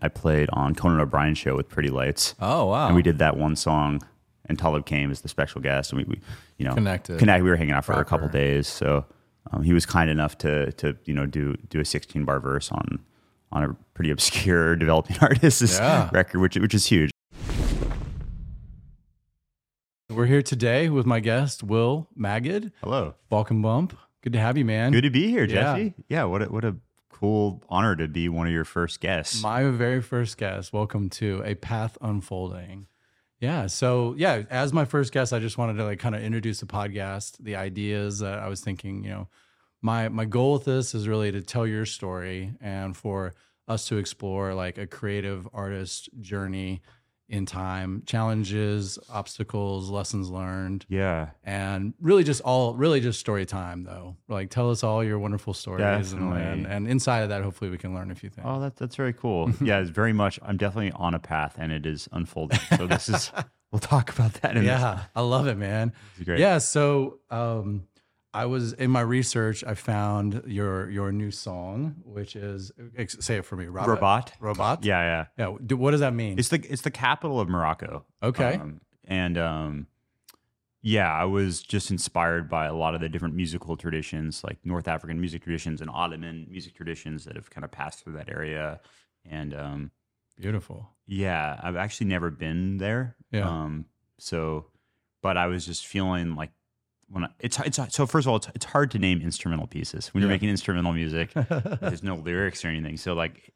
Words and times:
I 0.00 0.08
played 0.08 0.48
on 0.52 0.74
Conan 0.74 1.00
O'Brien's 1.00 1.38
show 1.38 1.56
with 1.56 1.68
Pretty 1.68 1.88
Lights. 1.90 2.34
Oh 2.40 2.66
wow! 2.66 2.86
And 2.86 2.94
we 2.96 3.02
did 3.02 3.18
that 3.18 3.36
one 3.36 3.56
song, 3.56 4.00
and 4.46 4.58
Talib 4.58 4.86
came 4.86 5.10
as 5.10 5.20
the 5.22 5.28
special 5.28 5.60
guest, 5.60 5.92
and 5.92 5.98
we, 6.00 6.04
we 6.04 6.20
you 6.58 6.64
know, 6.66 6.74
Connected. 6.74 7.18
Connect. 7.18 7.42
We 7.42 7.50
were 7.50 7.56
hanging 7.56 7.74
out 7.74 7.84
for 7.84 7.92
a 7.92 7.96
Proper. 7.96 8.08
couple 8.10 8.28
days, 8.28 8.68
so 8.68 9.04
um, 9.52 9.62
he 9.62 9.72
was 9.72 9.84
kind 9.86 10.08
enough 10.10 10.38
to 10.38 10.70
to 10.72 10.96
you 11.04 11.14
know 11.14 11.26
do 11.26 11.56
do 11.68 11.80
a 11.80 11.84
16 11.84 12.24
bar 12.24 12.38
verse 12.40 12.70
on 12.70 13.00
on 13.50 13.64
a 13.64 13.76
pretty 13.94 14.10
obscure 14.10 14.76
developing 14.84 15.16
artist's 15.20 15.78
Yeah. 15.78 16.10
record, 16.12 16.38
which 16.40 16.56
which 16.56 16.74
is 16.74 16.86
huge. 16.86 17.10
We're 20.10 20.26
here 20.26 20.42
today 20.42 20.88
with 20.88 21.06
my 21.06 21.20
guest 21.20 21.62
Will 21.62 22.08
Magid, 22.18 22.72
Hello, 22.82 23.14
Balkan 23.28 23.60
Bump. 23.62 23.96
Good 24.22 24.32
to 24.32 24.38
have 24.40 24.56
you, 24.56 24.64
man. 24.64 24.90
good 24.92 25.02
to 25.02 25.10
be 25.10 25.28
here, 25.28 25.44
Yeah. 25.44 25.76
Jesse. 25.76 25.94
Yeah, 26.08 26.24
what 26.24 26.42
a, 26.42 26.46
what 26.46 26.64
a 26.64 26.74
cool 27.18 27.60
honor 27.68 27.96
to 27.96 28.06
be 28.06 28.28
one 28.28 28.46
of 28.46 28.52
your 28.52 28.64
first 28.64 29.00
guests. 29.00 29.42
My 29.42 29.64
very 29.64 30.00
first 30.00 30.38
guest. 30.38 30.72
Welcome 30.72 31.10
to 31.10 31.42
a 31.44 31.56
path 31.56 31.98
unfolding. 32.00 32.86
Yeah. 33.40 33.66
So 33.66 34.14
yeah, 34.16 34.42
as 34.50 34.72
my 34.72 34.84
first 34.84 35.12
guest, 35.12 35.32
I 35.32 35.40
just 35.40 35.58
wanted 35.58 35.74
to 35.78 35.84
like 35.84 35.98
kind 35.98 36.14
of 36.14 36.22
introduce 36.22 36.60
the 36.60 36.66
podcast, 36.66 37.36
the 37.40 37.56
ideas 37.56 38.20
that 38.20 38.38
I 38.38 38.48
was 38.48 38.60
thinking. 38.60 39.02
You 39.02 39.10
know, 39.10 39.28
my 39.82 40.08
my 40.08 40.26
goal 40.26 40.52
with 40.52 40.64
this 40.64 40.94
is 40.94 41.08
really 41.08 41.32
to 41.32 41.42
tell 41.42 41.66
your 41.66 41.86
story 41.86 42.52
and 42.60 42.96
for 42.96 43.34
us 43.66 43.88
to 43.88 43.96
explore 43.96 44.54
like 44.54 44.78
a 44.78 44.86
creative 44.86 45.48
artist 45.52 46.08
journey 46.20 46.82
in 47.28 47.44
time, 47.44 48.02
challenges, 48.06 48.98
obstacles, 49.10 49.90
lessons 49.90 50.30
learned. 50.30 50.86
yeah, 50.88 51.30
and 51.44 51.92
really 52.00 52.24
just 52.24 52.40
all 52.42 52.74
really 52.74 53.00
just 53.00 53.20
story 53.20 53.44
time 53.44 53.84
though 53.84 54.16
like 54.28 54.48
tell 54.50 54.70
us 54.70 54.82
all 54.82 55.04
your 55.04 55.18
wonderful 55.18 55.52
stories 55.54 56.12
and, 56.12 56.20
Definitely. 56.30 56.42
and 56.42 56.66
and 56.66 56.88
inside 56.88 57.20
of 57.20 57.28
that 57.28 57.42
hopefully 57.42 57.70
we 57.70 57.78
can 57.78 57.94
learn 57.94 58.10
a 58.10 58.14
few 58.14 58.30
things 58.30 58.46
Oh, 58.48 58.60
that, 58.60 58.76
that's 58.76 58.96
very 58.96 59.12
cool. 59.12 59.50
yeah, 59.60 59.80
it's 59.80 59.90
very 59.90 60.12
much. 60.12 60.38
I'm 60.42 60.56
definitely 60.56 60.92
on 60.92 61.14
a 61.14 61.18
path, 61.18 61.56
and 61.58 61.70
it 61.72 61.84
is 61.86 62.08
unfolding. 62.12 62.60
So 62.76 62.86
this 62.86 63.08
is. 63.08 63.30
we'll 63.72 63.78
talk 63.80 64.10
about 64.14 64.32
that. 64.40 64.56
In 64.56 64.64
yeah 64.64 65.04
i 65.14 65.20
love 65.20 65.46
it 65.46 65.56
man 65.58 65.92
this. 66.16 66.24
Great. 66.24 66.38
yeah 66.40 66.56
so 66.56 67.18
um 67.30 67.82
i 68.42 68.46
was 68.46 68.72
in 68.84 68.90
my 68.90 69.00
research 69.16 69.62
i 69.64 69.74
found 69.74 70.42
your 70.46 70.88
your 70.90 71.10
new 71.12 71.30
song 71.30 71.96
which 72.04 72.36
is 72.36 72.70
say 73.20 73.36
it 73.36 73.44
for 73.44 73.56
me 73.56 73.66
robot 73.66 73.88
Robot. 73.88 74.32
robot 74.40 74.84
Yeah, 74.84 75.26
yeah. 75.38 75.48
yeah 75.66 75.74
what 75.76 75.90
does 75.92 76.00
that 76.00 76.14
mean 76.14 76.38
It's 76.38 76.48
the 76.54 76.60
it's 76.72 76.82
the 76.82 76.90
capital 76.90 77.40
of 77.40 77.48
Morocco. 77.48 78.04
okay 78.22 78.54
Um, 78.62 78.80
and 79.04 79.36
um, 79.38 79.86
yeah, 80.82 81.12
I 81.12 81.24
was 81.24 81.60
just 81.62 81.90
inspired 81.90 82.48
by 82.48 82.66
a 82.66 82.74
lot 82.74 82.94
of 82.94 83.00
the 83.00 83.08
different 83.08 83.34
musical 83.34 83.76
traditions, 83.76 84.44
like 84.44 84.58
North 84.64 84.86
African 84.86 85.18
music 85.18 85.42
traditions 85.42 85.80
and 85.80 85.90
Ottoman 85.90 86.46
music 86.48 86.74
traditions 86.74 87.24
that 87.24 87.34
have 87.34 87.50
kind 87.50 87.64
of 87.64 87.70
passed 87.72 88.04
through 88.04 88.12
that 88.14 88.28
area. 88.28 88.80
And 89.28 89.54
um, 89.54 89.90
beautiful 90.38 90.88
yeah, 91.06 91.58
I've 91.62 91.76
actually 91.76 92.06
never 92.08 92.30
been 92.30 92.78
there. 92.78 93.16
Yeah. 93.32 93.48
Um, 93.48 93.86
so, 94.18 94.66
but 95.22 95.36
I 95.36 95.46
was 95.46 95.64
just 95.66 95.86
feeling 95.86 96.36
like 96.36 96.50
when 97.10 97.24
I, 97.24 97.28
it's 97.40 97.58
it's 97.60 97.78
so 97.94 98.06
first 98.06 98.26
of 98.26 98.30
all, 98.30 98.36
it's, 98.36 98.48
it's 98.54 98.64
hard 98.66 98.90
to 98.92 98.98
name 98.98 99.20
instrumental 99.22 99.66
pieces 99.66 100.08
when 100.14 100.20
you're 100.22 100.30
Yeah. 100.30 100.34
making 100.34 100.50
instrumental 100.50 100.92
music. 100.92 101.32
There's 101.80 102.02
no 102.02 102.16
lyrics 102.16 102.64
or 102.64 102.68
anything. 102.68 102.96
So 102.96 103.14
like 103.14 103.52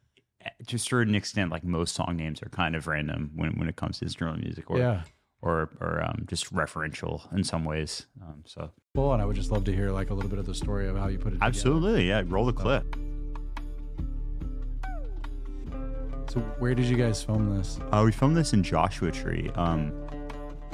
to 0.67 0.77
a 0.77 0.78
certain 0.78 1.14
extent, 1.14 1.50
like 1.50 1.62
most 1.64 1.95
song 1.95 2.17
names 2.17 2.42
are 2.42 2.48
kind 2.48 2.75
of 2.75 2.86
random 2.86 3.30
when, 3.36 3.53
when 3.58 3.69
it 3.69 3.77
comes 3.77 3.98
to 3.98 4.05
instrumental 4.06 4.41
music 4.42 4.70
or 4.70 4.78
yeah 4.78 5.03
or 5.42 5.70
or 5.80 6.03
um, 6.05 6.25
just 6.28 6.53
referential 6.55 7.33
in 7.34 7.45
some 7.45 7.64
ways. 7.64 8.06
Um, 8.23 8.42
so 8.47 8.70
cool 8.95 9.12
and 9.14 9.23
i 9.23 9.25
would 9.25 9.34
just 9.36 9.50
love 9.50 9.64
to 9.64 9.73
hear 9.73 9.91
like 9.91 10.11
a 10.11 10.14
little 10.14 10.28
bit 10.30 10.39
of 10.39 10.45
the 10.47 10.55
story 10.55 10.86
of 10.86 10.97
how 10.97 11.08
you 11.08 11.17
put 11.19 11.28
it 11.28 11.36
together. 11.36 11.47
absolutely, 11.48 12.08
yeah. 12.08 12.23
Roll 12.27 12.45
the 12.47 12.53
clip. 12.53 12.95
so 16.28 16.41
where 16.58 16.75
did 16.75 16.86
you 16.86 16.97
guys 16.97 17.23
film 17.23 17.56
this 17.56 17.78
Uh, 17.91 18.03
we 18.05 18.12
filmed 18.12 18.36
this 18.36 18.53
in 18.53 18.62
Joshua 18.62 19.11
Tree. 19.11 19.50
Um, 19.55 19.92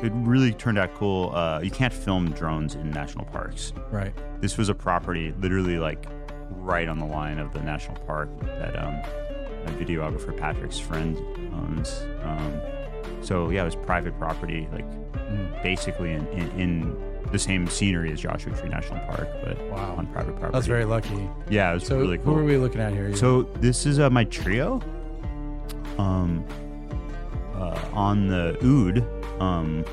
it 0.03 0.13
really 0.15 0.53
turned 0.53 0.79
out 0.79 0.95
cool. 0.95 1.35
Uh, 1.35 1.61
you 1.61 1.71
can't 1.71 1.93
film 1.93 2.31
drones 2.33 2.75
in 2.77 2.91
national 2.91 3.25
parks. 3.27 3.73
right 3.91 4.13
This 4.41 4.57
was 4.57 4.69
a 4.69 4.75
property 4.75 5.35
literally 5.41 5.79
like 5.79 6.07
right 6.51 6.89
on 6.89 6.99
the 6.99 7.05
line 7.07 7.39
of 7.39 7.53
the 7.53 7.61
national 7.61 7.97
park 8.07 8.29
that 8.43 8.77
um, 8.79 8.95
a 9.67 9.71
videographer 9.73 10.37
Patrick's 10.37 10.79
friend 10.79 11.17
owns. 11.55 12.03
Um, 12.23 12.61
so 13.23 13.51
yeah, 13.51 13.63
it 13.63 13.67
was 13.67 13.77
private 13.77 14.17
property, 14.19 14.69
like 14.73 14.85
Mm. 15.29 15.63
basically 15.63 16.13
in, 16.15 16.27
in, 16.29 16.49
in 16.59 16.97
the 17.33 17.39
same 17.39 17.67
scenery 17.67 18.11
as 18.11 18.19
Joshua 18.21 18.57
Tree 18.57 18.71
National 18.71 18.99
Park, 19.01 19.29
but 19.45 19.61
Wow. 19.71 19.97
on 19.99 20.07
private 20.07 20.33
property. 20.37 20.53
that's 20.55 20.67
very 20.67 20.87
lucky 20.87 21.29
yeah, 21.51 21.71
it 21.71 21.75
was 21.75 21.87
So 21.87 21.99
really 21.99 22.17
cool. 22.17 22.33
who 22.33 22.41
are 22.41 22.45
we 22.45 22.57
looking 22.57 22.81
at 22.81 22.95
here? 22.95 23.15
So 23.15 23.43
this 23.43 23.85
is 23.85 23.99
uh, 23.99 24.09
my 24.09 24.25
trio. 24.25 24.81
Um, 25.99 26.45
uh, 27.55 27.79
on 27.93 28.29
the 28.29 28.57
oud, 28.65 29.05
um, 29.41 29.85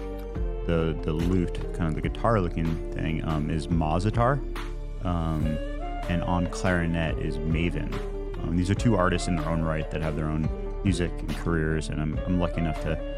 the 0.65 0.97
the 1.03 1.13
lute, 1.13 1.53
kind 1.73 1.87
of 1.87 1.95
the 1.95 2.01
guitar 2.07 2.39
looking 2.41 2.75
thing, 2.93 3.23
um, 3.27 3.49
is 3.49 3.67
Mazatar, 3.67 4.39
um, 5.05 5.45
and 6.09 6.23
on 6.23 6.47
clarinet 6.47 7.17
is 7.19 7.37
Maven. 7.37 7.93
Um, 8.43 8.55
these 8.57 8.69
are 8.69 8.75
two 8.75 8.95
artists 8.95 9.27
in 9.27 9.35
their 9.35 9.47
own 9.49 9.61
right 9.61 9.89
that 9.91 10.01
have 10.01 10.15
their 10.15 10.27
own 10.27 10.49
music 10.83 11.11
and 11.19 11.35
careers, 11.37 11.89
and 11.89 12.01
I'm, 12.01 12.17
I'm 12.25 12.39
lucky 12.39 12.61
enough 12.61 12.81
to 12.83 13.15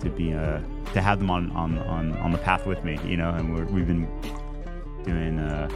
to 0.00 0.10
be 0.10 0.32
uh, 0.34 0.60
to 0.92 1.00
have 1.00 1.18
them 1.18 1.30
on, 1.30 1.50
on 1.52 1.78
on 1.78 2.12
on 2.18 2.30
the 2.32 2.38
path 2.38 2.66
with 2.66 2.82
me, 2.84 2.98
you 3.04 3.16
know. 3.16 3.30
And 3.30 3.54
we're, 3.54 3.64
we've 3.64 3.86
been 3.86 4.06
doing 5.04 5.38
uh, 5.38 5.68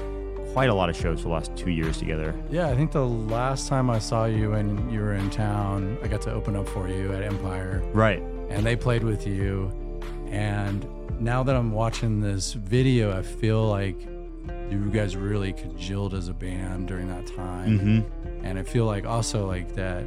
quite 0.52 0.68
a 0.70 0.74
lot 0.74 0.88
of 0.90 0.96
shows 0.96 1.18
for 1.20 1.28
the 1.28 1.34
last 1.34 1.56
two 1.56 1.70
years 1.70 1.98
together. 1.98 2.34
yeah, 2.50 2.68
I 2.68 2.74
think 2.76 2.90
the 2.92 3.06
last 3.06 3.68
time 3.68 3.88
I 3.90 3.98
saw 4.00 4.24
you 4.26 4.54
and 4.54 4.92
you 4.92 5.00
were 5.00 5.14
in 5.14 5.30
town, 5.30 5.96
I 6.02 6.08
got 6.08 6.20
to 6.22 6.32
open 6.32 6.56
up 6.56 6.68
for 6.68 6.88
you 6.88 7.12
at 7.12 7.22
Empire, 7.22 7.80
Right. 7.92 8.20
and 8.48 8.64
they 8.66 8.74
played 8.76 9.04
with 9.04 9.26
you. 9.26 9.70
And 10.30 10.86
now 11.20 11.42
that 11.42 11.54
I'm 11.56 11.72
watching 11.72 12.20
this 12.20 12.52
video, 12.52 13.16
I 13.16 13.22
feel 13.22 13.66
like 13.68 13.96
you 14.70 14.90
guys 14.92 15.16
really 15.16 15.52
congealed 15.52 16.14
as 16.14 16.28
a 16.28 16.32
band 16.32 16.88
during 16.88 17.08
that 17.08 17.26
time, 17.26 17.78
Mm-hmm. 17.80 18.44
and 18.46 18.58
I 18.58 18.62
feel 18.62 18.86
like 18.86 19.04
also 19.04 19.46
like 19.46 19.74
that 19.74 20.04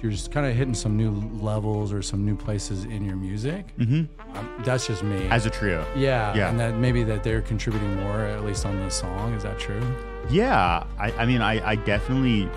you're 0.00 0.12
just 0.12 0.30
kind 0.30 0.46
of 0.46 0.54
hitting 0.54 0.74
some 0.74 0.96
new 0.96 1.10
levels 1.40 1.92
or 1.92 2.02
some 2.02 2.24
new 2.24 2.36
places 2.36 2.84
in 2.84 3.04
your 3.04 3.16
music. 3.16 3.66
Mm-hmm. 3.78 4.36
Um, 4.36 4.50
that's 4.64 4.86
just 4.86 5.02
me. 5.02 5.26
As 5.30 5.46
a 5.46 5.50
trio. 5.50 5.84
yeah, 5.96 6.34
Yeah. 6.34 6.50
and 6.50 6.60
that 6.60 6.76
maybe 6.76 7.02
that 7.04 7.24
they're 7.24 7.40
contributing 7.40 7.96
more, 7.96 8.20
at 8.20 8.44
least 8.44 8.64
on 8.66 8.76
this 8.76 8.94
song. 8.94 9.32
Is 9.34 9.42
that 9.42 9.58
true? 9.58 9.82
Yeah. 10.30 10.84
I, 10.98 11.10
I 11.12 11.24
mean, 11.26 11.40
I, 11.40 11.66
I 11.70 11.74
definitely, 11.76 12.48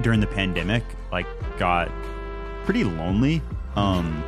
during 0.00 0.20
the 0.20 0.26
pandemic, 0.26 0.82
like, 1.12 1.26
got 1.58 1.90
pretty 2.64 2.84
lonely 2.84 3.42
um, 3.76 4.24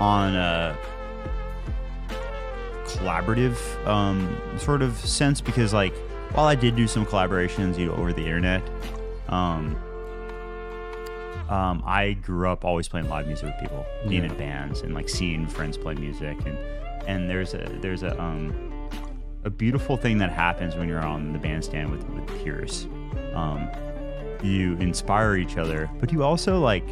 on 0.00 0.34
a 0.36 0.76
collaborative 2.86 3.56
um, 3.86 4.36
sort 4.58 4.82
of 4.82 4.96
sense 4.96 5.40
because, 5.40 5.72
like, 5.72 5.94
while 6.32 6.46
I 6.46 6.54
did 6.54 6.76
do 6.76 6.86
some 6.86 7.04
collaborations, 7.06 7.78
you 7.78 7.86
know, 7.86 7.94
over 7.94 8.12
the 8.12 8.22
internet, 8.22 8.62
um, 9.28 9.76
um, 11.48 11.82
I 11.86 12.12
grew 12.22 12.48
up 12.48 12.64
always 12.64 12.88
playing 12.88 13.08
live 13.08 13.26
music 13.26 13.46
with 13.46 13.58
people, 13.60 13.86
being 14.06 14.24
Yeah. 14.24 14.30
in 14.30 14.36
bands 14.36 14.82
and 14.82 14.94
like 14.94 15.08
seeing 15.08 15.46
friends 15.46 15.76
play 15.78 15.94
music, 15.94 16.36
and 16.46 16.58
and 17.06 17.30
there's 17.30 17.54
a 17.54 17.78
there's 17.80 18.02
a 18.02 18.20
um, 18.20 18.88
a 19.44 19.50
beautiful 19.50 19.96
thing 19.96 20.18
that 20.18 20.30
happens 20.30 20.76
when 20.76 20.88
you're 20.88 21.04
on 21.04 21.32
the 21.32 21.38
bandstand 21.38 21.90
with 21.90 22.06
with 22.10 22.26
peers. 22.44 22.86
Um, 23.34 23.68
you 24.42 24.74
inspire 24.74 25.36
each 25.36 25.56
other, 25.56 25.88
but 26.00 26.12
you 26.12 26.22
also 26.22 26.60
like 26.60 26.86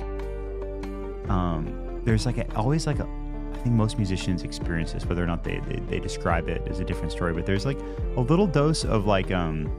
um, 1.28 1.66
there's 2.06 2.24
like 2.24 2.38
a, 2.38 2.54
always 2.56 2.86
like 2.86 2.98
a 3.00 3.06
I 3.52 3.58
think 3.58 3.74
most 3.74 3.98
musicians 3.98 4.42
experience 4.44 4.92
this, 4.92 5.04
whether 5.06 5.22
or 5.22 5.26
not 5.26 5.42
they, 5.44 5.58
they 5.68 5.80
they 5.90 5.98
describe 6.00 6.48
it 6.48 6.62
as 6.68 6.80
a 6.80 6.84
different 6.84 7.12
story, 7.12 7.32
but 7.34 7.44
there's 7.46 7.66
like 7.66 7.78
a 8.16 8.20
little 8.20 8.46
dose 8.46 8.84
of 8.84 9.04
like 9.06 9.30
um 9.32 9.70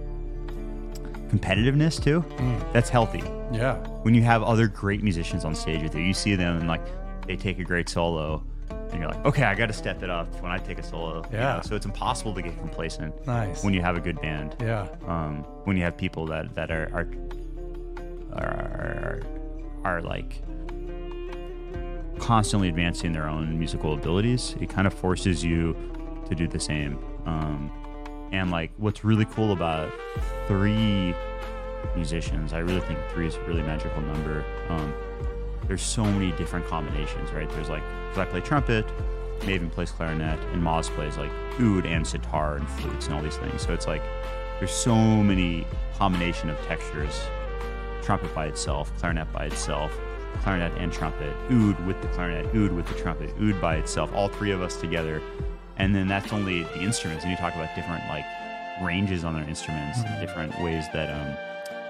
competitiveness 1.30 2.02
too. 2.02 2.24
That's 2.74 2.90
healthy 2.90 3.24
Yeah. 3.52 3.76
when 4.04 4.14
you 4.14 4.22
have 4.24 4.44
other 4.44 4.68
great 4.68 5.04
musicians 5.04 5.44
on 5.46 5.56
stage 5.56 5.82
with 5.84 5.96
you, 5.96 6.02
you 6.02 6.14
see 6.14 6.36
them 6.36 6.58
and 6.58 6.68
like 6.68 6.82
they 7.28 7.36
take 7.36 7.60
a 7.60 7.64
great 7.64 7.90
solo, 7.90 8.42
and 8.70 9.00
you're 9.02 9.10
like, 9.10 9.26
okay, 9.26 9.44
I 9.44 9.54
got 9.54 9.66
to 9.68 9.74
step 9.74 10.02
it 10.02 10.10
up 10.10 10.34
when 10.42 10.50
I 10.52 10.58
take 10.58 10.80
a 10.80 10.84
solo. 10.84 11.18
you 11.32 11.38
Yeah. 11.38 11.56
know? 11.58 11.62
So 11.64 11.76
it's 11.76 11.86
impossible 11.86 12.34
to 12.36 12.42
get 12.42 12.58
complacent 12.58 13.14
Nice. 13.28 13.64
when 13.64 13.74
you 13.74 13.82
have 13.82 13.98
a 13.98 14.00
good 14.00 14.20
band. 14.22 14.56
yeah. 14.62 14.88
Um, 15.06 15.44
when 15.66 15.76
you 15.76 15.84
have 15.84 15.98
people 15.98 16.26
that 16.28 16.56
that 16.56 16.72
are 16.72 16.90
are 16.94 17.08
are, 18.34 18.44
are, 18.46 19.22
are 19.84 20.02
like 20.02 20.42
constantly 22.20 22.70
advancing 22.70 23.14
their 23.14 23.28
own 23.28 23.58
musical 23.58 23.94
abilities, 23.94 24.56
it 24.60 24.70
kind 24.70 24.88
of 24.88 24.94
forces 24.94 25.44
you 25.44 25.76
to 26.28 26.36
do 26.36 26.48
the 26.48 26.60
same. 26.60 27.00
Um, 27.26 27.72
and 28.32 28.52
like, 28.52 28.72
what's 28.78 29.04
really 29.04 29.26
cool 29.26 29.52
about 29.52 29.92
three 30.48 31.16
musicians, 31.96 32.54
I 32.54 32.60
really 32.60 32.82
think 32.82 33.00
three 33.10 33.28
is 33.28 33.36
a 33.36 33.42
really 33.42 33.62
magical 33.62 34.02
number. 34.02 34.44
Um, 34.70 34.94
there's 35.68 35.82
so 35.82 36.04
many 36.04 36.32
different 36.34 36.66
combinations, 36.68 37.32
right? 37.32 37.50
There's 37.52 37.70
like, 37.70 37.84
I 38.16 38.26
play 38.26 38.42
trumpet, 38.42 38.86
Maven 39.42 39.72
plays 39.72 39.92
clarinet, 39.92 40.40
and 40.54 40.64
Moz 40.64 40.90
plays 40.90 41.18
like 41.18 41.32
oud 41.60 41.86
and 41.86 42.06
sitar 42.06 42.56
and 42.58 42.68
flutes 42.68 43.06
and 43.06 43.16
all 43.16 43.22
these 43.22 43.38
things. 43.38 43.62
So 43.62 43.74
it's 43.74 43.88
like 43.88 44.02
there's 44.60 44.72
so 44.72 44.96
many 44.96 45.66
combination 45.98 46.50
of 46.50 46.60
textures 46.66 47.22
trumpet 48.02 48.34
by 48.34 48.48
itself, 48.48 48.92
clarinet 48.98 49.32
by 49.34 49.46
itself, 49.46 49.92
clarinet 50.38 50.72
and 50.78 50.92
trumpet, 50.92 51.34
oud 51.52 51.86
with 51.86 52.02
the 52.02 52.08
clarinet, 52.10 52.46
oud 52.56 52.72
with 52.72 52.88
the 52.88 52.94
trumpet, 52.96 53.34
oud 53.42 53.60
by 53.62 53.76
itself, 53.78 54.12
all 54.14 54.28
three 54.30 54.52
of 54.52 54.62
us 54.62 54.76
together. 54.80 55.22
And 55.78 55.94
then 55.96 56.08
that's 56.08 56.34
only 56.34 56.64
the 56.64 56.80
instruments. 56.82 57.24
And 57.24 57.32
you 57.32 57.38
talk 57.38 57.54
about 57.56 57.74
different 57.76 58.04
like 58.10 58.26
ranges 58.82 59.24
on 59.24 59.34
their 59.34 59.48
instruments 59.48 60.00
and 60.00 60.20
different 60.20 60.60
ways 60.62 60.86
that 60.94 61.10
um, 61.10 61.36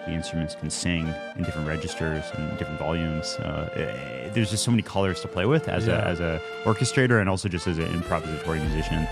the 0.06 0.14
instruments 0.14 0.56
can 0.56 0.70
sing 0.70 1.14
in 1.36 1.44
different 1.44 1.68
registers 1.68 2.24
and 2.36 2.58
different 2.58 2.80
volumes. 2.80 3.36
Uh, 3.36 3.70
eh, 3.76 4.30
there's 4.34 4.50
just 4.52 4.64
so 4.64 4.72
many 4.72 4.84
colors 4.84 5.20
to 5.22 5.28
play 5.28 5.46
with 5.46 5.68
as 5.68 5.86
Yeah. 5.88 6.00
a 6.00 6.06
as 6.06 6.20
a 6.22 6.42
orchestrator 6.64 7.20
and 7.20 7.30
also 7.30 7.50
just 7.50 7.68
as 7.68 7.78
an 7.78 7.88
improvisatory 7.88 8.60
musician. 8.62 9.06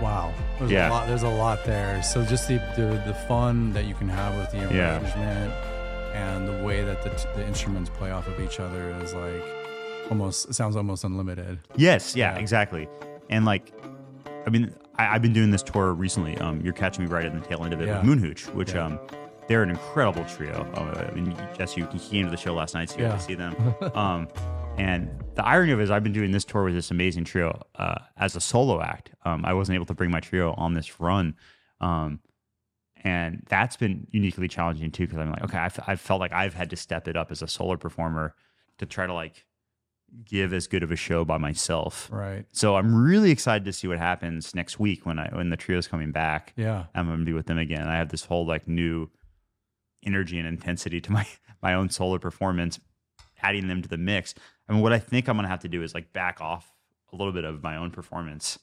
Wow. 0.00 0.32
There's 0.58 0.70
Yeah. 0.70 0.88
a 0.88 0.90
lot 0.90 1.06
there's 1.06 1.22
a 1.22 1.28
lot 1.28 1.64
there. 1.64 2.02
So 2.02 2.24
just 2.24 2.48
the, 2.48 2.58
the 2.76 3.02
the 3.06 3.14
fun 3.28 3.72
that 3.72 3.84
you 3.84 3.94
can 3.94 4.08
have 4.08 4.34
with 4.36 4.50
the 4.50 4.74
Yeah. 4.74 4.98
And 6.14 6.46
the 6.48 6.62
way 6.64 6.82
that 6.84 7.02
the, 7.02 7.10
t- 7.10 7.28
the 7.36 7.46
instruments 7.46 7.90
play 7.90 8.10
off 8.10 8.26
of 8.26 8.38
each 8.40 8.60
other 8.60 8.90
is 9.02 9.14
like 9.14 9.42
almost 10.10 10.52
sounds 10.52 10.76
almost 10.76 11.04
unlimited. 11.04 11.58
Yes, 11.76 12.14
yeah, 12.14 12.34
Yeah. 12.34 12.38
exactly. 12.40 12.88
And 13.30 13.44
like, 13.44 13.72
I 14.46 14.50
mean, 14.50 14.74
I, 14.98 15.14
I've 15.14 15.22
been 15.22 15.32
doing 15.32 15.50
this 15.50 15.62
tour 15.62 15.92
recently. 15.94 16.36
Um, 16.38 16.60
you're 16.60 16.72
catching 16.74 17.04
me 17.04 17.10
right 17.10 17.24
at 17.24 17.32
the 17.32 17.40
tail 17.40 17.64
end 17.64 17.72
of 17.72 17.80
it 17.80 17.86
Yeah. 17.86 17.98
with 17.98 18.04
Moon 18.06 18.18
Hooch, 18.18 18.46
which 18.48 18.74
Yeah. 18.74 18.86
um, 18.86 19.00
they're 19.48 19.62
an 19.62 19.70
incredible 19.70 20.24
trio. 20.26 20.66
Uh, 20.74 21.08
I 21.10 21.14
mean, 21.14 21.34
Jesse, 21.56 21.80
you 21.80 21.86
came 21.86 22.26
to 22.26 22.30
the 22.30 22.36
show 22.36 22.54
last 22.54 22.74
night, 22.74 22.90
so 22.90 22.96
you 22.98 23.04
Yeah. 23.04 23.10
got 23.10 23.18
to 23.20 23.24
see 23.24 23.34
them. 23.34 23.74
um, 23.94 24.28
and 24.78 25.08
the 25.34 25.44
irony 25.46 25.72
of 25.72 25.80
it 25.80 25.84
is, 25.84 25.90
I've 25.90 26.02
been 26.02 26.12
doing 26.12 26.30
this 26.32 26.44
tour 26.44 26.64
with 26.64 26.74
this 26.74 26.90
amazing 26.90 27.24
trio 27.24 27.62
uh, 27.76 27.96
as 28.16 28.36
a 28.36 28.40
solo 28.40 28.80
act. 28.82 29.12
Um, 29.24 29.44
I 29.44 29.52
wasn't 29.54 29.76
able 29.76 29.86
to 29.86 29.94
bring 29.94 30.10
my 30.10 30.20
trio 30.20 30.52
on 30.54 30.74
this 30.74 31.00
run. 31.00 31.36
Um, 31.80 32.20
and 33.04 33.42
that's 33.48 33.76
been 33.76 34.06
uniquely 34.10 34.48
challenging 34.48 34.90
too, 34.90 35.06
because 35.06 35.18
I'm 35.18 35.30
like, 35.30 35.42
okay, 35.44 35.58
I've, 35.58 35.78
I've 35.86 36.00
felt 36.00 36.20
like 36.20 36.32
I've 36.32 36.54
had 36.54 36.70
to 36.70 36.76
step 36.76 37.08
it 37.08 37.16
up 37.16 37.30
as 37.30 37.42
a 37.42 37.48
solo 37.48 37.76
performer 37.76 38.34
to 38.78 38.86
try 38.86 39.06
to 39.06 39.12
like 39.14 39.44
give 40.24 40.52
as 40.52 40.66
good 40.66 40.82
of 40.82 40.92
a 40.92 40.96
show 40.96 41.24
by 41.24 41.38
myself. 41.38 42.08
Right. 42.12 42.44
So 42.52 42.76
I'm 42.76 42.94
really 42.94 43.30
excited 43.30 43.64
to 43.64 43.72
see 43.72 43.88
what 43.88 43.98
happens 43.98 44.54
next 44.54 44.78
week 44.78 45.06
when 45.06 45.18
I 45.18 45.28
when 45.34 45.50
the 45.50 45.56
trio's 45.56 45.88
coming 45.88 46.12
back. 46.12 46.52
Yeah. 46.56 46.84
I'm 46.94 47.08
gonna 47.08 47.24
be 47.24 47.32
with 47.32 47.46
them 47.46 47.58
again. 47.58 47.88
I 47.88 47.96
have 47.96 48.10
this 48.10 48.24
whole 48.24 48.46
like 48.46 48.68
new 48.68 49.10
energy 50.04 50.38
and 50.38 50.46
intensity 50.46 51.00
to 51.00 51.12
my 51.12 51.26
my 51.62 51.74
own 51.74 51.88
solo 51.88 52.18
performance, 52.18 52.78
adding 53.42 53.68
them 53.68 53.82
to 53.82 53.88
the 53.88 53.96
mix. 53.96 54.34
I 54.68 54.72
mean, 54.72 54.82
what 54.82 54.92
I 54.92 54.98
think 54.98 55.28
I'm 55.28 55.36
gonna 55.36 55.48
have 55.48 55.60
to 55.60 55.68
do 55.68 55.82
is 55.82 55.94
like 55.94 56.12
back 56.12 56.40
off 56.40 56.72
a 57.12 57.16
little 57.16 57.32
bit 57.32 57.44
of 57.44 57.62
my 57.62 57.76
own 57.76 57.90
performance, 57.90 58.58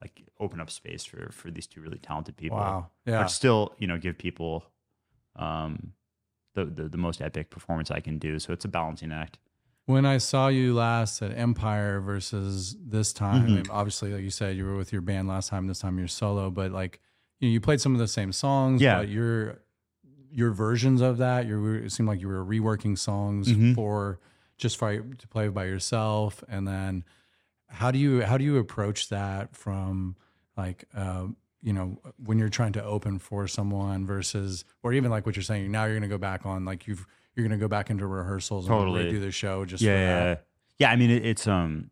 like 0.00 0.22
open 0.38 0.60
up 0.60 0.70
space 0.70 1.04
for 1.04 1.30
for 1.32 1.50
these 1.50 1.66
two 1.66 1.80
really 1.80 1.98
talented 1.98 2.36
people. 2.36 2.58
Wow. 2.58 2.88
Yeah. 3.06 3.22
But 3.22 3.28
still, 3.28 3.74
you 3.78 3.86
know, 3.86 3.98
give 3.98 4.16
people 4.18 4.64
um 5.36 5.92
the, 6.54 6.64
the 6.64 6.88
the 6.88 6.96
most 6.98 7.20
epic 7.20 7.50
performance 7.50 7.90
I 7.90 8.00
can 8.00 8.18
do. 8.18 8.38
So 8.38 8.52
it's 8.52 8.64
a 8.64 8.68
balancing 8.68 9.12
act. 9.12 9.38
When 9.86 10.04
I 10.06 10.18
saw 10.18 10.48
you 10.48 10.74
last 10.74 11.20
at 11.22 11.36
Empire 11.36 12.00
versus 12.00 12.76
this 12.84 13.12
time, 13.12 13.42
Mhm. 13.42 13.44
I 13.44 13.54
mean, 13.56 13.64
obviously, 13.70 14.12
like 14.12 14.22
you 14.22 14.30
said, 14.30 14.56
you 14.56 14.64
were 14.64 14.76
with 14.76 14.92
your 14.92 15.02
band 15.02 15.26
last 15.28 15.48
time. 15.48 15.66
This 15.66 15.80
time 15.80 15.98
you're 15.98 16.06
solo, 16.08 16.50
but 16.50 16.70
like 16.72 17.00
you, 17.40 17.48
know, 17.48 17.52
you 17.52 17.60
played 17.60 17.80
some 17.80 17.94
of 17.94 17.98
the 17.98 18.08
same 18.08 18.32
songs. 18.32 18.80
Yeah. 18.82 18.98
But 18.98 19.08
your 19.08 19.58
your 20.32 20.52
versions 20.52 21.00
of 21.00 21.18
that, 21.18 21.46
you 21.46 21.64
it 21.74 21.90
seemed 21.92 22.08
like 22.08 22.20
you 22.20 22.28
were 22.28 22.44
reworking 22.44 22.96
songs 22.96 23.48
Mhm. 23.48 23.74
for 23.74 24.20
just 24.58 24.76
for 24.76 24.96
to 25.00 25.28
play 25.28 25.48
by 25.48 25.64
yourself. 25.64 26.44
And 26.48 26.68
then 26.68 27.04
how 27.70 27.90
do 27.90 27.98
you 27.98 28.22
how 28.22 28.36
do 28.36 28.44
you 28.44 28.58
approach 28.58 29.08
that 29.08 29.56
from 29.56 30.16
like 30.56 30.84
um, 30.94 31.36
you 31.62 31.72
know 31.72 31.98
when 32.24 32.38
you're 32.38 32.48
trying 32.48 32.72
to 32.72 32.84
open 32.84 33.18
for 33.18 33.46
someone 33.48 34.06
versus 34.06 34.64
or 34.82 34.92
even 34.92 35.10
like 35.10 35.24
what 35.24 35.36
you're 35.36 35.42
saying 35.42 35.70
now 35.70 35.84
you're 35.84 35.94
going 35.94 36.02
to 36.02 36.08
go 36.08 36.18
back 36.18 36.44
on 36.44 36.64
like 36.64 36.86
you've 36.86 37.06
you're 37.34 37.46
going 37.46 37.58
to 37.58 37.62
go 37.62 37.68
back 37.68 37.90
into 37.90 38.06
rehearsals 38.06 38.66
Totally. 38.66 39.08
and 39.08 39.16
redo 39.16 39.20
the 39.20 39.30
show 39.30 39.64
just 39.64 39.82
yeah, 39.82 39.90
for 39.90 39.98
yeah, 39.98 40.18
that. 40.18 40.28
yeah. 40.28 40.36
Yeah, 40.80 40.90
I 40.90 40.96
mean, 40.96 41.10
it, 41.10 41.26
it's 41.26 41.46
um, 41.46 41.90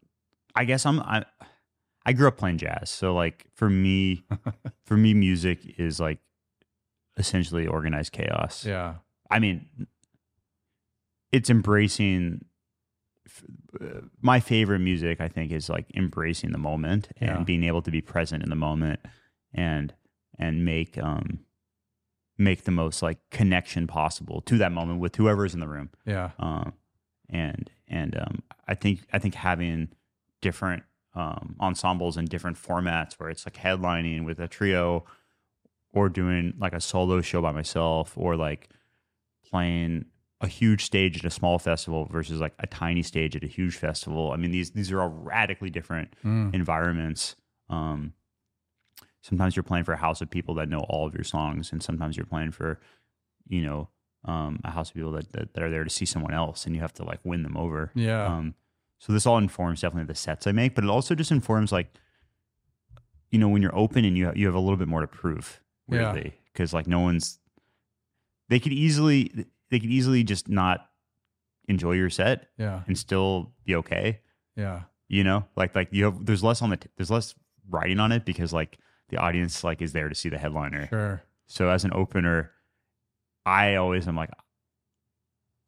I 0.55 0.65
guess 0.65 0.87
I'm 0.87 1.01
I, 1.01 1.27
I 2.07 2.15
grew 2.15 2.27
up 2.27 2.39
playing 2.39 2.57
jazz, 2.57 2.89
so 2.89 3.15
like 3.15 3.47
for 3.53 3.69
me, 3.69 4.25
for 4.87 4.97
me, 4.97 5.13
music 5.13 5.61
is 5.79 6.01
like 6.01 6.19
essentially 7.19 7.67
organized 7.67 8.13
chaos. 8.13 8.65
Yeah. 8.65 8.95
I 9.31 9.41
mean, 9.41 9.67
it's 11.33 11.51
embracing. 11.51 12.47
My 14.21 14.41
favorite 14.41 14.81
music, 14.81 15.21
I 15.21 15.29
think, 15.29 15.53
is 15.53 15.69
like 15.69 15.87
embracing 15.95 16.53
the 16.53 16.59
moment 16.59 17.09
and 17.21 17.47
being 17.47 17.65
able 17.65 17.83
to 17.83 17.91
be 17.91 18.01
present 18.01 18.43
in 18.43 18.51
the 18.51 18.57
moment, 18.57 19.01
and 19.53 19.95
and 20.39 20.65
make 20.65 20.97
um 21.03 21.41
make 22.37 22.65
the 22.65 22.71
most 22.71 23.03
like 23.03 23.19
connection 23.31 23.87
possible 23.87 24.41
to 24.43 24.59
that 24.59 24.71
moment 24.73 25.01
with 25.01 25.17
whoever's 25.17 25.55
in 25.55 25.61
the 25.61 25.67
room 25.69 25.91
Yeah. 26.07 26.31
um, 26.39 26.73
and 27.29 27.69
and 27.89 28.17
um, 28.17 28.43
I 28.69 28.75
think 28.75 29.01
I 29.13 29.19
think 29.19 29.35
having 29.35 29.89
different 30.41 30.85
um, 31.15 31.57
ensembles 31.61 32.17
and 32.17 32.29
different 32.29 32.57
formats 32.57 33.15
where 33.15 33.29
it's 33.29 33.45
like 33.45 33.57
headlining 33.57 34.25
with 34.25 34.39
a 34.39 34.47
trio, 34.47 35.05
or 35.93 36.09
doing 36.09 36.55
like 36.59 36.73
a 36.73 36.81
solo 36.81 37.21
show 37.21 37.43
by 37.43 37.51
myself, 37.53 38.13
or 38.17 38.37
like 38.37 38.69
playing 39.45 40.05
a 40.41 40.47
huge 40.47 40.85
stage 40.85 41.19
at 41.19 41.25
a 41.25 41.31
small 41.31 41.59
festival 41.59 42.05
versus 42.07 42.41
like 42.41 42.55
a 42.61 42.67
tiny 42.67 43.03
stage 43.03 43.35
at 43.35 43.43
a 43.43 43.49
huge 43.49 43.77
festival. 43.77 44.31
I 44.33 44.37
mean 44.37 44.51
these 44.53 44.71
these 44.71 44.93
are 44.93 45.01
all 45.03 45.09
radically 45.09 45.71
different 45.71 46.15
Mm. 46.25 46.55
environments. 46.55 47.35
Um, 47.69 48.13
sometimes 49.21 49.57
you're 49.57 49.63
playing 49.65 49.85
for 49.85 49.93
a 49.93 49.97
house 49.99 50.21
of 50.21 50.31
people 50.31 50.55
that 50.55 50.69
know 50.69 50.81
all 50.89 51.07
of 51.07 51.15
your 51.15 51.25
songs, 51.25 51.73
and 51.73 51.83
sometimes 51.83 52.17
you're 52.17 52.25
playing 52.27 52.53
for, 52.53 52.79
you 53.49 53.63
know, 53.63 53.89
um, 54.25 54.61
a 54.65 54.71
house 54.71 54.91
of 54.91 54.95
people 54.95 55.13
that, 55.13 55.33
that 55.33 55.55
that 55.55 55.63
are 55.63 55.71
there 55.71 55.85
to 55.85 55.91
see 55.91 56.05
someone 56.07 56.33
else, 56.35 56.67
and 56.67 56.75
you 56.75 56.81
have 56.81 56.93
to 56.95 57.05
like 57.05 57.21
win 57.25 57.43
them 57.43 57.57
over. 57.57 57.91
Yeah. 57.95 58.25
Um, 58.27 58.55
so 59.01 59.13
this 59.13 59.27
all 59.27 59.39
informs 59.39 59.81
definitely 59.81 60.07
the 60.07 60.15
sets 60.15 60.47
I 60.47 60.53
make, 60.53 60.75
but 60.75 60.83
it 60.85 60.91
also 60.91 61.15
just 61.15 61.31
informs 61.31 61.71
like, 61.73 61.89
you 63.31 63.39
know, 63.39 63.49
when 63.49 63.61
you're 63.63 63.77
open 63.77 64.05
and 64.05 64.17
you 64.17 64.27
have, 64.27 64.37
you 64.37 64.47
have 64.47 64.55
a 64.55 64.61
little 64.61 64.77
bit 64.77 64.89
more 64.89 65.01
to 65.03 65.07
prove, 65.07 65.61
Yeah. 65.89 66.13
weirdly, 66.13 66.35
because 66.53 66.73
like 66.73 66.87
no 66.87 67.01
one's. 67.01 67.39
They 68.49 68.59
could 68.61 68.73
easily 68.73 69.47
they 69.71 69.79
could 69.81 69.91
easily 69.91 70.25
just 70.25 70.49
not 70.49 70.89
enjoy 71.69 71.93
your 71.93 72.11
set 72.11 72.49
yeah. 72.57 72.83
and 72.87 72.97
still 72.99 73.53
be 73.65 73.75
okay 73.77 74.21
Yeah. 74.57 74.83
you 75.09 75.23
know 75.25 75.45
like 75.57 75.75
like 75.75 75.89
you 75.91 76.05
have 76.07 76.25
there's 76.25 76.43
less 76.43 76.63
on 76.63 76.71
the 76.71 76.77
t- 76.79 76.89
there's 76.97 77.11
less 77.11 77.35
writing 77.69 78.01
on 78.01 78.11
it 78.13 78.25
because 78.25 78.53
like 78.53 78.79
the 79.11 79.17
audience 79.19 79.63
like 79.65 79.83
is 79.83 79.93
there 79.93 80.09
to 80.09 80.15
see 80.15 80.29
the 80.31 80.39
headliner 80.39 80.87
Sure. 80.89 81.23
so 81.47 81.69
as 81.69 81.85
an 81.85 81.93
opener 81.93 82.51
i 83.45 83.75
always 83.75 84.09
am 84.09 84.17
like 84.17 84.31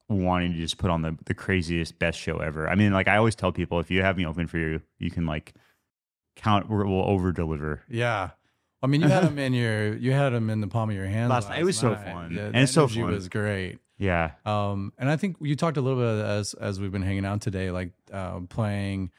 wanting 0.08 0.52
to 0.52 0.58
just 0.58 0.76
put 0.78 0.90
on 0.90 1.02
the, 1.02 1.16
the 1.26 1.34
craziest 1.34 1.98
best 1.98 2.18
show 2.18 2.38
ever 2.38 2.68
i 2.68 2.74
mean 2.74 2.92
like 2.92 3.06
i 3.06 3.16
always 3.16 3.34
tell 3.36 3.52
people 3.52 3.78
if 3.78 3.90
you 3.90 4.02
have 4.02 4.16
me 4.16 4.26
open 4.26 4.46
for 4.46 4.58
you 4.58 4.80
you 4.98 5.10
can 5.10 5.24
like 5.26 5.54
count 6.36 6.68
we'll 6.68 7.04
over 7.04 7.32
deliver 7.32 7.82
Yeah. 7.88 8.30
I 8.82 8.86
mean, 8.86 9.02
you 9.02 9.08
had 9.08 9.24
them 9.24 9.38
in 9.38 9.52
your, 9.52 9.94
you 9.94 10.12
had 10.12 10.30
them 10.30 10.48
in 10.48 10.62
the 10.62 10.66
palm 10.66 10.88
of 10.88 10.96
your 10.96 11.04
hand 11.04 11.28
Last 11.28 11.50
night. 11.50 11.60
It 11.60 11.64
was 11.64 11.76
so 11.76 11.94
fun. 11.94 12.34
The, 12.34 12.44
And 12.46 12.54
the 12.54 12.60
it's 12.62 12.72
so 12.72 12.88
fun. 12.88 13.10
was 13.10 13.28
great. 13.28 13.78
Yeah 14.00 14.32
Um, 14.46 14.92
and 14.98 15.08
I 15.08 15.16
think 15.16 15.36
you 15.40 15.54
talked 15.54 15.76
a 15.76 15.80
little 15.80 16.00
bit 16.00 16.24
as 16.24 16.54
as 16.54 16.80
we've 16.80 16.90
been 16.90 17.02
hanging 17.02 17.24
out 17.24 17.40
today, 17.42 17.70
like 17.70 17.92
uh, 18.12 18.40
playing 18.48 19.10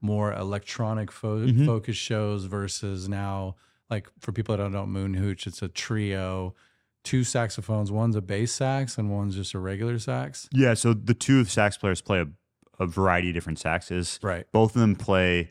more 0.00 0.32
electronic 0.32 1.10
fo- 1.12 1.44
Mhm. 1.46 1.66
focus 1.66 1.96
shows 1.96 2.44
versus 2.46 3.08
now, 3.08 3.56
like 3.90 4.08
for 4.20 4.32
people 4.32 4.56
that 4.56 4.62
don't 4.62 4.72
know 4.72 4.86
Moon 4.86 5.14
Hooch, 5.14 5.46
it's 5.46 5.60
a 5.60 5.68
trio, 5.68 6.54
two 7.02 7.24
saxophones. 7.24 7.90
One's 7.90 8.14
a 8.16 8.22
bass 8.22 8.52
sax 8.52 8.96
and 8.96 9.10
one's 9.10 9.34
just 9.34 9.54
a 9.54 9.58
regular 9.58 9.98
sax. 9.98 10.48
yeah 10.52 10.74
so 10.74 10.94
the 10.94 11.14
two 11.14 11.44
sax 11.44 11.76
players 11.76 12.00
play 12.00 12.20
a, 12.20 12.26
a 12.78 12.86
variety 12.86 13.28
of 13.30 13.34
different 13.34 13.58
saxes 13.58 14.18
Right. 14.22 14.46
both 14.52 14.74
of 14.76 14.80
them 14.80 14.94
play 14.94 15.50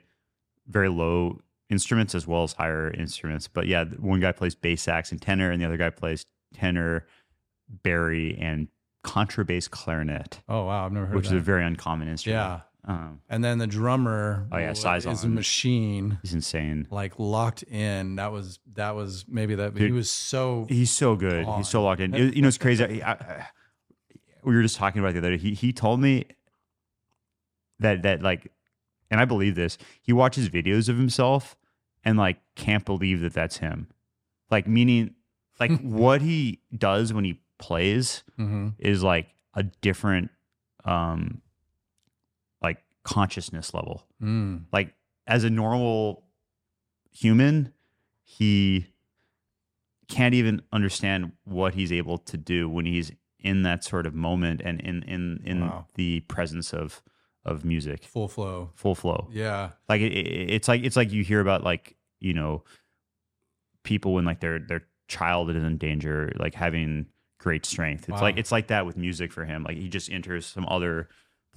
very 0.68 0.88
low 0.90 1.42
instruments 1.70 2.16
as 2.16 2.26
well 2.26 2.44
as 2.44 2.54
higher 2.54 2.90
instruments. 2.92 3.50
But 3.50 3.68
yeah, 3.68 3.84
one 4.00 4.22
guy 4.22 4.32
plays 4.32 4.56
bass 4.56 4.82
sax 4.84 5.12
and 5.12 5.22
tenor, 5.22 5.52
and 5.52 5.62
the 5.62 5.66
other 5.66 5.76
guy 5.78 5.90
plays 5.90 6.26
tenor, 6.54 7.06
barry, 7.84 8.38
and 8.40 8.68
contrabass 9.08 9.70
clarinet, 9.70 10.42
Oh 10.50 10.66
wow, 10.66 10.86
I've 10.86 10.92
never 10.92 11.06
heard 11.08 11.16
which 11.16 11.28
is 11.28 11.32
a 11.34 11.40
very 11.40 11.64
uncommon 11.66 12.08
instrument. 12.08 12.62
yeah. 12.88 12.94
um, 12.94 13.22
And 13.30 13.44
then 13.44 13.58
the 13.58 13.68
drummer, 13.68 14.48
Oh, 14.52 14.58
yeah, 14.58 14.72
is 14.72 14.84
a 15.24 15.28
machine. 15.30 16.20
he's 16.22 16.34
insane. 16.34 16.88
like 16.92 17.14
locked 17.18 17.64
in. 17.64 18.16
That 18.18 18.32
was 18.32 18.60
that 18.74 18.96
was 18.96 19.26
maybe 19.28 19.56
that 19.56 19.78
he 19.78 19.92
was 19.92 20.10
so 20.12 20.66
He's 20.70 20.92
so 20.92 21.16
good. 21.16 21.46
On. 21.46 21.58
He's 21.58 21.70
so 21.70 21.84
locked 21.84 22.02
in. 22.02 22.14
It- 22.14 22.36
you 22.36 22.42
know, 22.42 22.48
it's 22.48 22.58
crazy. 22.58 23.02
I, 23.04 23.12
I, 23.12 23.48
we 24.44 24.56
were 24.56 24.62
just 24.62 24.78
talking 24.78 25.00
about 25.02 25.14
the 25.14 25.20
other 25.20 25.32
day. 25.32 25.38
He 25.38 25.54
he 25.54 25.74
told 25.74 26.00
me 26.00 26.26
that 27.80 28.02
that 28.04 28.22
like, 28.22 28.52
and 29.12 29.20
I 29.22 29.26
believe 29.26 29.56
this. 29.56 29.78
He 30.02 30.14
watches 30.14 30.50
videos 30.50 30.90
of 30.90 30.98
himself 30.98 31.56
and 32.04 32.18
like 32.18 32.38
can't 32.56 32.86
believe 32.86 33.22
that 33.22 33.34
that's 33.34 33.58
him. 33.58 33.88
Like 34.50 34.68
meaning, 34.68 35.16
like 35.60 35.80
what 35.82 36.22
he 36.22 36.62
does 36.76 37.14
when 37.14 37.24
he 37.26 37.40
plays 37.58 38.24
Mhm. 38.40 38.74
is 38.80 39.04
like 39.04 39.30
a 39.54 39.64
different, 39.64 40.30
um, 40.86 41.42
like 42.62 42.84
consciousness 43.04 43.74
level 43.74 44.06
Mm. 44.22 44.66
like 44.72 44.94
as 45.26 45.44
a 45.44 45.50
normal 45.50 46.24
human 47.12 47.74
he 48.24 48.88
can't 50.08 50.34
even 50.34 50.62
understand 50.72 51.32
what 51.44 51.74
he's 51.74 51.92
able 51.92 52.18
to 52.18 52.38
do 52.38 52.70
when 52.70 52.86
he's 52.86 53.12
in 53.40 53.64
that 53.64 53.84
sort 53.84 54.06
of 54.06 54.14
moment 54.14 54.62
and 54.64 54.80
in 54.82 55.04
in 55.04 55.42
in 55.44 55.62
Wow. 55.62 55.88
the 55.96 56.22
presence 56.22 56.74
of 56.74 57.02
of 57.46 57.64
music, 57.64 58.04
Full 58.04 58.28
flow. 58.28 58.72
full 58.76 58.94
flow. 58.96 59.30
Yeah. 59.32 59.72
Like 59.88 60.02
it, 60.02 60.12
it, 60.12 60.50
it's 60.50 60.68
like 60.68 60.84
it's 60.84 60.98
like 60.98 61.12
you 61.14 61.24
hear 61.24 61.40
about 61.40 61.64
like 61.64 61.96
you 62.20 62.34
know 62.34 62.64
people 63.84 64.14
when 64.14 64.26
like 64.26 64.40
their 64.42 64.60
their 64.60 64.86
child 65.08 65.50
is 65.50 65.56
in 65.64 65.78
danger, 65.78 66.34
like 66.38 66.54
having 66.56 67.06
great 67.48 67.66
strength. 67.66 68.04
It's 68.10 68.20
Wow. 68.22 68.28
like 68.28 68.38
it's 68.38 68.52
like 68.52 68.68
that 68.68 68.86
with 68.86 68.98
music 68.98 69.32
for 69.32 69.46
him. 69.46 69.64
Like 69.64 69.78
he 69.78 69.88
just 69.98 70.12
enters 70.12 70.46
some 70.46 70.66
other 70.78 71.08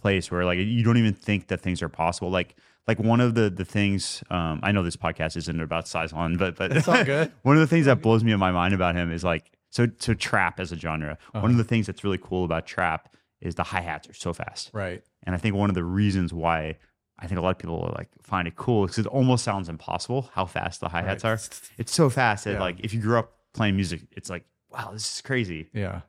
place 0.01 0.31
where 0.31 0.45
like 0.45 0.59
you 0.59 0.83
don't 0.85 0.97
even 1.05 1.15
think 1.15 1.49
that 1.49 1.61
things 1.61 1.83
are 1.83 1.89
possible. 1.89 2.31
Like 2.31 2.55
like 2.89 2.99
one 2.99 3.21
of 3.21 3.35
the 3.35 3.51
the 3.51 3.65
things 3.65 4.23
um, 4.31 4.61
I 4.63 4.71
know 4.73 4.83
this 4.83 4.97
podcast 4.97 5.37
isn't 5.37 5.61
about 5.61 5.89
Saison, 5.89 6.37
but 6.37 6.57
but 6.57 6.71
It's 6.77 6.89
all 6.89 7.05
good. 7.05 7.33
one 7.43 7.57
of 7.57 7.61
the 7.61 7.67
things 7.67 7.87
that 7.87 8.01
blows 8.03 8.23
me 8.25 8.33
in 8.33 8.39
my 8.39 8.53
mind 8.53 8.73
about 8.75 8.95
him 8.95 9.11
is 9.13 9.25
like 9.25 9.51
so 9.71 9.87
so 9.99 10.15
trap 10.15 10.61
as 10.61 10.71
a 10.73 10.77
genre. 10.77 11.19
One 11.33 11.45
Uh-huh. 11.45 11.51
of 11.53 11.57
the 11.57 11.65
things 11.73 11.87
that's 11.87 12.05
really 12.05 12.19
cool 12.29 12.45
about 12.45 12.67
trap 12.67 13.15
is 13.41 13.55
the 13.57 13.65
hi 13.65 13.81
hats 13.81 14.09
are 14.09 14.15
so 14.27 14.33
fast. 14.33 14.71
Right. 14.73 15.03
And 15.25 15.35
I 15.35 15.39
think 15.39 15.55
one 15.57 15.71
of 15.71 15.75
the 15.75 15.85
reasons 15.85 16.33
why 16.33 16.77
I 17.23 17.27
think 17.27 17.39
a 17.39 17.43
lot 17.43 17.51
of 17.57 17.59
people 17.59 17.93
like 18.01 18.09
find 18.23 18.47
it 18.49 18.55
cool 18.57 18.81
because 18.87 18.99
it 18.99 19.07
almost 19.07 19.43
sounds 19.45 19.69
impossible 19.69 20.31
how 20.37 20.47
fast 20.47 20.81
the 20.81 20.89
hi 20.89 21.03
hats 21.03 21.25
Right. 21.25 21.31
are. 21.31 21.41
It's 21.79 21.93
so 21.93 22.09
fast 22.11 22.45
that 22.45 22.55
Yeah. 22.55 22.61
like 22.69 22.77
if 22.87 22.95
you 22.95 23.01
grew 23.01 23.19
up 23.19 23.29
playing 23.59 23.75
music, 23.77 24.01
it's 24.19 24.31
like 24.31 24.45
wow, 24.73 24.91
this 24.93 25.15
is 25.17 25.21
crazy. 25.23 25.69
Yeah. 25.73 26.03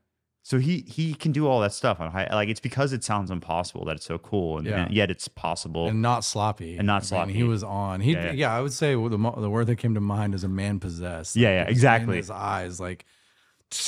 So 0.44 0.58
he 0.58 0.84
he 0.88 1.14
can 1.14 1.32
do 1.32 1.48
all 1.48 1.60
that 1.62 1.72
stuff 1.72 2.00
on 2.00 2.12
high. 2.12 2.28
Like 2.34 2.50
it's 2.50 2.60
because 2.60 2.94
it 2.94 3.04
sounds 3.04 3.30
impossible 3.30 3.86
that 3.86 3.98
it's 3.98 4.06
so 4.06 4.18
cool, 4.18 4.58
and, 4.58 4.66
Yeah. 4.68 4.86
and 4.86 4.94
yet 4.94 5.12
it's 5.12 5.28
possible. 5.28 5.88
And 5.88 6.02
not 6.02 6.24
sloppy. 6.24 6.78
And 6.78 6.88
not 6.88 6.94
I 6.96 6.98
mean, 7.00 7.06
sloppy. 7.06 7.34
he 7.34 7.44
was 7.44 7.64
on. 7.64 8.02
He, 8.02 8.14
Yeah, 8.14 8.26
yeah, 8.26 8.32
yeah. 8.32 8.56
I 8.56 8.60
would 8.62 8.74
say 8.74 8.94
the 8.96 9.34
the 9.38 9.50
word 9.50 9.68
that 9.68 9.76
came 9.76 9.94
to 9.94 10.02
mind 10.02 10.34
is 10.34 10.44
a 10.44 10.48
man 10.50 10.80
possessed. 10.80 11.36
Yeah, 11.36 11.50
Like, 11.50 11.68
yeah, 11.68 11.72
exactly. 11.72 12.18
His 12.18 12.32
eyes, 12.32 12.80
like 12.80 13.06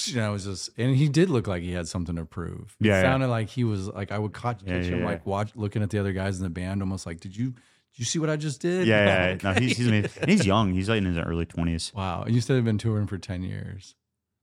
you 0.06 0.16
know, 0.16 0.30
it 0.30 0.34
was 0.34 0.46
just, 0.46 0.70
and 0.78 0.96
he 0.96 1.10
did 1.10 1.30
look 1.30 1.46
like 1.46 1.62
he 1.62 1.74
had 1.74 1.90
something 1.90 2.16
to 2.16 2.24
prove. 2.24 2.78
It 2.80 2.86
Yeah, 2.88 2.94
yeah. 2.94 3.02
sounded 3.02 3.28
like 3.28 3.50
he 3.50 3.64
was 3.66 3.88
like 3.90 4.12
I 4.14 4.20
would 4.20 4.34
catch, 4.34 4.62
Yeah, 4.66 4.80
him 4.82 5.04
like 5.04 5.26
watch 5.26 5.56
looking 5.56 5.82
at 5.84 5.90
the 5.90 6.00
other 6.00 6.14
guys 6.14 6.38
in 6.38 6.44
the 6.44 6.50
band, 6.50 6.82
almost 6.82 7.06
like, 7.06 7.20
did 7.20 7.36
you 7.36 7.50
did 7.52 8.00
you 8.00 8.06
see 8.06 8.20
what 8.20 8.30
I 8.30 8.36
just 8.38 8.62
did? 8.62 8.88
yeah, 8.88 9.06
yeah, 9.26 9.32
Like. 9.32 9.44
No, 9.44 9.54
he's 9.54 9.76
he's. 9.78 10.14
He's 10.26 10.46
young. 10.46 10.72
He's 10.74 10.88
like 10.88 11.00
in 11.00 11.06
his 11.06 11.18
early 11.18 11.46
twenties. 11.48 11.92
wow. 11.96 12.22
And 12.24 12.34
you 12.36 12.40
said 12.42 12.56
they've 12.58 12.64
been 12.64 12.78
touring 12.78 13.08
for 13.08 13.18
ten 13.18 13.42
years. 13.44 13.96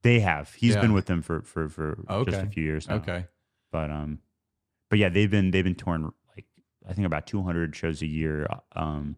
They 0.02 0.20
have. 0.20 0.54
He's 0.54 0.74
Yeah. 0.74 0.80
been 0.80 0.92
with 0.92 1.06
them 1.06 1.22
for 1.22 1.42
for 1.42 1.68
for 1.68 1.96
just 2.26 2.42
a 2.42 2.46
few 2.46 2.62
years 2.64 2.88
now. 2.88 2.96
Okay. 2.96 3.26
But 3.72 3.90
um, 3.90 4.20
but 4.88 4.98
yeah, 4.98 5.08
they've 5.08 5.30
been 5.30 5.50
they've 5.50 5.64
been 5.64 5.74
touring 5.74 6.10
like 6.36 6.46
I 6.88 6.92
think 6.92 7.06
about 7.06 7.26
200 7.26 7.74
shows 7.76 8.02
a 8.02 8.06
year 8.06 8.46
um 8.74 9.16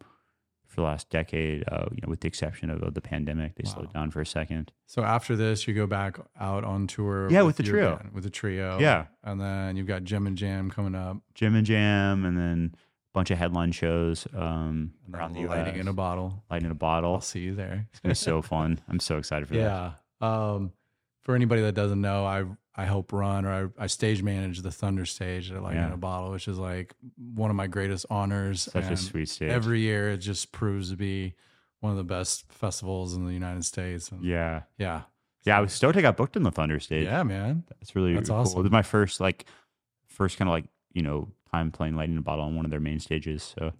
for 0.66 0.76
the 0.76 0.82
last 0.86 1.08
decade. 1.10 1.64
Uh, 1.70 1.86
you 1.92 1.98
know, 2.02 2.08
with 2.08 2.20
the 2.20 2.28
exception 2.28 2.70
of, 2.70 2.82
of 2.82 2.94
the 2.94 3.00
pandemic, 3.02 3.54
they 3.56 3.62
Wow. 3.66 3.72
slowed 3.74 3.92
down 3.92 4.10
for 4.10 4.20
a 4.22 4.26
second. 4.26 4.72
So 4.86 5.02
after 5.02 5.36
this, 5.36 5.68
you 5.68 5.74
go 5.74 5.86
back 5.86 6.18
out 6.40 6.64
on 6.64 6.86
tour. 6.86 7.30
Yeah, 7.30 7.42
with 7.42 7.56
the 7.56 7.62
trio. 7.62 7.96
band, 7.96 8.12
with 8.12 8.24
the 8.24 8.30
trio. 8.30 8.78
Yeah. 8.80 9.06
and 9.22 9.40
then 9.40 9.76
you've 9.76 9.86
got 9.86 10.02
Gem 10.04 10.26
and 10.26 10.36
Jam 10.36 10.70
coming 10.70 10.94
up. 10.94 11.18
Gem 11.34 11.54
and 11.54 11.66
Jam, 11.66 12.24
and 12.24 12.36
then 12.38 12.74
a 12.74 12.78
bunch 13.12 13.30
of 13.30 13.38
headline 13.38 13.70
shows 13.72 14.26
um 14.34 14.94
around 15.14 15.34
the 15.34 15.40
US. 15.42 15.50
Lightning 15.50 15.76
in 15.80 15.88
a 15.88 15.92
Bottle. 15.92 16.42
Lighting 16.50 16.66
in 16.66 16.70
a 16.72 16.74
I'll 16.74 16.78
bottle. 16.78 17.20
see 17.20 17.40
you 17.40 17.54
there. 17.54 17.86
It's 17.90 18.00
gonna 18.00 18.10
be 18.12 18.14
so 18.16 18.42
fun. 18.54 18.80
I'm 18.88 18.98
so 19.00 19.16
excited 19.18 19.46
for 19.48 19.54
that. 19.54 19.98
Yeah. 20.22 20.52
Um, 20.54 20.72
for 21.22 21.34
anybody 21.34 21.62
that 21.62 21.74
doesn't 21.74 22.00
know, 22.00 22.24
I 22.24 22.44
I 22.74 22.84
help 22.86 23.12
run 23.12 23.44
or 23.44 23.72
I, 23.78 23.84
I 23.84 23.86
stage 23.86 24.22
manage 24.22 24.60
the 24.62 24.70
Thunder 24.70 25.04
Stage 25.04 25.52
at 25.52 25.62
Light 25.62 25.76
in 25.76 25.92
a 25.92 25.96
Bottle, 25.96 26.30
which 26.32 26.48
is 26.48 26.58
like 26.58 26.94
one 27.34 27.50
of 27.50 27.56
my 27.56 27.66
greatest 27.66 28.06
honors. 28.10 28.62
Such 28.62 28.84
a 28.90 28.96
sweet 28.96 29.28
stage. 29.28 29.50
Every 29.50 29.80
year, 29.80 30.10
it 30.10 30.18
just 30.18 30.52
proves 30.52 30.90
to 30.90 30.96
be 30.96 31.34
one 31.80 31.92
of 31.92 31.98
the 31.98 32.04
best 32.04 32.50
festivals 32.52 33.14
in 33.14 33.26
the 33.26 33.32
United 33.32 33.64
States. 33.64 34.10
And 34.10 34.24
yeah. 34.24 34.62
yeah, 34.78 35.02
Yeah, 35.44 35.58
I 35.58 35.60
was 35.60 35.72
stoked 35.72 35.96
I 35.96 36.00
got 36.00 36.16
booked 36.16 36.36
in 36.36 36.44
the 36.44 36.50
Thunder 36.50 36.80
stage. 36.80 37.04
yeah, 37.04 37.22
man. 37.24 37.64
that's 37.68 37.94
really 37.94 38.14
That's 38.14 38.28
cool. 38.30 38.38
awesome. 38.38 38.60
It 38.60 38.62
was 38.62 38.70
my 38.72 38.82
first 38.82 39.20
like 39.20 39.44
first 40.06 40.38
kind 40.38 40.48
of 40.48 40.52
like, 40.52 40.64
you 40.92 41.02
know, 41.02 41.28
time 41.52 41.70
playing 41.72 41.94
Lightning 41.96 42.14
in 42.14 42.18
a 42.20 42.22
Bottle 42.22 42.44
on 42.44 42.56
one 42.56 42.64
of 42.64 42.70
their 42.70 42.80
main 42.80 43.00
stages. 43.00 43.54
So 43.58 43.72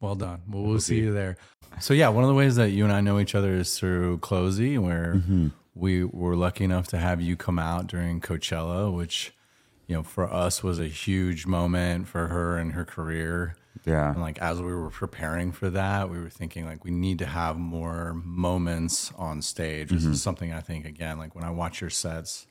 Well 0.00 0.14
done. 0.14 0.42
Well, 0.48 0.62
we'll 0.62 0.80
see 0.80 0.96
you 0.98 1.12
there. 1.12 1.36
So 1.80 1.94
yeah, 1.94 2.08
one 2.08 2.24
of 2.24 2.28
the 2.28 2.34
ways 2.34 2.56
that 2.56 2.70
you 2.70 2.84
and 2.84 2.92
I 2.92 3.00
know 3.00 3.18
each 3.18 3.34
other 3.34 3.54
is 3.54 3.78
through 3.78 4.18
CloZee, 4.18 4.78
where 4.78 5.14
Mm-hmm. 5.16 5.48
we 5.74 6.04
were 6.04 6.36
lucky 6.36 6.64
enough 6.64 6.86
to 6.88 6.98
have 6.98 7.20
you 7.20 7.36
come 7.36 7.58
out 7.58 7.86
during 7.86 8.20
Coachella, 8.20 8.92
which 8.94 9.32
you 9.86 9.94
know 9.94 10.02
for 10.02 10.30
us 10.32 10.62
was 10.62 10.78
a 10.78 10.88
huge 10.88 11.46
moment 11.46 12.08
for 12.08 12.28
her 12.28 12.56
and 12.58 12.72
her 12.72 12.84
career. 12.84 13.56
yeah. 13.84 14.10
And 14.12 14.20
like 14.20 14.38
as 14.40 14.60
we 14.60 14.74
were 14.74 14.90
preparing 14.90 15.52
for 15.52 15.70
that, 15.70 16.08
we 16.10 16.18
were 16.18 16.30
thinking 16.30 16.64
like 16.64 16.82
we 16.84 16.90
need 16.90 17.18
to 17.20 17.26
have 17.26 17.56
more 17.58 18.14
moments 18.24 19.12
on 19.16 19.42
stage. 19.42 19.90
This 19.90 20.04
is 20.04 20.22
something 20.22 20.52
I 20.52 20.60
think 20.60 20.84
again, 20.86 21.18
like 21.18 21.34
when 21.34 21.44
I 21.44 21.50
watch 21.50 21.80
your 21.80 21.90
sets, 21.90 22.46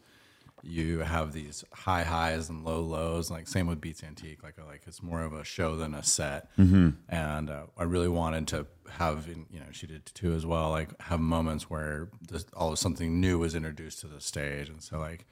you 0.66 1.00
have 1.00 1.32
these 1.32 1.64
high 1.72 2.04
highs 2.04 2.50
and 2.50 2.66
low 2.66 2.82
lows. 2.82 3.30
Like 3.30 3.48
same 3.48 3.68
with 3.68 3.80
Beats 3.80 4.04
Antique, 4.04 4.44
like 4.44 4.56
like 4.68 4.82
it's 4.88 5.04
more 5.04 5.22
of 5.22 5.34
a 5.34 5.44
show 5.44 5.76
than 5.76 5.94
a 5.94 6.04
set. 6.04 6.50
And 6.58 7.50
uh, 7.50 7.64
I 7.78 7.84
really 7.84 8.08
wanted 8.08 8.48
to 8.50 8.66
have, 8.90 9.28
you 9.28 9.60
know, 9.60 9.66
she 9.72 9.88
did 9.88 10.06
too 10.08 10.34
as 10.34 10.46
well. 10.46 10.70
Like 10.72 11.00
have 11.02 11.20
moments 11.20 11.70
where 11.70 12.10
this, 12.28 12.46
all 12.54 12.72
of 12.72 12.80
something 12.80 13.20
new 13.22 13.40
was 13.40 13.56
introduced 13.56 14.00
to 14.02 14.08
the 14.08 14.20
stage, 14.22 14.70
and 14.70 14.82
so 14.82 14.98
like 15.00 15.26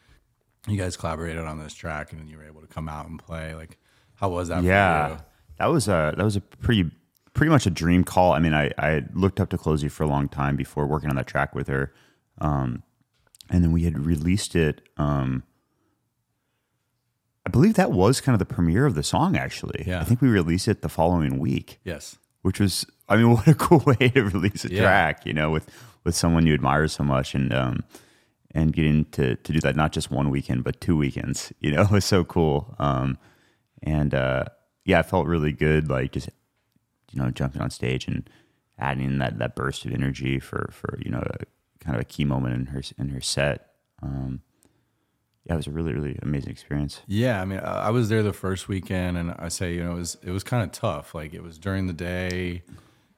you 0.67 0.77
guys 0.77 0.95
collaborated 0.95 1.43
on 1.45 1.59
this 1.59 1.73
track, 1.73 2.11
and 2.11 2.21
then 2.21 2.27
you 2.27 2.37
were 2.37 2.45
able 2.45 2.61
to 2.61 2.67
come 2.67 2.87
out 2.87 3.07
and 3.07 3.19
play. 3.19 3.53
Like, 3.55 3.77
how 4.15 4.29
was 4.29 4.47
that? 4.49 4.59
For 4.61 4.65
Yeah, 4.67 5.09
you? 5.09 5.17
that 5.59 5.65
was 5.67 5.87
a 5.87 6.13
that 6.17 6.23
was 6.23 6.35
a 6.35 6.41
pretty 6.41 6.89
pretty 7.33 7.49
much 7.49 7.65
a 7.65 7.69
dream 7.71 8.03
call. 8.03 8.31
I 8.33 8.39
mean, 8.39 8.53
I 8.53 8.71
I 8.77 9.01
looked 9.13 9.39
up 9.39 9.49
to 9.49 9.57
CloZee 9.57 9.89
for 9.91 10.03
a 10.03 10.07
long 10.07 10.29
time 10.29 10.55
before 10.55 10.85
working 10.85 11.09
on 11.09 11.15
that 11.15 11.27
track 11.27 11.53
with 11.55 11.67
her, 11.67 11.91
um, 12.39 12.83
and 13.49 13.63
then 13.63 13.71
we 13.71 13.83
had 13.83 14.05
released 14.05 14.55
it. 14.55 14.81
Um, 14.97 15.43
I 17.45 17.49
believe 17.49 17.73
that 17.75 17.91
was 17.91 18.21
kind 18.21 18.33
of 18.33 18.39
the 18.39 18.53
premiere 18.53 18.85
of 18.85 18.95
the 18.95 19.03
song. 19.03 19.35
Actually, 19.35 19.83
Yeah. 19.85 19.99
I 19.99 20.03
think 20.05 20.21
we 20.21 20.29
released 20.29 20.67
it 20.67 20.81
the 20.81 20.89
following 20.89 21.39
week, 21.39 21.79
Yes. 21.83 22.17
which 22.41 22.59
was 22.59 22.85
I 23.09 23.17
mean, 23.17 23.31
what 23.33 23.47
a 23.47 23.53
cool 23.53 23.79
way 23.85 24.09
to 24.09 24.23
release 24.23 24.63
a 24.65 24.71
Yeah. 24.73 24.81
track, 24.81 25.25
you 25.25 25.33
know, 25.33 25.51
with 25.51 25.69
with 26.03 26.15
someone 26.15 26.45
you 26.47 26.53
admire 26.53 26.87
so 26.87 27.03
much, 27.03 27.35
and 27.35 27.53
um, 27.53 27.83
and 28.51 28.71
getting 28.73 29.05
to 29.11 29.35
to 29.35 29.51
do 29.53 29.59
that 29.61 29.75
not 29.75 29.91
just 29.91 30.09
one 30.11 30.29
weekend 30.29 30.63
but 30.63 30.79
two 30.79 30.95
weekends, 30.97 31.51
you 31.59 31.71
know, 31.71 31.81
it 31.81 31.91
was 31.91 32.05
so 32.05 32.23
cool. 32.23 32.75
Um, 32.79 33.17
and 33.81 34.13
uh, 34.13 34.45
yeah, 34.85 34.99
I 34.99 35.03
felt 35.03 35.27
really 35.27 35.51
good, 35.51 35.89
like 35.89 36.13
just 36.13 36.29
you 37.11 37.21
know 37.21 37.29
jumping 37.29 37.61
on 37.61 37.69
stage 37.69 38.07
and 38.07 38.29
adding 38.79 39.17
that 39.19 39.37
that 39.39 39.55
burst 39.55 39.85
of 39.85 39.91
energy 39.93 40.39
for 40.39 40.69
for 40.71 40.97
you 41.03 41.11
know 41.11 41.21
kind 41.83 41.95
of 41.95 42.01
a 42.01 42.05
key 42.05 42.25
moment 42.25 42.55
in 42.55 42.65
her 42.67 42.81
in 42.97 43.09
her 43.09 43.21
set. 43.21 43.67
Um, 44.01 44.41
yeah, 45.45 45.53
it 45.53 45.57
was 45.57 45.67
a 45.67 45.71
really 45.71 45.93
really 45.93 46.17
amazing 46.21 46.51
experience. 46.51 47.01
Yeah, 47.07 47.41
I 47.41 47.45
mean, 47.45 47.59
I 47.59 47.89
was 47.89 48.09
there 48.09 48.23
the 48.23 48.33
first 48.33 48.67
weekend, 48.67 49.17
and 49.17 49.31
I 49.37 49.49
say, 49.49 49.73
you 49.75 49.83
know, 49.83 49.91
it 49.91 49.99
was 49.99 50.17
it 50.23 50.31
was 50.31 50.43
kind 50.43 50.63
of 50.63 50.71
tough. 50.71 51.13
Like 51.13 51.33
it 51.33 51.43
was 51.43 51.57
during 51.57 51.87
the 51.87 51.93
day. 51.93 52.63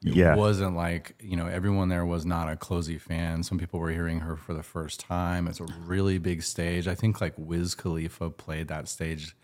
It 0.04 0.14
Yeah. 0.14 0.36
wasn't 0.36 0.76
like 0.76 1.14
you 1.20 1.36
know 1.36 1.46
everyone 1.46 1.88
there 1.88 2.04
was 2.04 2.26
not 2.26 2.52
a 2.52 2.56
CloZee 2.56 3.00
fan. 3.00 3.42
Some 3.42 3.58
people 3.58 3.80
were 3.80 3.90
hearing 3.90 4.20
her 4.20 4.36
for 4.36 4.54
the 4.54 4.62
first 4.62 5.00
time. 5.00 5.48
It's 5.48 5.58
a 5.60 5.66
really 5.84 6.18
big 6.18 6.42
stage. 6.42 6.86
I 6.86 6.94
think 6.94 7.20
like 7.20 7.34
Wiz 7.36 7.74
Khalifa 7.74 8.30
played 8.30 8.68
that 8.68 8.88
stage 8.88 9.34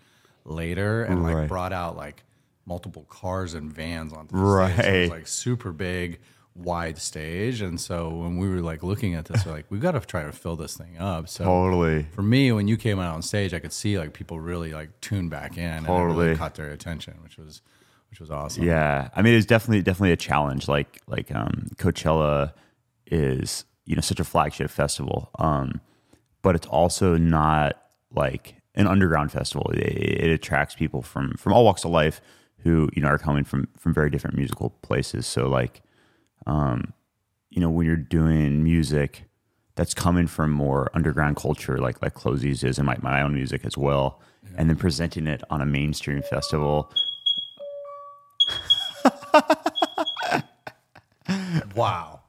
later 0.44 1.04
and 1.04 1.22
like 1.22 1.48
brought 1.48 1.72
out 1.72 1.96
like 1.96 2.24
multiple 2.66 3.04
cars 3.08 3.54
and 3.54 3.72
vans 3.72 4.12
onto 4.12 4.36
the 4.36 4.66
stage. 4.66 4.76
So 4.76 4.82
it 4.82 4.92
Right. 4.92 5.00
was 5.02 5.10
like 5.10 5.26
super 5.26 5.72
big, 5.72 6.20
wide 6.54 6.98
stage. 6.98 7.60
And 7.60 7.80
so 7.80 8.08
when 8.10 8.36
we 8.36 8.48
were 8.48 8.60
like 8.60 8.82
looking 8.82 9.14
at 9.14 9.24
this, 9.26 9.46
we're 9.46 9.52
like, 9.52 9.66
we've 9.70 9.80
got 9.80 9.92
to 9.92 10.00
try 10.00 10.24
to 10.24 10.32
fill 10.32 10.56
this 10.56 10.76
thing 10.76 10.98
up. 10.98 11.28
So 11.28 11.44
Totally. 11.44 12.06
for 12.12 12.22
me, 12.22 12.52
when 12.52 12.68
you 12.68 12.76
came 12.76 12.98
out 12.98 13.14
on 13.14 13.22
stage, 13.22 13.54
I 13.54 13.58
could 13.58 13.72
see 13.72 13.98
like 13.98 14.12
people 14.12 14.40
really 14.40 14.72
like 14.72 15.00
tune 15.00 15.28
back 15.28 15.56
in 15.56 15.64
and 15.64 15.86
it 15.86 15.90
really 15.90 16.08
Totally. 16.08 16.36
caught 16.36 16.54
their 16.54 16.70
attention, 16.70 17.14
which 17.22 17.38
was 17.38 17.62
which 18.10 18.20
was 18.20 18.30
awesome. 18.30 18.64
Yeah, 18.64 19.08
I 19.16 19.22
mean, 19.22 19.32
it's 19.32 19.46
definitely 19.46 19.80
definitely 19.82 20.12
a 20.12 20.16
challenge. 20.16 20.68
Like 20.68 21.00
like 21.06 21.34
um, 21.34 21.68
Coachella 21.76 22.52
is 23.06 23.64
you 23.86 23.94
know 23.94 24.02
such 24.02 24.20
a 24.20 24.24
flagship 24.24 24.70
festival, 24.70 25.30
um, 25.38 25.80
but 26.42 26.54
it's 26.54 26.66
also 26.66 27.16
not 27.16 27.80
like 28.14 28.56
an 28.74 28.86
underground 28.86 29.32
festival. 29.32 29.70
It, 29.72 29.78
it 29.80 30.30
attracts 30.30 30.74
people 30.74 31.00
from 31.00 31.32
from 31.38 31.54
all 31.54 31.64
walks 31.64 31.84
of 31.84 31.90
life 31.90 32.20
who 32.58 32.90
you 32.92 33.00
know 33.00 33.08
are 33.08 33.16
coming 33.18 33.44
from 33.44 33.66
from 33.78 33.94
very 33.94 34.10
different 34.10 34.36
musical 34.36 34.70
places. 34.82 35.26
So 35.26 35.48
like, 35.48 35.80
um, 36.46 36.92
you 37.50 37.60
know, 37.60 37.70
when 37.70 37.86
you're 37.86 37.96
doing 37.96 38.62
music 38.64 39.24
that's 39.74 39.94
coming 39.94 40.26
from 40.26 40.50
more 40.50 40.90
underground 40.94 41.36
culture, 41.36 41.78
like 41.78 42.02
like 42.02 42.14
CloZee's 42.14 42.64
is, 42.64 42.78
and 42.78 42.86
my 42.86 42.96
my 43.02 43.22
own 43.22 43.34
music 43.34 43.64
as 43.64 43.76
well, 43.76 44.20
and 44.56 44.68
then 44.68 44.76
presenting 44.76 45.26
it 45.26 45.42
on 45.50 45.60
a 45.60 45.66
mainstream 45.66 46.22
festival. 46.22 46.92
Wow. 51.74 52.20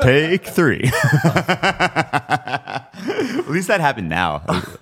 Take 0.00 0.46
three. 0.46 0.90
At 1.24 2.90
least 3.48 3.68
that 3.68 3.80
happened 3.80 4.08
now. 4.08 4.42
It 4.48 4.48
was, 4.48 4.78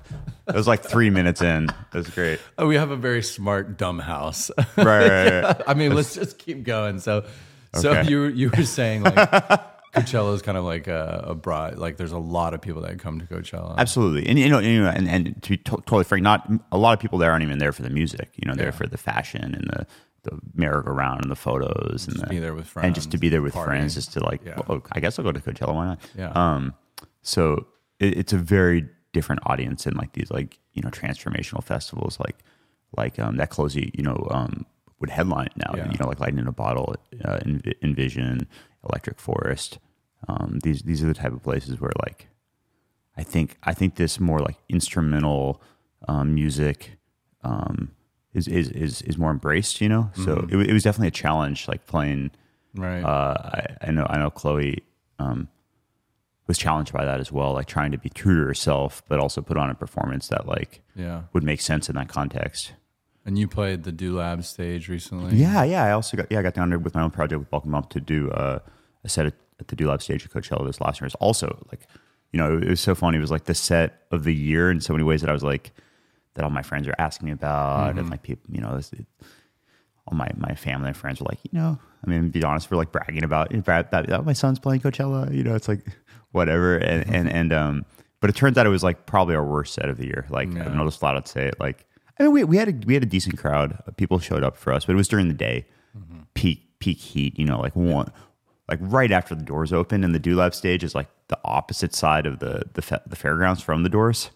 it 0.48 0.54
was 0.54 0.66
like 0.68 0.82
three 0.82 1.10
minutes 1.10 1.42
in. 1.42 1.64
It 1.64 1.94
was 1.94 2.08
great. 2.08 2.40
Oh, 2.56 2.66
we 2.66 2.76
have 2.76 2.90
a 2.90 2.96
very 2.96 3.22
smart 3.22 3.76
dumb 3.76 3.98
house. 3.98 4.50
Right, 4.76 4.86
right, 4.86 5.42
right. 5.42 5.62
I 5.66 5.74
mean, 5.74 5.94
let's 5.94 6.14
just 6.14 6.38
keep 6.38 6.62
going. 6.62 7.00
So, 7.00 7.24
so 7.74 7.90
Okay. 7.90 8.08
you 8.10 8.24
you 8.24 8.50
were 8.50 8.64
saying 8.64 9.02
like 9.02 9.14
Coachella 9.92 10.34
is 10.34 10.42
kind 10.42 10.56
of 10.56 10.62
like 10.64 10.86
a, 10.86 11.24
a 11.28 11.34
broad, 11.34 11.76
like 11.76 11.96
there's 11.96 12.12
a 12.12 12.18
lot 12.18 12.54
of 12.54 12.60
people 12.60 12.82
that 12.82 12.96
come 13.00 13.18
to 13.18 13.26
Coachella. 13.26 13.76
Absolutely, 13.76 14.28
and 14.28 14.38
you 14.38 14.48
know, 14.48 14.60
you 14.60 14.80
know 14.82 14.88
and, 14.88 15.08
and 15.08 15.42
to 15.42 15.50
be 15.50 15.56
to- 15.56 15.70
totally 15.78 16.04
frank, 16.04 16.22
not 16.22 16.48
a 16.70 16.78
lot 16.78 16.92
of 16.92 17.00
people 17.00 17.18
there 17.18 17.32
aren't 17.32 17.42
even 17.42 17.58
there 17.58 17.72
for 17.72 17.82
the 17.82 17.90
music. 17.90 18.30
You 18.36 18.48
know, 18.48 18.54
they're 18.54 18.66
Yeah. 18.66 18.70
for 18.70 18.86
the 18.86 18.98
fashion 18.98 19.42
and 19.54 19.68
the 19.68 19.86
the 20.22 20.38
merry-go-round 20.54 21.22
and 21.22 21.30
the 21.30 21.34
photos 21.36 22.06
and 22.06 22.14
the, 22.20 22.26
be 22.26 22.38
there 22.38 22.52
with 22.54 22.66
friends 22.66 22.84
and 22.86 22.94
just 22.94 23.10
to 23.10 23.16
be 23.18 23.30
there 23.30 23.40
with 23.42 23.54
party. 23.54 23.70
friends, 23.70 23.94
just 23.94 24.12
to 24.12 24.22
like, 24.22 24.44
Yeah. 24.44 24.60
well, 24.68 24.82
I 24.92 25.00
guess 25.00 25.18
I'll 25.18 25.24
go 25.24 25.32
to 25.32 25.40
Coachella. 25.40 25.74
Why 25.74 25.86
not? 25.86 26.00
Yeah. 26.16 26.30
Um, 26.32 26.74
so 27.22 27.66
it, 27.98 28.18
it's 28.18 28.32
a 28.34 28.36
very 28.38 28.86
different 29.14 29.40
audience 29.46 29.86
in 29.86 29.94
like 29.96 30.12
these 30.12 30.30
like 30.30 30.58
you 30.74 30.82
know 30.82 30.90
transformational 30.90 31.64
festivals 31.64 32.20
like 32.20 32.36
like 32.96 33.18
um 33.18 33.38
that 33.38 33.50
CloZee 33.50 33.90
you 33.96 34.04
know 34.04 34.28
um 34.30 34.66
would 35.00 35.10
headline 35.10 35.46
it 35.46 35.56
now 35.56 35.72
Yeah. 35.76 35.90
you 35.90 35.98
know 35.98 36.06
like 36.08 36.20
Lightning 36.20 36.42
in 36.42 36.48
a 36.48 36.52
Bottle, 36.52 36.94
uh, 37.24 37.38
Env- 37.38 37.74
Envision, 37.82 38.46
Electric 38.88 39.18
Forest. 39.20 39.78
Um, 40.28 40.58
these 40.62 40.82
these 40.82 41.02
are 41.02 41.06
the 41.06 41.14
type 41.14 41.32
of 41.32 41.42
places 41.42 41.80
where 41.80 41.92
like 42.06 42.28
I 43.16 43.22
think 43.22 43.56
I 43.62 43.74
think 43.74 43.96
this 43.96 44.20
more 44.20 44.40
like 44.40 44.56
instrumental 44.68 45.60
um, 46.08 46.34
music 46.34 46.98
um, 47.42 47.90
is, 48.34 48.46
is 48.48 48.70
is 48.70 49.02
is 49.02 49.18
more 49.18 49.30
embraced. 49.30 49.80
You 49.80 49.88
know, 49.88 50.10
so 50.14 50.36
Mm-hmm. 50.36 50.60
it, 50.60 50.70
it 50.70 50.72
was 50.72 50.82
definitely 50.84 51.08
a 51.08 51.12
challenge. 51.12 51.66
Like 51.68 51.86
playing, 51.86 52.30
right. 52.74 53.02
uh, 53.02 53.34
I, 53.82 53.88
I 53.88 53.90
know 53.90 54.06
I 54.08 54.18
know 54.18 54.30
Chloe 54.30 54.82
um, 55.18 55.48
was 56.46 56.58
challenged 56.58 56.92
by 56.92 57.04
that 57.04 57.20
as 57.20 57.32
well. 57.32 57.52
Like 57.54 57.66
trying 57.66 57.92
to 57.92 57.98
be 57.98 58.08
true 58.10 58.40
to 58.40 58.46
herself, 58.46 59.02
but 59.08 59.18
also 59.20 59.40
put 59.42 59.56
on 59.56 59.70
a 59.70 59.74
performance 59.74 60.28
that 60.28 60.46
like 60.46 60.82
yeah. 60.94 61.22
would 61.32 61.42
make 61.44 61.60
sense 61.60 61.88
in 61.88 61.96
that 61.96 62.08
context. 62.08 62.72
And 63.26 63.38
you 63.38 63.48
played 63.48 63.82
the 63.82 63.92
Do 63.92 64.16
Lab 64.16 64.44
stage 64.44 64.88
recently. 64.88 65.36
Yeah, 65.36 65.62
yeah. 65.64 65.84
I 65.84 65.92
also 65.92 66.16
got 66.16 66.26
yeah, 66.30 66.38
I 66.38 66.42
got 66.42 66.54
down 66.54 66.70
there 66.70 66.78
with 66.78 66.94
my 66.94 67.02
own 67.02 67.10
project 67.10 67.38
with 67.38 67.50
Balkan 67.50 67.70
Bump 67.70 67.90
to 67.90 68.00
do 68.00 68.30
uh, 68.30 68.60
a 69.04 69.08
set 69.08 69.26
at, 69.26 69.34
at 69.58 69.68
the 69.68 69.76
Do 69.76 69.88
Lab 69.88 70.02
stage 70.02 70.24
at 70.24 70.30
Coachella 70.30 70.66
this 70.66 70.80
last 70.80 71.00
year. 71.00 71.06
It's 71.06 71.14
also 71.16 71.64
like, 71.70 71.86
you 72.32 72.38
know, 72.38 72.56
it 72.56 72.68
was 72.68 72.80
so 72.80 72.94
funny. 72.94 73.18
It 73.18 73.20
was 73.20 73.30
like 73.30 73.44
the 73.44 73.54
set 73.54 74.02
of 74.10 74.24
the 74.24 74.34
year 74.34 74.70
in 74.70 74.80
so 74.80 74.94
many 74.94 75.04
ways 75.04 75.20
that 75.20 75.30
I 75.30 75.32
was 75.34 75.42
like, 75.42 75.72
that 76.34 76.44
all 76.44 76.50
my 76.50 76.62
friends 76.62 76.88
are 76.88 76.94
asking 76.98 77.26
me 77.26 77.32
about, 77.32 77.98
and 77.98 78.08
like 78.08 78.22
people, 78.22 78.54
you 78.54 78.60
know, 78.60 78.74
it, 78.76 79.06
all 80.06 80.16
my 80.16 80.28
my 80.36 80.54
family 80.54 80.88
and 80.88 80.96
friends 80.96 81.20
were 81.20 81.26
like, 81.28 81.40
you 81.42 81.50
know, 81.52 81.78
I 82.04 82.10
mean, 82.10 82.22
to 82.22 82.28
be 82.30 82.42
honest, 82.42 82.70
we're 82.70 82.78
like 82.78 82.92
bragging 82.92 83.24
about 83.24 83.52
about, 83.54 83.88
about 83.88 84.10
oh, 84.10 84.22
my 84.22 84.32
son's 84.32 84.58
playing 84.58 84.80
Coachella. 84.80 85.32
You 85.34 85.42
know, 85.42 85.54
it's 85.54 85.68
like 85.68 85.84
whatever, 86.32 86.78
and 86.78 87.14
and 87.14 87.30
and 87.30 87.52
um, 87.52 87.84
but 88.20 88.30
it 88.30 88.36
turns 88.36 88.56
out 88.56 88.66
it 88.66 88.70
was 88.70 88.82
like 88.82 89.06
probably 89.06 89.34
our 89.34 89.44
worst 89.44 89.74
set 89.74 89.88
of 89.88 89.98
the 89.98 90.06
year. 90.06 90.26
Like 90.30 90.52
Yeah. 90.52 90.64
I'm 90.64 90.76
not 90.76 90.86
just 90.86 91.02
allowed 91.02 91.24
to 91.24 91.30
say 91.30 91.46
it. 91.46 91.60
Like 91.60 91.84
I 92.20 92.24
mean, 92.24 92.32
we 92.32 92.44
we 92.44 92.56
had 92.58 92.68
a 92.68 92.86
we 92.86 92.94
had 92.94 93.02
a 93.02 93.06
decent 93.06 93.38
crowd. 93.38 93.82
People 93.96 94.18
showed 94.20 94.44
up 94.44 94.56
for 94.56 94.72
us, 94.72 94.84
but 94.84 94.92
it 94.92 94.96
was 94.96 95.08
during 95.08 95.28
the 95.28 95.34
day, 95.34 95.66
mm-hmm. 95.98 96.20
peak 96.34 96.78
peak 96.78 96.98
heat. 96.98 97.38
You 97.38 97.46
know, 97.46 97.58
like 97.60 97.74
one 97.74 98.12
like 98.68 98.78
right 98.82 99.10
after 99.10 99.34
the 99.34 99.42
doors 99.42 99.72
open, 99.72 100.04
and 100.04 100.14
the 100.14 100.18
Do 100.20 100.36
Lab 100.36 100.54
stage 100.54 100.84
is 100.84 100.94
like 100.94 101.08
the 101.28 101.38
opposite 101.44 101.94
side 101.94 102.26
of 102.26 102.38
the 102.38 102.62
the 102.74 103.00
the 103.06 103.16
fairgrounds 103.16 103.62
from 103.62 103.82
the 103.82 103.88
doors. 103.88 104.30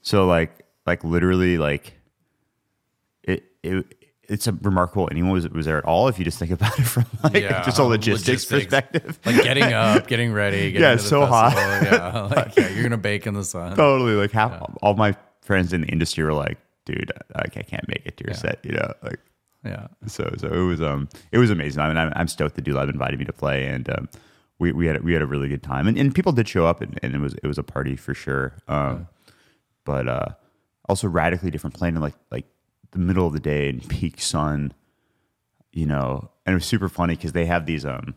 So 0.00 0.26
like 0.26 0.64
like 0.86 1.04
literally 1.04 1.58
like 1.58 1.94
it 3.22 3.44
it 3.62 3.94
it's 4.28 4.46
a 4.46 4.52
remarkable 4.52 5.08
anyone 5.10 5.32
was 5.32 5.48
was 5.50 5.66
there 5.66 5.78
at 5.78 5.84
all 5.84 6.08
if 6.08 6.18
you 6.18 6.24
just 6.24 6.38
think 6.38 6.50
about 6.50 6.78
it 6.78 6.82
from 6.84 7.04
like 7.22 7.34
Yeah, 7.34 7.62
just 7.62 7.78
a 7.78 7.84
logistics, 7.84 8.50
logistics. 8.50 8.64
perspective. 8.64 9.18
Like 9.26 9.42
getting 9.44 9.64
up, 9.74 10.06
getting 10.08 10.32
ready. 10.32 10.72
Getting 10.72 10.80
Yeah, 10.80 10.88
to 10.88 10.94
it's 10.94 11.02
the 11.04 11.08
so 11.10 11.26
hot. 11.26 11.52
Yeah, 11.54 12.22
like, 12.36 12.56
yeah, 12.56 12.68
you're 12.70 12.82
gonna 12.84 12.96
bake 12.96 13.26
in 13.26 13.34
the 13.34 13.44
sun. 13.44 13.76
totally 13.76 14.14
like 14.14 14.30
half 14.32 14.60
all 14.82 14.94
my 14.94 15.14
friends 15.42 15.72
in 15.72 15.82
the 15.82 15.88
industry 15.88 16.24
were 16.24 16.32
like, 16.32 16.58
dude, 16.84 17.12
I, 17.34 17.42
I 17.42 17.62
can't 17.62 17.86
make 17.88 18.02
it 18.04 18.16
to 18.18 18.24
your 18.24 18.34
set, 18.34 18.58
you 18.64 18.72
know, 18.72 18.92
like 19.02 19.20
Yeah, 19.64 19.86
so 20.06 20.32
so 20.38 20.48
it 20.48 20.66
was 20.66 20.80
um 20.80 21.08
it 21.30 21.38
was 21.38 21.50
amazing. 21.50 21.80
I 21.82 21.88
mean, 21.88 21.96
I'm, 21.96 22.12
I'm 22.16 22.28
stoked 22.28 22.56
that 22.56 22.62
Do 22.62 22.74
Lab 22.74 22.88
invited 22.88 23.18
me 23.18 23.24
to 23.26 23.32
play, 23.32 23.66
and 23.66 23.88
um, 23.90 24.08
we 24.58 24.72
we 24.72 24.86
had 24.86 25.02
we 25.04 25.12
had 25.12 25.22
a 25.22 25.26
really 25.26 25.48
good 25.48 25.62
time, 25.62 25.86
and, 25.86 25.96
and 25.96 26.14
people 26.14 26.32
did 26.32 26.48
show 26.48 26.66
up, 26.66 26.80
and, 26.80 26.98
and 27.02 27.14
it 27.14 27.18
was 27.20 27.34
it 27.34 27.46
was 27.46 27.58
a 27.58 27.62
party 27.62 27.96
for 27.96 28.14
sure. 28.14 28.54
Um, 28.68 29.08
but 29.84 30.08
uh, 30.08 30.28
also 30.88 31.08
radically 31.08 31.50
different 31.50 31.74
playing 31.74 31.94
in 31.96 32.02
like 32.02 32.14
like 32.30 32.46
the 32.90 32.98
middle 32.98 33.26
of 33.26 33.32
the 33.32 33.40
day 33.40 33.68
in 33.68 33.80
peak 33.80 34.20
sun, 34.20 34.72
you 35.72 35.86
know, 35.86 36.30
and 36.44 36.54
it 36.54 36.56
was 36.56 36.66
super 36.66 36.88
funny 36.88 37.14
because 37.14 37.32
they 37.32 37.46
have 37.46 37.66
these 37.66 37.86
um 37.86 38.14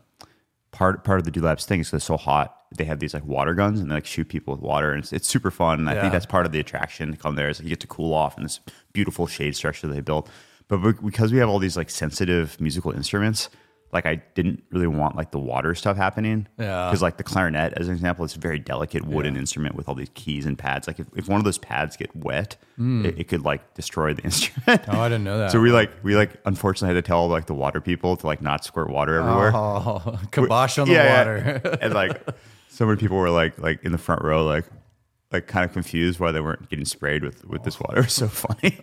part 0.76 1.04
part 1.04 1.18
of 1.18 1.24
the 1.24 1.30
Do 1.30 1.40
Lab's 1.40 1.64
thing 1.64 1.80
is 1.80 1.92
it's 1.92 2.04
so 2.04 2.16
hot. 2.16 2.54
They 2.76 2.84
have 2.84 2.98
these 3.00 3.14
like 3.14 3.24
water 3.24 3.54
guns 3.54 3.80
and 3.80 3.90
they 3.90 3.94
like 3.96 4.06
shoot 4.06 4.28
people 4.28 4.52
with 4.54 4.62
water, 4.62 4.92
and 4.92 5.02
it's, 5.02 5.12
it's 5.12 5.26
super 5.28 5.50
fun. 5.50 5.80
And 5.80 5.88
I 5.88 5.94
Yeah. 5.94 6.00
think 6.02 6.12
that's 6.12 6.26
part 6.26 6.44
of 6.46 6.52
the 6.52 6.60
attraction 6.60 7.10
to 7.12 7.16
come 7.16 7.34
there 7.36 7.48
is 7.48 7.58
like 7.58 7.64
you 7.64 7.70
get 7.70 7.80
to 7.80 7.86
cool 7.86 8.12
off 8.12 8.36
in 8.36 8.42
this 8.42 8.60
beautiful 8.92 9.26
shade 9.26 9.56
structure 9.56 9.86
they 9.86 10.00
built. 10.00 10.28
But 10.68 10.78
because 11.02 11.32
we 11.32 11.38
have 11.38 11.48
all 11.48 11.58
these 11.58 11.76
like 11.76 11.90
sensitive 11.90 12.60
musical 12.60 12.90
instruments, 12.92 13.48
like 13.96 14.04
I 14.04 14.22
didn't 14.34 14.62
really 14.70 14.86
want 14.86 15.16
like 15.16 15.30
the 15.30 15.38
water 15.38 15.74
stuff 15.74 15.96
happening. 15.96 16.46
Yeah. 16.58 16.88
Because 16.88 17.00
like 17.00 17.16
the 17.16 17.24
clarinet, 17.24 17.72
as 17.78 17.88
an 17.88 17.94
example, 17.94 18.26
it's 18.26 18.36
a 18.36 18.38
very 18.38 18.58
delicate 18.58 19.06
wooden 19.06 19.36
instrument 19.36 19.74
with 19.74 19.88
all 19.88 19.94
these 19.94 20.10
keys 20.12 20.44
and 20.44 20.58
pads. 20.58 20.86
Like 20.86 21.00
if, 21.00 21.06
if 21.16 21.28
one 21.28 21.38
of 21.40 21.44
those 21.44 21.56
pads 21.56 21.96
get 21.96 22.14
wet, 22.14 22.56
hmm. 22.76 23.06
it, 23.06 23.18
it 23.20 23.28
could 23.28 23.42
like 23.42 23.72
destroy 23.72 24.12
the 24.12 24.22
instrument. 24.30 24.82
Oh, 24.88 25.00
I 25.00 25.08
didn't 25.08 25.24
know 25.24 25.38
that. 25.38 25.50
So 25.50 25.60
we 25.60 25.72
like 25.72 25.90
we 26.02 26.14
like 26.14 26.32
unfortunately 26.44 26.94
had 26.94 27.02
to 27.02 27.08
tell 27.08 27.26
like 27.26 27.46
the 27.46 27.54
water 27.54 27.80
people 27.80 28.16
to 28.18 28.26
like 28.26 28.42
not 28.42 28.64
squirt 28.64 28.90
water 28.90 29.18
everywhere. 29.18 29.52
oh, 29.54 30.20
kibosh 30.30 30.78
on 30.78 30.88
the 30.88 30.94
Yeah, 30.94 31.04
yeah. 31.04 31.18
water. 31.18 31.78
and 31.80 31.94
like 31.94 32.22
so 32.68 32.84
many 32.84 32.98
people 32.98 33.16
were 33.16 33.30
like 33.30 33.58
like 33.58 33.82
in 33.82 33.92
the 33.92 33.98
front 33.98 34.22
row 34.22 34.44
like 34.44 34.66
like 35.32 35.46
kind 35.46 35.64
of 35.64 35.72
confused 35.72 36.20
why 36.20 36.32
they 36.32 36.40
weren't 36.40 36.68
getting 36.68 36.84
sprayed 36.84 37.24
with 37.24 37.46
with 37.46 37.64
this 37.64 37.80
water. 37.80 38.00
It 38.00 38.04
was 38.04 38.12
so 38.12 38.28
funny. 38.28 38.78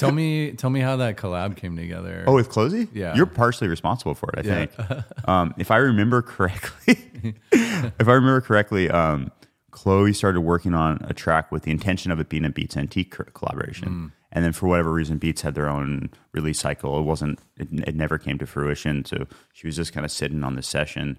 Tell 0.00 0.12
me, 0.12 0.52
tell 0.52 0.70
me 0.70 0.80
how 0.80 0.96
that 0.96 1.16
collab 1.16 1.56
came 1.56 1.76
together. 1.76 2.24
Oh, 2.26 2.34
with 2.34 2.48
CloZee? 2.50 2.88
Yeah. 2.92 3.14
You're 3.14 3.26
partially 3.26 3.68
responsible 3.68 4.14
for 4.14 4.30
it, 4.36 4.46
I 4.46 4.48
Yeah. 4.48 4.66
think. 4.66 5.28
um, 5.28 5.54
if 5.58 5.70
I 5.70 5.76
remember 5.76 6.22
correctly, 6.22 6.96
if 7.52 8.08
I 8.08 8.12
remember 8.12 8.40
correctly, 8.40 8.90
um, 8.90 9.30
Chloe 9.70 10.12
started 10.12 10.40
working 10.40 10.74
on 10.74 10.98
a 11.08 11.14
track 11.14 11.52
with 11.52 11.62
the 11.62 11.70
intention 11.70 12.10
of 12.10 12.18
it 12.18 12.28
being 12.28 12.44
a 12.44 12.50
Beats 12.50 12.76
Antique 12.76 13.12
co- 13.12 13.24
collaboration. 13.32 13.88
Mm. 13.88 14.12
And 14.32 14.44
then 14.44 14.52
for 14.52 14.66
whatever 14.68 14.92
reason, 14.92 15.18
Beats 15.18 15.42
had 15.42 15.54
their 15.54 15.68
own 15.68 16.10
release 16.32 16.58
cycle. 16.60 16.98
It 16.98 17.02
wasn't, 17.02 17.38
it, 17.56 17.68
it 17.88 17.94
never 17.96 18.18
came 18.18 18.38
to 18.38 18.46
fruition. 18.46 19.04
So 19.04 19.26
she 19.52 19.66
was 19.66 19.76
just 19.76 19.92
kind 19.92 20.04
of 20.04 20.10
sitting 20.12 20.42
on 20.44 20.54
the 20.56 20.62
session. 20.62 21.18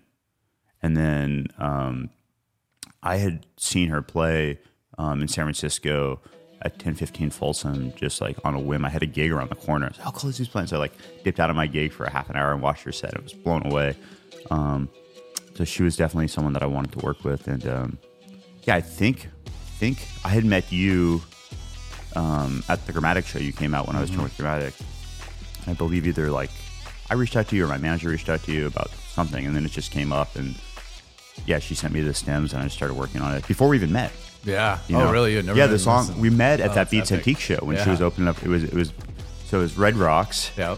And 0.82 0.96
then 0.98 1.48
um, 1.58 2.10
I 3.04 3.17
had 3.17 3.46
seen 3.58 3.89
her 3.89 4.02
play 4.02 4.60
um, 4.98 5.22
in 5.22 5.28
San 5.28 5.46
Francisco 5.46 6.20
at 6.63 6.74
1015 6.74 7.32
Folsom, 7.32 7.93
just 7.95 8.21
like 8.21 8.38
on 8.43 8.54
a 8.54 8.60
whim. 8.60 8.86
I 8.86 8.89
had 8.89 9.04
a 9.04 9.08
gig 9.08 9.32
around 9.32 9.50
the 9.50 9.56
corner. 9.56 9.88
I 9.88 9.89
was 9.89 9.97
like, 9.97 10.08
oh, 10.08 10.12
CloZee's 10.12 10.47
playing. 10.47 10.67
So 10.67 10.78
I 10.78 10.80
like 10.80 10.93
dipped 11.24 11.39
out 11.39 11.50
of 11.50 11.56
my 11.56 11.67
gig 11.67 11.91
for 11.91 12.06
a 12.06 12.10
half 12.10 12.30
an 12.30 12.36
hour 12.36 12.52
and 12.54 12.62
watched 12.62 12.84
her 12.84 12.91
set. 12.91 13.15
I 13.17 13.21
was 13.21 13.34
blown 13.34 13.65
away. 13.65 13.95
Um, 14.50 14.89
so 15.56 15.65
she 15.65 15.84
was 15.84 15.95
definitely 15.97 16.28
someone 16.28 16.54
that 16.54 16.63
I 16.63 16.67
wanted 16.67 16.91
to 16.93 17.00
work 17.00 17.24
with. 17.24 17.47
And 17.47 17.67
um, 17.67 17.97
yeah, 18.63 18.76
I 18.76 18.82
think, 18.82 19.30
think 19.78 20.08
I 20.24 20.30
had 20.30 20.45
met 20.45 20.71
you 20.71 21.21
um, 22.15 22.63
at 22.69 22.86
the 22.86 22.93
Gramatik 22.93 23.26
show. 23.26 23.39
You 23.39 23.54
came 23.54 23.74
out 23.74 23.88
when 23.88 23.95
I 23.95 24.02
was 24.02 24.10
touring 24.10 24.26
with 24.26 24.38
Gramatik. 24.38 24.80
I 25.67 25.74
believe 25.74 26.08
either 26.08 26.30
like 26.32 26.52
I 27.10 27.15
reached 27.15 27.36
out 27.36 27.47
to 27.50 27.56
you 27.56 27.65
or 27.65 27.67
my 27.67 27.78
manager 27.78 28.10
reached 28.10 28.30
out 28.30 28.43
to 28.43 28.52
you 28.52 28.67
about 28.67 28.89
something, 28.89 29.45
and 29.45 29.56
then 29.56 29.65
it 29.65 29.71
just 29.71 29.91
came 29.91 30.12
up 30.12 30.36
and 30.36 30.56
yeah, 31.45 31.60
she 31.60 31.76
sent 31.76 31.93
me 31.93 32.02
the 32.02 32.13
stems 32.13 32.54
and 32.54 32.62
I 32.62 32.67
started 32.67 32.95
working 32.95 33.21
on 33.21 33.36
it 33.36 33.47
before 33.47 33.67
we 33.67 33.78
even 33.78 33.91
met. 33.91 34.12
Yeah. 34.43 34.80
You 34.88 34.97
oh, 34.97 35.12
really? 35.12 35.34
You'd 35.34 35.45
never 35.45 35.58
yeah, 35.58 35.67
the 35.67 35.77
song 35.80 35.99
listened- 36.08 36.21
we 36.21 36.30
met 36.30 36.60
at 36.60 36.71
Oh, 36.71 36.73
that 36.75 36.89
Beats 36.89 37.12
epic. 37.12 37.27
Antique 37.27 37.39
show 37.39 37.58
when 37.58 37.77
she 37.84 37.89
was 37.89 38.01
opening 38.01 38.27
up. 38.27 38.41
It 38.43 38.49
was 38.49 38.63
it 38.63 38.73
was 38.73 38.91
so 39.45 39.60
it 39.60 39.62
was 39.63 39.77
Red 39.77 39.95
Rocks. 39.95 40.51
Yeah. 40.58 40.77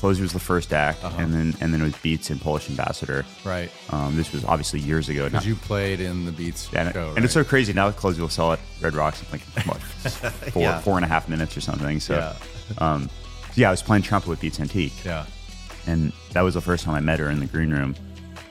CloZee 0.00 0.20
was 0.20 0.32
the 0.32 0.40
first 0.40 0.72
act, 0.72 1.02
Uh-huh. 1.04 1.20
and 1.22 1.32
then 1.32 1.54
and 1.60 1.72
then 1.72 1.80
it 1.80 1.84
was 1.84 1.96
Beats 1.96 2.30
and 2.30 2.40
Polish 2.40 2.68
Ambassador. 2.70 3.24
Right. 3.44 3.70
Um, 3.90 4.16
this 4.16 4.32
was 4.32 4.44
obviously 4.44 4.80
years 4.80 5.08
ago. 5.08 5.26
Because 5.28 5.46
you 5.46 5.54
played 5.56 6.00
in 6.00 6.24
the 6.24 6.32
Beats 6.32 6.68
and, 6.74 6.92
show, 6.92 7.12
and 7.16 7.24
it's 7.24 7.34
so 7.34 7.44
crazy 7.44 7.72
now. 7.72 7.90
CloZee 7.90 8.18
will 8.20 8.28
sell 8.28 8.52
at 8.52 8.60
Red 8.80 8.94
Rocks 8.94 9.20
in 9.22 9.26
like 9.32 9.42
what, 9.66 9.78
four 10.52 10.62
Yeah. 10.62 10.80
four 10.80 10.96
and 10.96 11.04
a 11.04 11.08
half 11.08 11.28
minutes 11.28 11.56
or 11.56 11.60
something. 11.60 12.00
So, 12.00 12.14
Yeah. 12.16 12.34
um, 12.92 13.08
yeah, 13.54 13.68
I 13.68 13.70
was 13.70 13.82
playing 13.82 14.02
trumpet 14.02 14.28
with 14.28 14.40
Beats 14.40 14.58
Antique, 14.60 15.04
yeah. 15.04 15.26
and 15.86 16.12
that 16.32 16.40
was 16.42 16.54
the 16.54 16.60
first 16.60 16.84
time 16.84 16.94
I 16.94 17.00
met 17.00 17.18
her 17.20 17.30
in 17.30 17.38
the 17.40 17.46
green 17.46 17.70
room, 17.70 17.94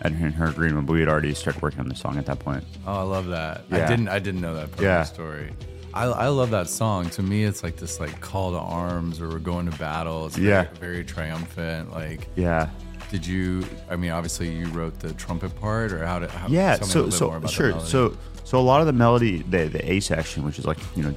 and 0.04 0.34
her 0.34 0.46
agreement, 0.46 0.86
but 0.88 0.94
we 0.94 1.00
had 1.00 1.10
already 1.10 1.34
started 1.34 1.62
working 1.62 1.80
on 1.80 1.88
the 1.88 1.96
song 1.96 2.18
at 2.18 2.26
that 2.26 2.40
point. 2.40 2.64
Oh, 2.86 2.94
I 2.94 3.04
love 3.04 3.28
that. 3.28 3.66
Yeah. 3.70 3.86
I 3.86 3.88
didn't 3.88 4.08
I 4.10 4.20
didn't 4.20 4.42
know 4.42 4.56
that 4.56 4.72
part 4.72 4.84
yeah. 4.84 5.02
of 5.02 5.08
the 5.08 5.14
story. 5.14 5.54
I, 5.94 6.06
I 6.06 6.28
love 6.30 6.50
that 6.50 6.70
song. 6.70 7.10
To 7.12 7.22
me, 7.22 7.44
it's 7.44 7.62
like 7.62 7.78
this 7.78 8.00
like 8.00 8.20
call 8.20 8.52
to 8.52 8.58
arms, 8.58 9.22
or 9.22 9.30
we're 9.30 9.38
going 9.40 9.70
to 9.70 9.78
battle. 9.78 10.26
It's 10.26 10.38
yeah. 10.38 10.64
very, 10.64 10.78
very 10.80 11.04
triumphant. 11.04 11.92
Like 11.92 12.28
yeah, 12.36 12.70
did 13.14 13.26
you 13.28 13.64
i 13.92 13.96
mean 13.96 14.10
obviously 14.10 14.52
you 14.52 14.66
wrote 14.70 15.00
the 15.00 15.14
trumpet 15.14 15.56
part 15.60 15.92
or 15.92 16.04
how 16.04 16.18
did 16.18 16.32
how, 16.32 16.48
yeah 16.48 16.80
so 16.80 17.12
so 17.12 17.40
sure 17.46 17.80
so 17.80 18.18
so 18.44 18.58
a 18.58 18.60
lot 18.60 18.82
of 18.82 18.88
the 18.88 18.94
melody 18.94 19.44
the, 19.44 19.66
the 19.66 19.92
a 19.92 20.00
section 20.00 20.44
which 20.44 20.58
is 20.58 20.66
like 20.66 20.80
you 20.96 21.04
know 21.04 21.12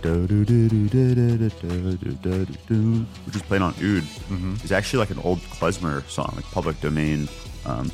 which 3.24 3.34
is 3.34 3.42
played 3.42 3.62
on 3.62 3.70
oud 3.70 4.02
mm-hmm. 4.02 4.54
is 4.62 4.72
actually 4.72 4.98
like 4.98 5.08
an 5.08 5.18
old 5.24 5.38
klezmer 5.44 6.06
song 6.06 6.30
like 6.36 6.44
public 6.50 6.78
domain 6.82 7.26
um, 7.64 7.90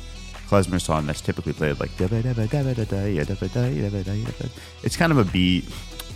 klezmer 0.53 0.79
song 0.79 1.05
that's 1.07 1.21
typically 1.21 1.53
played 1.53 1.79
like 1.79 1.95
it's 4.83 4.95
kind 4.95 5.11
of 5.11 5.17
a 5.17 5.25
B 5.25 5.65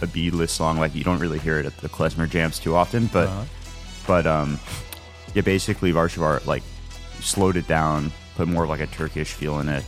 a 0.02 0.08
B 0.08 0.30
list 0.30 0.56
song 0.56 0.78
like 0.78 0.94
you 0.94 1.04
don't 1.04 1.20
really 1.20 1.40
hear 1.40 1.60
it 1.60 1.66
at 1.66 1.76
the 1.78 1.90
klezmer 1.90 2.30
jams 2.30 2.60
too 2.60 2.76
often 2.76 3.08
but 3.08 3.28
Uh-huh. 3.28 3.44
but 4.06 4.28
um 4.28 4.60
yeah 5.34 5.42
basically 5.42 5.92
Varshavar 5.92 6.46
like 6.46 6.64
slowed 7.20 7.58
it 7.58 7.68
down 7.68 8.12
put 8.36 8.48
more 8.48 8.64
of 8.66 8.70
like 8.70 8.80
a 8.82 8.88
Turkish 8.88 9.34
feel 9.34 9.60
in 9.60 9.70
it 9.70 9.84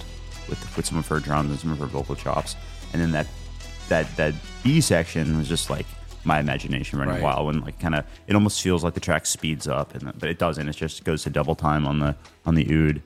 with 0.50 0.60
with 0.76 0.86
some 0.86 0.98
of 0.98 1.08
her 1.08 1.20
drums 1.20 1.52
and 1.52 1.60
some 1.60 1.72
of 1.72 1.78
her 1.78 1.86
vocal 1.86 2.16
chops, 2.16 2.56
and 2.92 3.00
then 3.02 3.12
that 3.12 3.28
that 3.90 4.06
that 4.18 4.34
B 4.64 4.82
section 4.82 5.38
was 5.38 5.48
just 5.48 5.70
like 5.70 5.86
my 6.24 6.40
imagination 6.40 6.98
running 6.98 7.14
Right. 7.16 7.24
wild 7.24 7.46
when 7.46 7.62
like 7.62 7.80
kind 7.80 7.94
of 7.94 8.04
it 8.28 8.34
almost 8.34 8.60
feels 8.62 8.84
like 8.84 8.96
the 8.96 9.00
track 9.00 9.28
speeds 9.28 9.68
up 9.68 9.94
and 9.94 10.12
but 10.20 10.28
it 10.28 10.40
doesn't 10.40 10.68
it 10.68 10.76
just 10.76 11.04
goes 11.04 11.22
to 11.24 11.30
double 11.30 11.54
time 11.56 11.88
on 11.88 12.00
the 12.00 12.16
on 12.48 12.56
the 12.56 12.66
oud 12.74 13.02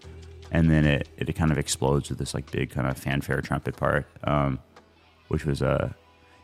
and 0.54 0.70
then 0.70 0.86
it 0.86 1.10
it 1.18 1.34
kind 1.36 1.52
of 1.52 1.58
explodes 1.58 2.10
with 2.10 2.18
this 2.20 2.34
like 2.34 2.50
big 2.52 2.70
kind 2.70 2.88
of 2.88 2.98
fanfare 2.98 3.42
trumpet 3.42 3.76
part 3.76 4.06
um 4.24 4.60
which 5.28 5.46
was 5.46 5.62
uh 5.62 5.92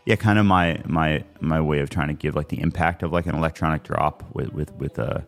yeah 0.06 0.16
kind 0.16 0.38
of 0.38 0.46
my 0.46 0.82
my 0.86 1.24
my 1.40 1.62
way 1.62 1.80
of 1.80 1.90
trying 1.90 2.10
to 2.10 2.14
give 2.14 2.36
like 2.36 2.50
the 2.50 2.60
impact 2.60 3.04
of 3.04 3.14
like 3.14 3.26
an 3.26 3.36
electronic 3.36 3.84
drop 3.84 4.24
with 4.34 4.52
with 4.54 4.74
with 4.74 5.00
uh 5.00 5.20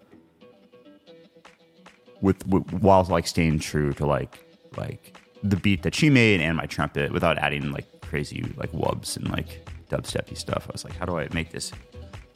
with, 2.21 2.45
with 2.47 2.71
while 2.73 3.03
like 3.05 3.25
staying 3.25 3.59
true 3.59 3.93
to 3.93 4.05
like 4.05 4.45
like 4.77 5.17
the 5.43 5.55
beat 5.55 5.83
that 5.83 5.95
she 5.95 6.09
made 6.09 6.39
and 6.39 6.57
my 6.57 6.65
trumpet 6.65 7.11
without 7.11 7.37
adding 7.37 7.71
like 7.71 7.85
crazy 8.01 8.43
like 8.57 8.71
wubs 8.71 9.17
and 9.17 9.29
like 9.31 9.67
dubsteppy 9.89 10.37
stuff. 10.37 10.67
I 10.69 10.71
was 10.71 10.83
like, 10.83 10.95
how 10.95 11.05
do 11.05 11.17
I 11.17 11.27
make 11.33 11.51
this 11.51 11.71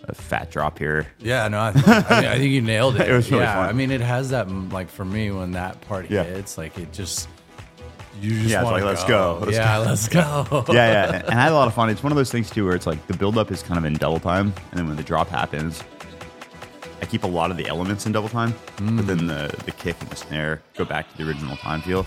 a 0.09 0.15
fat 0.15 0.51
drop 0.51 0.77
here? 0.79 1.07
Yeah, 1.19 1.47
no, 1.47 1.59
I 1.61 1.71
think, 1.71 1.87
I, 1.87 2.21
mean, 2.21 2.29
I 2.29 2.37
think 2.37 2.51
you 2.51 2.61
nailed 2.61 2.95
it. 2.99 3.09
It 3.09 3.13
was 3.13 3.29
really 3.31 3.43
yeah, 3.43 3.55
fun. 3.55 3.69
I 3.69 3.73
mean, 3.73 3.91
it 3.91 4.01
has 4.01 4.29
that 4.29 4.47
mm, 4.47 4.71
like 4.71 4.89
for 4.89 5.05
me 5.05 5.31
when 5.31 5.51
that 5.51 5.81
part 5.81 6.09
Yeah. 6.09 6.23
hits, 6.23 6.57
like 6.57 6.77
it 6.77 6.91
just 6.91 7.27
you 8.21 8.31
just 8.31 8.49
Yeah, 8.49 8.61
it's 8.61 8.71
like, 8.71 8.81
to 8.81 8.85
let's 8.87 9.03
go, 9.03 9.39
let's 9.41 9.57
yeah, 9.57 9.77
let's 9.79 10.07
go. 10.07 10.65
yeah, 10.69 10.73
yeah. 10.73 11.21
And 11.27 11.39
I 11.39 11.43
had 11.43 11.51
a 11.51 11.55
lot 11.55 11.67
of 11.67 11.73
fun. 11.73 11.89
It's 11.89 12.03
one 12.03 12.11
of 12.11 12.15
those 12.17 12.31
things 12.31 12.49
too 12.49 12.65
where 12.65 12.75
it's 12.75 12.87
like 12.87 13.05
the 13.07 13.17
build 13.17 13.37
up 13.37 13.51
is 13.51 13.61
kind 13.61 13.77
of 13.77 13.85
in 13.85 13.93
double 13.95 14.19
time, 14.19 14.53
and 14.71 14.79
then 14.79 14.87
when 14.87 14.95
the 14.95 15.03
drop 15.03 15.27
happens, 15.27 15.83
I 17.01 17.05
keep 17.05 17.23
a 17.23 17.27
lot 17.27 17.51
of 17.51 17.57
the 17.57 17.67
elements 17.67 18.05
in 18.05 18.11
double 18.11 18.29
time, 18.29 18.53
but 18.77 19.05
then 19.07 19.27
the 19.27 19.53
the 19.65 19.71
kick 19.71 19.95
and 19.99 20.09
the 20.09 20.15
snare 20.15 20.61
go 20.75 20.85
back 20.85 21.11
to 21.11 21.17
the 21.17 21.27
original 21.27 21.57
time 21.57 21.81
feel. 21.81 22.05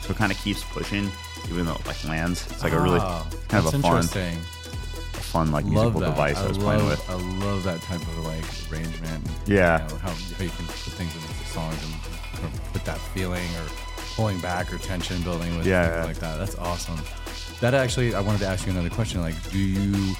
So 0.00 0.12
it 0.12 0.16
kind 0.16 0.30
of 0.32 0.38
keeps 0.38 0.62
pushing, 0.64 1.10
even 1.50 1.66
though 1.66 1.74
it 1.74 1.86
like 1.86 2.02
lands. 2.04 2.46
It's 2.50 2.62
like 2.62 2.72
a 2.72 2.80
really 2.80 3.00
kind 3.48 3.66
of 3.66 3.74
a 3.74 3.78
fun, 3.78 4.06
fun 5.28 5.50
like 5.52 5.64
Love 5.66 5.74
musical 5.94 6.00
that. 6.00 6.10
device 6.10 6.36
I, 6.38 6.44
I, 6.44 6.48
was 6.48 6.58
love, 6.58 6.66
playing 6.66 6.86
with. 6.88 7.10
I 7.10 7.14
love 7.46 7.62
that 7.64 7.80
type 7.82 8.00
of 8.00 8.18
like 8.24 8.44
arrangement. 8.72 9.26
Yeah. 9.46 9.82
you 9.82 9.88
know, 9.94 9.96
how, 10.00 10.10
how 10.10 10.42
you 10.44 10.50
can 10.50 10.66
put 10.66 10.92
things 10.94 11.14
into 11.14 11.26
the 11.28 11.44
songs 11.44 11.76
and 11.84 12.40
kind 12.40 12.52
of 12.54 12.72
put 12.72 12.84
that 12.84 12.98
feeling 12.98 13.44
or 13.56 13.66
pulling 14.14 14.40
back 14.40 14.72
or 14.72 14.78
tension 14.78 15.20
building 15.22 15.56
with 15.56 15.66
Yeah, 15.66 15.98
yeah. 15.98 16.04
like 16.04 16.18
that. 16.18 16.38
That's 16.38 16.56
awesome. 16.56 16.98
That 17.60 17.74
actually, 17.74 18.14
I 18.14 18.20
wanted 18.20 18.40
to 18.40 18.46
ask 18.46 18.66
you 18.66 18.72
another 18.72 18.90
question. 18.90 19.20
Like, 19.20 19.34
do 19.50 19.58
you 19.58 20.14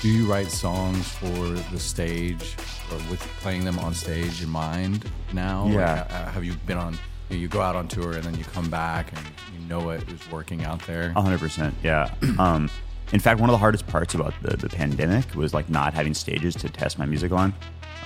do 0.00 0.08
you 0.08 0.26
write 0.26 0.48
songs 0.48 1.08
for 1.08 1.48
the 1.72 1.78
stage 1.78 2.56
or 2.92 2.98
with 3.10 3.20
playing 3.40 3.64
them 3.64 3.78
on 3.78 3.94
stage 3.94 4.42
in 4.42 4.48
mind 4.50 5.10
now? 5.32 5.66
Yeah. 5.68 6.06
ha- 6.08 6.30
have 6.30 6.44
you 6.44 6.54
been 6.66 6.76
on? 6.78 6.92
You, 7.30 7.36
know, 7.36 7.40
you 7.42 7.48
go 7.48 7.60
out 7.62 7.74
on 7.74 7.88
tour 7.88 8.12
and 8.12 8.22
then 8.22 8.34
you 8.36 8.44
come 8.44 8.68
back 8.70 9.10
and 9.16 9.26
you 9.52 9.66
know 9.66 9.90
it 9.90 10.06
is 10.10 10.30
working 10.30 10.64
out 10.64 10.86
there. 10.86 11.12
A 11.16 11.22
hundred 11.22 11.40
percent, 11.40 11.74
yeah. 11.82 12.14
Um, 12.38 12.68
in 13.12 13.20
fact, 13.20 13.40
one 13.40 13.48
of 13.48 13.54
the 13.54 13.58
hardest 13.58 13.86
parts 13.86 14.14
about 14.14 14.34
the, 14.42 14.56
the 14.56 14.68
pandemic 14.68 15.34
was 15.34 15.54
like 15.54 15.68
not 15.68 15.94
having 15.94 16.14
stages 16.14 16.54
to 16.56 16.68
test 16.68 16.98
my 16.98 17.06
music 17.06 17.32
on, 17.32 17.54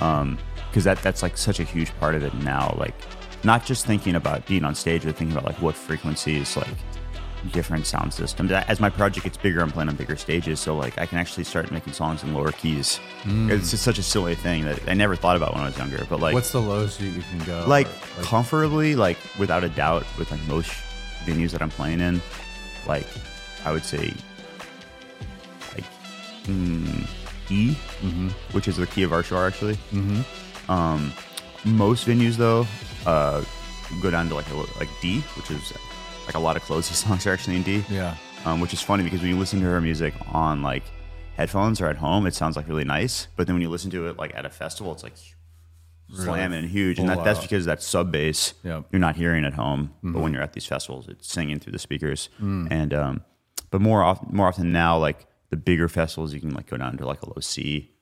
um, 0.00 0.38
because 0.68 0.84
that 0.84 1.02
that's 1.02 1.22
like 1.22 1.37
such 1.38 1.61
a 1.61 1.64
huge 1.64 1.90
part 1.98 2.14
of 2.14 2.22
it 2.22 2.34
now. 2.34 2.74
Like, 2.78 2.94
not 3.44 3.64
just 3.64 3.87
thinking 3.87 4.16
about 4.16 4.46
being 4.46 4.64
on 4.64 4.74
stage, 4.74 5.04
but 5.04 5.16
thinking 5.16 5.37
about 5.37 5.46
like 5.46 5.61
what 5.62 5.74
frequencies, 5.74 6.56
like 6.56 6.66
different 7.52 7.87
sound 7.87 8.12
systems. 8.12 8.50
As 8.50 8.80
my 8.80 8.90
project 8.90 9.24
gets 9.24 9.37
bigger, 9.37 9.61
I'm 9.61 9.70
playing 9.70 9.88
on 9.88 9.96
bigger 9.96 10.16
stages, 10.16 10.58
so 10.61 10.76
like 10.76 10.98
I 10.98 11.06
can 11.06 11.18
actually 11.18 11.44
start 11.44 11.70
making 11.70 11.92
songs 11.92 12.22
in 12.22 12.34
lower 12.34 12.52
keys. 12.52 13.00
Mm. 13.22 13.50
It's 13.50 13.70
just 13.70 13.84
such 13.84 13.98
a 13.98 14.02
silly 14.02 14.34
thing 14.34 14.64
that 14.64 14.80
I 14.88 14.94
never 14.94 15.14
thought 15.16 15.37
about 15.37 15.54
when 15.54 15.62
I 15.62 15.66
was 15.66 15.78
younger. 15.78 16.04
But 16.11 16.20
like, 16.20 16.34
What's 16.34 16.52
the 16.52 16.61
lowest 16.61 17.00
you, 17.00 17.11
you 17.11 17.22
can 17.22 17.38
go? 17.46 17.64
like, 17.68 17.87
Or, 18.18 18.22
comfortably, 18.22 18.96
like 18.96 19.18
without 19.38 19.62
a 19.64 19.68
doubt, 19.68 20.04
with 20.18 20.30
like 20.30 20.42
most 20.48 20.70
venues 21.24 21.52
that 21.52 21.62
I'm 21.62 21.70
playing 21.70 22.00
in, 22.00 22.20
like 22.87 23.06
I 23.64 23.72
would 23.72 23.84
say 23.84 23.98
like 23.98 24.14
mm, 26.48 27.06
E, 27.50 27.74
which 28.52 28.68
is 28.68 28.76
the 28.76 28.87
key 28.87 29.02
of 29.02 29.12
our 29.12 29.22
show 29.22 29.38
actually. 29.46 29.74
Mm-hmm. 29.92 30.70
Um, 30.70 31.12
most 31.64 32.06
venues 32.06 32.37
though 32.37 32.66
uh, 33.06 33.44
go 34.02 34.11
down 34.11 34.28
to 34.28 34.34
like 34.34 34.48
a, 34.50 34.54
like 34.78 34.88
D, 35.00 35.20
which 35.37 35.50
is 35.50 35.72
like 36.26 36.34
a 36.34 36.38
lot 36.38 36.56
of 36.56 36.62
CloZee 36.62 36.82
songs 37.06 37.26
are 37.26 37.32
actually 37.32 37.56
in 37.56 37.62
D. 37.62 37.84
yeah. 37.90 38.16
Um, 38.44 38.61
which 38.61 38.72
is 38.72 38.80
funny 38.80 39.02
because 39.02 39.20
when 39.20 39.30
you 39.30 39.37
listen 39.38 39.61
to 39.61 39.66
her 39.66 39.80
music 39.80 40.14
on 40.32 40.62
like 40.62 40.84
headphones 41.37 41.80
or 41.80 41.87
at 41.87 41.96
home, 41.96 42.26
it 42.26 42.34
sounds 42.34 42.56
like 42.56 42.68
really 42.68 42.84
nice. 42.84 43.26
But 43.37 43.46
then 43.46 43.54
when 43.56 43.62
you 43.62 43.68
listen 43.68 43.90
to 43.90 44.06
it 44.08 44.16
like 44.16 44.34
at 44.34 44.46
a 44.46 44.50
festival, 44.50 44.92
it's 44.92 45.02
like 45.02 45.14
slamming 46.14 46.58
and 46.61 46.68
huge. 46.70 46.98
And 46.98 47.08
that, 47.08 47.24
that's 47.24 47.40
because 47.40 47.64
that 47.66 47.82
sub 47.82 48.12
bass 48.12 48.54
Yep. 48.62 48.87
you're 48.92 49.00
not 49.00 49.16
hearing 49.16 49.44
at 49.44 49.54
home. 49.54 49.92
Mm-hmm. 49.98 50.12
But 50.12 50.22
when 50.22 50.32
you're 50.32 50.42
at 50.42 50.52
these 50.52 50.66
festivals, 50.66 51.08
it's 51.08 51.30
singing 51.30 51.58
through 51.58 51.72
the 51.72 51.78
speakers. 51.78 52.28
Mm. 52.40 52.68
And 52.70 52.94
um, 52.94 53.24
but 53.70 53.80
more 53.80 54.02
often, 54.02 54.28
more 54.34 54.46
often 54.46 54.72
now, 54.72 54.96
like 54.98 55.26
the 55.50 55.56
bigger 55.56 55.88
festivals, 55.88 56.32
you 56.34 56.40
can 56.40 56.50
like 56.54 56.66
go 56.66 56.76
down 56.76 56.96
to 56.98 57.06
like 57.06 57.22
a 57.22 57.26
low 57.28 57.40
C. 57.40 57.92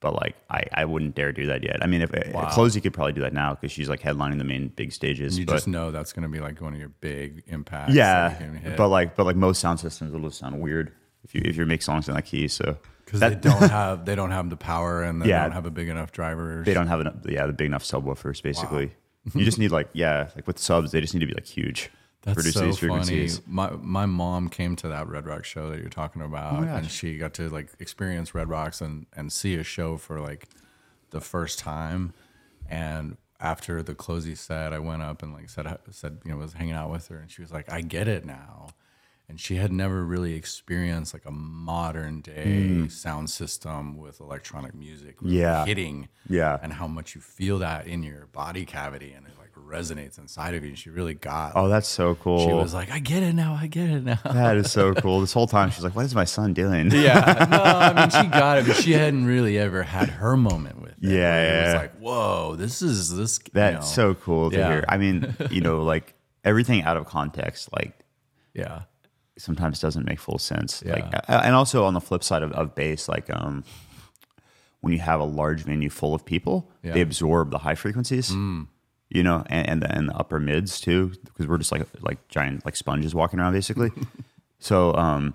But 0.00 0.14
like 0.14 0.36
I, 0.48 0.62
I 0.72 0.84
wouldn't 0.84 1.16
dare 1.16 1.32
do 1.32 1.46
that 1.46 1.64
yet. 1.64 1.82
I 1.82 1.86
mean, 1.88 2.02
if 2.02 2.12
Wow. 2.32 2.48
CloZee 2.52 2.80
could 2.82 2.92
probably 2.94 3.14
do 3.14 3.20
that 3.22 3.32
now 3.32 3.54
because 3.54 3.72
she's 3.72 3.88
like 3.88 4.00
headlining 4.00 4.38
the 4.38 4.44
main 4.44 4.68
big 4.68 4.92
stages. 4.92 5.36
You 5.36 5.44
but, 5.44 5.54
just 5.54 5.66
know 5.66 5.90
that's 5.90 6.12
going 6.12 6.22
to 6.22 6.28
be 6.28 6.38
like 6.38 6.60
one 6.60 6.72
of 6.72 6.78
your 6.78 6.90
big 7.00 7.42
impacts. 7.48 7.94
yeah, 7.94 8.30
you 8.32 8.36
can 8.38 8.54
hit. 8.56 8.76
but 8.76 8.88
like 8.88 9.16
but 9.16 9.26
like 9.26 9.34
most 9.34 9.60
sound 9.60 9.80
systems 9.80 10.12
will 10.12 10.30
sound 10.30 10.60
weird 10.60 10.92
if 11.24 11.34
you 11.34 11.42
if 11.44 11.56
you 11.56 11.66
make 11.66 11.82
songs 11.82 12.08
in 12.08 12.14
that 12.14 12.26
key. 12.26 12.46
So 12.46 12.78
because 13.04 13.18
they 13.18 13.34
don't 13.34 13.58
have 13.70 14.04
they 14.04 14.14
don't 14.14 14.30
have 14.30 14.48
the 14.50 14.56
power 14.56 15.02
and 15.02 15.20
they 15.20 15.28
Yeah. 15.30 15.42
don't 15.42 15.50
have 15.52 15.66
a 15.66 15.70
big 15.72 15.88
enough 15.88 16.12
driver. 16.12 16.62
they 16.64 16.74
don't 16.74 16.86
have 16.86 17.00
enough 17.00 17.14
yeah 17.24 17.46
the 17.46 17.52
big 17.52 17.66
enough 17.66 17.82
subwoofers 17.82 18.40
basically. 18.40 18.92
you 19.34 19.44
just 19.44 19.58
need 19.58 19.72
like 19.72 19.88
yeah 19.94 20.28
like 20.36 20.46
with 20.46 20.60
subs 20.60 20.92
they 20.92 21.00
just 21.00 21.12
need 21.12 21.20
to 21.20 21.26
be 21.26 21.34
like 21.34 21.44
huge. 21.46 21.90
That's 22.22 22.34
produce 22.34 22.54
so 22.54 22.64
these 22.66 22.78
funny. 22.78 23.28
My 23.46 23.70
my 23.80 24.06
mom 24.06 24.48
came 24.48 24.76
to 24.76 24.88
that 24.88 25.06
Red 25.08 25.26
Rock 25.26 25.44
show 25.44 25.70
that 25.70 25.78
you're 25.78 25.88
talking 25.88 26.20
about, 26.22 26.58
Oh 26.58 26.62
and 26.62 26.90
she 26.90 27.16
got 27.16 27.34
to 27.34 27.48
like 27.48 27.68
experience 27.78 28.34
Red 28.34 28.48
Rocks 28.48 28.80
and 28.80 29.06
and 29.16 29.32
see 29.32 29.54
a 29.54 29.62
show 29.64 29.96
for 29.96 30.20
like 30.20 30.48
the 31.10 31.20
first 31.20 31.58
time. 31.58 32.12
And 32.68 33.16
after 33.40 33.82
the 33.82 33.94
CloZee 33.94 34.36
set, 34.36 34.72
I 34.72 34.78
went 34.80 35.02
up 35.02 35.22
and 35.22 35.32
like 35.32 35.48
said 35.48 35.66
said 35.90 36.18
you 36.24 36.32
know 36.32 36.38
was 36.38 36.54
hanging 36.54 36.74
out 36.74 36.90
with 36.90 37.08
her, 37.08 37.18
and 37.18 37.30
she 37.30 37.40
was 37.40 37.52
like, 37.52 37.70
"I 37.72 37.80
get 37.82 38.08
it 38.08 38.24
now." 38.24 38.68
And 39.30 39.38
she 39.38 39.56
had 39.56 39.70
never 39.70 40.04
really 40.04 40.32
experienced 40.34 41.12
like 41.12 41.26
a 41.26 41.30
modern 41.30 42.22
day 42.22 42.88
sound 42.88 43.28
system 43.28 43.98
with 43.98 44.20
electronic 44.20 44.74
music 44.74 45.16
really 45.20 45.36
Mm. 45.36 45.40
Yeah. 45.40 45.64
hitting 45.66 46.08
Yeah. 46.30 46.58
and 46.62 46.72
how 46.72 46.86
much 46.88 47.14
you 47.14 47.20
feel 47.20 47.58
that 47.58 47.86
in 47.86 48.02
your 48.02 48.26
body 48.26 48.64
cavity 48.64 49.12
and 49.12 49.26
it 49.26 49.37
resonates 49.68 50.18
inside 50.18 50.54
of 50.54 50.64
you. 50.64 50.74
She 50.74 50.90
really 50.90 51.14
got 51.14 51.52
Oh, 51.54 51.68
that's 51.68 51.86
so 51.88 52.14
cool. 52.16 52.46
she 52.46 52.52
was 52.52 52.72
like, 52.74 52.90
I 52.90 52.98
get 52.98 53.22
it 53.22 53.34
now. 53.34 53.54
I 53.60 53.66
get 53.66 53.90
it 53.90 54.02
now. 54.04 54.18
that 54.24 54.56
is 54.56 54.70
so 54.72 54.94
cool. 55.02 55.20
This 55.20 55.32
whole 55.32 55.46
time 55.46 55.70
she's 55.70 55.84
like, 55.84 55.94
"What 55.94 56.04
is 56.04 56.14
my 56.14 56.24
son 56.24 56.54
doing?" 56.54 56.90
yeah. 56.90 57.46
No, 57.50 57.62
I 57.62 57.92
mean, 57.92 58.10
she 58.24 58.28
got 58.30 58.58
it, 58.58 58.66
but 58.66 58.76
she 58.76 58.92
hadn't 58.92 59.26
really 59.26 59.58
ever 59.58 59.82
had 59.82 60.08
her 60.08 60.36
moment 60.36 60.80
with 60.80 60.90
it. 60.92 60.96
Yeah, 61.00 61.12
where 61.20 61.60
It 61.62 61.66
was 61.66 61.74
like, 61.74 61.98
whoa, 61.98 62.56
this 62.56 62.82
is 62.82 63.14
this. 63.16 63.38
you 63.44 63.50
That's 63.52 63.96
know. 63.96 64.12
so 64.12 64.14
cool 64.14 64.50
to 64.50 64.56
Yeah. 64.56 64.68
hear. 64.70 64.84
I 64.88 64.96
mean, 64.98 65.36
you 65.50 65.60
know, 65.60 65.82
like 65.94 66.14
everything 66.44 66.82
out 66.82 66.96
of 66.96 67.04
context, 67.06 67.68
like 67.72 67.98
Yeah. 68.54 68.82
sometimes 69.38 69.80
doesn't 69.80 70.04
make 70.06 70.18
full 70.18 70.38
sense. 70.38 70.82
Yeah. 70.84 70.94
Like, 70.94 71.24
and 71.28 71.54
also 71.54 71.84
on 71.84 71.94
the 71.94 72.00
flip 72.00 72.24
side 72.24 72.42
of, 72.42 72.52
of 72.52 72.74
bass, 72.74 73.08
like 73.08 73.28
um, 73.30 73.62
when 74.80 74.92
you 74.92 74.98
have 75.00 75.20
a 75.20 75.24
large 75.24 75.62
venue 75.62 75.90
full 75.90 76.14
of 76.14 76.24
people, 76.24 76.70
Yeah. 76.82 76.90
Mm. 76.90 76.94
they 76.94 77.00
absorb 77.02 77.50
the 77.50 77.58
high 77.58 77.74
frequencies. 77.74 78.30
You 79.10 79.22
know, 79.22 79.42
and 79.46 79.68
and 79.68 79.82
the, 79.82 79.94
and 79.94 80.08
the 80.08 80.14
upper 80.14 80.38
mids 80.38 80.80
too, 80.80 81.12
because 81.24 81.46
we're 81.46 81.58
just 81.58 81.72
like 81.72 81.86
like 82.00 82.28
giant 82.28 82.64
like 82.64 82.76
sponges 82.76 83.14
walking 83.14 83.40
around 83.40 83.54
basically. 83.54 83.90
so 84.58 84.94
um, 84.94 85.34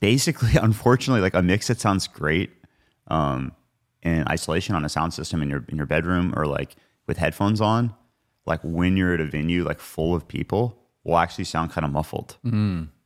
basically, 0.00 0.52
unfortunately, 0.60 1.20
like 1.20 1.34
a 1.34 1.42
mix 1.42 1.68
that 1.68 1.80
sounds 1.80 2.06
great 2.06 2.50
um, 3.08 3.52
in 4.02 4.26
isolation 4.28 4.74
on 4.74 4.84
a 4.84 4.88
sound 4.88 5.14
system 5.14 5.42
in 5.42 5.48
your 5.50 5.64
in 5.68 5.76
your 5.76 5.86
bedroom 5.86 6.32
or 6.36 6.46
like 6.46 6.76
with 7.06 7.16
headphones 7.18 7.60
on, 7.60 7.94
like 8.44 8.60
when 8.62 8.96
you're 8.96 9.14
at 9.14 9.20
a 9.20 9.24
venue 9.24 9.64
like 9.64 9.80
full 9.80 10.14
of 10.14 10.28
people, 10.28 10.78
will 11.04 11.18
actually 11.18 11.44
sound 11.44 11.70
kind 11.70 11.84
of 11.84 11.90
muffled. 11.92 12.36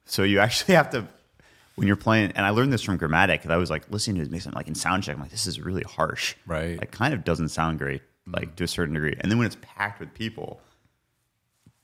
So 0.04 0.22
you 0.22 0.38
actually 0.40 0.74
have 0.74 0.90
to 0.90 1.06
when 1.76 1.86
you're 1.86 1.96
playing. 1.96 2.32
And 2.34 2.44
I 2.44 2.50
learned 2.50 2.72
this 2.72 2.82
from 2.82 2.98
Gramatik. 2.98 3.48
I 3.48 3.56
was 3.56 3.70
like 3.70 3.90
listening 3.90 4.16
to 4.16 4.20
his 4.20 4.30
mix, 4.30 4.46
and 4.46 4.54
like 4.54 4.68
in 4.68 4.74
sound 4.74 5.02
check, 5.02 5.14
I'm 5.14 5.22
like, 5.22 5.30
this 5.30 5.46
is 5.46 5.60
really 5.60 5.82
harsh. 5.82 6.34
Right. 6.46 6.78
Like 6.78 6.90
kind 6.90 7.14
of 7.14 7.24
doesn't 7.24 7.48
sound 7.48 7.78
great, 7.78 8.02
like 8.26 8.56
to 8.56 8.64
a 8.64 8.68
certain 8.68 8.94
degree. 8.94 9.14
And 9.20 9.30
then 9.30 9.38
when 9.38 9.46
it's 9.46 9.56
packed 9.60 10.00
with 10.00 10.14
people, 10.14 10.60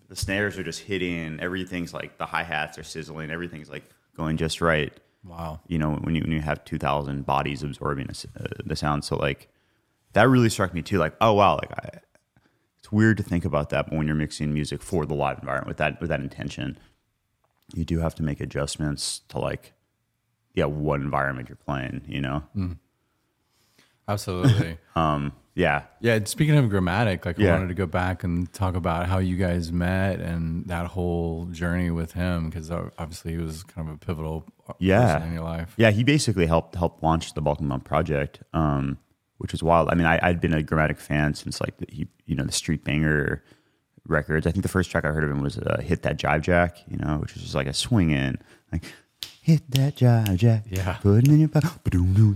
the 0.08 0.16
snares 0.16 0.58
are 0.58 0.62
just 0.62 0.80
hitting. 0.82 1.40
Everything's 1.40 1.92
like 1.92 2.18
the 2.18 2.26
hi 2.26 2.42
hats 2.42 2.78
are 2.78 2.84
sizzling. 2.84 3.30
Everything's 3.30 3.70
like 3.70 3.84
going 4.16 4.36
just 4.36 4.60
right 4.60 4.92
Wow. 5.24 5.60
you 5.66 5.76
know 5.76 5.96
when 5.96 6.14
you 6.14 6.22
when 6.22 6.30
you 6.30 6.40
have 6.40 6.64
2000 6.64 7.26
bodies 7.26 7.64
absorbing 7.64 8.06
a 8.08 8.42
uh, 8.44 8.46
the 8.64 8.76
sound 8.76 9.04
so 9.04 9.16
like 9.16 9.48
that 10.12 10.28
really 10.28 10.48
struck 10.48 10.72
me 10.72 10.82
too 10.82 10.98
like 10.98 11.14
oh 11.20 11.32
wow 11.34 11.56
like 11.56 11.72
I, 11.72 11.98
it's 12.78 12.92
weird 12.92 13.16
to 13.16 13.24
think 13.24 13.44
about 13.44 13.70
that 13.70 13.90
but 13.90 13.96
when 13.96 14.06
you're 14.06 14.14
mixing 14.14 14.54
music 14.54 14.80
for 14.82 15.04
the 15.04 15.14
live 15.14 15.40
environment 15.40 15.66
with 15.66 15.78
that 15.78 16.00
with 16.00 16.10
that 16.10 16.20
intention 16.20 16.78
you 17.74 17.84
do 17.84 17.98
have 17.98 18.14
to 18.14 18.22
make 18.22 18.40
adjustments 18.40 19.22
to 19.30 19.38
like 19.40 19.72
yeah 20.54 20.66
what 20.66 21.00
environment 21.00 21.48
you're 21.48 21.56
playing 21.56 22.02
you 22.06 22.20
know 22.20 22.44
Absolutely. 24.08 24.78
Um, 24.96 25.32
yeah, 25.54 25.82
Yeah, 26.00 26.20
speaking 26.24 26.56
of 26.56 26.66
Gramatik, 26.70 27.26
like 27.26 27.36
Yeah. 27.38 27.50
I 27.50 27.52
wanted 27.58 27.68
to 27.68 27.74
go 27.74 27.86
back 27.86 28.24
and 28.24 28.50
talk 28.52 28.74
about 28.74 29.06
how 29.08 29.18
you 29.18 29.36
guys 29.36 29.70
met 29.72 30.20
and 30.20 30.64
that 30.68 30.86
whole 30.86 31.46
journey 31.46 31.90
with 31.90 32.12
him 32.12 32.48
because 32.48 32.70
obviously 32.70 33.32
he 33.32 33.38
was 33.38 33.62
kind 33.62 33.86
of 33.88 33.94
a 33.94 33.98
pivotal 33.98 34.46
Yeah. 34.78 35.14
person 35.16 35.28
in 35.28 35.34
your 35.34 35.42
life. 35.44 35.74
Yeah, 35.76 35.90
he 35.90 36.02
basically 36.02 36.46
helped 36.46 36.76
help 36.76 37.02
launch 37.02 37.34
the 37.34 37.42
Balkan 37.42 37.68
Bump 37.68 37.84
project, 37.84 38.40
um, 38.54 38.96
which 39.36 39.52
was 39.52 39.62
wild. 39.62 39.90
I 39.90 39.94
mean, 39.94 40.06
I, 40.06 40.18
I'd 40.22 40.40
been 40.40 40.54
a 40.54 40.62
Gramatik 40.62 40.96
fan 40.98 41.34
since 41.34 41.60
like 41.60 41.76
the, 41.76 41.86
he, 41.90 42.08
you 42.24 42.34
know, 42.36 42.44
the 42.44 42.52
Street 42.52 42.82
Banger 42.84 43.42
records. 44.06 44.46
I 44.46 44.52
think 44.52 44.62
the 44.62 44.68
first 44.70 44.90
track 44.90 45.04
I 45.04 45.08
heard 45.08 45.24
of 45.24 45.30
him 45.30 45.42
was 45.42 45.58
uh, 45.58 45.80
"Hit 45.82 46.02
That 46.02 46.16
Jive 46.18 46.40
Jack," 46.40 46.78
you 46.88 46.96
know, 46.96 47.18
which 47.18 47.34
was 47.34 47.42
just 47.42 47.54
like 47.54 47.66
a 47.66 47.74
swing 47.74 48.12
in, 48.12 48.38
like 48.72 48.84
"Hit 49.46 49.70
That 49.70 49.96
Jive 49.96 50.36
Jack." 50.36 50.64
Yeah. 50.68 50.94
put 50.94 51.18
it 51.18 51.28
in 51.28 51.38
your 51.38 51.48
pocket. 51.48 51.70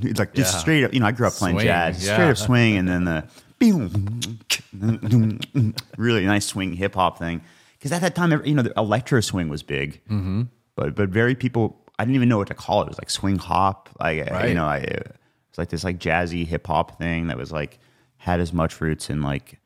It's 0.04 0.18
like 0.18 0.32
just 0.32 0.54
Yeah. 0.54 0.58
straight 0.60 0.84
up. 0.84 0.94
You 0.94 1.00
know, 1.00 1.06
I 1.06 1.12
grew 1.12 1.26
up 1.26 1.32
playing 1.32 1.56
Swing, 1.56 1.66
jazz, 1.66 2.06
yeah. 2.06 2.14
straight 2.14 2.30
up 2.30 2.36
swing, 2.36 2.76
and 2.76 2.88
then 2.88 3.04
the 3.04 3.24
really 5.96 6.24
nice 6.24 6.46
swing 6.46 6.74
hip 6.74 6.94
hop 6.94 7.18
thing. 7.18 7.42
Because 7.78 7.90
at 7.92 8.00
that 8.02 8.14
time, 8.14 8.30
you 8.44 8.54
know, 8.54 8.62
the 8.62 8.72
electro 8.76 9.20
swing 9.20 9.48
was 9.48 9.62
big, 9.64 10.00
mm-hmm. 10.04 10.42
but 10.76 10.94
but 10.94 11.08
very 11.08 11.34
people. 11.34 11.76
I 11.98 12.04
didn't 12.04 12.14
even 12.14 12.28
know 12.28 12.38
what 12.38 12.48
to 12.48 12.54
call 12.54 12.80
it. 12.80 12.84
It 12.84 12.88
was 12.90 12.98
like 12.98 13.10
swing 13.10 13.38
hop, 13.38 13.88
like 13.98 14.18
you 14.48 14.54
know, 14.54 14.66
I 14.66 14.76
it 14.78 15.06
was 15.50 15.58
like 15.58 15.68
this 15.70 15.82
like 15.82 15.98
jazzy 15.98 16.46
hip 16.46 16.68
hop 16.68 16.96
thing 16.96 17.26
that 17.26 17.36
was 17.36 17.50
like 17.50 17.80
had 18.18 18.38
as 18.40 18.52
much 18.52 18.80
roots 18.80 19.10
in 19.10 19.20
like 19.20 19.58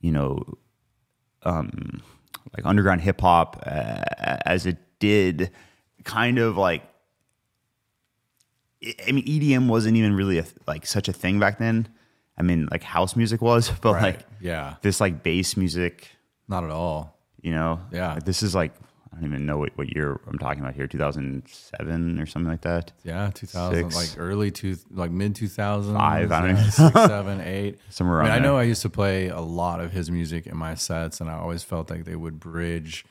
you 0.00 0.12
know, 0.12 0.40
um, 1.42 2.00
like 2.56 2.64
underground 2.64 3.00
hip 3.00 3.20
hop 3.20 3.60
uh, 3.66 4.04
as 4.46 4.66
it 4.66 4.76
did, 5.00 5.50
kind 6.04 6.38
of 6.38 6.56
like. 6.56 6.84
I 9.08 9.12
mean, 9.12 9.24
EDM 9.26 9.68
wasn't 9.68 9.96
even 9.96 10.14
really 10.14 10.38
a, 10.38 10.44
like 10.66 10.86
such 10.86 11.08
a 11.08 11.12
thing 11.12 11.38
back 11.38 11.58
then. 11.58 11.88
I 12.38 12.42
mean, 12.42 12.68
like 12.70 12.82
house 12.82 13.14
music 13.16 13.40
was, 13.42 13.70
but 13.82 13.92
Right. 13.94 14.02
like 14.02 14.20
Yeah. 14.40 14.76
this 14.82 15.00
like 15.00 15.22
bass 15.22 15.56
music, 15.56 16.08
Not 16.48 16.64
at 16.64 16.70
all. 16.70 17.16
you 17.40 17.52
know? 17.52 17.80
Yeah. 17.92 18.14
Like, 18.14 18.24
this 18.24 18.42
is 18.42 18.54
like, 18.54 18.72
I 19.12 19.16
don't 19.16 19.26
even 19.26 19.44
know 19.44 19.58
what, 19.58 19.76
what 19.76 19.94
year 19.94 20.18
I'm 20.26 20.38
talking 20.38 20.62
about 20.62 20.74
here, 20.74 20.86
2007 20.86 22.18
or 22.18 22.26
something 22.26 22.50
like 22.50 22.62
that. 22.62 22.92
Yeah, 23.04 23.30
2000, 23.34 23.90
Six. 23.90 23.94
like 23.94 24.18
early 24.20 24.50
two, 24.50 24.76
like 24.90 25.10
mid 25.10 25.34
2000s. 25.34 25.94
Five, 25.94 26.32
I 26.32 26.40
don't 26.40 26.48
yeah, 26.56 26.60
even- 26.60 26.70
six, 26.72 26.92
seven, 26.94 27.40
eight. 27.42 27.78
Somewhere 27.90 28.20
I, 28.22 28.24
mean, 28.24 28.32
I 28.32 28.38
know. 28.38 28.56
I 28.56 28.62
used 28.62 28.82
to 28.82 28.90
play 28.90 29.28
a 29.28 29.40
lot 29.40 29.80
of 29.80 29.92
his 29.92 30.10
music 30.10 30.46
in 30.46 30.56
my 30.56 30.74
sets, 30.74 31.20
and 31.20 31.28
I 31.30 31.34
always 31.34 31.62
felt 31.62 31.90
like 31.90 32.04
they 32.04 32.16
would 32.16 32.40
bridge 32.40 33.04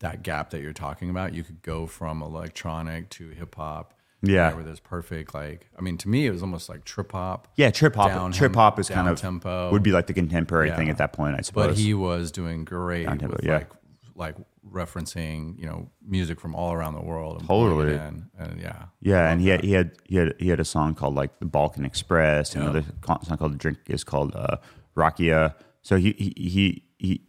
that 0.00 0.22
gap 0.22 0.50
that 0.50 0.60
you're 0.62 0.72
talking 0.72 1.10
about. 1.10 1.34
You 1.34 1.42
could 1.42 1.62
go 1.62 1.86
from 1.86 2.22
electronic 2.22 3.10
to 3.10 3.28
hip 3.30 3.54
hop. 3.56 3.92
Yeah. 4.26 4.54
where 4.54 4.64
there's 4.64 4.80
perfect. 4.80 5.34
Like, 5.34 5.68
I 5.78 5.82
mean, 5.82 5.96
to 5.98 6.08
me, 6.08 6.26
it 6.26 6.30
was 6.30 6.42
almost 6.42 6.68
like 6.68 6.84
trip 6.84 7.12
hop. 7.12 7.48
Yeah, 7.56 7.70
trip 7.70 7.94
hop. 7.94 8.32
Trip 8.32 8.54
hop 8.54 8.78
is 8.78 8.88
kind 8.88 9.08
of 9.08 9.20
tempo. 9.20 9.70
would 9.72 9.82
be 9.82 9.92
like 9.92 10.06
the 10.06 10.14
contemporary 10.14 10.68
Yeah. 10.68 10.76
thing 10.76 10.90
at 10.90 10.98
that 10.98 11.12
point, 11.12 11.36
I 11.38 11.42
suppose. 11.42 11.68
But 11.68 11.76
he 11.76 11.94
was 11.94 12.30
doing 12.32 12.64
great 12.64 13.08
with 13.10 13.44
yeah. 13.44 13.54
like 13.58 13.70
like 14.16 14.36
referencing 14.70 15.58
you 15.58 15.66
know 15.66 15.90
music 16.06 16.40
from 16.40 16.54
all 16.54 16.72
around 16.72 16.94
the 16.94 17.00
world. 17.00 17.38
And 17.40 17.48
Totally. 17.48 17.94
and 17.94 18.26
yeah, 18.60 18.84
yeah, 19.00 19.30
and 19.30 19.40
he 19.40 19.48
had, 19.48 19.62
he 19.64 19.72
had 19.72 19.92
he 20.04 20.16
had 20.16 20.34
he 20.38 20.48
had 20.48 20.60
a 20.60 20.64
song 20.64 20.94
called 20.94 21.14
like 21.14 21.38
the 21.40 21.46
Balkan 21.46 21.84
Express, 21.84 22.54
and 22.54 22.64
Yeah. 22.64 22.70
another 22.70 22.86
song 23.24 23.38
called 23.38 23.52
"The 23.52 23.58
Drink" 23.58 23.78
is 23.86 24.04
called 24.04 24.34
uh, 24.34 24.56
Rakia. 24.96 25.54
So 25.82 25.96
he 25.96 26.12
he 26.18 26.32
he, 26.36 26.84
he 26.98 27.20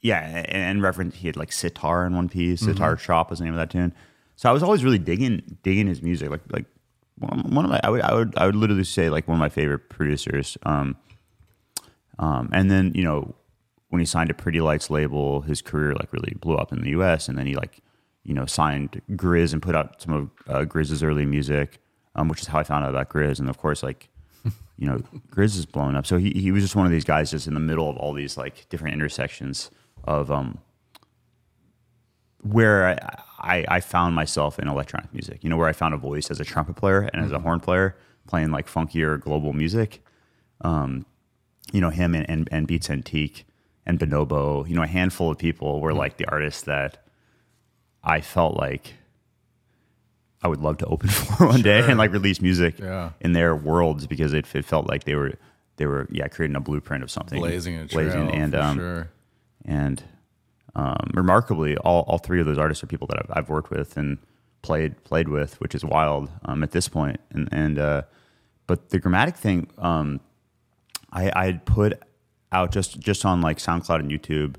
yeah, 0.00 0.20
and, 0.20 0.46
and 0.48 0.82
reference 0.82 1.16
he 1.16 1.26
had 1.28 1.36
like 1.36 1.52
sitar 1.52 2.06
in 2.06 2.14
one 2.14 2.28
piece. 2.28 2.60
Mm-hmm. 2.62 2.72
Sitar 2.72 2.96
Shop 2.98 3.30
was 3.30 3.38
the 3.38 3.44
name 3.44 3.54
of 3.54 3.58
that 3.58 3.70
tune. 3.70 3.94
So 4.36 4.48
I 4.50 4.52
was 4.52 4.62
always 4.62 4.84
really 4.84 4.98
digging 4.98 5.58
digging 5.62 5.86
his 5.86 6.02
music. 6.02 6.30
Like 6.30 6.42
like 6.50 6.66
one 7.18 7.64
of 7.64 7.70
my 7.70 7.80
I 7.82 7.90
would 7.90 8.02
I 8.02 8.14
would 8.14 8.34
I 8.36 8.46
would 8.46 8.56
literally 8.56 8.84
say 8.84 9.08
like 9.10 9.26
one 9.26 9.36
of 9.36 9.40
my 9.40 9.48
favorite 9.48 9.88
producers. 9.88 10.56
Um, 10.64 10.96
um, 12.18 12.50
and 12.52 12.70
then 12.70 12.92
you 12.94 13.02
know 13.02 13.34
when 13.88 14.00
he 14.00 14.06
signed 14.06 14.30
a 14.30 14.34
Pretty 14.34 14.60
Lights 14.60 14.90
label, 14.90 15.40
his 15.40 15.62
career 15.62 15.94
like 15.94 16.12
really 16.12 16.34
blew 16.38 16.56
up 16.56 16.72
in 16.72 16.82
the 16.82 16.90
U.S. 16.90 17.28
And 17.28 17.38
then 17.38 17.46
he 17.46 17.54
like 17.54 17.80
you 18.24 18.34
know 18.34 18.44
signed 18.44 19.00
Grizz 19.12 19.54
and 19.54 19.62
put 19.62 19.74
out 19.74 20.02
some 20.02 20.14
of 20.14 20.30
uh, 20.48 20.64
Grizz's 20.64 21.02
early 21.02 21.24
music, 21.24 21.78
um, 22.14 22.28
which 22.28 22.42
is 22.42 22.48
how 22.48 22.58
I 22.58 22.62
found 22.62 22.84
out 22.84 22.90
about 22.90 23.08
Grizz. 23.08 23.38
And 23.40 23.48
of 23.48 23.56
course, 23.56 23.82
like 23.82 24.10
you 24.76 24.86
know, 24.86 24.98
Grizz 25.30 25.56
is 25.56 25.64
blown 25.64 25.96
up. 25.96 26.06
So 26.06 26.18
he 26.18 26.32
he 26.32 26.52
was 26.52 26.62
just 26.62 26.76
one 26.76 26.84
of 26.84 26.92
these 26.92 27.04
guys 27.04 27.30
just 27.30 27.46
in 27.46 27.54
the 27.54 27.60
middle 27.60 27.88
of 27.88 27.96
all 27.96 28.12
these 28.12 28.36
like 28.36 28.68
different 28.68 28.94
intersections 28.94 29.70
of 30.04 30.30
um 30.30 30.58
where 32.42 32.86
I, 32.86 33.22
I, 33.46 33.64
I 33.68 33.80
found 33.80 34.14
myself 34.14 34.58
in 34.58 34.68
electronic 34.68 35.12
music. 35.12 35.42
You 35.44 35.50
know, 35.50 35.56
where 35.56 35.68
I 35.68 35.72
found 35.72 35.94
a 35.94 35.98
voice 35.98 36.30
as 36.30 36.40
a 36.40 36.44
trumpet 36.44 36.76
player 36.76 37.08
and 37.12 37.24
as 37.24 37.32
a 37.32 37.38
horn 37.38 37.60
player 37.60 37.96
playing 38.26 38.50
like 38.50 38.66
funkier 38.66 39.20
global 39.20 39.52
music. 39.52 40.02
Um, 40.62 41.06
you 41.72 41.80
know, 41.80 41.90
him 41.90 42.14
and, 42.14 42.28
and, 42.28 42.48
and 42.52 42.66
Beats 42.66 42.90
Antique 42.90 43.46
and 43.84 43.98
Bonobo, 43.98 44.68
you 44.68 44.74
know, 44.74 44.82
a 44.82 44.86
handful 44.86 45.30
of 45.30 45.38
people 45.38 45.80
were 45.80 45.94
like 45.94 46.16
the 46.16 46.26
artists 46.26 46.62
that 46.62 47.04
I 48.02 48.20
felt 48.20 48.56
like 48.56 48.94
I 50.42 50.48
would 50.48 50.60
love 50.60 50.78
to 50.78 50.86
open 50.86 51.08
for 51.38 51.46
one 51.46 51.62
day 51.62 51.80
and 51.80 51.98
like 51.98 52.12
release 52.12 52.40
music 52.40 52.78
Yeah. 52.78 53.10
in 53.20 53.32
their 53.32 53.54
worlds 53.54 54.06
because 54.06 54.32
it, 54.32 54.46
it 54.54 54.64
felt 54.64 54.86
like 54.88 55.04
they 55.04 55.14
were 55.14 55.34
they 55.76 55.86
were 55.86 56.06
yeah 56.10 56.28
creating 56.28 56.56
a 56.56 56.60
blueprint 56.60 57.02
of 57.02 57.10
something 57.10 57.38
blazing 57.40 57.76
a 57.76 57.86
trail 57.86 58.04
blazing 58.10 58.30
and 58.30 58.54
um 58.54 58.78
sure. 58.78 59.10
and 59.64 60.02
um, 60.76 61.10
remarkably, 61.14 61.76
all, 61.78 62.02
all 62.02 62.18
three 62.18 62.38
of 62.38 62.46
those 62.46 62.58
artists 62.58 62.84
are 62.84 62.86
people 62.86 63.06
that 63.08 63.18
I've, 63.18 63.38
I've 63.38 63.48
worked 63.48 63.70
with 63.70 63.96
and 63.96 64.18
played 64.60 65.02
played 65.04 65.28
with, 65.28 65.58
which 65.60 65.74
is 65.74 65.84
wild 65.84 66.30
um, 66.44 66.62
at 66.62 66.70
this 66.72 66.86
point. 66.86 67.18
And 67.30 67.48
and 67.50 67.78
uh, 67.78 68.02
but 68.66 68.90
the 68.90 69.00
Gramatik 69.00 69.36
thing, 69.36 69.70
um, 69.78 70.20
I 71.10 71.32
I 71.34 71.46
had 71.46 71.64
put 71.64 72.00
out 72.52 72.72
just 72.72 73.00
just 73.00 73.24
on 73.24 73.40
like 73.40 73.56
SoundCloud 73.56 74.00
and 74.00 74.10
YouTube 74.10 74.56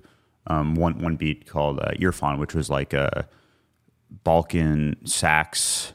um, 0.48 0.74
one 0.74 0.98
one 0.98 1.18
beat 1.18 1.48
called 1.48 1.80
uh, 1.80 1.92
Earphone, 2.00 2.40
which 2.40 2.56
was 2.56 2.70
like 2.70 2.94
a 2.94 3.28
Balkan 4.24 4.98
sax 5.06 5.94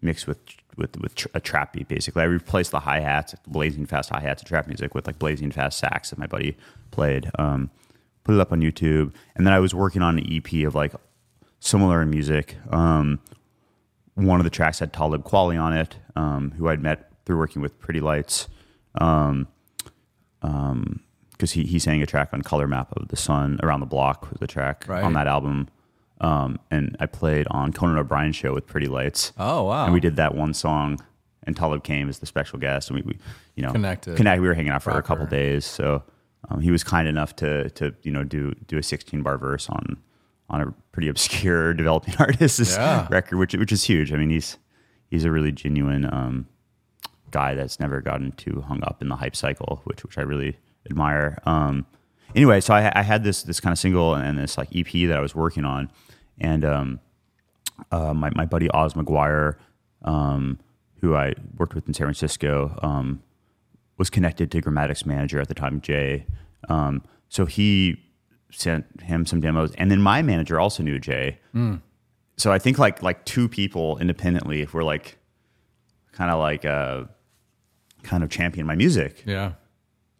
mixed 0.00 0.28
with 0.28 0.38
with 0.76 0.96
with 1.00 1.26
a 1.34 1.40
trap 1.40 1.72
beat. 1.72 1.88
Basically, 1.88 2.22
I 2.22 2.26
replaced 2.26 2.70
the 2.70 2.80
hi 2.80 3.00
hats, 3.00 3.34
blazing 3.48 3.86
fast 3.86 4.10
hi 4.10 4.20
hats, 4.20 4.44
trap 4.44 4.68
music 4.68 4.94
with 4.94 5.08
like 5.08 5.18
blazing 5.18 5.50
fast 5.50 5.78
sax 5.78 6.10
that 6.10 6.18
my 6.20 6.28
buddy 6.28 6.56
played. 6.92 7.28
Um, 7.40 7.70
put 8.24 8.34
it 8.34 8.40
up 8.40 8.50
on 8.52 8.60
YouTube, 8.60 9.12
and 9.36 9.46
then 9.46 9.52
I 9.54 9.60
was 9.60 9.74
working 9.74 10.02
on 10.02 10.18
an 10.18 10.26
EP 10.30 10.66
of 10.66 10.74
like 10.74 10.92
similar 11.60 12.02
in 12.02 12.10
music. 12.10 12.56
Um, 12.70 13.20
one 14.14 14.40
of 14.40 14.44
the 14.44 14.50
tracks 14.50 14.78
had 14.80 14.92
Talib 14.92 15.24
Kweli 15.24 15.60
on 15.60 15.72
it, 15.72 15.96
um, 16.16 16.52
who 16.56 16.68
I'd 16.68 16.82
met 16.82 17.10
through 17.24 17.38
working 17.38 17.62
with 17.62 17.78
Pretty 17.80 18.00
Lights. 18.00 18.48
Um, 19.00 19.48
because 20.40 21.52
he, 21.52 21.64
he 21.64 21.78
sang 21.78 22.00
a 22.02 22.06
track 22.06 22.28
on 22.32 22.42
Color 22.42 22.68
Map 22.68 22.92
of 22.96 23.08
the 23.08 23.16
Sun 23.16 23.58
Around 23.62 23.80
the 23.80 23.86
Block 23.86 24.30
was 24.30 24.38
the 24.40 24.46
track 24.46 24.84
Right. 24.86 25.02
on 25.02 25.14
that 25.14 25.26
album. 25.26 25.68
Um, 26.20 26.60
and 26.70 26.96
I 27.00 27.06
played 27.06 27.46
on 27.50 27.72
Conan 27.72 27.98
O'Brien's 27.98 28.36
show 28.36 28.54
with 28.54 28.66
Pretty 28.66 28.86
Lights. 28.86 29.32
Oh 29.36 29.64
wow! 29.64 29.84
And 29.84 29.92
we 29.92 29.98
did 30.00 30.14
that 30.16 30.34
one 30.34 30.54
song, 30.54 31.00
and 31.42 31.56
Talib 31.56 31.82
came 31.82 32.08
as 32.08 32.20
the 32.20 32.26
special 32.26 32.58
guest, 32.58 32.88
and 32.88 32.96
we, 32.96 33.02
we 33.02 33.18
you 33.56 33.62
know, 33.64 33.72
Connected. 33.72 34.16
Connect. 34.16 34.40
We 34.40 34.46
were 34.46 34.54
hanging 34.54 34.70
out 34.70 34.82
for 34.82 34.90
a 34.92 35.02
couple 35.02 35.26
days, 35.26 35.64
so 35.64 36.04
um, 36.50 36.60
he 36.60 36.70
was 36.70 36.84
kind 36.84 37.08
enough 37.08 37.34
to 37.36 37.70
to 37.70 37.94
you 38.02 38.10
know 38.12 38.24
do 38.24 38.52
do 38.66 38.78
a 38.78 38.82
16 38.82 39.22
bar 39.22 39.38
verse 39.38 39.68
on 39.68 39.96
on 40.50 40.60
a 40.60 40.74
pretty 40.92 41.08
obscure 41.14 41.72
developing 41.74 42.14
artist's 42.18 42.76
Yeah. 42.76 43.06
record, 43.10 43.38
which 43.38 43.54
which 43.54 43.72
is 43.72 43.84
huge. 43.84 44.12
I 44.12 44.16
mean, 44.16 44.30
he's 44.30 44.58
he's 45.10 45.24
a 45.24 45.30
really 45.30 45.52
genuine 45.52 46.04
um, 46.12 46.46
guy 47.30 47.54
that's 47.54 47.80
never 47.80 48.00
gotten 48.00 48.32
too 48.32 48.62
hung 48.66 48.82
up 48.84 49.00
in 49.02 49.08
the 49.08 49.16
hype 49.16 49.36
cycle, 49.36 49.80
which 49.84 50.02
which 50.04 50.18
I 50.18 50.22
really 50.22 50.58
admire. 50.88 51.38
Um, 51.46 51.86
anyway, 52.34 52.60
so 52.60 52.74
I, 52.74 52.92
I 52.94 53.02
had 53.02 53.24
this 53.24 53.42
this 53.42 53.60
kind 53.60 53.72
of 53.72 53.78
single 53.78 54.14
and 54.14 54.38
this 54.38 54.58
like 54.58 54.68
EP 54.76 54.90
that 55.08 55.16
I 55.16 55.20
was 55.20 55.34
working 55.34 55.64
on, 55.64 55.90
and 56.38 56.64
um, 56.64 57.00
uh, 57.90 58.12
my 58.14 58.30
my 58.34 58.44
buddy 58.44 58.68
Oz 58.70 58.94
McGuire, 58.94 59.56
um, 60.02 60.58
who 61.00 61.14
I 61.16 61.32
worked 61.56 61.74
with 61.74 61.86
in 61.88 61.94
San 61.94 62.06
Francisco, 62.06 62.78
um, 62.82 63.22
was 63.96 64.10
connected 64.10 64.50
to 64.52 64.60
Gramatik's 64.60 65.06
manager 65.06 65.40
at 65.40 65.48
the 65.48 65.54
time, 65.54 65.80
Jay. 65.80 66.26
Um, 66.68 67.02
so 67.28 67.46
he 67.46 68.00
sent 68.50 68.84
him 69.02 69.26
some 69.26 69.40
demos, 69.40 69.72
and 69.76 69.90
then 69.90 70.00
my 70.00 70.22
manager 70.22 70.58
also 70.60 70.82
knew 70.82 70.98
Jay. 70.98 71.38
So 72.36 72.50
I 72.52 72.58
think 72.58 72.78
like 72.78 73.02
like 73.02 73.24
two 73.24 73.48
people 73.48 73.98
independently 73.98 74.66
were 74.72 74.82
like 74.84 75.18
kind 76.12 76.30
of 76.30 76.38
like 76.40 76.64
uh, 76.64 77.04
kind 78.02 78.22
of 78.24 78.30
champion 78.30 78.66
my 78.66 78.74
music, 78.74 79.22
yeah, 79.26 79.52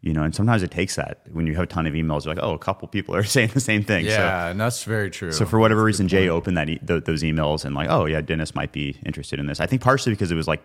you 0.00 0.12
know. 0.12 0.22
And 0.22 0.32
sometimes 0.34 0.62
it 0.62 0.70
takes 0.70 0.94
that 0.96 1.22
when 1.32 1.46
you 1.48 1.54
have 1.56 1.64
a 1.64 1.66
ton 1.66 1.86
of 1.86 1.94
emails, 1.94 2.24
you're 2.24 2.34
like, 2.34 2.44
oh, 2.44 2.52
a 2.54 2.58
couple 2.58 2.86
people 2.88 3.16
are 3.16 3.24
saying 3.36 3.50
the 3.54 3.60
same 3.60 3.82
thing. 3.82 4.04
So, 4.04 4.10
yeah, 4.12 4.46
and 4.48 4.60
that's 4.60 4.84
very 4.84 5.10
true. 5.10 5.32
so 5.32 5.44
for 5.44 5.58
whatever 5.58 5.82
reason, 5.82 6.06
Jay 6.06 6.28
opened 6.28 6.56
that 6.56 6.68
e- 6.68 6.78
th- 6.78 7.04
those 7.04 7.22
emails 7.24 7.64
and 7.64 7.74
like, 7.74 7.88
oh 7.90 8.06
yeah, 8.06 8.20
Dennis 8.20 8.54
might 8.54 8.70
be 8.72 8.96
interested 9.04 9.40
in 9.40 9.46
this. 9.46 9.58
I 9.58 9.66
think 9.66 9.82
partially 9.82 10.12
because 10.12 10.30
it 10.30 10.36
was 10.36 10.46
like 10.46 10.62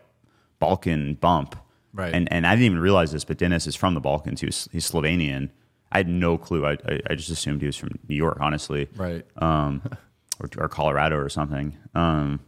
Balkan 0.60 1.16
bump, 1.16 1.56
Right. 1.94 2.14
And 2.14 2.32
and 2.32 2.46
I 2.46 2.52
didn't 2.56 2.66
even 2.66 2.80
realize 2.80 3.12
this, 3.12 3.24
but 3.24 3.38
Dennis 3.38 3.68
is 3.68 3.76
from 3.76 3.94
the 3.94 4.00
Balkans. 4.00 4.42
He 4.42 4.46
was 4.46 4.70
he's 4.72 4.90
Slovenian. 4.90 5.50
I 5.92 5.98
had 5.98 6.08
no 6.08 6.38
clue. 6.38 6.66
I 6.66 6.74
I, 6.88 7.00
I 7.10 7.16
just 7.16 7.30
assumed 7.30 7.62
he 7.62 7.68
was 7.68 7.78
from 7.78 7.90
New 8.08 8.16
York, 8.16 8.38
honestly, 8.40 8.88
right, 8.96 9.26
um, 9.38 9.82
or, 10.40 10.50
or 10.58 10.70
Colorado 10.70 11.18
or 11.18 11.30
something. 11.30 11.76
Um, 11.96 12.42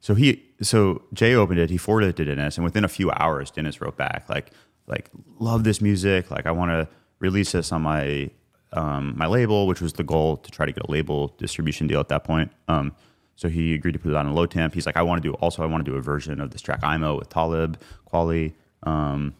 so 0.00 0.14
he 0.14 0.42
so 0.60 1.02
Jay 1.12 1.34
opened 1.34 1.60
it. 1.60 1.70
He 1.70 1.78
forwarded 1.78 2.10
it 2.10 2.16
to 2.16 2.24
Dennis, 2.24 2.56
and 2.56 2.64
within 2.64 2.84
a 2.84 2.88
few 2.88 3.10
hours, 3.12 3.50
Dennis 3.50 3.80
wrote 3.80 3.96
back 3.96 4.28
like, 4.28 4.50
like 4.86 5.10
love 5.38 5.64
this 5.64 5.80
music. 5.80 6.30
Like 6.30 6.46
I 6.46 6.50
want 6.50 6.72
to 6.72 6.88
release 7.20 7.52
this 7.52 7.72
on 7.72 7.82
my 7.82 8.30
um, 8.72 9.14
my 9.16 9.26
label, 9.26 9.66
which 9.66 9.80
was 9.80 9.94
the 9.94 10.02
goal 10.02 10.36
to 10.38 10.50
try 10.50 10.66
to 10.66 10.72
get 10.72 10.82
a 10.86 10.90
label 10.90 11.28
distribution 11.38 11.86
deal 11.86 12.00
at 12.00 12.08
that 12.08 12.24
point. 12.24 12.50
Um, 12.68 12.94
so 13.36 13.48
he 13.48 13.74
agreed 13.74 13.92
to 13.92 13.98
put 13.98 14.10
it 14.10 14.16
on 14.16 14.26
a 14.26 14.32
Lowtemp. 14.32 14.74
He's 14.74 14.86
like, 14.86 14.96
I 14.96 15.02
want 15.02 15.22
to 15.22 15.28
do 15.28 15.34
also 15.34 15.62
I 15.62 15.66
want 15.66 15.84
to 15.84 15.90
do 15.90 15.96
a 15.96 16.00
version 16.00 16.40
of 16.40 16.50
this 16.50 16.60
track 16.60 16.82
Aymo 16.82 17.18
with 17.18 17.28
Talib 17.28 17.80
Kweli. 18.12 18.52
Um, 18.84 19.34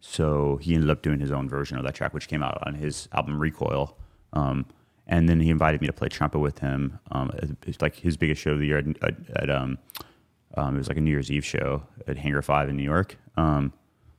so 0.00 0.58
he 0.62 0.74
ended 0.74 0.90
up 0.90 1.02
doing 1.02 1.18
his 1.18 1.32
own 1.32 1.48
version 1.48 1.78
of 1.78 1.84
that 1.84 1.94
track, 1.94 2.14
which 2.14 2.28
came 2.28 2.42
out 2.42 2.62
on 2.66 2.74
his 2.74 3.08
album 3.12 3.38
Recoil. 3.40 3.96
Um, 4.32 4.66
and 5.06 5.28
then 5.28 5.40
he 5.40 5.50
invited 5.50 5.80
me 5.80 5.86
to 5.86 5.92
play 5.92 6.08
trumpet 6.08 6.38
with 6.38 6.60
him. 6.60 6.98
Um, 7.10 7.30
it's 7.66 7.80
like 7.80 7.96
his 7.96 8.16
biggest 8.16 8.40
show 8.40 8.52
of 8.52 8.58
the 8.58 8.66
year 8.66 8.78
at, 8.78 8.86
at, 9.02 9.14
at 9.34 9.50
um, 9.50 9.78
um, 10.56 10.74
it 10.74 10.78
was 10.78 10.88
like 10.88 10.96
a 10.96 11.00
New 11.00 11.10
Year's 11.10 11.30
Eve 11.30 11.44
show 11.44 11.82
at 12.06 12.18
Hangar 12.18 12.42
Five 12.42 12.68
in 12.68 12.76
New 12.76 12.82
York. 12.82 13.16
Um, 13.36 13.72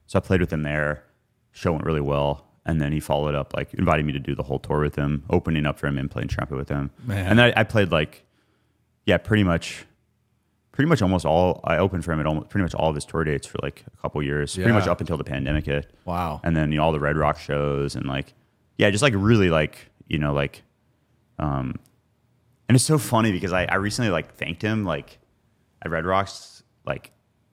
so 0.06 0.18
I 0.18 0.20
played 0.20 0.40
with 0.40 0.52
him 0.52 0.62
there. 0.62 1.04
Show 1.52 1.72
went 1.72 1.84
really 1.84 2.00
well, 2.00 2.46
and 2.64 2.80
then 2.80 2.92
he 2.92 3.00
followed 3.00 3.34
up, 3.34 3.54
like 3.54 3.74
inviting 3.74 4.06
me 4.06 4.12
to 4.12 4.18
do 4.18 4.34
the 4.34 4.44
whole 4.44 4.58
tour 4.58 4.80
with 4.80 4.96
him, 4.96 5.24
opening 5.28 5.66
up 5.66 5.78
for 5.78 5.86
him 5.86 5.98
and 5.98 6.10
playing 6.10 6.28
trumpet 6.28 6.56
with 6.56 6.68
him. 6.68 6.90
Man. 7.04 7.26
And 7.26 7.38
then 7.38 7.52
I, 7.56 7.60
I 7.60 7.64
played 7.64 7.90
like, 7.90 8.24
yeah, 9.04 9.18
pretty 9.18 9.44
much, 9.44 9.84
pretty 10.78 10.88
much 10.88 11.02
almost 11.02 11.26
all. 11.26 11.60
I 11.64 11.78
opened 11.78 12.04
for 12.04 12.12
him 12.12 12.20
at 12.20 12.26
almost 12.26 12.50
pretty 12.50 12.62
much 12.62 12.72
all 12.72 12.88
of 12.88 12.94
his 12.94 13.04
tour 13.04 13.24
dates 13.24 13.48
for 13.48 13.58
like 13.64 13.84
a 13.92 14.00
couple 14.00 14.22
years, 14.22 14.54
pretty 14.54 14.70
much 14.70 14.86
up 14.86 15.00
until 15.00 15.16
the 15.16 15.24
pandemic 15.24 15.66
hit. 15.66 15.92
Wow. 16.04 16.40
And 16.44 16.56
then 16.56 16.70
you 16.70 16.78
know 16.78 16.84
all 16.84 16.92
the 16.92 17.00
Red 17.00 17.16
Rock 17.16 17.36
shows 17.40 17.96
and 17.96 18.06
like, 18.06 18.32
yeah, 18.76 18.88
just 18.88 19.02
like 19.02 19.12
really 19.16 19.50
like 19.50 19.90
you 20.06 20.18
know 20.18 20.32
like, 20.32 20.62
um, 21.40 21.74
and 22.68 22.76
it's 22.76 22.84
so 22.84 22.96
funny 22.96 23.32
because 23.32 23.52
I 23.52 23.64
I 23.64 23.74
recently 23.74 24.12
like 24.12 24.36
thanked 24.36 24.62
him 24.62 24.84
like 24.84 25.18
at 25.82 25.90
Red 25.90 26.06
Rocks 26.06 26.62
like 26.86 27.10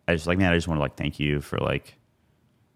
I 0.08 0.14
just 0.14 0.28
like 0.28 0.38
man 0.38 0.52
I 0.52 0.56
just 0.56 0.68
want 0.68 0.78
to 0.78 0.84
like 0.84 0.96
thank 0.96 1.20
you 1.20 1.42
for 1.42 1.58
like 1.58 1.96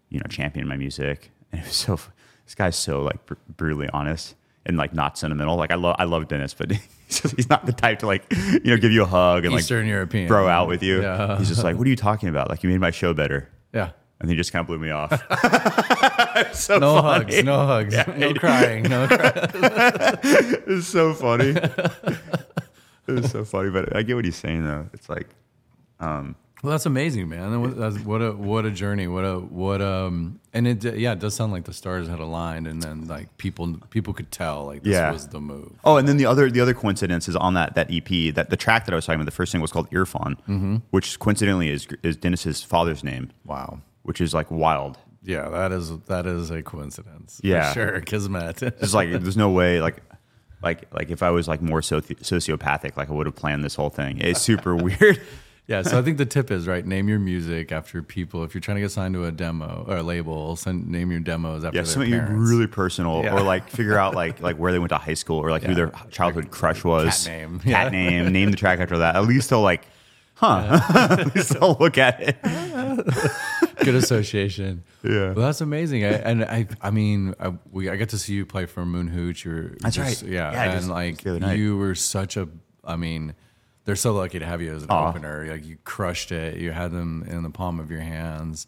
you 0.08 0.18
know 0.18 0.26
championing 0.28 0.68
my 0.68 0.76
music 0.76 1.30
and 1.52 1.60
it 1.60 1.64
was 1.64 1.76
so 1.76 1.96
this 2.44 2.56
guy's 2.56 2.74
so 2.74 3.02
like 3.02 3.24
br- 3.24 3.34
brutally 3.56 3.88
honest 3.92 4.34
and 4.66 4.76
like 4.76 4.92
not 4.94 5.16
sentimental 5.18 5.56
like 5.56 5.70
I 5.70 5.76
love 5.76 5.96
I 5.98 6.04
love 6.04 6.28
Dennis 6.28 6.54
but 6.54 6.70
he's, 6.70 6.80
just, 7.22 7.36
he's 7.36 7.48
not 7.48 7.66
the 7.66 7.72
type 7.72 8.00
to 8.00 8.06
like 8.06 8.24
you 8.32 8.60
know 8.64 8.76
give 8.76 8.92
you 8.92 9.02
a 9.02 9.06
hug 9.06 9.44
and 9.44 9.52
like 9.54 9.62
Eastern 9.62 9.86
European. 9.86 10.28
bro 10.28 10.46
out 10.48 10.68
with 10.68 10.82
you 10.82 11.02
Yeah. 11.02 11.38
he's 11.38 11.48
just 11.48 11.64
like 11.64 11.76
what 11.76 11.86
are 11.86 11.90
you 11.90 11.96
talking 11.96 12.28
about 12.28 12.48
like 12.50 12.62
you 12.62 12.68
made 12.70 12.80
my 12.80 12.90
show 12.90 13.14
better 13.14 13.48
Yeah. 13.72 13.90
and 14.20 14.28
he 14.30 14.36
just 14.36 14.52
kind 14.52 14.60
of 14.62 14.66
blew 14.66 14.78
me 14.78 14.90
off 14.90 15.10
so 16.54 16.78
No 16.78 17.00
funny. 17.02 17.24
hugs. 17.24 17.44
No 17.44 17.66
hugs. 17.66 17.94
no 18.16 18.34
crying. 18.34 18.82
No 18.84 19.06
crying. 19.06 19.48
It's 20.66 20.86
so 20.86 21.14
funny. 21.14 21.54
it's 23.08 23.30
so 23.32 23.44
funny, 23.44 23.70
but 23.70 23.94
I 23.96 24.02
get 24.02 24.14
what 24.14 24.24
he's 24.24 24.36
saying 24.36 24.64
though. 24.64 24.88
It's 24.92 25.08
like, 25.08 25.28
um, 25.98 26.36
Well, 26.62 26.72
that's 26.72 26.84
amazing, 26.84 27.28
man. 27.30 27.74
That's, 27.78 27.98
what 28.00 28.20
a 28.20 28.32
what 28.32 28.66
a 28.66 28.70
journey. 28.70 29.06
What 29.08 29.24
a 29.24 29.38
what 29.38 29.80
um 29.80 30.40
and 30.52 30.66
it 30.68 30.84
yeah, 30.84 31.12
it 31.12 31.18
does 31.18 31.34
sound 31.34 31.52
like 31.52 31.64
the 31.64 31.72
stars 31.72 32.06
had 32.06 32.20
aligned, 32.20 32.66
and 32.66 32.82
then 32.82 33.06
like 33.08 33.34
people 33.38 33.78
people 33.88 34.12
could 34.12 34.30
tell 34.30 34.66
like 34.66 34.82
this 34.82 34.92
Yeah. 34.92 35.10
was 35.10 35.26
the 35.28 35.40
move. 35.40 35.72
oh, 35.84 35.96
and 35.96 36.06
then 36.06 36.18
the 36.18 36.26
other 36.26 36.50
the 36.50 36.60
other 36.60 36.74
coincidence 36.74 37.28
is 37.28 37.36
on 37.36 37.54
that 37.54 37.74
that 37.76 37.88
EP 37.90 38.34
that 38.34 38.50
the 38.50 38.56
track 38.58 38.84
that 38.84 38.92
I 38.92 38.96
was 38.96 39.06
talking 39.06 39.16
about. 39.20 39.24
The 39.24 39.30
first 39.30 39.52
thing 39.52 39.60
was 39.62 39.72
called 39.72 39.88
Earphone, 39.90 40.36
Mm-hmm. 40.48 40.76
which 40.90 41.18
coincidentally 41.18 41.70
is 41.70 41.86
is 42.02 42.16
Dennis's 42.16 42.62
father's 42.62 43.02
name, 43.02 43.30
Wow. 43.46 43.80
which 44.02 44.20
is 44.20 44.34
like 44.34 44.50
wild. 44.50 44.98
Yeah, 45.22 45.48
that 45.48 45.72
is 45.72 45.98
that 46.08 46.26
is 46.26 46.50
a 46.50 46.62
coincidence. 46.62 47.40
Yeah. 47.42 47.68
for 47.72 47.74
sure. 47.74 48.00
Kismet. 48.02 48.62
It's 48.82 48.92
like 48.94 49.10
there's 49.10 49.36
no 49.36 49.50
way 49.50 49.80
like. 49.80 49.96
Like, 50.62 50.92
like 50.92 51.08
if 51.08 51.22
I 51.22 51.30
was 51.30 51.48
like 51.48 51.62
more 51.62 51.80
soci- 51.80 52.18
sociopathic, 52.20 52.94
like 52.98 53.08
I 53.08 53.14
would 53.14 53.24
have 53.24 53.34
planned 53.34 53.64
this 53.64 53.74
whole 53.76 53.88
thing. 53.88 54.18
It's 54.18 54.42
super 54.42 54.76
weird. 54.86 55.18
Yeah, 55.66 55.82
so 55.82 55.98
I 55.98 56.02
think 56.02 56.18
the 56.18 56.26
tip 56.26 56.50
is 56.50 56.66
right. 56.66 56.84
Name 56.84 57.08
your 57.08 57.18
music 57.20 57.70
after 57.70 58.02
people. 58.02 58.42
If 58.44 58.54
you're 58.54 58.60
trying 58.60 58.76
to 58.76 58.80
get 58.80 58.90
signed 58.90 59.14
to 59.14 59.24
a 59.24 59.30
demo 59.32 59.84
or 59.86 59.98
a 59.98 60.02
label, 60.02 60.56
send 60.56 60.88
name 60.88 61.10
your 61.12 61.20
demos 61.20 61.64
after 61.64 61.78
Yeah, 61.78 61.84
something 61.84 62.12
really 62.12 62.66
personal, 62.66 63.22
Yeah. 63.22 63.34
or 63.34 63.42
like 63.42 63.68
figure 63.70 63.96
out 63.98 64.14
like 64.14 64.40
like 64.40 64.56
where 64.56 64.72
they 64.72 64.78
went 64.80 64.90
to 64.90 64.98
high 64.98 65.14
school, 65.14 65.38
or 65.38 65.50
like 65.50 65.62
who 65.62 65.74
their 65.74 65.92
childhood 66.10 66.50
crush 66.50 66.82
was. 66.82 67.24
cat 67.26 67.32
name. 67.32 67.60
Cat 67.60 67.66
Yeah. 67.66 67.88
name. 67.90 68.32
Name 68.32 68.50
the 68.50 68.56
track 68.56 68.80
after 68.80 68.98
that. 68.98 69.14
At 69.16 69.24
least 69.26 69.50
they'll 69.50 69.60
like, 69.62 69.86
huh? 70.34 70.80
At 71.18 71.34
least 71.36 71.50
they'll 71.58 71.76
look 71.78 71.98
at 71.98 72.20
it. 72.20 72.36
good 73.84 73.94
association. 73.94 74.82
Yeah. 75.02 75.32
well, 75.32 75.46
that's 75.46 75.60
amazing. 75.60 76.04
I, 76.04 76.08
and 76.08 76.44
I, 76.44 76.66
I 76.82 76.90
mean, 76.90 77.34
I, 77.40 77.52
we, 77.70 77.88
I 77.88 77.96
got 77.96 78.10
to 78.10 78.18
see 78.18 78.34
you 78.34 78.44
play 78.44 78.66
for 78.66 78.84
Moon 78.84 79.08
Hooch. 79.08 79.44
You're 79.44 79.70
That's 79.80 79.96
just- 79.96 80.22
right. 80.22 80.30
Yeah, 80.32 80.52
Yeah, 80.52 80.62
and 80.64 80.72
just- 80.80 80.88
like 80.90 81.14
just 81.14 81.24
the 81.24 81.30
other 81.30 81.40
night. 81.40 81.58
you 81.58 81.76
were 81.76 81.94
such 81.94 82.36
a. 82.36 82.48
I 82.84 82.96
mean, 82.96 83.34
they're 83.84 83.96
so 83.96 84.12
lucky 84.12 84.38
to 84.38 84.46
have 84.46 84.60
you 84.60 84.74
as 84.74 84.82
an 84.82 84.90
Aw. 84.90 85.08
opener. 85.08 85.46
Like 85.50 85.64
you 85.64 85.76
crushed 85.84 86.32
it. 86.32 86.58
You 86.58 86.72
had 86.72 86.92
them 86.92 87.24
in 87.28 87.42
the 87.42 87.50
palm 87.50 87.80
of 87.80 87.90
your 87.90 88.00
hands, 88.00 88.66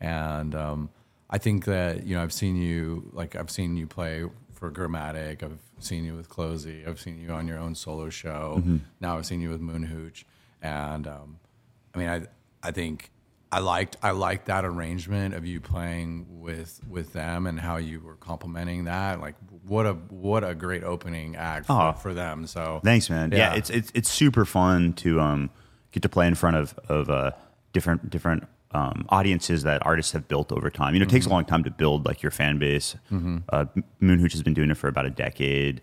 and 0.00 0.54
um, 0.54 0.90
I 1.30 1.38
think 1.38 1.64
that 1.66 2.06
you 2.06 2.16
know 2.16 2.22
I've 2.22 2.32
seen 2.32 2.56
you 2.56 3.10
like 3.12 3.36
I've 3.36 3.50
seen 3.50 3.76
you 3.76 3.86
play 3.86 4.24
for 4.52 4.70
Gramatik. 4.70 5.42
I've 5.42 5.58
seen 5.78 6.04
you 6.04 6.14
with 6.14 6.28
CloZee. 6.28 6.88
I've 6.88 7.00
seen 7.00 7.20
you 7.20 7.30
on 7.30 7.46
your 7.46 7.58
own 7.58 7.74
solo 7.74 8.08
show. 8.10 8.56
Mm-hmm. 8.58 8.76
Now 9.00 9.18
I've 9.18 9.26
seen 9.26 9.40
you 9.40 9.50
with 9.50 9.60
Moon 9.60 9.84
Hooch, 9.84 10.24
and 10.62 11.06
um, 11.06 11.38
I 11.94 11.98
mean, 11.98 12.08
I 12.08 12.22
I 12.62 12.70
think 12.70 13.10
I 13.52 13.60
liked 13.60 13.96
I 14.02 14.10
liked 14.10 14.46
that 14.46 14.64
arrangement 14.64 15.34
of 15.34 15.46
you 15.46 15.60
playing 15.60 16.26
with 16.40 16.80
with 16.88 17.12
them 17.12 17.46
and 17.46 17.60
how 17.60 17.76
you 17.76 18.00
were 18.00 18.16
complimenting 18.16 18.84
that. 18.84 19.20
Like, 19.20 19.36
what 19.66 19.86
a 19.86 19.92
what 19.94 20.44
a 20.44 20.54
great 20.54 20.82
opening 20.84 21.36
act 21.36 21.66
for, 21.66 21.72
Aw. 21.72 21.92
for 21.92 22.14
them. 22.14 22.46
So 22.46 22.80
Thanks, 22.84 23.08
man. 23.10 23.30
Yeah, 23.32 23.38
Yeah. 23.38 23.54
it's 23.54 23.70
it's 23.70 23.90
it's 23.94 24.08
super 24.10 24.44
fun 24.44 24.92
to 24.94 25.20
um 25.20 25.50
get 25.92 26.02
to 26.02 26.08
play 26.08 26.26
in 26.26 26.34
front 26.34 26.56
of 26.56 26.78
of 26.88 27.08
uh, 27.10 27.30
different 27.72 28.10
different 28.10 28.46
um, 28.72 29.06
audiences 29.08 29.62
that 29.62 29.84
artists 29.86 30.12
have 30.12 30.26
built 30.26 30.50
over 30.50 30.68
time. 30.68 30.94
You 30.94 31.00
know, 31.00 31.04
it 31.04 31.08
takes 31.10 31.26
a 31.26 31.28
long 31.28 31.44
time 31.44 31.62
to 31.64 31.70
build 31.70 32.04
like 32.06 32.22
your 32.22 32.32
fan 32.32 32.58
base. 32.58 32.96
Uh, 33.48 33.66
Moon 34.00 34.18
Hooch 34.18 34.32
has 34.32 34.42
been 34.42 34.54
doing 34.54 34.70
it 34.70 34.76
for 34.76 34.88
about 34.88 35.06
a 35.06 35.10
decade. 35.10 35.80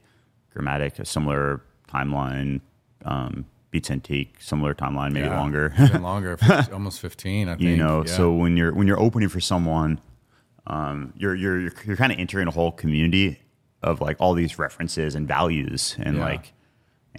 Gramatik, 0.54 1.00
a 1.00 1.06
similar 1.06 1.62
timeline. 1.90 2.60
Um, 3.06 3.46
Beats 3.72 3.90
Antique, 3.90 4.36
similar 4.42 4.76
timeline, 4.76 5.14
maybe 5.14 5.28
Yeah. 5.28 5.40
longer. 5.40 5.74
Been 5.78 6.02
longer, 6.04 6.38
almost 6.74 7.00
fifteen. 7.00 7.48
I 7.48 7.52
think 7.56 7.62
you 7.62 7.78
know 7.78 8.04
Yeah. 8.06 8.12
so 8.12 8.34
when 8.34 8.58
you're 8.58 8.74
when 8.74 8.86
you're 8.88 9.00
opening 9.00 9.30
for 9.30 9.40
someone 9.40 10.02
um, 10.68 11.14
you're 11.16 11.34
you're 11.36 11.60
you're, 11.62 11.74
you're 11.86 11.96
kind 11.98 12.12
of 12.12 12.20
entering 12.20 12.48
a 12.50 12.52
whole 12.52 12.72
community 12.74 13.40
of 13.84 14.02
like 14.02 14.18
all 14.20 14.34
these 14.34 14.58
references 14.60 15.16
and 15.16 15.28
values 15.28 15.96
and 16.00 16.18
Yeah. 16.18 16.24
like 16.26 16.54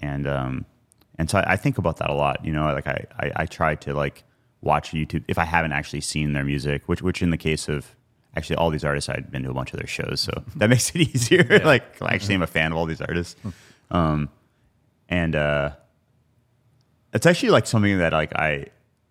and 0.01 0.27
um 0.27 0.65
and 1.19 1.29
so 1.29 1.37
I, 1.39 1.53
I 1.53 1.55
think 1.57 1.77
about 1.77 1.97
that 1.97 2.09
a 2.09 2.13
lot 2.13 2.43
you 2.45 2.51
know 2.53 2.65
like 2.73 2.87
I, 2.87 3.05
I 3.19 3.31
i 3.35 3.45
try 3.45 3.75
to 3.75 3.93
like 3.93 4.23
watch 4.61 4.91
youtube 4.91 5.23
if 5.27 5.37
i 5.37 5.43
haven't 5.45 5.73
actually 5.73 6.01
seen 6.01 6.33
their 6.33 6.43
music 6.43 6.83
which 6.87 7.01
which 7.01 7.21
in 7.21 7.29
the 7.31 7.37
case 7.37 7.67
of 7.69 7.95
actually 8.35 8.55
all 8.55 8.69
these 8.71 8.83
artists 8.85 9.09
i've 9.09 9.29
been 9.29 9.43
to 9.43 9.49
a 9.51 9.53
bunch 9.53 9.71
of 9.73 9.77
their 9.79 9.87
shows 9.87 10.21
so 10.21 10.31
that 10.55 10.69
makes 10.69 10.89
it 10.95 11.01
easier 11.01 11.61
like 11.65 12.01
I 12.01 12.13
actually 12.15 12.35
am 12.35 12.41
a 12.41 12.47
fan 12.57 12.71
of 12.71 12.77
all 12.77 12.85
these 12.85 13.01
artists 13.01 13.35
um 13.91 14.29
and 15.09 15.35
uh 15.35 15.71
it's 17.13 17.25
actually 17.25 17.49
like 17.49 17.67
something 17.67 17.97
that 17.99 18.13
like 18.13 18.33
I 18.35 18.65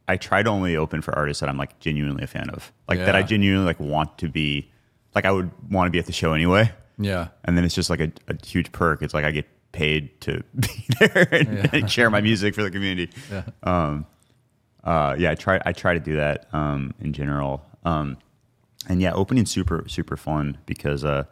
I 0.09 0.17
try 0.17 0.43
to 0.43 0.51
only 0.51 0.77
open 0.77 1.01
for 1.03 1.15
artists 1.17 1.41
that 1.41 1.49
I'm 1.49 1.57
like 1.57 1.79
genuinely 1.79 2.25
a 2.25 2.27
fan 2.27 2.51
of. 2.51 2.73
Like 2.89 2.99
that 2.99 3.15
I 3.15 3.23
genuinely 3.23 3.65
like 3.65 3.79
want 3.79 4.19
to 4.19 4.29
be 4.29 4.69
like 5.15 5.25
I 5.25 5.31
would 5.31 5.51
want 5.71 5.87
to 5.87 5.91
be 5.93 6.01
at 6.01 6.07
the 6.07 6.13
show 6.13 6.33
anyway. 6.33 6.73
Yeah, 7.05 7.29
And 7.45 7.57
then 7.57 7.65
it's 7.65 7.75
just 7.75 7.91
like 7.91 8.01
a, 8.01 8.13
a 8.29 8.37
huge 8.47 8.73
perk. 8.73 9.03
It's 9.03 9.15
like 9.15 9.25
I 9.25 9.31
get 9.31 9.47
paid 9.73 10.21
to 10.23 10.43
be 10.59 10.69
there 11.01 11.29
and, 11.33 11.75
and 11.75 11.91
share 11.91 12.11
my 12.11 12.21
music 12.21 12.55
for 12.55 12.63
the 12.63 12.71
community. 12.71 13.11
yeah, 13.31 13.45
Um 13.63 14.07
uh 14.85 15.15
yeah, 15.19 15.31
I 15.31 15.35
try 15.35 15.61
I 15.65 15.73
try 15.73 15.95
to 15.95 16.01
do 16.01 16.17
that 16.17 16.49
um 16.53 16.93
in 17.01 17.13
general. 17.13 17.65
Um 17.85 18.19
and 18.89 19.01
yeah, 19.01 19.13
opening 19.13 19.47
super 19.47 19.85
super 19.89 20.17
fun 20.17 20.59
because 20.67 21.05
uh 21.05 21.25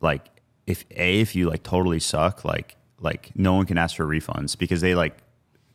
like 0.00 0.26
if 0.66 0.84
a 0.96 1.20
if 1.20 1.34
you 1.34 1.48
like 1.48 1.62
totally 1.62 2.00
suck 2.00 2.44
like 2.44 2.76
like 3.00 3.30
no 3.34 3.54
one 3.54 3.66
can 3.66 3.78
ask 3.78 3.96
for 3.96 4.06
refunds 4.06 4.56
because 4.56 4.80
they 4.80 4.94
like 4.94 5.16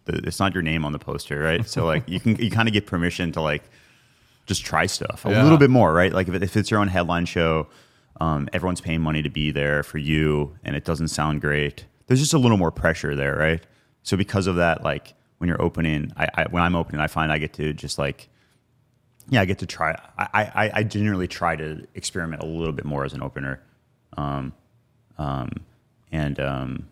the, 0.06 0.14
it's 0.28 0.40
not 0.40 0.54
your 0.54 0.64
name 0.64 0.84
on 0.86 0.92
the 0.92 1.00
poster 1.00 1.40
right 1.40 1.68
so 1.70 1.86
like 1.86 2.08
you 2.10 2.20
can 2.20 2.36
you 2.38 2.50
kind 2.50 2.68
of 2.68 2.74
get 2.74 2.86
permission 2.88 3.32
to 3.32 3.42
like 3.42 3.64
just 4.48 4.66
try 4.66 4.86
stuff 4.88 5.26
a 5.26 5.30
Yeah. 5.30 5.44
little 5.44 5.58
bit 5.58 5.70
more 5.70 5.94
right 5.94 6.12
like 6.12 6.28
if, 6.28 6.34
it, 6.34 6.44
if 6.44 6.58
it's 6.58 6.72
your 6.72 6.80
own 6.80 6.88
headline 6.88 7.26
show 7.26 7.68
um, 8.22 8.48
everyone's 8.54 8.82
paying 8.82 9.02
money 9.02 9.22
to 9.22 9.30
be 9.30 9.52
there 9.52 9.84
for 9.84 9.98
you 9.98 10.56
and 10.64 10.76
it 10.76 10.86
doesn't 10.86 11.10
sound 11.10 11.42
great. 11.42 11.86
There's 12.08 12.20
just 12.20 12.34
a 12.34 12.38
little 12.38 12.58
more 12.58 12.72
pressure 12.72 13.16
there 13.16 13.36
right? 13.36 13.66
So 14.04 14.16
because 14.16 14.48
of 14.48 14.56
that 14.56 14.84
like 14.84 15.14
when 15.38 15.48
you're 15.48 15.62
opening 15.62 16.12
I, 16.16 16.28
I 16.36 16.46
when 16.50 16.62
i'm 16.62 16.76
opening 16.76 17.02
i 17.02 17.08
find 17.08 17.32
i 17.32 17.40
get 17.40 17.54
to 17.54 17.74
just 17.74 17.98
like 17.98 18.30
yeah, 19.30 19.42
I 19.42 19.46
get 19.46 19.60
to 19.60 19.66
try. 19.66 19.92
I, 20.18 20.28
I, 20.44 20.72
I 20.74 20.84
generally 20.84 21.28
try 21.28 21.56
to 21.56 21.88
experiment 21.96 22.44
a 22.44 22.46
little 22.46 22.74
bit 22.74 22.86
more 22.86 23.06
as 23.06 23.14
an 23.14 23.24
opener, 23.24 23.62
um, 24.18 24.54
um, 25.18 25.50
and 26.12 26.38
um, 26.40 26.88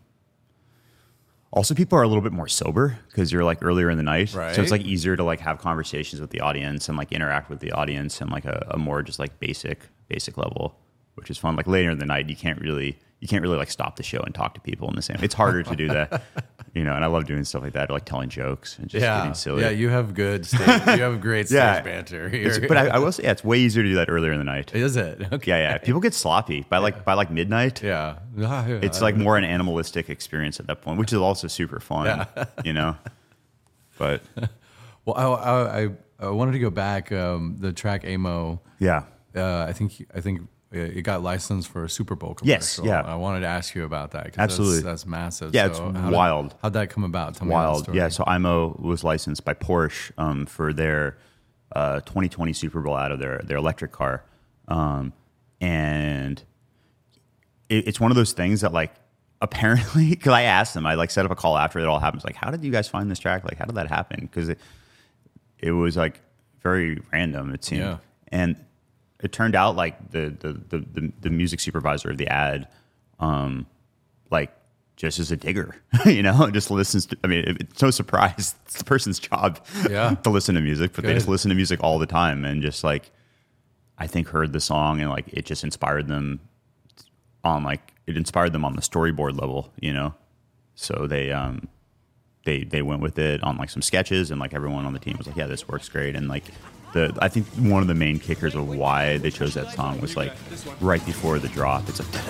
also 1.51 1.73
people 1.73 1.97
are 1.97 2.03
a 2.03 2.07
little 2.07 2.21
bit 2.21 2.31
more 2.31 2.47
sober 2.47 2.97
because 3.09 3.31
you're 3.31 3.43
like 3.43 3.61
earlier 3.61 3.89
in 3.89 3.97
the 3.97 4.03
night, 4.03 4.33
so 4.55 4.61
it's 4.61 4.71
like 4.71 4.83
easier 4.83 5.17
to 5.17 5.23
like 5.23 5.41
have 5.41 5.59
conversations 5.59 6.21
with 6.21 6.29
the 6.29 6.39
audience 6.39 6.87
and 6.87 6.97
like 6.97 7.11
interact 7.11 7.49
with 7.49 7.59
the 7.59 7.73
audience 7.73 8.21
and 8.21 8.31
like 8.31 8.45
a, 8.45 8.67
a 8.71 8.77
more 8.77 9.03
just 9.03 9.19
like 9.19 9.37
basic 9.39 9.81
basic 10.07 10.37
level, 10.37 10.77
which 11.19 11.29
is 11.29 11.37
fun. 11.37 11.55
Like 11.55 11.67
later 11.67 11.89
in 11.91 11.99
the 11.99 12.05
night, 12.05 12.29
you 12.29 12.35
can't 12.35 12.59
really 12.61 12.97
you 13.19 13.27
can't 13.27 13.41
really 13.41 13.57
like 13.57 13.69
stop 13.69 13.97
the 13.97 14.03
show 14.03 14.19
and 14.21 14.33
talk 14.33 14.53
to 14.53 14.61
people 14.61 14.89
in 14.89 14.95
the 14.95 15.01
same. 15.01 15.17
Way. 15.17 15.25
It's 15.25 15.33
harder 15.35 15.61
to 15.63 15.75
do 15.75 15.89
that, 15.89 16.23
you 16.73 16.85
know. 16.85 16.93
And 16.93 17.03
I 17.03 17.07
love 17.07 17.25
doing 17.25 17.43
stuff 17.43 17.61
like 17.63 17.73
that, 17.73 17.89
like 17.89 18.05
telling 18.05 18.29
jokes 18.29 18.77
and 18.79 18.87
just 18.87 19.03
Yeah, 19.03 19.17
getting 19.17 19.33
silly. 19.33 19.61
yeah. 19.63 19.71
You 19.71 19.89
have 19.89 20.13
good 20.13 20.45
stage. 20.45 20.67
you 20.67 21.03
have 21.03 21.19
great 21.19 21.47
stage 21.49 21.57
Yeah. 21.57 21.81
banter. 21.81 22.29
But 22.65 22.77
I, 22.77 22.87
I 22.87 22.97
will 22.99 23.11
say, 23.17 23.23
yeah, 23.23 23.31
it's 23.31 23.43
way 23.43 23.59
easier 23.59 23.83
to 23.83 23.89
do 23.89 23.95
that 23.95 24.09
earlier 24.09 24.31
in 24.31 24.37
the 24.37 24.45
night. 24.45 24.73
is 24.73 24.95
it? 24.95 25.21
Okay. 25.33 25.51
Yeah, 25.51 25.57
yeah. 25.71 25.77
People 25.79 25.99
get 25.99 26.13
sloppy 26.13 26.65
by 26.69 26.77
like 26.77 27.03
by 27.03 27.13
like 27.13 27.29
midnight. 27.29 27.83
Yeah. 27.83 28.19
Ah. 28.41 28.65
It's 28.67 29.01
like 29.01 29.17
more 29.17 29.35
an 29.37 29.43
animalistic 29.43 30.09
experience 30.09 30.59
at 30.61 30.67
that 30.67 30.81
point, 30.81 30.97
which 30.97 31.11
is 31.11 31.19
also 31.19 31.47
super 31.49 31.81
fun. 31.81 32.25
You 32.63 32.71
know, 32.71 32.95
but 33.97 34.21
Well, 35.05 35.15
I, 35.17 35.23
I, 35.25 35.81
I, 35.83 35.89
I 36.21 36.29
wanted 36.29 36.53
to 36.53 36.59
go 36.59 36.69
back. 36.69 37.11
Um, 37.11 37.57
the 37.59 37.73
track 37.73 38.03
Aymo. 38.03 38.59
yeah, 38.79 39.03
Uh, 39.35 39.65
I 39.67 39.73
think 39.73 40.05
I 40.15 40.21
think 40.21 40.47
it 40.71 41.01
got 41.01 41.23
licensed 41.23 41.67
for 41.69 41.83
a 41.83 41.89
Super 41.89 42.15
Bowl 42.15 42.35
commercial. 42.35 42.47
Yes, 42.47 42.79
yeah. 42.83 43.01
I 43.01 43.15
wanted 43.15 43.39
to 43.41 43.47
ask 43.47 43.73
you 43.73 43.85
about 43.85 44.11
that. 44.11 44.35
Absolutely. 44.37 44.75
That's, 44.77 44.85
that's 45.03 45.05
massive. 45.07 45.53
Yeah, 45.55 45.65
it's 45.67 45.79
how'd- 45.79 46.11
wild. 46.11 46.55
how'd 46.61 46.73
that 46.73 46.89
come 46.91 47.03
about? 47.03 47.35
Tell 47.35 47.47
me 47.47 47.53
wild. 47.53 47.83
story. 47.83 47.97
Yeah, 47.97 48.09
so 48.09 48.23
Aymo 48.25 48.79
was 48.79 49.03
licensed 49.03 49.43
by 49.43 49.53
Porsche 49.55 50.11
um, 50.17 50.45
for 50.45 50.71
their 50.73 51.17
uh, 51.75 52.01
2020 52.01 52.53
Super 52.53 52.81
Bowl 52.81 52.95
out 52.95 53.11
of 53.11 53.19
their 53.19 53.39
their 53.45 53.57
electric 53.57 53.91
car, 53.91 54.23
um, 54.67 55.11
and 55.61 56.43
it, 57.69 57.87
it's 57.87 57.99
one 57.99 58.11
of 58.11 58.15
those 58.15 58.33
things 58.33 58.61
that 58.61 58.71
like 58.73 58.93
apparently 59.41 60.09
because 60.09 60.33
I 60.33 60.43
asked 60.43 60.73
them, 60.73 60.85
I 60.85 60.95
like 60.95 61.11
set 61.11 61.25
up 61.25 61.31
a 61.31 61.35
call 61.35 61.57
after 61.57 61.79
it 61.79 61.85
all 61.85 61.99
happens, 61.99 62.23
like 62.25 62.35
how 62.35 62.51
did 62.51 62.63
you 62.63 62.71
guys 62.71 62.87
find 62.87 63.09
this 63.09 63.19
track? 63.19 63.43
Like 63.43 63.57
how 63.57 63.65
did 63.65 63.75
that 63.75 63.87
happen? 63.87 64.21
Because 64.21 64.49
it 64.49 64.59
it 65.57 65.71
was 65.71 65.95
like 65.97 66.21
very 66.61 67.01
random. 67.11 67.53
It 67.53 67.63
seemed, 67.63 67.81
Yeah. 67.81 67.97
and 68.29 68.55
it 69.21 69.31
turned 69.31 69.55
out 69.55 69.75
like 69.75 70.11
the 70.11 70.29
the 70.39 70.53
the 70.53 70.85
the, 70.93 71.11
the 71.21 71.29
music 71.29 71.59
supervisor 71.59 72.09
of 72.11 72.17
the 72.17 72.27
ad, 72.27 72.67
um, 73.19 73.65
like 74.31 74.51
just 74.95 75.17
as 75.19 75.31
a 75.31 75.37
digger, 75.37 75.75
you 76.05 76.21
know, 76.21 76.49
just 76.51 76.69
listens 76.71 77.05
to. 77.07 77.17
I 77.23 77.27
mean, 77.27 77.43
it, 77.45 77.57
it's 77.61 77.81
no 77.81 77.89
surprise 77.91 78.55
it's 78.65 78.77
the 78.77 78.83
person's 78.83 79.19
job, 79.19 79.59
Yeah. 79.89 80.15
to 80.23 80.29
listen 80.29 80.55
to 80.55 80.61
music, 80.61 80.91
but 80.93 81.03
they 81.05 81.13
just 81.13 81.25
Good. 81.25 81.31
listen 81.31 81.49
to 81.49 81.55
music 81.55 81.79
all 81.83 81.99
the 81.99 82.05
time 82.05 82.43
and 82.45 82.61
just 82.61 82.83
like, 82.83 83.11
I 83.97 84.07
think 84.07 84.27
heard 84.29 84.51
the 84.53 84.59
song 84.59 84.99
and 85.01 85.09
like 85.09 85.27
it 85.29 85.45
just 85.45 85.63
inspired 85.63 86.07
them 86.07 86.39
on 87.43 87.63
like 87.63 87.93
it 88.07 88.17
inspired 88.17 88.51
them 88.53 88.65
on 88.65 88.75
the 88.75 88.81
storyboard 88.81 89.39
level, 89.39 89.71
you 89.79 89.93
know. 89.93 90.13
So 90.75 91.07
they 91.07 91.31
um 91.31 91.67
they 92.45 92.63
they 92.63 92.81
went 92.81 93.01
with 93.01 93.19
it 93.19 93.43
on 93.43 93.57
like 93.57 93.69
some 93.69 93.81
sketches 93.81 94.31
and 94.31 94.39
like 94.39 94.53
everyone 94.53 94.85
on 94.85 94.93
the 94.93 94.99
team 94.99 95.15
was 95.17 95.27
like, 95.27 95.35
yeah, 95.37 95.47
this 95.47 95.67
works 95.67 95.87
great 95.89 96.15
and 96.15 96.27
like 96.27 96.43
the 96.93 97.15
I 97.21 97.27
think 97.29 97.45
one 97.47 97.81
of 97.81 97.87
the 97.87 97.93
main 97.95 98.19
kickers 98.19 98.55
of 98.55 98.67
why 98.67 99.17
they 99.17 99.29
chose 99.31 99.53
that 99.55 99.71
song 99.71 99.99
was 100.01 100.15
like 100.17 100.33
right 100.81 101.05
before 101.05 101.39
the 101.39 101.47
drop. 101.49 101.87
It's 101.89 101.99
like 101.99 102.23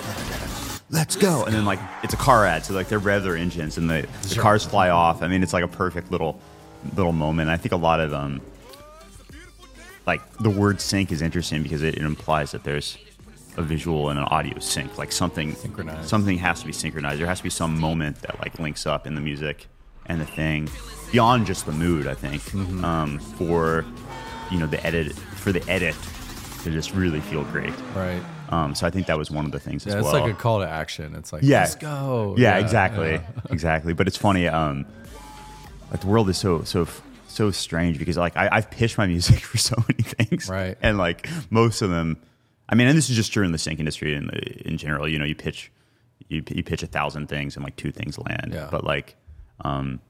let's 0.90 1.14
go 1.16 1.44
and 1.44 1.54
then 1.54 1.64
like 1.64 1.78
it's 2.02 2.14
a 2.14 2.16
car 2.16 2.44
ad 2.46 2.64
so 2.64 2.74
like 2.74 2.88
they 2.88 2.96
rev 2.96 3.22
their 3.22 3.36
engines 3.36 3.78
and 3.78 3.88
the, 3.88 4.06
the 4.28 4.34
cars 4.40 4.64
fly 4.64 4.90
off. 4.90 5.22
I 5.22 5.28
mean 5.28 5.42
it's 5.42 5.52
like 5.52 5.64
a 5.64 5.68
perfect 5.68 6.10
little 6.10 6.40
little 6.96 7.12
moment. 7.12 7.48
I 7.50 7.56
think 7.56 7.72
a 7.72 7.76
lot 7.76 8.00
of 8.00 8.12
um 8.12 8.40
like 10.06 10.20
the 10.38 10.50
word 10.50 10.80
sync 10.80 11.12
is 11.12 11.22
interesting 11.22 11.62
because 11.62 11.82
it, 11.82 11.94
it 11.96 12.02
implies 12.02 12.52
that 12.52 12.64
there's 12.64 12.98
a 13.56 13.62
visual 13.62 14.10
and 14.10 14.18
an 14.18 14.24
audio 14.26 14.58
sync 14.60 14.96
like 14.96 15.10
something 15.12 15.54
Synchronized. 15.54 16.08
something 16.08 16.38
has 16.38 16.60
to 16.60 16.66
be 16.66 16.72
synchronized 16.72 17.18
there 17.20 17.26
has 17.26 17.38
to 17.38 17.42
be 17.44 17.50
some 17.50 17.78
moment 17.78 18.20
that 18.22 18.38
like 18.40 18.58
links 18.58 18.86
up 18.86 19.06
in 19.06 19.14
the 19.16 19.20
music 19.20 19.66
and 20.06 20.20
the 20.20 20.24
thing 20.24 20.68
beyond 21.10 21.46
just 21.46 21.66
the 21.66 21.72
mood 21.72 22.06
i 22.06 22.14
think 22.14 22.40
Mm-hmm. 22.42 22.84
um, 22.84 23.18
for 23.18 23.84
you 24.50 24.58
know 24.58 24.66
the 24.66 24.84
edit 24.86 25.12
for 25.14 25.52
the 25.52 25.62
edit 25.70 25.94
to 26.62 26.70
just 26.70 26.92
really 26.94 27.20
feel 27.20 27.42
great 27.44 27.72
Right. 27.94 28.22
um, 28.50 28.74
so 28.74 28.86
i 28.86 28.90
think 28.90 29.06
that 29.06 29.16
was 29.18 29.30
one 29.30 29.44
of 29.46 29.52
the 29.52 29.60
things 29.60 29.86
Yeah, 29.86 29.94
as 29.94 30.04
it's 30.04 30.12
like 30.12 30.30
a 30.30 30.34
call 30.34 30.60
to 30.60 30.68
action. 30.68 31.14
It's 31.14 31.32
like, 31.32 31.42
Yeah. 31.42 31.60
let's 31.60 31.74
go. 31.76 32.34
yeah, 32.38 32.58
exactly, 32.58 33.12
yeah. 33.12 33.22
exactly. 33.50 33.92
But 33.94 34.06
it's 34.08 34.16
funny. 34.18 34.46
Um, 34.48 34.84
like 35.90 36.00
the 36.00 36.06
world 36.06 36.28
is 36.28 36.36
so 36.38 36.62
so 36.64 36.86
so 37.28 37.50
strange 37.50 37.98
because 37.98 38.16
like 38.16 38.36
I, 38.36 38.48
I've 38.52 38.70
pitched 38.70 38.98
my 38.98 39.06
music 39.06 39.40
for 39.50 39.56
so 39.58 39.76
many 39.88 40.02
things, 40.02 40.48
Right. 40.48 40.76
And 40.82 40.98
like 40.98 41.28
most 41.50 41.80
of 41.82 41.90
them, 41.90 42.16
I 42.68 42.74
mean, 42.74 42.88
and 42.88 42.96
this 42.98 43.08
is 43.10 43.16
just 43.16 43.32
true 43.32 43.44
in 43.44 43.52
the 43.52 43.58
sync 43.58 43.78
industry 43.80 44.14
in 44.14 44.30
in 44.30 44.76
general. 44.76 45.08
You 45.08 45.18
know, 45.18 45.24
you 45.24 45.34
pitch 45.34 45.70
you 46.28 46.42
you 46.48 46.62
pitch 46.62 46.82
a 46.82 46.86
thousand 46.86 47.28
things 47.28 47.56
and 47.56 47.64
like 47.64 47.76
two 47.76 47.90
things 47.92 48.18
land. 48.18 48.50
Yeah. 48.52 48.68
But 48.70 48.84
like, 48.84 49.16
um, 49.64 50.00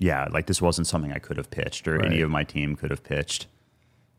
yeah, 0.00 0.26
like 0.32 0.46
this 0.46 0.60
wasn't 0.60 0.86
something 0.88 1.12
I 1.12 1.18
could 1.20 1.36
have 1.36 1.50
pitched 1.50 1.86
or 1.86 2.04
any 2.04 2.20
of 2.22 2.30
my 2.30 2.42
team 2.42 2.74
could 2.74 2.90
have 2.90 3.04
pitched. 3.04 3.46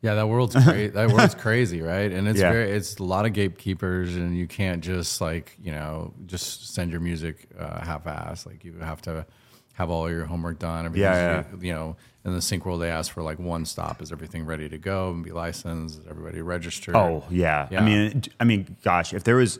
Yeah, 0.04 0.16
that 0.16 0.28
world's 0.28 0.56
crazy. 0.56 0.88
that 0.88 1.10
world's 1.12 1.36
crazy, 1.46 1.82
right? 1.82 2.12
And 2.12 2.28
it's 2.28 2.40
Yeah. 2.40 2.52
very, 2.52 2.72
it's 2.72 2.98
a 2.98 3.04
lot 3.04 3.26
of 3.26 3.34
gatekeepers, 3.34 4.16
and 4.16 4.36
you 4.36 4.48
can't 4.48 4.84
just 4.84 5.22
like 5.22 5.56
you 5.62 5.72
know 5.72 6.14
just 6.26 6.74
send 6.74 6.92
your 6.92 7.02
music 7.02 7.48
uh, 7.60 7.84
half-ass. 7.84 8.46
Like 8.48 8.64
you 8.64 8.74
have 8.80 9.02
to 9.04 9.26
have 9.74 9.90
all 9.92 10.10
your 10.10 10.26
homework 10.26 10.58
done. 10.60 10.86
Everything's, 10.86 11.04
Yeah, 11.16 11.44
You 11.60 11.74
know, 11.74 11.96
in 12.26 12.34
the 12.34 12.42
sync 12.42 12.66
world, 12.66 12.82
they 12.82 12.90
ask 12.90 13.12
for 13.12 13.22
like 13.24 13.38
one 13.40 13.64
stop. 13.66 14.02
Is 14.02 14.12
everything 14.12 14.46
ready 14.46 14.68
to 14.70 14.78
go 14.78 15.12
and 15.12 15.24
be 15.24 15.32
licensed? 15.32 16.00
Is 16.00 16.08
everybody 16.08 16.42
registered? 16.42 16.96
Oh 16.96 17.24
yeah. 17.30 17.68
Yeah. 17.72 17.82
I 17.82 17.86
mean, 17.86 18.24
I 18.40 18.44
mean, 18.44 18.78
gosh, 18.84 19.14
if 19.14 19.24
there 19.24 19.36
was 19.36 19.60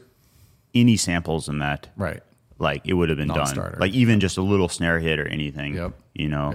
any 0.74 0.98
samples 0.98 1.50
in 1.50 1.60
that, 1.60 1.90
right. 1.98 2.22
Like 2.62 2.82
it 2.88 2.94
would 2.94 3.10
have 3.10 3.18
been 3.18 3.28
done. 3.28 3.76
Like 3.80 3.92
even 3.94 4.20
just 4.20 4.38
a 4.38 4.42
little 4.42 4.70
snare 4.70 5.00
hit 5.00 5.20
or 5.20 5.28
anything. 5.28 5.74
Yep. 5.76 5.94
You 6.14 6.30
know. 6.30 6.52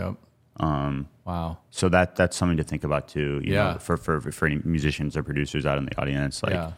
Yep. 0.59 0.67
Um. 0.69 1.09
Wow. 1.27 1.59
So 1.71 1.89
that 1.91 2.17
that's 2.17 2.37
something 2.37 2.57
to 2.57 2.65
think 2.65 2.85
about 2.85 3.09
too. 3.09 3.41
You 3.45 3.55
Yeah. 3.55 3.73
know, 3.75 3.79
for, 3.79 3.97
for 3.97 4.21
for 4.33 4.47
any 4.47 4.61
musicians 4.65 5.17
or 5.17 5.23
producers 5.23 5.67
out 5.67 5.77
in 5.77 5.85
the 5.87 6.01
audience, 6.01 6.43
like 6.43 6.53
yeah. 6.55 6.73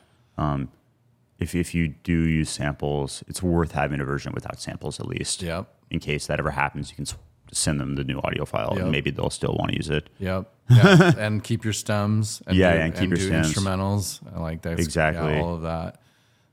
if 1.38 1.54
if 1.54 1.74
you 1.74 1.88
do 2.02 2.12
use 2.12 2.50
samples, 2.50 3.22
it's 3.28 3.42
worth 3.42 3.72
having 3.72 4.00
a 4.00 4.04
version 4.04 4.32
without 4.32 4.60
samples 4.60 4.98
at 5.00 5.06
least. 5.06 5.42
Yep. 5.42 5.68
In 5.90 6.00
case 6.00 6.26
that 6.26 6.38
ever 6.38 6.50
happens, 6.50 6.90
you 6.90 6.96
can 6.96 7.06
send 7.52 7.80
them 7.80 7.94
the 7.94 8.04
new 8.04 8.20
audio 8.24 8.44
file, 8.44 8.72
Yep. 8.74 8.82
and 8.82 8.90
maybe 8.92 9.10
they'll 9.10 9.30
still 9.30 9.54
want 9.58 9.70
to 9.72 9.76
use 9.76 9.88
it. 9.88 10.10
Yep. 10.18 10.50
Yeah. 10.70 11.12
and 11.18 11.42
keep 11.42 11.64
your 11.64 11.72
stems. 11.72 12.42
And 12.46 12.56
Yeah, 12.56 12.72
do, 12.72 12.78
yeah, 12.78 12.84
and 12.84 12.94
keep 12.94 13.08
your 13.08 13.16
do 13.16 13.26
stems. 13.26 13.54
instrumentals. 13.54 14.20
I 14.34 14.40
like 14.40 14.62
that. 14.62 14.78
Exactly. 14.80 15.32
Yeah, 15.34 15.40
all 15.42 15.54
of 15.54 15.62
that. 15.62 16.00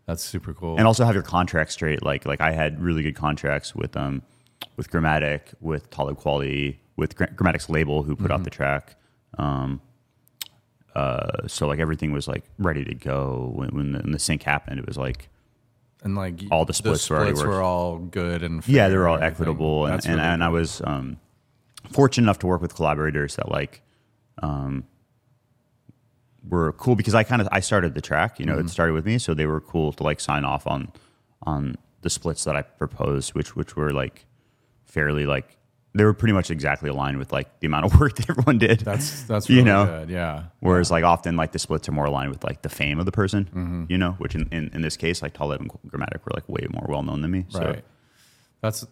That's 0.06 0.24
super 0.24 0.54
cool. 0.54 0.78
and 0.78 0.86
also 0.86 1.04
have 1.06 1.14
your 1.16 1.24
contracts 1.24 1.74
straight. 1.74 2.04
Like 2.04 2.26
like 2.26 2.42
I 2.42 2.52
had 2.52 2.82
really 2.82 3.02
good 3.04 3.16
contracts 3.16 3.74
with 3.76 3.96
um 3.98 4.22
with 4.78 4.90
Gramatik, 4.92 5.54
with 5.62 5.90
Talib 5.90 6.20
Kweli, 6.20 6.78
with 6.96 7.16
Gra- 7.16 7.32
Gramatik's 7.34 7.70
label 7.70 8.04
who 8.04 8.16
put 8.16 8.32
out 8.32 8.36
Mm-hmm. 8.38 8.44
the 8.44 8.50
track. 8.52 8.96
Um, 9.38 9.82
uh, 10.96 11.48
so 11.48 11.68
like 11.68 11.80
everything 11.80 12.12
was 12.14 12.28
like 12.28 12.44
ready 12.58 12.86
to 12.86 12.94
go 12.96 13.52
when 13.56 13.70
when 13.76 13.92
the, 13.94 14.00
when 14.00 14.12
the 14.12 14.20
sync 14.20 14.44
happened. 14.44 14.80
It 14.80 14.88
was 14.88 14.98
like 14.98 15.30
and 16.04 16.16
like 16.16 16.42
all 16.52 16.66
the 16.66 16.74
splits 16.74 17.10
were 17.10 17.20
splits 17.22 17.40
worked. 17.40 17.50
were 17.50 17.62
all 17.62 17.98
good 17.98 18.44
and 18.44 18.66
yeah, 18.68 18.88
they 18.90 18.98
were 18.98 19.08
all 19.08 19.18
equitable, 19.22 19.86
and 19.88 19.96
and, 20.06 20.06
really 20.06 20.20
and 20.22 20.44
I 20.44 20.50
was 20.50 20.82
um, 20.86 21.18
fortunate 21.92 22.26
enough 22.26 22.40
to 22.40 22.48
work 22.48 22.62
with 22.62 22.76
collaborators 22.76 23.36
that 23.38 23.50
like 23.50 23.82
um, 24.42 24.86
were 26.50 26.72
cool 26.74 26.96
because 26.96 27.16
I 27.16 27.24
kind 27.24 27.42
of 27.42 27.48
I 27.52 27.60
started 27.60 27.94
the 27.96 28.02
track. 28.02 28.40
You 28.40 28.46
know, 28.46 28.54
Mm-hmm. 28.58 28.68
it 28.68 28.70
started 28.70 28.94
with 28.94 29.06
me, 29.06 29.18
so 29.18 29.34
they 29.34 29.46
were 29.46 29.62
cool 29.62 29.92
to 29.94 30.04
like 30.04 30.20
sign 30.20 30.46
off 30.46 30.68
on 30.68 30.92
on 31.44 31.76
the 32.02 32.10
splits 32.10 32.44
that 32.44 32.56
I 32.56 32.62
proposed, 32.62 33.34
which 33.34 33.56
which 33.56 33.76
were 33.76 33.92
like 33.92 34.26
fairly 34.86 35.26
like 35.26 35.58
they 35.94 36.04
were 36.04 36.14
pretty 36.14 36.34
much 36.34 36.52
exactly 36.52 36.90
aligned 36.90 37.18
with 37.18 37.32
like 37.32 37.60
the 37.62 37.68
amount 37.68 37.86
of 37.86 37.98
work 38.00 38.16
that 38.18 38.30
everyone 38.30 38.58
did. 38.58 38.82
That's 38.82 39.24
that's 39.24 39.50
You 39.56 39.64
know? 39.64 39.86
good. 39.86 40.10
Yeah. 40.10 40.44
Whereas 40.60 40.92
like 40.92 41.04
often 41.06 41.36
like 41.38 41.52
the 41.54 41.60
splits 41.60 41.88
are 41.88 41.94
more 41.94 42.06
aligned 42.06 42.32
with 42.32 42.44
like 42.44 42.62
the 42.64 42.70
fame 42.70 43.00
of 43.00 43.06
the 43.06 43.12
person, 43.14 43.46
Mm-hmm. 43.46 43.86
you 43.90 43.98
know, 43.98 44.12
which 44.18 44.36
in, 44.36 44.48
in, 44.52 44.70
in 44.74 44.82
this 44.82 44.98
case 44.98 45.22
like 45.22 45.34
Talib 45.34 45.62
and 45.62 45.72
Gramatik 45.90 46.24
were 46.26 46.32
like 46.34 46.48
way 46.50 46.68
more 46.72 46.86
well 46.90 47.02
known 47.04 47.22
than 47.22 47.32
me. 47.32 47.46
So 47.50 47.60
Right. 47.60 47.68
That's, 47.76 47.82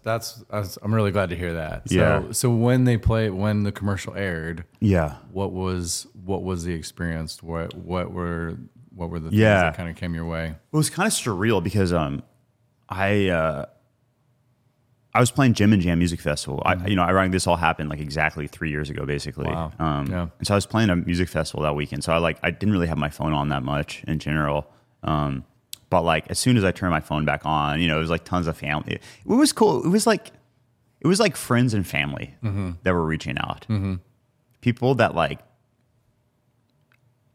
that's 0.04 0.44
that's 0.46 0.78
I'm 0.82 0.94
really 0.94 1.12
glad 1.12 1.30
to 1.30 1.36
hear 1.36 1.54
that. 1.54 1.90
So 1.90 1.96
Yeah. 1.96 2.32
so 2.32 2.50
when 2.50 2.84
they 2.84 2.98
play 2.98 3.30
when 3.30 3.64
the 3.64 3.72
commercial 3.72 4.14
aired, 4.16 4.66
yeah. 4.80 5.16
what 5.32 5.52
was 5.54 6.08
what 6.26 6.44
was 6.44 6.64
the 6.64 6.74
experience? 6.74 7.42
What 7.44 7.74
what 7.76 8.12
were 8.12 8.58
what 8.96 9.10
were 9.10 9.20
the 9.20 9.30
things 9.30 9.40
Yeah. 9.40 9.64
that 9.64 9.78
kind 9.78 9.90
of 9.90 9.96
came 9.96 10.14
your 10.16 10.26
way? 10.26 10.48
It 10.72 10.76
was 10.76 10.90
kind 10.90 11.08
of 11.08 11.14
surreal 11.14 11.64
because 11.64 11.92
um, 11.94 12.24
I 12.90 13.30
uh, 13.30 13.66
I 15.16 15.20
was 15.20 15.30
playing 15.32 15.54
Gem 15.54 15.74
and 15.74 15.82
Jam 15.82 16.00
Music 16.00 16.20
Festival. 16.20 16.62
I, 16.66 16.88
you 16.88 16.96
know, 16.96 17.04
ironically, 17.04 17.36
this 17.36 17.46
all 17.46 17.56
happened 17.56 17.90
like 17.90 18.00
exactly 18.00 18.48
three 18.48 18.72
years 18.72 18.90
ago, 18.90 19.06
basically. 19.06 19.46
Wow. 19.46 19.72
Um, 19.78 20.08
Yeah. 20.08 20.28
And 20.40 20.48
so 20.48 20.56
I 20.56 20.58
was 20.58 20.66
playing 20.66 20.90
a 20.90 20.96
music 20.96 21.30
festival 21.30 21.64
that 21.64 21.76
weekend. 21.76 22.04
So 22.04 22.12
I 22.14 22.18
like 22.18 22.40
I 22.42 22.50
didn't 22.52 22.72
really 22.74 22.88
have 22.88 22.98
my 22.98 23.10
phone 23.10 23.34
on 23.34 23.50
that 23.50 23.64
much 23.64 24.04
in 24.08 24.20
general. 24.20 24.68
Um, 25.04 25.46
but 25.94 26.02
like 26.02 26.26
as 26.32 26.40
soon 26.40 26.58
as 26.58 26.64
I 26.64 26.72
turned 26.72 26.90
my 26.90 27.02
phone 27.02 27.24
back 27.24 27.46
on, 27.46 27.80
you 27.80 27.88
know, 27.88 27.98
it 27.98 28.00
was 28.00 28.10
like 28.10 28.24
tons 28.24 28.48
of 28.48 28.58
family. 28.58 28.94
It 28.96 29.02
was 29.28 29.54
cool. 29.54 29.86
It 29.86 29.90
was 29.90 30.08
like 30.08 30.32
it 31.02 31.06
was 31.06 31.20
like 31.20 31.36
friends 31.36 31.76
and 31.76 31.86
family 31.86 32.34
mm-hmm. 32.44 32.72
that 32.82 32.94
were 32.96 33.06
reaching 33.06 33.38
out. 33.38 33.68
Mm-hmm. 33.70 33.96
People 34.62 34.96
that 34.96 35.14
like 35.14 35.40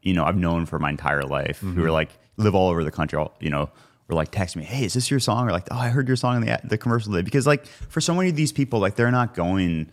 you 0.01 0.13
know 0.13 0.25
I've 0.25 0.35
known 0.35 0.65
for 0.65 0.77
my 0.77 0.89
entire 0.89 1.23
life 1.23 1.59
who 1.59 1.69
are 1.69 1.73
mm-hmm. 1.73 1.89
like 1.89 2.09
live 2.35 2.53
all 2.53 2.69
over 2.69 2.83
the 2.83 2.91
country. 2.91 3.17
all- 3.17 3.37
You 3.39 3.49
know, 3.49 3.69
were 4.09 4.15
like 4.15 4.29
text 4.29 4.57
me, 4.57 4.65
"Hey, 4.65 4.83
is 4.83 4.93
this 4.93 5.09
your 5.09 5.21
song?" 5.21 5.47
Or 5.47 5.53
like, 5.53 5.69
"Oh, 5.71 5.77
I 5.77 5.87
heard 5.87 6.09
your 6.09 6.17
song 6.17 6.35
in 6.35 6.45
the 6.45 6.59
the 6.65 6.77
commercial." 6.77 7.13
today." 7.13 7.23
Because 7.23 7.47
like 7.47 7.65
for 7.65 8.01
so 8.01 8.13
many 8.13 8.27
of 8.27 8.35
these 8.35 8.51
people, 8.51 8.81
like 8.81 8.95
they're 8.95 9.09
not 9.09 9.33
going. 9.35 9.89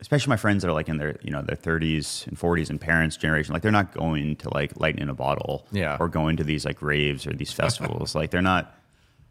Especially 0.00 0.28
my 0.30 0.36
friends 0.36 0.62
that 0.62 0.68
are 0.68 0.74
like 0.74 0.88
in 0.88 0.98
their 0.98 1.16
you 1.22 1.30
know 1.30 1.40
their 1.40 1.56
30s 1.56 2.26
and 2.26 2.38
40s 2.38 2.68
and 2.68 2.80
parents 2.80 3.16
generation, 3.16 3.52
like 3.52 3.62
they're 3.62 3.70
not 3.72 3.94
going 3.94 4.36
to 4.36 4.52
like 4.52 4.78
Lightning 4.78 5.04
in 5.04 5.08
a 5.08 5.14
Bottle, 5.14 5.66
Yeah. 5.72 5.96
or 6.00 6.08
going 6.08 6.36
to 6.38 6.44
these 6.44 6.64
like 6.64 6.82
raves 6.82 7.26
or 7.26 7.32
these 7.32 7.52
festivals. 7.52 8.14
like 8.20 8.30
they're 8.30 8.42
not 8.42 8.74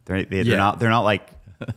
they're 0.05 0.24
they, 0.24 0.38
Yeah. 0.38 0.43
they're 0.43 0.57
not 0.57 0.80
they're 0.80 0.89
not 0.89 1.01
like 1.01 1.30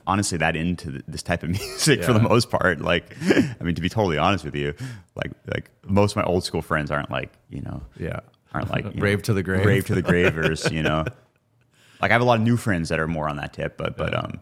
honestly 0.07 0.39
that 0.39 0.57
into 0.57 1.03
this 1.07 1.22
type 1.22 1.43
of 1.43 1.51
music 1.59 2.03
for 2.05 2.12
the 2.12 2.20
most 2.20 2.49
part. 2.51 2.80
Like, 2.80 3.14
I 3.61 3.62
mean, 3.62 3.74
to 3.74 3.82
be 3.82 3.89
totally 3.89 4.18
honest 4.18 4.45
with 4.45 4.55
you, 4.55 4.72
like 5.14 5.32
like 5.53 5.70
most 5.84 6.12
of 6.12 6.16
my 6.16 6.24
old 6.24 6.45
school 6.45 6.62
friends 6.62 6.91
aren't 6.91 7.11
like 7.11 7.32
you 7.51 7.62
know 7.62 7.82
Yeah. 7.99 8.20
aren't 8.55 8.70
like 8.70 8.84
Rave 8.95 9.18
know, 9.18 9.22
to 9.22 9.34
the 9.34 9.43
grave. 9.43 9.66
rave 9.66 9.87
to 9.87 9.95
the 9.95 10.03
gravers, 10.03 10.70
you 10.70 10.82
know. 10.82 11.05
Like 12.01 12.11
I 12.11 12.14
have 12.14 12.22
a 12.22 12.24
lot 12.24 12.39
of 12.39 12.43
new 12.45 12.57
friends 12.57 12.89
that 12.91 13.01
are 13.01 13.09
more 13.09 13.28
on 13.28 13.37
that 13.37 13.53
tip, 13.53 13.76
but 13.76 13.97
but 13.97 14.14
um, 14.14 14.41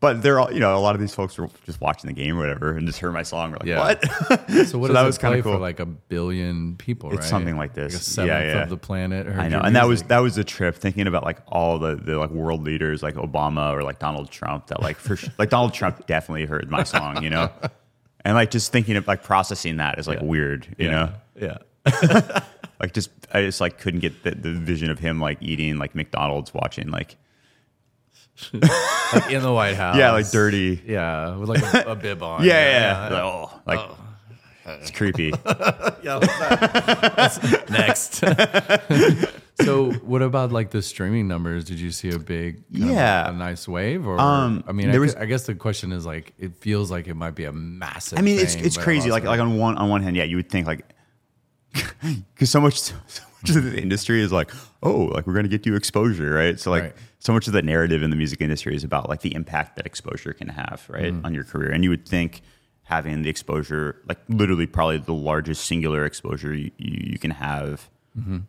but 0.00 0.22
they're 0.22 0.38
all 0.38 0.52
you 0.52 0.60
know 0.60 0.76
a 0.76 0.78
lot 0.78 0.94
of 0.94 1.00
these 1.00 1.14
folks 1.14 1.36
were 1.38 1.48
just 1.66 1.80
watching 1.80 2.08
the 2.08 2.14
game 2.14 2.36
or 2.36 2.40
whatever 2.40 2.76
and 2.76 2.86
just 2.86 2.98
heard 3.00 3.12
my 3.12 3.22
song. 3.22 3.50
We're 3.50 3.56
like, 3.58 3.66
Yeah. 3.66 3.78
what? 3.78 4.48
So 4.66 4.78
what 4.78 4.88
So 4.88 4.88
does 4.88 4.90
that 4.94 5.02
was 5.02 5.18
play 5.18 5.38
for 5.42 5.50
cool. 5.52 5.58
like 5.58 5.80
a 5.80 5.86
billion 5.86 6.76
people, 6.76 7.10
right? 7.10 7.18
It's 7.18 7.28
something 7.28 7.56
like 7.56 7.74
this. 7.74 7.92
a 7.94 7.96
Yeah, 8.26 8.38
seventh 8.38 8.54
yeah. 8.56 8.62
of 8.62 8.68
the 8.68 8.76
planet. 8.76 9.26
I 9.26 9.48
know, 9.48 9.60
and 9.60 9.74
that 9.76 9.86
was 9.86 10.02
that 10.04 10.18
was 10.20 10.34
the 10.36 10.44
trip. 10.44 10.76
Thinking 10.76 11.06
about 11.06 11.24
like 11.24 11.38
all 11.48 11.78
the, 11.78 11.96
the 11.96 12.18
like 12.18 12.30
world 12.30 12.62
leaders, 12.64 13.02
like 13.02 13.14
Obama 13.16 13.72
or 13.72 13.82
like 13.82 13.98
Donald 13.98 14.30
Trump, 14.30 14.68
that 14.68 14.80
like 14.82 14.96
for 14.96 15.16
like 15.38 15.50
Donald 15.50 15.74
Trump 15.74 16.06
definitely 16.06 16.44
heard 16.46 16.70
my 16.70 16.84
song, 16.84 17.22
you 17.22 17.30
know, 17.30 17.50
and 18.24 18.34
like 18.34 18.50
just 18.50 18.70
thinking 18.72 18.96
of 18.96 19.06
like 19.08 19.22
processing 19.22 19.78
that 19.78 19.98
is 19.98 20.06
like 20.06 20.20
weird, 20.20 20.66
you 20.78 20.90
know, 20.90 21.12
Yeah. 21.40 21.58
like 22.80 22.92
just 22.94 23.10
I 23.32 23.42
just 23.42 23.60
like 23.60 23.78
couldn't 23.78 24.00
get 24.00 24.22
the, 24.22 24.30
the 24.32 24.52
vision 24.52 24.90
of 24.90 24.98
him 24.98 25.20
like 25.20 25.38
eating 25.40 25.78
like 25.78 25.94
McDonald's, 25.94 26.52
watching 26.54 26.88
like 26.90 27.16
Like 28.52 29.30
in 29.30 29.42
the 29.42 29.52
White 29.52 29.76
House. 29.76 29.96
yeah, 29.98 30.10
like 30.12 30.30
dirty, 30.30 30.82
Yeah, 30.86 31.36
with 31.36 31.48
like 31.48 31.62
a, 31.86 31.90
a 31.92 31.94
bib 31.96 32.22
on. 32.22 32.42
yeah, 32.44 32.52
yeah, 32.52 33.08
yeah. 33.10 33.14
Like, 33.14 33.22
oh, 33.22 33.60
like 33.66 34.78
it's 34.82 34.90
creepy. 34.90 35.30
Next. 37.70 38.24
so, 39.60 39.92
what 40.04 40.22
about 40.22 40.52
like 40.52 40.70
the 40.70 40.82
streaming 40.82 41.28
numbers? 41.28 41.64
Did 41.64 41.78
you 41.78 41.90
see 41.90 42.10
a 42.10 42.18
big, 42.18 42.64
Yeah. 42.70 43.28
a, 43.28 43.32
nice 43.32 43.68
wave? 43.68 44.06
Or 44.06 44.18
Um, 44.20 44.64
I 44.66 44.72
mean, 44.72 44.88
I, 44.88 44.92
there 44.92 45.00
gu- 45.00 45.06
was- 45.06 45.14
I 45.16 45.26
guess 45.26 45.46
the 45.46 45.54
question 45.54 45.92
is 45.92 46.04
like, 46.06 46.32
it 46.38 46.56
feels 46.56 46.90
like 46.90 47.06
it 47.08 47.14
might 47.14 47.34
be 47.34 47.44
a 47.44 47.52
massive. 47.52 48.18
I 48.18 48.22
mean, 48.22 48.38
it's 48.38 48.54
thing, 48.54 48.64
it's 48.64 48.76
but 48.76 48.84
crazy. 48.84 49.10
Like 49.10 49.24
like 49.24 49.40
on 49.40 49.56
one 49.58 49.76
on 49.76 49.88
one 49.88 50.02
hand, 50.02 50.16
yeah, 50.16 50.24
you 50.24 50.36
would 50.36 50.50
think 50.50 50.66
like 50.66 50.84
because 51.72 52.50
so 52.50 52.60
much 52.60 52.78
so 52.80 52.94
much 53.42 53.56
of 53.56 53.64
the 53.64 53.80
industry 53.80 54.22
is 54.22 54.32
like, 54.32 54.50
oh, 54.82 55.04
like 55.14 55.26
we're 55.26 55.34
gonna 55.34 55.48
get 55.48 55.66
you 55.66 55.74
exposure, 55.76 56.32
right? 56.32 56.58
So 56.58 56.70
like 56.70 56.82
Right. 56.84 56.92
So 57.24 57.32
much 57.32 57.46
of 57.46 57.52
the 57.54 57.62
narrative 57.62 58.02
in 58.02 58.10
the 58.10 58.16
music 58.16 58.40
industry 58.42 58.76
is 58.76 58.84
about 58.84 59.08
like 59.08 59.22
the 59.22 59.34
impact 59.34 59.76
that 59.76 59.86
exposure 59.86 60.32
can 60.34 60.48
have, 60.48 60.84
right, 60.88 61.12
Mm-hmm. 61.12 61.24
on 61.26 61.32
your 61.34 61.44
career. 61.44 61.70
And 61.70 61.82
you 61.82 61.90
would 61.90 62.06
think 62.06 62.42
having 62.82 63.22
the 63.22 63.30
exposure, 63.30 63.96
like 64.06 64.18
literally 64.28 64.66
probably 64.66 64.98
the 64.98 65.14
largest 65.14 65.64
singular 65.64 66.04
exposure 66.04 66.52
you, 66.54 66.70
you, 66.76 67.12
you 67.12 67.18
can 67.18 67.30
have 67.30 67.88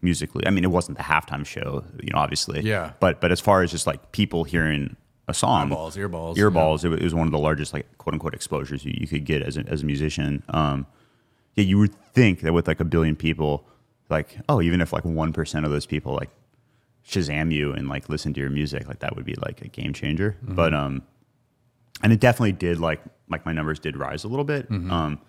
musically. 0.02 0.46
I 0.46 0.50
mean, 0.52 0.64
it 0.64 0.72
wasn't 0.72 0.98
the 0.98 1.04
halftime 1.04 1.46
show, 1.46 1.84
you 2.04 2.12
know, 2.14 2.20
obviously. 2.20 2.62
Yeah. 2.62 2.92
But 3.00 3.22
but 3.22 3.32
as 3.32 3.40
far 3.40 3.64
as 3.64 3.72
just 3.72 3.88
like 3.88 4.12
people 4.12 4.44
hearing 4.44 4.96
a 5.28 5.34
song, 5.34 5.72
Eyeballs, 5.72 5.96
earballs, 5.98 6.36
earballs, 6.36 6.84
it, 6.84 6.90
wa- 6.90 6.96
it 6.96 7.02
was 7.04 7.16
one 7.16 7.28
of 7.28 7.32
the 7.32 7.40
largest 7.40 7.74
like 7.74 7.88
quote 7.98 8.14
unquote 8.14 8.36
exposures 8.36 8.86
you, 8.86 8.94
you 8.96 9.08
could 9.08 9.26
get 9.26 9.42
as 9.42 9.58
a, 9.58 9.62
as 9.68 9.82
a 9.82 9.86
musician. 9.86 10.44
Um, 10.50 10.86
yeah, 11.56 11.64
you 11.64 11.80
would 11.80 11.96
think 12.14 12.42
that 12.42 12.54
with 12.54 12.68
like 12.68 12.80
a 12.80 12.86
billion 12.86 13.16
people, 13.16 13.66
like 14.10 14.38
oh, 14.50 14.62
even 14.62 14.82
if 14.82 14.94
like 14.94 15.06
one 15.06 15.34
percent 15.34 15.66
of 15.66 15.72
those 15.72 15.86
people 15.88 16.14
like 16.14 16.30
Shazam 17.08 17.52
you 17.52 17.72
and 17.74 17.88
like 17.88 18.10
listen 18.10 18.34
to 18.34 18.40
your 18.42 18.50
music, 18.50 18.88
like 18.88 19.00
that 19.00 19.16
would 19.16 19.26
be 19.26 19.36
like 19.36 19.62
a 19.62 19.68
game 19.68 19.94
changer. 19.94 20.38
But 20.42 20.74
um, 20.74 21.04
and 22.02 22.12
it 22.12 22.20
definitely 22.20 22.54
did 22.54 22.80
like 22.80 23.02
like 23.30 23.46
my 23.46 23.52
numbers 23.54 23.80
did 23.80 23.96
rise 23.98 24.24
a 24.24 24.28
little 24.28 24.46
bit. 24.46 24.70
Um, 24.72 25.20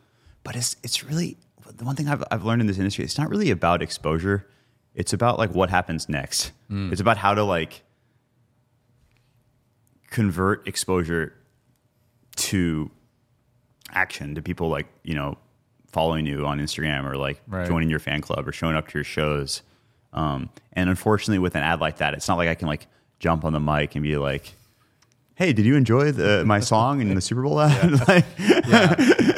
but 0.43 0.57
it's 0.57 0.77
it's 0.83 1.05
really 1.05 1.37
the 1.77 1.85
one 1.85 1.95
thing 1.97 2.09
I've 2.09 2.25
I've 2.31 2.45
learned 2.45 2.61
in 2.63 2.67
this 2.67 2.79
industry. 2.79 3.05
It's 3.05 3.19
not 3.19 3.29
really 3.29 3.51
about 3.51 3.83
exposure. 3.83 4.47
It's 4.95 5.13
about 5.13 5.39
like 5.39 5.51
what 5.55 5.69
happens 5.69 6.09
next. 6.09 6.53
It's 6.71 7.01
about 7.01 7.19
how 7.19 7.35
to 7.35 7.45
like 7.45 7.83
convert 10.11 10.67
exposure 10.67 11.35
to 12.37 12.91
action 13.93 14.35
to 14.35 14.43
people 14.43 14.69
like 14.69 14.87
you 15.05 15.15
know 15.15 15.37
following 15.93 16.27
you 16.27 16.47
on 16.47 16.59
Instagram 16.61 17.05
or 17.05 17.17
like 17.17 17.41
Right. 17.47 17.67
joining 17.67 17.89
your 17.91 17.99
fan 17.99 18.21
club 18.21 18.47
or 18.47 18.53
showing 18.53 18.77
up 18.77 18.89
to 18.89 18.99
your 18.99 19.05
shows. 19.05 19.63
Um, 20.13 20.51
and 20.73 20.89
unfortunately, 20.91 21.39
with 21.39 21.55
an 21.55 21.63
ad 21.63 21.81
like 21.81 21.99
that, 21.99 22.15
it's 22.15 22.29
not 22.29 22.39
like 22.39 22.49
I 22.49 22.55
can 22.55 22.69
like 22.69 22.87
jump 23.19 23.45
on 23.45 23.53
the 23.53 23.61
mic 23.61 23.95
and 23.95 24.03
be 24.03 24.17
like, 24.17 24.55
"Hey, 25.35 25.53
did 25.53 25.67
you 25.67 25.77
enjoy 25.77 26.13
the, 26.13 26.45
my 26.47 26.61
song 26.61 27.01
in 27.01 27.15
the 27.15 27.21
Super 27.21 27.43
Bowl 27.43 27.61
ad?" 27.61 27.93
like, 28.09 28.25
yeah, 28.39 28.95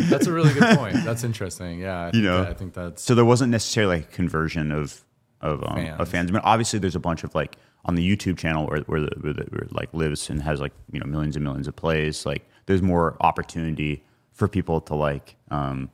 that's 0.08 0.26
a 0.26 0.32
really 0.32 0.52
good 0.54 0.76
point. 0.76 0.96
That's 1.04 1.24
interesting. 1.24 1.80
Yeah, 1.80 2.06
I 2.06 2.10
think 2.12 2.24
know. 2.24 2.42
that- 2.42 2.50
I 2.50 2.54
think 2.54 2.74
that's 2.74 3.02
so 3.02 3.14
there 3.14 3.24
wasn't 3.24 3.50
necessarily 3.50 3.96
like 3.98 4.12
conversion 4.12 4.70
of 4.72 5.04
of 5.40 5.62
um, 5.64 5.76
Fans. 5.76 6.00
of 6.00 6.08
fans. 6.08 6.30
I 6.30 6.32
mean, 6.32 6.42
obviously, 6.44 6.78
there's 6.78 6.96
a 6.96 7.00
bunch 7.00 7.24
of 7.24 7.34
like 7.34 7.56
on 7.84 7.94
the 7.94 8.16
YouTube 8.16 8.38
channel 8.38 8.66
where 8.66 8.80
where, 8.82 9.00
the, 9.00 9.10
where, 9.20 9.32
the, 9.32 9.44
where 9.50 9.62
it, 9.62 9.72
like 9.72 9.92
lives 9.94 10.30
and 10.30 10.42
has 10.42 10.60
like 10.60 10.72
you 10.92 10.98
know 11.00 11.06
millions 11.06 11.36
and 11.36 11.44
millions 11.44 11.66
of 11.68 11.74
plays. 11.76 12.26
Like, 12.26 12.48
there's 12.66 12.82
more 12.82 13.16
opportunity 13.20 14.02
for 14.32 14.46
people 14.48 14.80
to 14.82 14.94
like 14.94 15.36
um, 15.50 15.90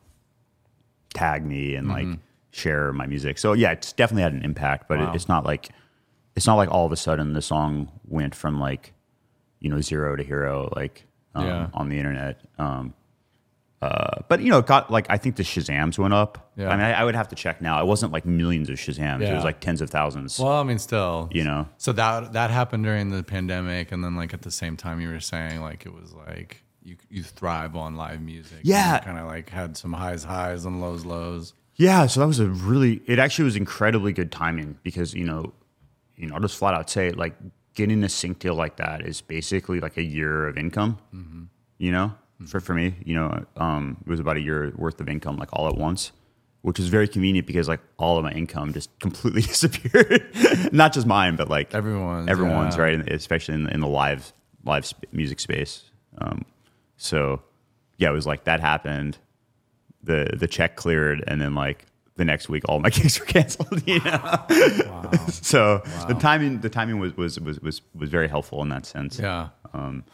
tag 1.14 1.45
me 1.47 1.75
and 1.75 1.89
like 1.89 2.07
share 2.55 2.92
my 2.92 3.07
music. 3.07 3.36
So 3.38 3.52
yeah, 3.52 3.72
it's 3.72 3.92
definitely 3.92 4.22
had 4.22 4.32
an 4.32 4.42
impact, 4.44 4.88
but 4.88 4.98
Wow. 4.98 5.11
it, 5.12 5.16
it's 5.16 5.28
not 5.28 5.44
like 5.44 5.70
it's 6.36 6.46
not 6.46 6.55
like 6.55 6.70
all 6.70 6.86
of 6.86 6.92
a 6.92 6.96
sudden 6.96 7.32
the 7.32 7.42
song 7.42 7.90
went 8.07 8.34
from 8.34 8.59
like 8.61 8.92
you 9.61 9.68
know 9.70 9.80
zero 9.80 10.16
to 10.16 10.22
hero 10.22 10.70
like 10.76 11.07
um, 11.34 11.46
Yeah. 11.46 11.66
on 11.74 11.88
the 11.88 11.98
internet. 11.98 12.40
Um, 12.59 12.94
uh, 13.82 14.22
but 14.28 14.40
you 14.40 14.50
know, 14.50 14.59
it 14.61 14.66
got 14.66 14.90
like 14.90 15.07
I 15.11 15.18
think 15.18 15.36
the 15.36 15.42
Shazams 15.42 15.98
went 15.98 16.14
up. 16.14 16.52
Yeah. 16.57 16.68
I 16.70 16.76
mean, 16.76 16.86
I, 16.86 16.92
I 17.00 17.05
would 17.05 17.14
have 17.14 17.28
to 17.28 17.34
check 17.36 17.61
now. 17.61 17.80
It 17.82 17.86
wasn't 17.86 18.12
like 18.12 18.24
millions 18.24 18.70
of 18.70 18.76
Shazams. 18.76 19.20
It 19.28 19.34
was 19.34 19.44
like 19.44 19.61
tens 19.61 19.82
of 19.82 19.90
thousands. 19.90 20.38
well, 20.38 20.52
I 20.52 20.62
mean, 20.62 20.78
still, 20.78 21.28
you 21.32 21.44
know, 21.44 21.68
So 21.76 21.92
that 21.92 22.32
that 22.32 22.50
happened 22.50 22.84
during 22.84 23.11
the 23.11 23.22
pandemic, 23.22 23.92
and 23.92 24.02
then 24.02 24.14
like 24.16 24.32
at 24.32 24.40
the 24.42 24.50
same 24.50 24.76
time, 24.78 25.00
you 25.00 25.09
were 25.11 25.20
saying 25.20 25.61
like 25.61 25.84
it 25.84 25.92
was 25.92 26.14
like 26.14 26.62
you 26.82 26.96
you 27.11 27.22
thrive 27.22 27.76
on 27.76 27.96
live 27.96 28.22
music. 28.22 28.61
Yeah. 28.62 29.00
kind 29.00 29.18
of 29.18 29.26
like 29.26 29.50
had 29.50 29.76
some 29.76 29.92
highs 29.92 30.24
highs 30.24 30.64
and 30.64 30.80
lows 30.80 31.05
lows. 31.05 31.52
Yeah, 31.77 32.07
so 32.07 32.20
that 32.20 32.27
was 32.27 32.39
a 32.41 32.47
really 32.47 33.03
it 33.07 33.18
actually 33.18 33.47
was 33.47 33.57
incredibly 33.57 34.12
good 34.12 34.31
timing 34.31 34.79
because, 34.83 35.14
you 35.14 35.25
know, 35.25 35.53
you 36.16 36.27
know, 36.29 36.35
I'll 36.35 36.41
just 36.41 36.57
flat 36.57 36.75
out 36.75 36.89
say 36.89 37.11
like 37.11 37.35
getting 37.75 38.05
a 38.05 38.09
sync 38.09 38.39
deal 38.39 38.55
like 38.55 38.77
that 38.77 39.03
is 39.05 39.20
basically 39.20 39.81
like 39.81 39.97
a 39.97 40.03
year 40.03 40.47
of 40.47 40.57
income. 40.57 40.99
You 41.79 41.93
know? 41.93 42.14
For 42.47 42.61
for 42.61 42.75
me, 42.75 42.95
you 43.05 43.14
know, 43.14 43.45
um 43.57 43.97
it 44.07 44.11
was 44.11 44.20
about 44.20 44.37
a 44.37 44.41
year 44.41 44.72
worth 44.77 45.01
of 45.01 45.09
income 45.09 45.37
like 45.37 45.49
all 45.53 45.66
at 45.66 45.77
once, 45.77 46.12
which 46.62 46.79
was 46.79 46.89
very 46.89 47.09
convenient 47.09 47.47
because 47.47 47.68
like 47.68 47.81
all 47.97 48.18
of 48.18 48.25
my 48.25 48.33
income 48.33 48.72
just 48.72 48.97
completely 49.01 49.43
disappeared. 49.43 50.25
Not 50.72 50.93
just 50.93 51.07
mine, 51.07 51.37
but 51.37 51.49
like 51.49 51.75
Everyone's, 51.75 52.29
everyone's 52.29 52.77
yeah. 52.77 52.83
right, 52.83 53.12
especially 53.12 53.55
in 53.55 53.64
the, 53.64 53.75
in 53.75 53.81
the 53.81 53.89
live 53.89 54.33
live 54.64 54.87
sp- 54.87 55.11
music 55.12 55.41
space. 55.41 55.91
Um 56.18 56.45
so 56.97 57.43
yeah, 57.99 58.11
it 58.11 58.12
was 58.12 58.27
like 58.27 58.45
that 58.45 58.61
happened 58.61 59.18
the 60.05 60.30
the 60.36 60.46
check 60.46 60.76
cleared 60.76 61.22
and 61.26 61.40
then 61.40 61.55
like 61.55 61.86
the 62.16 62.24
next 62.24 62.48
week 62.48 62.62
all 62.68 62.78
my 62.78 62.90
gigs 62.98 63.18
were 63.18 63.26
canceled 63.26 63.82
you 63.86 63.98
know 64.00 64.44
so 65.28 65.82
the 66.09 66.14
timing 66.14 66.61
the 66.61 66.68
timing 66.68 66.98
was, 66.98 67.16
was 67.16 67.40
was 67.40 67.59
was 67.61 67.80
was 67.94 68.09
very 68.11 68.28
helpful 68.28 68.62
in 68.62 68.68
that 68.68 68.86
sense 68.86 69.18
Yeah, 69.18 69.48
Um, 69.72 70.05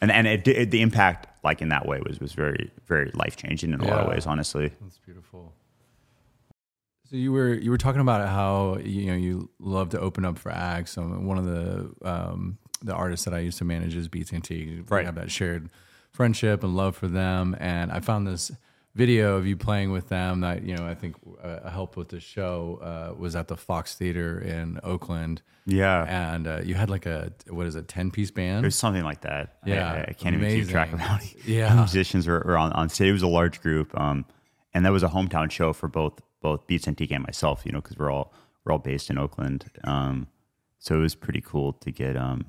and 0.00 0.10
and 0.12 0.26
it, 0.26 0.44
did 0.44 0.70
the 0.70 0.82
impact 0.82 1.26
like 1.44 1.62
in 1.62 1.68
that 1.70 1.86
way 1.86 2.00
was 2.06 2.20
was 2.20 2.32
very 2.32 2.70
very 2.86 3.10
life 3.14 3.36
changing 3.36 3.72
in 3.72 3.80
a 3.80 3.86
lot 3.86 4.00
of 4.00 4.08
ways 4.08 4.26
honestly 4.26 4.72
that's 4.82 4.98
beautiful. 4.98 5.52
So 7.10 7.16
you 7.16 7.32
were 7.32 7.54
you 7.54 7.70
were 7.70 7.78
talking 7.78 8.02
about 8.02 8.28
how 8.28 8.76
you 8.84 9.06
know 9.06 9.16
you 9.16 9.48
love 9.58 9.88
to 9.90 10.00
open 10.00 10.26
up 10.26 10.38
for 10.38 10.52
acts. 10.52 10.98
Um, 10.98 11.24
one 11.26 11.38
of 11.38 11.46
the 11.46 11.90
um, 12.02 12.58
the 12.82 12.92
artists 12.94 13.24
that 13.24 13.32
I 13.32 13.38
used 13.38 13.56
to 13.58 13.64
manage 13.64 13.96
is 13.96 14.08
Beats 14.08 14.30
Antique. 14.32 14.68
We 14.68 14.82
Right. 14.88 15.06
have 15.06 15.14
that 15.14 15.30
shared 15.30 15.70
friendship 16.18 16.62
and 16.64 16.76
love 16.76 16.94
for 16.96 17.08
them. 17.08 17.56
And 17.60 17.90
I 17.92 18.00
found 18.00 18.26
this 18.26 18.50
video 18.94 19.36
of 19.36 19.46
you 19.46 19.56
playing 19.56 19.92
with 19.92 20.08
them 20.08 20.40
that 20.40 20.64
you 20.64 20.74
know 20.76 20.84
I 20.84 20.94
think 21.00 21.14
uh, 21.42 21.70
helped 21.70 21.96
with 21.96 22.08
the 22.08 22.18
show 22.18 22.80
uh, 22.90 23.14
was 23.16 23.36
at 23.36 23.46
the 23.46 23.56
Fox 23.56 23.94
Theater 23.94 24.30
in 24.40 24.80
Oakland. 24.82 25.40
yeah 25.66 26.04
And 26.30 26.46
uh, 26.48 26.60
you 26.68 26.74
had 26.74 26.90
like 26.90 27.06
a 27.06 27.32
what 27.56 27.66
is 27.70 27.76
it 27.76 27.86
ten 27.86 28.10
piece 28.10 28.32
band? 28.32 28.64
it 28.64 28.66
was 28.66 28.74
something 28.84 29.04
like 29.10 29.20
that 29.30 29.44
Yeah, 29.64 29.92
I, 29.92 30.00
I 30.10 30.12
can't 30.20 30.34
even 30.34 30.50
keep 30.56 30.68
track 30.68 30.92
of 30.92 30.98
how 31.00 31.14
many 31.16 31.30
Yeah. 31.58 31.72
musicians 31.74 32.26
were, 32.26 32.42
were 32.48 32.58
on, 32.64 32.72
on 32.72 32.88
stage 32.88 33.10
it 33.10 33.12
was 33.20 33.22
a 33.32 33.34
large 33.40 33.60
group 33.66 33.88
um 34.04 34.24
and 34.74 34.80
that 34.84 34.92
was 34.98 35.04
a 35.04 35.08
hometown 35.16 35.48
show 35.58 35.72
for 35.72 35.88
both 36.00 36.14
both 36.46 36.66
Beats 36.68 36.86
Antique 36.88 37.12
and 37.16 37.22
myself 37.30 37.56
you 37.64 37.70
know 37.72 37.80
because 37.82 37.96
we're 38.00 38.10
all 38.16 38.26
we're 38.64 38.72
all 38.74 38.82
based 38.92 39.08
in 39.10 39.16
oakland 39.24 39.60
um 39.84 40.26
so 40.84 40.90
it 40.98 41.02
was 41.08 41.14
pretty 41.14 41.42
cool 41.50 41.68
to 41.84 41.88
get 42.02 42.14
um 42.16 42.40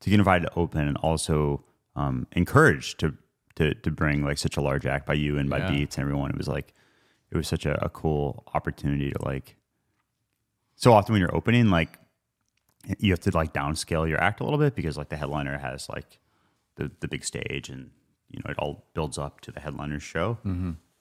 to 0.00 0.06
get 0.10 0.18
invited 0.18 0.44
to 0.48 0.52
open 0.62 0.82
and 0.90 0.96
also 1.08 1.62
um, 1.96 2.26
encouraged 2.32 2.98
to, 3.00 3.14
to 3.56 3.74
to 3.74 3.90
bring 3.90 4.24
like 4.24 4.38
such 4.38 4.56
a 4.56 4.60
large 4.60 4.86
act 4.86 5.06
by 5.06 5.14
you 5.14 5.38
and 5.38 5.48
by 5.48 5.58
Yeah. 5.58 5.70
Beats 5.70 5.96
and 5.96 6.02
everyone. 6.02 6.30
It 6.30 6.36
was 6.38 6.48
like 6.48 6.72
it 7.30 7.36
was 7.36 7.48
such 7.48 7.66
a, 7.66 7.84
a 7.84 7.88
cool 7.88 8.44
opportunity 8.54 9.10
to 9.10 9.24
like. 9.24 9.56
So 10.76 10.92
often 10.92 11.12
when 11.12 11.20
you're 11.20 11.34
opening, 11.34 11.70
like 11.70 11.98
you 12.98 13.12
have 13.12 13.20
to 13.20 13.30
like 13.30 13.52
downscale 13.54 14.08
your 14.08 14.20
act 14.20 14.40
a 14.40 14.44
little 14.44 14.58
bit 14.58 14.74
because 14.74 14.96
like 14.96 15.08
the 15.08 15.16
headliner 15.16 15.58
has 15.58 15.88
like 15.88 16.18
the 16.76 16.90
the 17.00 17.08
big 17.08 17.24
stage 17.24 17.68
and 17.68 17.90
you 18.28 18.40
know 18.44 18.50
it 18.50 18.58
all 18.58 18.84
builds 18.94 19.16
up 19.18 19.40
to 19.42 19.52
the 19.52 19.60
headliner's 19.60 20.02
show. 20.02 20.38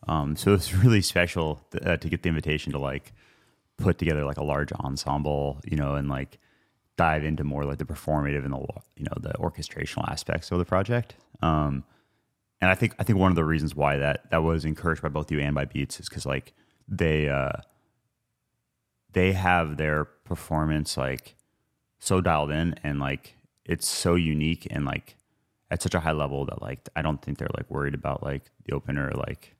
Um, 0.07 0.35
so 0.35 0.53
it's 0.53 0.73
really 0.73 1.01
special 1.01 1.61
to, 1.71 1.93
uh, 1.93 1.97
to 1.97 2.09
get 2.09 2.23
the 2.23 2.29
invitation 2.29 2.71
to 2.73 2.79
like 2.79 3.13
put 3.77 3.97
together 3.97 4.23
like 4.25 4.37
a 4.37 4.43
large 4.43 4.71
ensemble, 4.73 5.59
you 5.65 5.75
know, 5.77 5.95
and 5.95 6.07
like 6.09 6.37
dive 6.95 7.23
into 7.23 7.43
more 7.43 7.65
like 7.65 7.79
the 7.79 7.85
performative 7.85 8.45
and 8.45 8.53
the 8.53 8.65
you 8.95 9.05
know 9.05 9.17
the 9.19 9.33
orchestrational 9.39 10.07
aspects 10.09 10.51
of 10.51 10.59
the 10.59 10.65
project. 10.65 11.15
Um, 11.41 11.83
and 12.61 12.71
I 12.71 12.75
think 12.75 12.95
I 12.97 13.03
think 13.03 13.19
one 13.19 13.31
of 13.31 13.35
the 13.35 13.43
reasons 13.43 13.75
why 13.75 13.97
that 13.97 14.29
that 14.31 14.43
was 14.43 14.63
encouraged 14.63 15.01
by 15.01 15.09
both 15.09 15.31
you 15.31 15.39
and 15.39 15.53
by 15.53 15.65
Beats 15.65 15.99
is 15.99 16.07
because 16.07 16.25
like 16.25 16.53
they 16.87 17.27
uh, 17.27 17.57
they 19.11 19.33
have 19.33 19.77
their 19.77 20.05
performance 20.05 20.97
like 20.97 21.35
so 21.99 22.21
dialed 22.21 22.51
in 22.51 22.75
and 22.83 22.99
like 22.99 23.37
it's 23.65 23.87
so 23.87 24.15
unique 24.15 24.67
and 24.71 24.85
like 24.85 25.15
at 25.71 25.81
such 25.81 25.95
a 25.95 25.99
high 25.99 26.11
level 26.11 26.45
that 26.45 26.61
like 26.61 26.87
I 26.95 27.01
don't 27.01 27.21
think 27.21 27.37
they're 27.37 27.49
like 27.57 27.69
worried 27.69 27.93
about 27.93 28.23
like 28.23 28.43
the 28.65 28.73
opener 28.73 29.11
like 29.15 29.55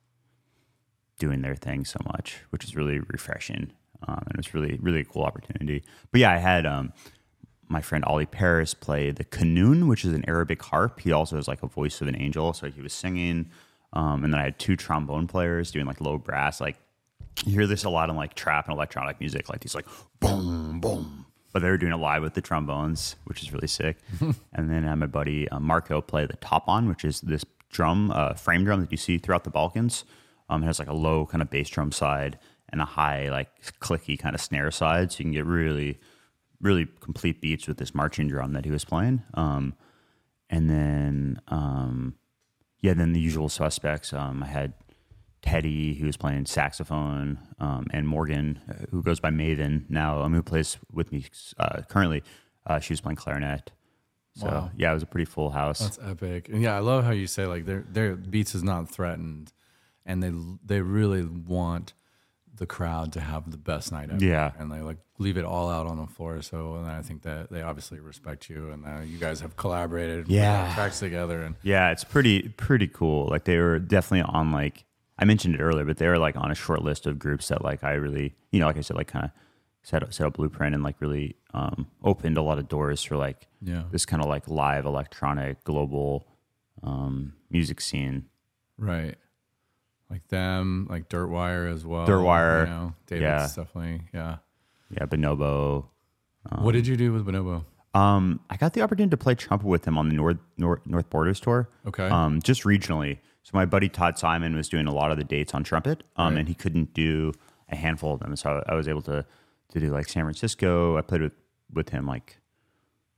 doing 1.18 1.42
their 1.42 1.54
thing 1.54 1.84
so 1.84 1.98
much, 2.06 2.38
which 2.50 2.64
is 2.64 2.76
really 2.76 3.00
refreshing. 3.00 3.72
Um, 4.06 4.22
and 4.28 4.38
it's 4.38 4.54
really 4.54 4.78
really 4.80 5.00
a 5.00 5.04
cool 5.04 5.24
opportunity. 5.24 5.82
But 6.10 6.20
yeah, 6.20 6.32
I 6.32 6.38
had 6.38 6.66
um, 6.66 6.92
my 7.68 7.80
friend 7.80 8.04
Ali 8.04 8.26
Paris 8.26 8.74
play 8.74 9.10
the 9.10 9.24
kanun, 9.24 9.88
which 9.88 10.04
is 10.04 10.12
an 10.12 10.24
Arabic 10.28 10.62
harp. 10.62 11.00
He 11.00 11.12
also 11.12 11.36
has 11.36 11.48
like 11.48 11.62
a 11.62 11.66
voice 11.66 12.00
of 12.00 12.08
an 12.08 12.16
angel, 12.16 12.52
so 12.52 12.70
he 12.70 12.80
was 12.80 12.92
singing. 12.92 13.50
Um, 13.92 14.24
and 14.24 14.32
then 14.32 14.40
I 14.40 14.44
had 14.44 14.58
two 14.58 14.76
trombone 14.76 15.26
players 15.26 15.70
doing 15.70 15.86
like 15.86 16.00
low 16.00 16.18
brass. 16.18 16.60
Like 16.60 16.76
you 17.44 17.52
hear 17.52 17.66
this 17.66 17.84
a 17.84 17.90
lot 17.90 18.10
in 18.10 18.16
like 18.16 18.34
trap 18.34 18.66
and 18.66 18.74
electronic 18.74 19.20
music, 19.20 19.48
like 19.48 19.60
these 19.60 19.74
like 19.74 19.86
boom 20.20 20.80
boom. 20.80 21.26
But 21.52 21.62
they 21.62 21.70
were 21.70 21.78
doing 21.78 21.92
it 21.92 21.96
live 21.96 22.22
with 22.22 22.34
the 22.34 22.40
trombones, 22.40 23.14
which 23.24 23.42
is 23.42 23.52
really 23.52 23.68
sick. 23.68 23.98
and 24.52 24.70
then 24.70 24.84
uh, 24.86 24.96
my 24.96 25.06
buddy 25.06 25.48
uh, 25.48 25.60
Marco 25.60 26.00
played 26.00 26.28
the 26.28 26.36
tapan, 26.38 26.88
which 26.88 27.04
is 27.04 27.20
this 27.20 27.44
drum, 27.70 28.10
uh, 28.10 28.34
frame 28.34 28.64
drum 28.64 28.80
that 28.80 28.90
you 28.90 28.96
see 28.96 29.18
throughout 29.18 29.44
the 29.44 29.50
Balkans. 29.50 30.04
Um, 30.48 30.62
it 30.62 30.66
has 30.66 30.80
like 30.80 30.88
a 30.88 30.94
low 30.94 31.26
kind 31.26 31.42
of 31.42 31.50
bass 31.50 31.68
drum 31.68 31.92
side 31.92 32.38
and 32.70 32.80
a 32.80 32.84
high 32.84 33.30
like 33.30 33.48
clicky 33.80 34.18
kind 34.18 34.34
of 34.34 34.40
snare 34.40 34.70
side, 34.72 35.12
so 35.12 35.18
you 35.18 35.24
can 35.26 35.32
get 35.32 35.46
really 35.46 36.00
really 36.64 36.88
complete 37.00 37.40
beats 37.40 37.68
with 37.68 37.76
this 37.76 37.94
marching 37.94 38.26
drum 38.26 38.54
that 38.54 38.64
he 38.64 38.70
was 38.70 38.84
playing. 38.84 39.22
Um, 39.34 39.74
and 40.50 40.68
then, 40.68 41.40
um, 41.48 42.14
yeah, 42.80 42.94
then 42.94 43.12
the 43.12 43.20
usual 43.20 43.48
suspects. 43.48 44.12
Um, 44.12 44.42
I 44.42 44.46
had 44.46 44.72
Teddy, 45.42 45.94
who 45.94 46.06
was 46.06 46.16
playing 46.16 46.46
saxophone, 46.46 47.38
um, 47.58 47.86
and 47.92 48.08
Morgan, 48.08 48.60
uh, 48.68 48.86
who 48.90 49.02
goes 49.02 49.20
by 49.20 49.30
Maven 49.30 49.84
now, 49.90 50.22
um, 50.22 50.32
who 50.32 50.42
plays 50.42 50.78
with 50.90 51.12
me 51.12 51.26
uh, 51.58 51.82
currently. 51.88 52.22
Uh, 52.66 52.78
she 52.80 52.94
was 52.94 53.00
playing 53.02 53.16
clarinet. 53.16 53.70
So 54.36 54.46
Wow. 54.46 54.70
yeah, 54.76 54.90
it 54.90 54.94
was 54.94 55.02
a 55.02 55.06
pretty 55.06 55.26
full 55.26 55.50
house. 55.50 55.80
That's 55.80 55.98
epic. 56.02 56.48
And 56.48 56.62
yeah, 56.62 56.74
I 56.74 56.80
love 56.80 57.04
how 57.04 57.10
you 57.12 57.26
say 57.26 57.46
like 57.46 57.66
their 57.66 57.84
their 57.88 58.16
beats 58.16 58.54
is 58.54 58.64
not 58.64 58.88
threatened, 58.88 59.52
and 60.06 60.22
they 60.22 60.32
they 60.64 60.80
really 60.80 61.24
want 61.24 61.92
the 62.56 62.66
crowd 62.66 63.12
to 63.14 63.20
have 63.20 63.50
the 63.50 63.56
best 63.56 63.90
night 63.92 64.10
ever. 64.10 64.24
Yeah. 64.24 64.52
and 64.58 64.70
they 64.70 64.80
like 64.80 64.98
leave 65.18 65.36
it 65.36 65.44
all 65.44 65.68
out 65.70 65.86
on 65.86 65.96
the 65.98 66.06
floor. 66.06 66.40
So 66.42 66.74
and 66.76 66.86
I 66.86 67.02
think 67.02 67.22
that 67.22 67.50
they 67.50 67.62
obviously 67.62 68.00
respect 68.00 68.48
you, 68.48 68.70
and 68.70 68.84
uh, 68.86 69.00
you 69.04 69.18
guys 69.18 69.40
have 69.40 69.56
collaborated, 69.56 70.28
Yeah. 70.28 70.72
tracks 70.74 70.98
together, 71.00 71.42
and 71.42 71.54
Yeah, 71.62 71.90
it's 71.90 72.04
pretty 72.04 72.48
pretty 72.50 72.86
cool. 72.86 73.26
Like 73.28 73.44
they 73.44 73.58
were 73.58 73.78
definitely 73.78 74.22
on 74.32 74.52
like 74.52 74.84
I 75.18 75.24
mentioned 75.24 75.54
it 75.54 75.60
earlier, 75.60 75.84
but 75.84 75.98
they 75.98 76.08
were 76.08 76.18
like 76.18 76.36
on 76.36 76.50
a 76.50 76.54
short 76.54 76.82
list 76.82 77.06
of 77.06 77.18
groups 77.18 77.48
that 77.48 77.62
like 77.62 77.84
I 77.84 77.92
really 77.94 78.34
you 78.52 78.60
know 78.60 78.66
like 78.66 78.76
I 78.76 78.80
said 78.82 78.96
like 78.96 79.08
kind 79.08 79.24
of 79.26 79.30
set 79.82 80.02
up, 80.02 80.12
set 80.14 80.26
up 80.26 80.34
blueprint 80.34 80.74
and 80.74 80.82
like 80.82 80.96
really 81.00 81.36
um, 81.52 81.86
opened 82.02 82.36
a 82.38 82.42
lot 82.42 82.58
of 82.58 82.68
doors 82.68 83.02
for 83.02 83.16
like 83.16 83.46
Yeah. 83.60 83.82
this 83.90 84.06
kind 84.06 84.22
of 84.22 84.28
like 84.28 84.48
live 84.48 84.86
electronic 84.86 85.62
global 85.64 86.26
um, 86.82 87.34
music 87.50 87.80
scene. 87.80 88.24
right. 88.78 89.16
Like 90.14 90.28
them, 90.28 90.86
like 90.88 91.08
Dirtwire 91.08 91.68
as 91.74 91.84
well. 91.84 92.06
Dirtwire, 92.06 92.66
you 92.66 92.70
know, 92.72 92.94
David's 93.08 93.22
yeah. 93.24 93.46
definitely, 93.48 94.02
yeah. 94.14 94.36
Yeah, 94.90 95.06
Bonobo. 95.06 95.86
what 96.58 96.70
did 96.70 96.86
you 96.86 96.96
do 96.96 97.12
with 97.12 97.26
Bonobo? 97.26 97.64
Um, 97.94 98.38
I 98.48 98.56
got 98.56 98.74
the 98.74 98.82
opportunity 98.82 99.10
to 99.10 99.16
play 99.16 99.34
trumpet 99.34 99.66
with 99.66 99.84
him 99.88 99.98
on 99.98 100.08
the 100.08 100.14
North 100.14 100.36
North, 100.56 100.86
North 100.86 101.10
Borders 101.10 101.40
tour. 101.40 101.68
Okay. 101.84 102.06
Um, 102.08 102.40
just 102.42 102.62
regionally. 102.62 103.18
So 103.42 103.50
my 103.54 103.64
buddy 103.64 103.88
Todd 103.88 104.16
Simon 104.16 104.54
was 104.54 104.68
doing 104.68 104.86
a 104.86 104.94
lot 104.94 105.10
of 105.10 105.18
the 105.18 105.24
dates 105.24 105.52
on 105.52 105.64
trumpet, 105.64 106.04
um, 106.14 106.34
Right. 106.34 106.38
and 106.40 106.48
he 106.48 106.54
couldn't 106.54 106.94
do 106.94 107.32
a 107.68 107.74
handful 107.74 108.14
of 108.14 108.20
them. 108.20 108.36
So 108.36 108.62
I 108.68 108.74
was 108.74 108.86
able 108.86 109.02
to 109.02 109.26
to 109.70 109.80
do 109.80 109.90
like 109.90 110.08
San 110.08 110.22
Francisco. 110.22 110.96
I 110.96 111.00
played 111.02 111.22
with 111.22 111.32
with 111.72 111.88
him 111.88 112.06
like 112.06 112.38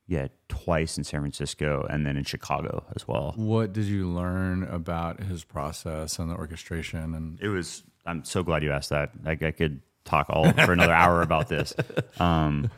yeah 0.07 0.29
twice 0.49 0.99
in 0.99 1.05
San 1.05 1.21
Francisco, 1.21 1.87
and 1.89 2.07
then 2.07 2.17
in 2.17 2.25
Chicago 2.25 2.85
as 2.95 3.07
well. 3.07 3.35
What 3.37 3.73
did 3.73 3.85
you 3.87 4.09
learn 4.09 4.63
about 4.65 5.21
his 5.23 5.45
process 5.45 6.19
and 6.19 6.31
the 6.31 6.35
orchestration 6.35 7.15
and 7.15 7.41
It 7.41 7.49
was. 7.49 7.83
I'm 8.05 8.25
so 8.25 8.43
glad 8.45 8.63
you 8.63 8.71
asked 8.71 8.91
that. 8.91 9.11
Like 9.25 9.43
I 9.43 9.51
could 9.51 9.81
talk 10.05 10.27
all 10.31 10.53
for 10.53 10.73
another 10.73 10.95
hour 10.95 11.23
about 11.23 11.49
this. 11.49 11.75
Um, 12.19 12.71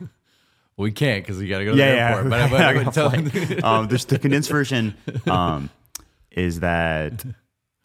we 0.76 0.92
can't 0.92 1.24
because 1.24 1.38
we 1.38 1.48
got 1.48 1.58
to 1.58 1.64
go 1.64 1.72
to 1.72 1.76
yeah, 1.76 1.90
the 1.90 1.96
yeah. 1.96 2.08
airport. 2.08 2.30
But, 2.30 2.40
I 2.40 2.48
but, 2.50 2.58
got 2.74 2.84
but 2.84 2.96
a 2.96 3.60
tell, 3.60 3.64
um, 3.64 3.88
there's 3.88 4.04
the 4.04 4.18
condensed 4.18 4.50
version 4.50 4.96
um, 5.26 5.70
is 6.30 6.60
that 6.60 7.24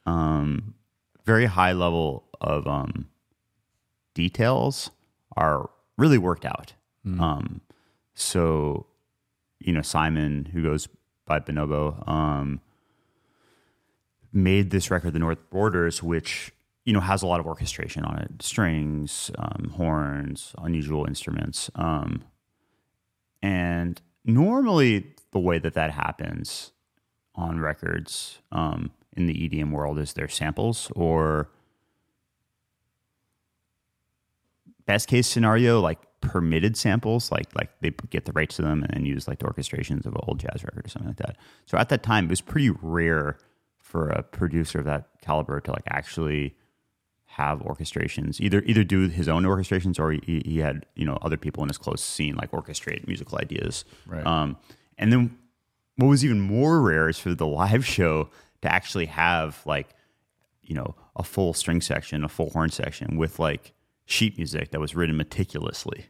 um, 0.05 0.75
very 1.25 1.45
high 1.45 1.73
level 1.73 2.23
of 2.39 2.67
um, 2.67 3.07
details 4.13 4.91
are 5.35 5.69
really 5.97 6.17
worked 6.17 6.45
out. 6.45 6.73
Um, 7.05 7.61
so, 8.13 8.85
you 9.63 9.73
know, 9.73 9.81
Simon, 9.81 10.49
who 10.53 10.61
goes 10.61 10.87
by 11.25 11.39
Bonobo, 11.39 12.07
um, 12.07 12.61
made 14.31 14.71
this 14.71 14.91
record, 14.91 15.13
The 15.13 15.19
North 15.19 15.49
Borders, 15.49 16.03
which 16.03 16.51
you 16.85 16.93
know 16.93 16.99
has 16.99 17.21
a 17.21 17.27
lot 17.27 17.39
of 17.39 17.47
orchestration 17.47 18.03
on 18.03 18.19
it, 18.19 18.41
strings, 18.41 19.31
um, 19.37 19.71
horns, 19.75 20.53
unusual 20.57 21.05
instruments. 21.05 21.69
Um, 21.75 22.23
and 23.41 24.01
normally, 24.25 25.13
the 25.31 25.39
way 25.39 25.59
that 25.59 25.73
that 25.73 25.91
happens 25.91 26.71
on 27.35 27.59
records 27.59 28.39
um, 28.51 28.91
in 29.15 29.25
the 29.25 29.33
EDM 29.33 29.71
world 29.71 29.97
is 29.97 30.13
their 30.13 30.27
samples 30.27 30.91
or 30.95 31.49
best 34.85 35.07
case 35.07 35.27
scenario, 35.27 35.79
like 35.81 35.99
permitted 36.21 36.77
samples, 36.77 37.31
like 37.31 37.47
like 37.55 37.69
they 37.81 37.91
get 38.09 38.25
the 38.25 38.31
rights 38.31 38.55
to 38.57 38.61
them 38.61 38.83
and 38.83 38.93
then 38.93 39.05
use 39.05 39.27
like 39.27 39.39
the 39.39 39.45
orchestrations 39.45 40.05
of 40.05 40.13
an 40.13 40.21
old 40.27 40.39
jazz 40.39 40.63
record 40.63 40.85
or 40.85 40.89
something 40.89 41.09
like 41.09 41.17
that. 41.17 41.37
So 41.65 41.77
at 41.77 41.89
that 41.89 42.03
time, 42.03 42.25
it 42.25 42.29
was 42.29 42.41
pretty 42.41 42.69
rare 42.81 43.37
for 43.79 44.09
a 44.09 44.23
producer 44.23 44.79
of 44.79 44.85
that 44.85 45.09
caliber 45.21 45.59
to 45.61 45.71
like 45.71 45.83
actually 45.89 46.55
have 47.25 47.59
orchestrations 47.61 48.39
either 48.39 48.61
either 48.67 48.83
do 48.83 49.07
his 49.09 49.27
own 49.27 49.43
orchestrations 49.43 49.99
or 49.99 50.11
he, 50.11 50.41
he 50.45 50.59
had 50.59 50.85
you 50.95 51.03
know 51.05 51.17
other 51.23 51.35
people 51.37 51.63
in 51.63 51.69
his 51.69 51.79
close 51.79 51.99
scene 52.03 52.35
like 52.35 52.51
orchestrate 52.51 53.07
musical 53.07 53.39
ideas 53.39 53.85
Right. 54.05 54.23
um, 54.25 54.55
and 54.99 55.11
then 55.11 55.35
what 55.95 56.07
was 56.07 56.23
even 56.23 56.39
more 56.39 56.79
rare 56.79 57.09
is 57.09 57.17
for 57.17 57.33
the 57.33 57.47
live 57.47 57.85
show 57.87 58.29
to 58.61 58.71
actually 58.71 59.07
have 59.07 59.59
like 59.65 59.89
you 60.61 60.75
know 60.75 60.93
a 61.15 61.23
full 61.23 61.53
string 61.55 61.81
section 61.81 62.23
a 62.23 62.29
full 62.29 62.51
horn 62.51 62.69
section 62.69 63.17
with 63.17 63.39
like 63.39 63.73
sheet 64.05 64.37
music 64.37 64.71
that 64.71 64.79
was 64.79 64.95
written 64.95 65.15
meticulously 65.17 66.07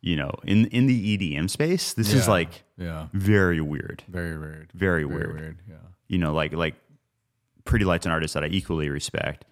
you 0.00 0.14
know 0.16 0.30
in 0.44 0.66
in 0.66 0.86
the 0.86 1.18
edm 1.18 1.50
space 1.50 1.92
this 1.94 2.12
is 2.12 2.28
like 2.28 2.64
yeah, 2.76 3.08
very 3.12 3.60
weird 3.60 4.02
very 4.08 4.38
weird. 4.38 4.70
very, 4.74 5.02
Very 5.02 5.04
weird 5.04 5.40
weird. 5.40 5.58
Yeah. 5.68 5.74
you 6.06 6.18
know, 6.18 6.32
like 6.32 6.52
like 6.52 6.74
Pretty 7.64 7.84
Light's 7.84 8.06
an 8.06 8.12
artist 8.12 8.32
that 8.32 8.42
I 8.44 8.46
equally 8.46 8.88
respect. 8.88 9.44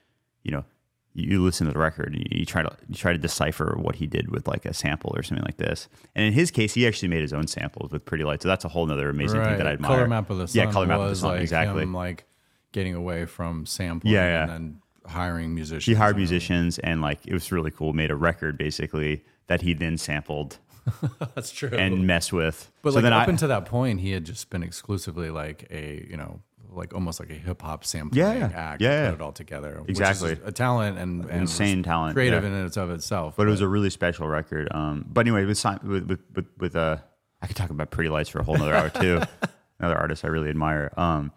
You 0.43 0.53
know, 0.53 0.64
you 1.12 1.43
listen 1.45 1.66
to 1.66 1.72
the 1.72 1.79
record 1.79 2.14
and 2.14 2.27
you 2.31 2.47
try 2.47 2.62
to 2.62 2.74
you 2.89 2.95
try 2.95 3.12
to 3.12 3.18
decipher 3.18 3.77
what 3.79 3.97
he 3.97 4.07
did 4.07 4.31
with 4.31 4.49
like 4.49 4.64
a 4.64 4.72
sample 4.72 5.12
or 5.14 5.22
something 5.22 5.45
like 5.45 5.59
this. 5.59 5.87
And 6.14 6.24
in 6.24 6.33
his 6.33 6.51
case, 6.51 6.72
he 6.72 6.87
actually 6.87 7.09
made 7.09 7.20
his 7.20 7.35
own 7.35 7.47
samples 7.47 7.91
with 7.93 8.07
Pretty 8.07 8.24
Light. 8.24 8.41
So 8.41 8.49
that's 8.49 8.64
a 8.64 8.68
whole 8.68 8.91
other 8.91 9.11
amazing 9.11 9.43
thing 9.43 9.59
that 9.59 9.66
I 9.66 9.72
admire. 9.72 9.97
Color 9.97 10.09
map 10.09 10.31
of 10.31 10.39
the 10.39 10.49
sun. 10.49 10.64
yeah, 10.66 10.72
color 10.72 10.87
map 10.87 11.01
of 11.01 11.11
the 11.11 11.16
sun, 11.16 11.33
like 11.33 11.43
exactly. 11.43 11.83
Him, 11.83 11.93
like 11.93 12.24
getting 12.72 12.95
away 12.95 13.27
from 13.27 13.66
sampling 13.66 14.14
Yeah, 14.14 14.27
yeah. 14.29 14.43
and 14.45 14.51
then 14.51 14.83
hiring 15.09 15.55
musicians. 15.55 15.85
he 15.87 15.95
hired 15.95 16.17
musicians 16.17 16.79
and 16.81 17.01
like 17.01 17.21
it 17.27 17.33
was 17.33 17.51
really 17.53 17.71
cool. 17.71 17.93
Made 17.93 18.11
a 18.11 18.17
record 18.17 18.59
basically 18.59 19.25
that 19.49 19.63
he 19.63 19.73
then 19.75 19.97
sampled 19.99 20.59
That's 21.35 21.51
true. 21.51 21.71
and 21.73 22.07
messed 22.07 22.33
with. 22.33 22.71
but 22.83 22.91
so 22.91 22.97
like 22.97 23.03
then 23.05 23.13
up 23.13 23.27
I, 23.29 23.31
until 23.31 23.49
that 23.49 23.65
point, 23.67 24.01
he 24.01 24.13
had 24.13 24.25
just 24.25 24.51
been 24.51 24.63
exclusively 24.63 25.31
like 25.31 25.67
a 25.71 26.07
you 26.09 26.17
know 26.17 26.41
like 26.71 26.93
almost 26.95 27.19
like 27.21 27.31
a 27.31 27.35
hip 27.35 27.63
hop 27.63 27.85
sampling 27.85 28.19
Yeah, 28.21 28.35
yeah. 28.35 28.51
act. 28.55 28.83
Yeah, 28.83 28.89
to 28.91 28.95
yeah. 28.97 29.11
put 29.11 29.15
it 29.15 29.23
all 29.23 29.33
together. 29.33 29.81
which 29.83 29.93
is 29.93 30.01
Exactly. 30.01 30.37
a 30.45 30.53
talent 30.53 30.99
and, 30.99 31.25
and 31.25 31.41
Insane 31.43 31.83
talent, 31.83 32.15
creative 32.15 32.43
yeah. 32.43 32.49
in 32.51 32.55
and 32.55 32.77
of 32.77 32.91
itself. 32.91 33.35
but 33.37 33.47
it 33.47 33.51
was 33.51 33.63
a 33.63 33.69
really 33.69 33.89
special 33.91 34.29
record. 34.29 34.69
Um, 34.73 35.05
but 35.09 35.23
anyway, 35.27 35.45
with 35.45 35.65
with 35.83 36.07
with 36.09 36.21
with, 36.35 36.47
with 36.59 36.77
uh, 36.77 36.99
I 37.41 37.47
could 37.47 37.57
talk 37.57 37.71
about 37.71 37.91
Pretty 37.91 38.11
Lights 38.11 38.29
for 38.29 38.41
a 38.41 38.45
whole 38.45 38.57
nother 38.59 38.75
hour 38.75 38.91
too. 38.91 39.23
Another 39.79 39.97
artist 39.97 40.25
I 40.25 40.29
really 40.29 40.49
admire. 40.51 40.93
Um, 40.97 41.33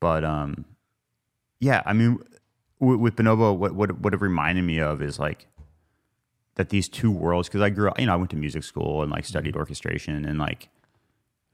but 0.00 0.24
um, 0.24 0.64
yeah, 1.60 1.82
I 1.86 1.92
mean, 1.92 2.18
with, 2.80 3.00
with 3.00 3.16
Bonobo, 3.16 3.56
what 3.56 3.74
what 3.74 4.00
what 4.00 4.14
it 4.14 4.20
reminded 4.20 4.62
me 4.62 4.80
of 4.80 5.02
is 5.02 5.18
like 5.18 5.46
that 6.56 6.68
these 6.70 6.88
two 6.88 7.10
worlds. 7.10 7.48
Because 7.48 7.62
I 7.62 7.70
grew 7.70 7.88
up, 7.88 7.98
you 8.00 8.06
know, 8.06 8.12
I 8.12 8.16
went 8.16 8.30
to 8.30 8.36
music 8.36 8.62
school 8.64 9.02
and 9.02 9.10
like 9.10 9.24
studied 9.24 9.56
orchestration 9.56 10.24
and 10.24 10.38
like 10.38 10.68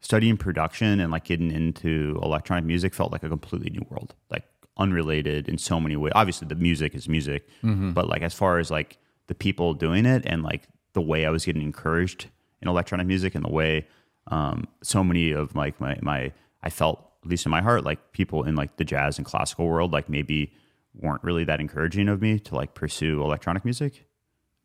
studying 0.00 0.36
production 0.36 1.00
and 1.00 1.12
like 1.12 1.24
getting 1.24 1.50
into 1.50 2.18
electronic 2.22 2.64
music 2.64 2.94
felt 2.94 3.12
like 3.12 3.22
a 3.22 3.28
completely 3.28 3.70
new 3.70 3.84
world, 3.90 4.14
like 4.30 4.44
unrelated 4.76 5.48
in 5.48 5.58
so 5.58 5.78
many 5.80 5.96
ways. 5.96 6.12
Obviously, 6.14 6.48
the 6.48 6.54
music 6.54 6.94
is 6.94 7.08
music, 7.08 7.46
but 7.92 8.08
like 8.08 8.22
as 8.22 8.34
far 8.34 8.58
as 8.58 8.70
like 8.70 8.98
the 9.26 9.34
people 9.34 9.74
doing 9.74 10.06
it 10.06 10.24
and 10.26 10.42
like 10.42 10.68
the 10.92 11.00
way 11.00 11.26
I 11.26 11.30
was 11.30 11.44
getting 11.44 11.62
encouraged 11.62 12.28
in 12.62 12.68
electronic 12.68 13.06
music 13.06 13.34
and 13.34 13.44
the 13.44 13.50
way 13.50 13.86
um, 14.28 14.66
so 14.82 15.02
many 15.04 15.32
of 15.32 15.54
like 15.54 15.80
my 15.80 15.96
my 16.02 16.32
I 16.62 16.70
felt 16.70 17.06
at 17.22 17.28
least 17.28 17.46
in 17.46 17.50
my 17.50 17.60
heart 17.60 17.84
like 17.84 18.12
people 18.12 18.44
in 18.44 18.54
like 18.54 18.76
the 18.76 18.84
jazz 18.84 19.18
and 19.18 19.26
classical 19.26 19.66
world 19.66 19.92
like 19.92 20.08
maybe 20.08 20.52
weren't 20.94 21.22
really 21.22 21.44
that 21.44 21.60
encouraging 21.60 22.08
of 22.08 22.20
me 22.20 22.38
to 22.38 22.54
like 22.54 22.74
pursue 22.74 23.22
electronic 23.22 23.64
music. 23.64 24.06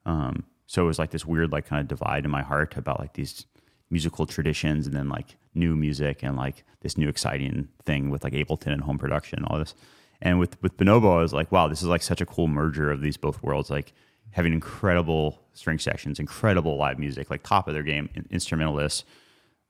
Um, 0.05 0.45
so 0.67 0.83
it 0.83 0.87
was 0.87 0.99
like 0.99 1.11
this 1.11 1.25
weird 1.25 1.51
like 1.51 1.65
kind 1.65 1.81
of 1.81 1.87
divide 1.87 2.25
in 2.25 2.31
my 2.31 2.41
heart 2.41 2.75
about 2.77 2.99
like 2.99 3.13
these 3.13 3.45
musical 3.89 4.25
traditions 4.25 4.87
and 4.87 4.95
then 4.95 5.09
like 5.09 5.37
new 5.53 5.75
music 5.75 6.23
and 6.23 6.35
like 6.35 6.63
this 6.81 6.97
new 6.97 7.07
exciting 7.07 7.67
thing 7.83 8.09
with 8.09 8.23
like 8.23 8.33
Ableton 8.33 8.73
and 8.73 8.81
home 8.81 8.97
production 8.97 9.39
and 9.39 9.47
all 9.47 9.59
this. 9.59 9.75
And 10.21 10.39
with 10.39 10.61
with 10.61 10.77
Bonobo, 10.77 11.17
I 11.17 11.21
was 11.21 11.33
like, 11.33 11.51
wow, 11.51 11.67
this 11.67 11.81
is 11.81 11.87
like 11.87 12.01
such 12.01 12.21
a 12.21 12.25
cool 12.25 12.47
merger 12.47 12.91
of 12.91 13.01
these 13.01 13.17
both 13.17 13.43
worlds. 13.43 13.69
Like 13.69 13.93
having 14.31 14.53
incredible 14.53 15.39
string 15.53 15.79
sections, 15.79 16.19
incredible 16.19 16.77
live 16.77 16.99
music, 16.99 17.29
like 17.29 17.43
top 17.43 17.67
of 17.67 17.73
their 17.73 17.83
game 17.83 18.09
instrumentalists, 18.31 19.03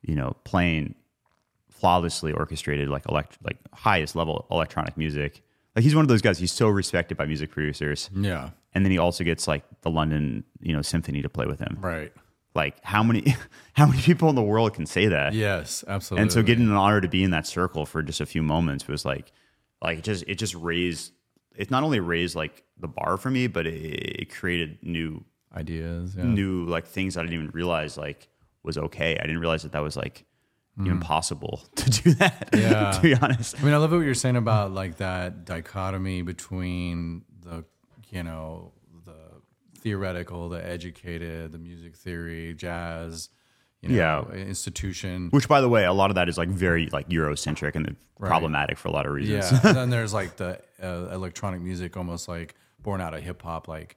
you 0.02 0.16
know, 0.16 0.36
playing 0.44 0.96
flawlessly 1.70 2.32
orchestrated 2.32 2.88
like 2.88 3.08
elect 3.10 3.38
like 3.44 3.58
highest 3.74 4.16
level 4.16 4.46
electronic 4.50 4.96
music. 4.98 5.42
Like 5.76 5.84
he's 5.84 5.96
one 5.96 6.04
of 6.04 6.10
those 6.10 6.22
guys. 6.22 6.38
He's 6.38 6.52
so 6.52 6.70
respected 6.70 7.18
by 7.18 7.26
music 7.26 7.52
producers. 7.52 8.10
Yeah. 8.16 8.52
And 8.74 8.86
then 8.86 8.92
he 8.92 8.98
also 8.98 9.24
gets 9.24 9.48
like 9.48 9.64
the 9.82 9.90
London, 9.90 10.44
you 10.62 10.74
know, 10.74 10.82
symphony 10.82 11.22
to 11.22 11.30
play 11.30 11.46
with 11.46 11.60
him. 11.60 11.78
Right. 11.82 12.14
Like 12.54 12.82
how 12.84 13.04
many 13.04 13.36
how 13.74 13.86
many 13.86 14.02
people 14.02 14.30
in 14.30 14.36
the 14.36 14.44
world 14.44 14.74
can 14.74 14.86
say 14.86 15.08
that? 15.08 15.34
Yes, 15.34 15.84
absolutely. 15.88 16.24
And 16.24 16.32
so 16.32 16.42
getting 16.42 16.66
an 16.66 16.76
honor 16.76 17.02
to 17.02 17.08
be 17.08 17.24
in 17.24 17.32
that 17.32 17.46
circle 17.46 17.86
for 17.86 18.02
just 18.02 18.22
a 18.22 18.26
few 18.26 18.42
moments 18.42 18.88
was 18.88 19.04
like 19.04 19.32
like 19.82 20.00
it 20.00 20.04
just 20.04 20.24
it 20.28 20.36
just 20.36 20.56
raised 20.56 21.12
it 21.56 21.72
not 21.72 21.84
only 21.84 22.00
raised 22.00 22.36
like 22.36 22.64
the 22.78 22.88
bar 22.88 23.18
for 23.18 23.30
me, 23.30 23.48
but 23.48 23.68
it, 23.68 24.22
it 24.22 24.34
created 24.34 24.80
new 24.82 25.24
ideas, 25.56 26.16
yeah. 26.18 26.24
new 26.24 26.66
like 26.66 26.86
things 26.86 27.18
I 27.18 27.22
didn't 27.22 27.34
even 27.34 27.50
realize 27.52 27.98
like 27.98 28.30
was 28.64 28.78
okay. 28.78 29.18
I 29.18 29.22
didn't 29.22 29.40
realize 29.40 29.64
that 29.64 29.74
that 29.74 29.84
was 29.84 29.98
like 29.98 30.26
even 30.80 31.00
possible 31.00 31.64
to 31.76 31.90
do 31.90 32.12
that. 32.16 32.50
Yeah. 32.54 32.92
to 32.92 33.02
be 33.02 33.16
honest. 33.16 33.60
I 33.60 33.64
mean, 33.64 33.74
I 33.74 33.78
love 33.78 33.92
what 33.92 34.00
you're 34.00 34.14
saying 34.14 34.36
about 34.36 34.72
like 34.72 34.98
that 34.98 35.46
dichotomy 35.46 36.22
between 36.22 37.24
the, 37.42 37.64
you 38.10 38.24
know, 38.24 38.72
the 39.06 39.14
theoretical, 39.80 40.50
the 40.50 40.66
educated, 40.66 41.52
the 41.52 41.58
music 41.58 41.96
theory, 41.96 42.54
jazz, 42.54 43.30
you 43.82 43.90
know, 43.90 44.30
institution. 44.34 45.30
Which, 45.30 45.48
by 45.48 45.62
the 45.62 45.70
way, 45.70 45.86
a 45.86 45.94
lot 45.94 46.10
of 46.12 46.16
that 46.16 46.28
is 46.28 46.38
like 46.38 46.50
very 46.50 46.88
like 46.88 47.08
Eurocentric 47.10 47.76
and 47.76 47.96
problematic 48.20 48.78
for 48.78 48.88
a 48.88 48.92
lot 48.92 49.06
of 49.06 49.14
reasons. 49.14 49.52
Yeah. 49.52 49.68
and 49.70 49.78
then 49.78 49.90
there's 49.96 50.14
like 50.14 50.38
the 50.38 50.60
uh, 50.82 51.10
electronic 51.12 51.62
music, 51.62 51.96
almost 51.96 52.28
like 52.28 52.56
born 52.82 53.00
out 53.02 53.14
of 53.14 53.22
hip 53.24 53.42
hop, 53.42 53.68
like 53.68 53.96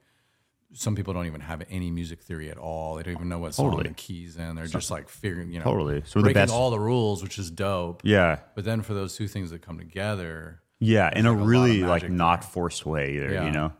some 0.73 0.95
people 0.95 1.13
don't 1.13 1.25
even 1.25 1.41
have 1.41 1.63
any 1.69 1.89
music 1.89 2.21
theory 2.21 2.49
at 2.51 2.57
all. 2.57 2.95
They 2.95 3.03
don't 3.03 3.15
even 3.15 3.29
know 3.29 3.39
what 3.39 3.55
song 3.55 3.71
Totally. 3.71 3.87
and 3.87 3.97
keys 3.97 4.37
in. 4.37 4.55
They're 4.55 4.67
just 4.67 4.91
like 4.91 5.09
figuring, 5.09 5.51
you 5.51 5.59
know, 5.59 5.63
Totally. 5.65 6.03
So 6.05 6.19
the 6.19 6.23
breaking 6.25 6.41
best- 6.41 6.53
all 6.53 6.69
the 6.69 6.79
rules, 6.79 7.23
which 7.23 7.39
is 7.39 7.49
dope. 7.49 8.01
yeah. 8.03 8.39
But 8.55 8.65
then 8.65 8.81
for 8.83 8.93
those 8.93 9.15
two 9.15 9.27
things 9.27 9.49
that 9.51 9.61
come 9.63 9.77
together, 9.79 10.61
Yeah, 10.79 11.09
in 11.17 11.25
a 11.25 11.31
like 11.31 11.37
a 11.37 11.41
lot 11.41 11.47
really 11.47 11.83
like 11.83 12.09
not 12.09 12.43
forced 12.43 12.85
way 12.85 13.15
either, 13.15 13.31
Yeah. 13.33 13.41
Mm. 13.41 13.45
you 13.47 13.51
know, 13.51 13.73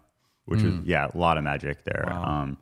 which 0.46 0.62
is 0.64 0.84
yeah, 0.86 1.08
a 1.14 1.18
lot 1.18 1.38
of 1.38 1.44
magic 1.44 1.84
there. 1.84 2.12
Um, 2.12 2.58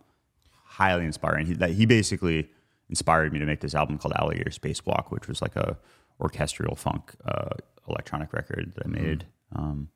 highly 0.65 1.05
inspiring. 1.05 1.45
He, 1.47 1.53
that 1.53 1.71
he 1.71 1.85
basically 1.85 2.49
inspired 2.89 3.31
me 3.33 3.39
to 3.39 3.45
make 3.45 3.61
this 3.61 3.73
album 3.75 3.97
called 3.97 4.13
Alligator 4.19 4.51
Space 4.51 4.81
Spacewalk, 4.81 5.05
which 5.09 5.27
was 5.27 5.41
like 5.41 5.55
a 5.55 5.77
orchestral 6.19 6.75
funk 6.75 7.13
uh, 7.25 7.49
electronic 7.87 8.33
record 8.33 8.73
that 8.75 8.85
I 8.85 8.89
Mm. 8.89 9.01
made. 9.01 9.25
Um, 9.55 9.89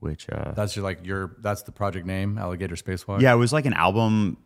which 0.00 0.28
uh, 0.30 0.52
that's 0.52 0.76
your 0.76 0.84
like 0.84 1.04
your 1.06 1.36
that's 1.40 1.62
the 1.62 1.72
project 1.72 2.06
name, 2.06 2.38
Alligator 2.38 2.74
Spacewalk. 2.76 3.20
yeah, 3.20 3.32
it 3.32 3.36
was 3.36 3.52
like 3.52 3.66
an 3.66 3.74
album 3.74 4.36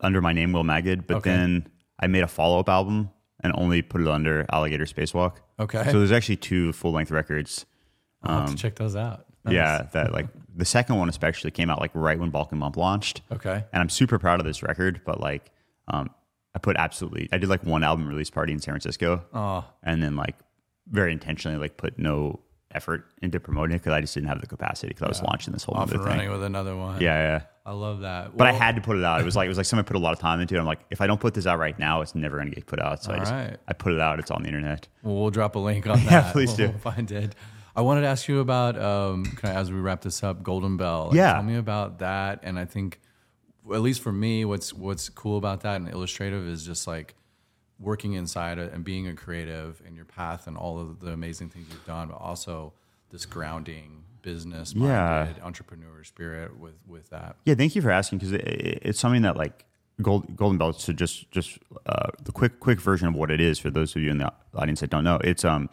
under 0.00 0.20
my 0.20 0.32
name 0.32 0.52
Will 0.52 0.64
Magid, 0.64 1.06
but 1.06 1.18
Okay. 1.18 1.30
then 1.30 1.68
I 1.98 2.06
made 2.06 2.22
a 2.22 2.28
follow 2.28 2.60
up 2.60 2.68
album 2.68 3.10
and 3.40 3.52
only 3.56 3.82
put 3.82 4.00
it 4.00 4.08
under 4.08 4.44
Alligator 4.50 4.84
Spacewalk. 4.84 5.36
Okay. 5.58 5.84
So 5.90 5.98
there's 5.98 6.12
actually 6.12 6.36
two 6.36 6.72
full 6.72 6.92
length 6.92 7.10
records. 7.10 7.64
I'll 8.22 8.40
have 8.40 8.50
to 8.50 8.56
check 8.56 8.76
those 8.76 8.96
out. 8.96 9.24
Nice. 9.44 9.54
Yeah, 9.54 9.82
that 9.92 10.12
like 10.12 10.26
the 10.54 10.64
second 10.64 10.96
one 10.96 11.08
especially 11.08 11.50
came 11.50 11.70
out 11.70 11.80
like 11.80 11.92
right 11.94 12.18
when 12.18 12.30
Balkan 12.30 12.58
Bump 12.58 12.76
launched. 12.76 13.22
Okay. 13.30 13.64
And 13.72 13.80
I'm 13.80 13.88
super 13.88 14.18
proud 14.18 14.40
of 14.40 14.46
this 14.46 14.62
record, 14.62 15.00
but 15.06 15.20
like 15.20 15.50
um 15.88 16.10
I 16.54 16.58
put 16.58 16.76
absolutely 16.76 17.28
I 17.32 17.38
did 17.38 17.48
like 17.48 17.62
one 17.64 17.84
album 17.84 18.08
release 18.08 18.30
party 18.30 18.52
in 18.52 18.58
San 18.58 18.72
Francisco. 18.72 19.24
Oh, 19.32 19.64
And 19.82 20.02
then 20.02 20.16
like 20.16 20.34
very 20.88 21.12
intentionally 21.12 21.58
like 21.58 21.76
put 21.76 21.98
no 21.98 22.40
effort 22.76 23.06
into 23.22 23.40
promoting 23.40 23.74
it 23.74 23.78
because 23.80 23.92
I 23.94 24.00
just 24.00 24.14
didn't 24.14 24.28
have 24.28 24.40
the 24.40 24.46
capacity 24.46 24.88
because 24.88 25.02
I 25.02 25.08
was 25.08 25.22
launching 25.22 25.52
this 25.52 25.64
whole 25.64 25.74
off 25.76 25.84
other 25.88 25.94
and 25.96 26.04
thing. 26.04 26.12
running 26.12 26.30
with 26.30 26.42
another 26.44 26.76
one. 26.76 27.00
Yeah, 27.00 27.18
yeah. 27.18 27.40
I 27.64 27.72
love 27.72 28.00
that. 28.00 28.36
But 28.36 28.46
I 28.46 28.52
had 28.52 28.76
to 28.76 28.80
put 28.82 28.96
it 28.96 29.02
out. 29.04 29.20
It 29.20 29.24
was 29.24 29.34
like 29.34 29.46
it 29.46 29.48
was 29.48 29.56
like 29.56 29.66
somebody 29.66 29.86
put 29.88 29.96
a 29.96 29.98
lot 29.98 30.12
of 30.12 30.20
time 30.20 30.40
into 30.40 30.54
it. 30.54 30.58
I'm 30.60 30.66
like, 30.66 30.80
if 30.90 31.00
I 31.00 31.08
don't 31.08 31.20
put 31.20 31.34
this 31.34 31.46
out 31.46 31.58
right 31.58 31.76
now, 31.78 32.00
it's 32.02 32.14
never 32.14 32.36
gonna 32.38 32.50
get 32.50 32.66
put 32.66 32.80
out. 32.80 33.02
So 33.02 33.12
I 33.12 33.18
just 33.18 33.32
Alright. 33.32 33.56
I 33.66 33.72
put 33.72 33.92
it 33.92 34.00
out. 34.00 34.20
It's 34.20 34.30
on 34.30 34.42
the 34.42 34.48
internet. 34.48 34.86
Well, 35.02 35.16
we'll 35.16 35.30
drop 35.30 35.56
a 35.56 35.58
link 35.58 35.86
on 35.88 35.98
that. 36.04 36.10
Yeah, 36.10 36.32
please 36.32 36.48
We'll- 36.56 36.68
do. 36.68 36.68
We'll 36.68 36.78
find 36.94 37.10
it. 37.10 37.34
I 37.74 37.80
wanted 37.82 38.02
to 38.02 38.06
ask 38.06 38.26
you 38.28 38.40
about, 38.40 38.78
um, 38.80 39.24
kind 39.36 39.54
of 39.54 39.60
as 39.60 39.70
we 39.70 39.78
wrap 39.78 40.00
this 40.00 40.22
up, 40.22 40.42
Golden 40.42 40.76
Bell. 40.78 41.08
Like, 41.08 41.16
Yeah. 41.16 41.34
Tell 41.34 41.42
me 41.42 41.56
about 41.56 41.98
that. 41.98 42.40
And 42.42 42.58
I 42.58 42.64
think, 42.64 43.00
at 43.70 43.82
least 43.82 44.00
for 44.00 44.12
me, 44.12 44.44
what's 44.46 44.72
what's 44.72 45.08
cool 45.10 45.36
about 45.36 45.60
that 45.62 45.76
and 45.76 45.88
illustrative 45.90 46.46
is 46.46 46.64
just 46.64 46.86
like 46.86 47.14
working 47.78 48.14
inside 48.14 48.58
and 48.58 48.84
being 48.84 49.06
a 49.06 49.14
creative 49.14 49.82
and 49.86 49.94
your 49.96 50.04
path 50.06 50.46
and 50.46 50.56
all 50.56 50.78
of 50.78 51.00
the 51.00 51.12
amazing 51.12 51.48
things 51.50 51.66
you've 51.70 51.84
done, 51.86 52.08
but 52.08 52.16
also 52.16 52.72
this 53.10 53.26
grounding 53.26 54.04
business 54.22 54.74
minded 54.74 55.42
entrepreneur 55.42 56.02
spirit 56.02 56.58
with 56.58 56.74
with 56.86 57.10
that. 57.10 57.36
Yeah, 57.44 57.54
thank 57.54 57.76
you 57.76 57.82
for 57.82 57.90
asking 57.90 58.18
because 58.18 58.32
it, 58.32 58.40
it- 58.42 58.78
it's 58.82 58.98
something 59.00 59.22
that 59.22 59.36
like 59.36 59.64
Gold, 60.02 60.36
Golden 60.36 60.58
Bell. 60.58 60.72
So 60.74 60.92
just 60.92 61.30
just 61.30 61.58
uh, 61.86 62.08
the 62.22 62.32
quick 62.32 62.60
quick 62.60 62.80
version 62.80 63.08
of 63.08 63.14
what 63.14 63.30
it 63.30 63.40
is 63.40 63.58
for 63.58 63.70
those 63.70 63.94
of 63.96 64.02
you 64.02 64.10
in 64.10 64.18
the 64.18 64.32
audience 64.54 64.80
that 64.80 64.90
don't 64.90 65.04
know. 65.04 65.18
It's 65.22 65.44
um 65.44 65.68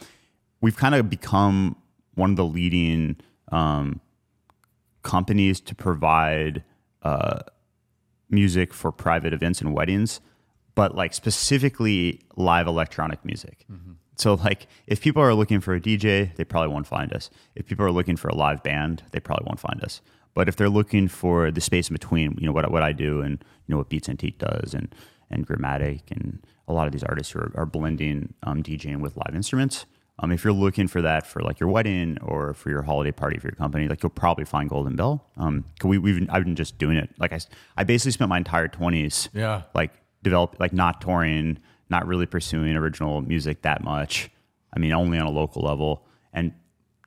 we've 0.61 0.77
kind 0.77 0.95
of 0.95 1.09
become 1.09 1.75
one 2.15 2.29
of 2.31 2.35
the 2.37 2.45
leading 2.45 3.17
um, 3.51 3.99
companies 5.01 5.59
to 5.61 5.75
provide 5.75 6.63
uh, 7.01 7.39
music 8.29 8.73
for 8.73 8.91
private 8.91 9.33
events 9.33 9.61
and 9.61 9.73
weddings, 9.73 10.21
but 10.75 10.95
like 10.95 11.13
specifically 11.13 12.21
live 12.35 12.67
electronic 12.67 13.23
music. 13.25 13.65
So 14.15 14.35
like 14.35 14.67
if 14.87 15.01
people 15.01 15.21
are 15.23 15.33
looking 15.33 15.59
for 15.59 15.73
a 15.73 15.79
DJ, 15.81 16.35
they 16.35 16.43
probably 16.45 16.71
won't 16.71 16.85
find 16.87 17.11
us. 17.13 17.29
If 17.55 17.65
people 17.65 17.85
are 17.85 17.91
looking 17.91 18.15
for 18.15 18.27
a 18.27 18.35
live 18.35 18.61
band, 18.63 19.03
they 19.11 19.19
probably 19.19 19.45
won't 19.47 19.59
find 19.59 19.83
us. 19.83 20.01
But 20.35 20.47
if 20.47 20.55
they're 20.55 20.69
looking 20.69 21.07
for 21.07 21.51
the 21.51 21.61
space 21.61 21.89
in 21.89 21.93
between, 21.95 22.35
you 22.39 22.45
know 22.45 22.51
what 22.53 22.69
what 22.71 22.83
I 22.83 22.91
do 22.91 23.21
and 23.21 23.33
you 23.65 23.73
know 23.73 23.77
what 23.77 23.89
Beats 23.89 24.07
Antique 24.09 24.37
does 24.39 24.73
and 24.73 24.93
and 25.31 25.47
Gramatik 25.47 26.01
and 26.11 26.45
a 26.67 26.73
lot 26.73 26.85
of 26.87 26.93
these 26.93 27.03
artists 27.03 27.33
who 27.33 27.39
are, 27.39 27.51
are 27.55 27.65
blending 27.65 28.33
um, 28.43 28.61
DJing 28.63 28.99
with 29.01 29.17
live 29.17 29.33
instruments. 29.35 29.85
Um, 30.19 30.31
if 30.31 30.43
you're 30.43 30.53
looking 30.53 30.87
for 30.87 31.01
that 31.01 31.25
for 31.25 31.41
like 31.41 31.59
your 31.59 31.69
wedding 31.69 32.19
or 32.21 32.53
for 32.53 32.69
your 32.69 32.83
holiday 32.83 33.11
party 33.11 33.39
for 33.39 33.47
your 33.47 33.55
company, 33.55 33.87
like 33.87 34.03
you'll 34.03 34.11
probably 34.11 34.45
find 34.45 34.69
Golden 34.69 34.95
Bell. 34.95 35.25
Um, 35.37 35.65
we, 35.83 35.97
we've 35.97 36.27
I've 36.29 36.43
been 36.45 36.55
just 36.55 36.77
doing 36.77 36.97
it. 36.97 37.09
Like 37.17 37.33
I, 37.33 37.39
I 37.77 37.83
basically 37.83 38.11
spent 38.11 38.29
my 38.29 38.37
entire 38.37 38.67
twenties, 38.67 39.27
Yeah. 39.33 39.63
like 39.73 39.91
develop 40.23 40.57
like 40.59 40.73
not 40.73 41.01
touring, 41.01 41.59
not 41.89 42.07
really 42.07 42.25
pursuing 42.25 42.75
original 42.75 43.21
music 43.21 43.61
that 43.61 43.83
much. 43.83 44.29
I 44.75 44.79
mean, 44.79 44.91
only 44.93 45.19
on 45.19 45.27
a 45.27 45.31
local 45.31 45.61
level, 45.61 46.05
and 46.33 46.53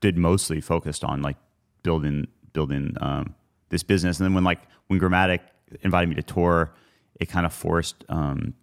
did 0.01 0.17
mostly 0.17 0.61
focused 0.61 1.03
on 1.03 1.21
like 1.21 1.35
building 1.83 2.27
building 2.53 2.95
um, 3.01 3.35
this 3.69 3.83
business. 3.83 4.19
And 4.19 4.25
then 4.25 4.33
when 4.33 4.43
like 4.43 4.61
when 4.87 4.99
Gramatik 4.99 5.41
invited 5.81 6.09
me 6.09 6.15
to 6.15 6.23
tour, 6.23 6.73
it 7.19 7.27
kind 7.27 7.45
of 7.45 7.53
forced 7.53 8.05
um, 8.09 8.53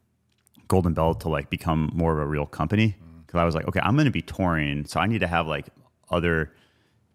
Golden 0.69 0.95
Bell 0.95 1.15
to 1.15 1.29
like 1.29 1.51
become 1.51 1.91
more 1.95 2.13
of 2.13 2.19
a 2.19 2.27
real 2.27 2.47
company 2.47 2.97
because 3.27 3.41
I 3.41 3.45
was 3.45 3.55
like, 3.55 3.67
okay, 3.69 3.81
I'm 3.83 3.95
going 3.97 4.07
to 4.07 4.11
be 4.11 4.23
touring, 4.23 4.87
so 4.87 5.01
I 5.01 5.07
need 5.07 5.21
to 5.21 5.27
have 5.27 5.47
like 5.47 5.67
other 6.11 6.53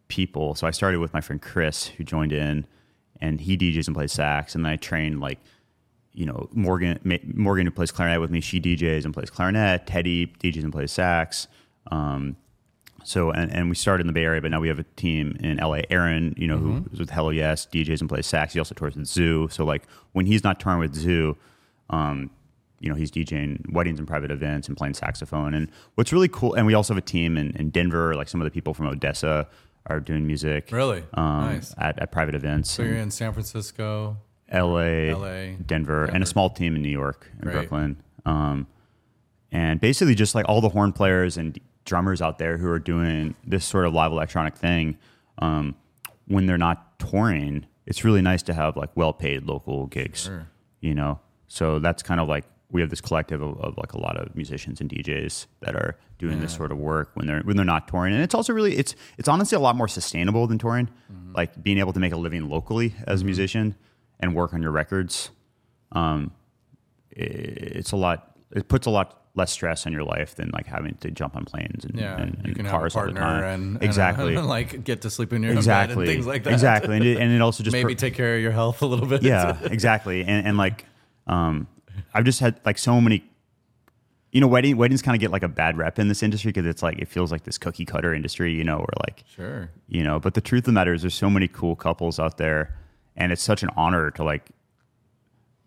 people. 0.09 0.55
So 0.55 0.67
I 0.67 0.71
started 0.71 0.99
with 0.99 1.13
my 1.13 1.21
friend 1.21 1.41
Chris, 1.41 1.87
who 1.87 2.03
joined 2.03 2.33
in, 2.33 2.67
and 3.21 3.39
he 3.39 3.57
DJs 3.57 3.87
and 3.87 3.95
plays 3.95 4.11
sax, 4.11 4.53
and 4.53 4.65
then 4.65 4.73
I 4.73 4.75
trained 4.75 5.19
like, 5.19 5.39
you 6.19 6.25
know, 6.25 6.49
Morgan 6.51 6.99
Ma- 7.05 7.15
Morgan 7.33 7.65
who 7.65 7.71
plays 7.71 7.91
clarinet 7.91 8.19
with 8.19 8.29
me, 8.29 8.41
she 8.41 8.59
DJs 8.59 9.05
and 9.05 9.13
plays 9.13 9.29
clarinet. 9.29 9.87
Teddy 9.87 10.27
DJs 10.27 10.63
and 10.63 10.73
plays 10.73 10.91
sax. 10.91 11.47
Um, 11.91 12.35
so 13.05 13.31
and, 13.31 13.49
and 13.53 13.69
we 13.69 13.75
started 13.75 14.01
in 14.01 14.07
the 14.07 14.13
Bay 14.13 14.25
Area, 14.25 14.41
but 14.41 14.51
now 14.51 14.59
we 14.59 14.67
have 14.67 14.79
a 14.79 14.83
team 14.97 15.37
in 15.39 15.55
LA. 15.57 15.79
Aaron, 15.89 16.35
you 16.37 16.45
know, 16.45 16.57
who 16.57 16.85
was 16.91 16.99
with 16.99 17.09
Hello 17.11 17.29
Yes, 17.29 17.65
DJs 17.65 18.01
and 18.01 18.09
plays 18.09 18.27
sax. 18.27 18.51
He 18.51 18.59
also 18.59 18.75
tours 18.75 18.97
with 18.97 19.05
ZHU. 19.05 19.49
So 19.53 19.63
like 19.63 19.83
when 20.11 20.25
he's 20.25 20.43
not 20.43 20.59
touring 20.59 20.79
with 20.79 20.93
ZHU, 20.93 21.37
um, 21.89 22.29
you 22.81 22.89
know, 22.89 22.95
he's 22.95 23.11
DJing 23.11 23.71
weddings 23.71 23.97
and 23.97 24.05
private 24.07 24.29
events 24.29 24.67
and 24.67 24.75
playing 24.75 24.95
saxophone. 24.95 25.53
And 25.53 25.71
what's 25.95 26.11
really 26.11 26.27
cool, 26.27 26.53
and 26.53 26.67
we 26.67 26.73
also 26.73 26.93
have 26.93 27.01
a 27.01 27.05
team 27.05 27.37
in, 27.37 27.51
in 27.55 27.69
Denver. 27.69 28.13
Like 28.13 28.27
some 28.27 28.41
of 28.41 28.45
the 28.45 28.51
people 28.51 28.73
from 28.73 28.93
ODESZA 28.93 29.47
are 29.85 29.99
doing 30.01 30.27
music. 30.27 30.69
Really? 30.73 31.03
Um, 31.13 31.45
Nice. 31.45 31.73
At, 31.77 31.97
at 31.99 32.11
private 32.11 32.35
events. 32.35 32.69
So 32.71 32.83
you're 32.83 32.97
in 32.97 33.09
San 33.11 33.31
Francisco. 33.31 34.17
LA, 34.51 35.15
LA, 35.15 35.55
Denver, 35.65 36.05
and 36.05 36.23
a 36.23 36.25
small 36.25 36.49
team 36.49 36.75
in 36.75 36.81
New 36.81 36.89
York 36.89 37.29
and 37.33 37.41
Great. 37.41 37.53
Brooklyn. 37.53 38.01
Um, 38.25 38.67
and 39.51 39.79
basically 39.81 40.15
just 40.15 40.35
like 40.35 40.47
all 40.47 40.61
the 40.61 40.69
horn 40.69 40.91
players 40.91 41.37
and 41.37 41.59
drummers 41.85 42.21
out 42.21 42.37
there 42.37 42.57
who 42.57 42.69
are 42.69 42.79
doing 42.79 43.35
this 43.45 43.65
sort 43.65 43.85
of 43.85 43.93
live 43.93 44.11
electronic 44.11 44.55
thing, 44.55 44.97
um, 45.39 45.75
when 46.27 46.45
they're 46.45 46.57
not 46.57 46.99
touring, 46.99 47.65
it's 47.85 48.03
really 48.03 48.21
nice 48.21 48.43
to 48.43 48.53
have 48.53 48.77
like 48.77 48.89
well 48.95 49.13
paid 49.13 49.43
local 49.43 49.87
gigs. 49.87 50.23
Sure. 50.23 50.47
You 50.81 50.93
know, 50.93 51.19
so 51.47 51.79
that's 51.79 52.03
kind 52.03 52.19
of 52.19 52.27
like 52.27 52.45
we 52.71 52.81
have 52.81 52.89
this 52.91 53.01
collective 53.01 53.41
of, 53.41 53.59
of 53.59 53.77
like 53.77 53.93
a 53.93 53.99
lot 53.99 54.15
of 54.17 54.35
musicians 54.35 54.79
and 54.79 54.89
DJs 54.89 55.47
that 55.61 55.75
are 55.75 55.97
doing 56.19 56.39
this 56.39 56.53
sort 56.53 56.71
of 56.71 56.77
work 56.77 57.09
when 57.15 57.25
they're 57.25 57.41
when 57.41 57.55
they're 57.55 57.65
not 57.65 57.87
touring, 57.87 58.13
and 58.13 58.21
it's 58.21 58.35
also 58.35 58.53
really 58.53 58.77
it's 58.77 58.95
it's 59.17 59.27
honestly 59.27 59.55
a 59.55 59.59
lot 59.59 59.75
more 59.75 59.87
sustainable 59.87 60.45
than 60.47 60.57
touring. 60.57 60.89
Like 61.33 61.61
being 61.63 61.79
able 61.79 61.93
to 61.93 61.99
make 61.99 62.13
a 62.13 62.17
living 62.17 62.47
locally 62.49 62.93
as 63.07 63.21
a 63.21 63.25
musician 63.25 63.75
and 64.19 64.35
work 64.35 64.53
on 64.53 64.61
your 64.61 64.71
records. 64.71 65.29
Um, 65.91 66.31
it's 67.11 67.91
a 67.91 67.95
lot. 67.95 68.35
It 68.51 68.67
puts 68.67 68.85
a 68.87 68.89
lot 68.89 69.15
less 69.35 69.51
stress 69.51 69.85
on 69.85 69.93
your 69.93 70.03
life 70.03 70.35
than 70.35 70.49
like 70.53 70.65
having 70.65 70.95
to 70.95 71.11
jump 71.11 71.35
on 71.35 71.45
planes 71.45 71.85
and, 71.85 71.97
Yeah, 71.97 72.19
and, 72.19 72.31
you 72.37 72.41
and 72.47 72.55
can 72.55 72.65
cars 72.65 72.93
have 72.95 73.03
a 73.03 73.07
all 73.07 73.13
the 73.13 73.19
partner 73.19 73.41
time. 73.41 73.53
and, 73.53 73.75
and, 73.75 73.83
exactly, 73.83 74.35
uh, 74.35 74.43
like 74.57 74.83
get 74.83 75.01
to 75.03 75.09
sleep 75.09 75.31
in 75.33 75.43
your 75.43 75.55
own 75.55 75.63
bed 75.63 75.91
and 75.91 76.05
things 76.05 76.25
like 76.27 76.43
that. 76.43 76.53
Exactly, 76.53 76.97
and 76.97 77.05
it, 77.05 77.17
and 77.19 77.31
it 77.31 77.41
also 77.41 77.63
just 77.63 77.73
Maybe 77.73 77.93
pro- 77.95 77.99
take 77.99 78.15
care 78.15 78.35
of 78.35 78.41
your 78.41 78.51
health 78.51 78.81
a 78.81 78.85
little 78.85 79.05
bit. 79.05 79.21
yeah, 79.23 79.57
exactly. 79.63 80.21
And, 80.23 80.45
and 80.47 80.57
like, 80.57 80.85
um, 81.27 81.67
I've 82.13 82.25
just 82.25 82.39
had 82.39 82.59
like 82.65 82.77
so 82.79 82.99
many, 82.99 83.23
you 84.31 84.41
know, 84.41 84.47
wedding 84.47 84.77
weddings 84.77 85.01
kind 85.01 85.15
of 85.15 85.21
get 85.21 85.31
like 85.31 85.43
a 85.43 85.47
bad 85.47 85.77
rep 85.77 85.99
in 85.99 86.07
this 86.07 86.23
industry 86.23 86.49
because 86.51 86.65
it's 86.65 86.81
like 86.83 86.97
it 86.99 87.07
feels 87.07 87.31
like 87.31 87.43
this 87.43 87.57
cookie 87.57 87.85
cutter 87.85 88.13
industry, 88.13 88.53
you 88.53 88.63
know, 88.63 88.77
where 88.77 88.87
like, 89.07 89.23
Sure. 89.35 89.69
you 89.87 90.03
know. 90.03 90.19
But 90.19 90.33
the 90.33 90.41
truth 90.41 90.61
of 90.61 90.65
the 90.65 90.71
matter 90.73 90.93
is, 90.93 91.01
there's 91.03 91.13
so 91.15 91.29
many 91.29 91.47
cool 91.47 91.75
couples 91.75 92.19
out 92.19 92.37
there, 92.37 92.75
and 93.19 93.31
it's 93.31 93.43
such 93.43 93.61
an 93.61 93.69
honor 93.77 94.09
to 94.11 94.23
like 94.23 94.49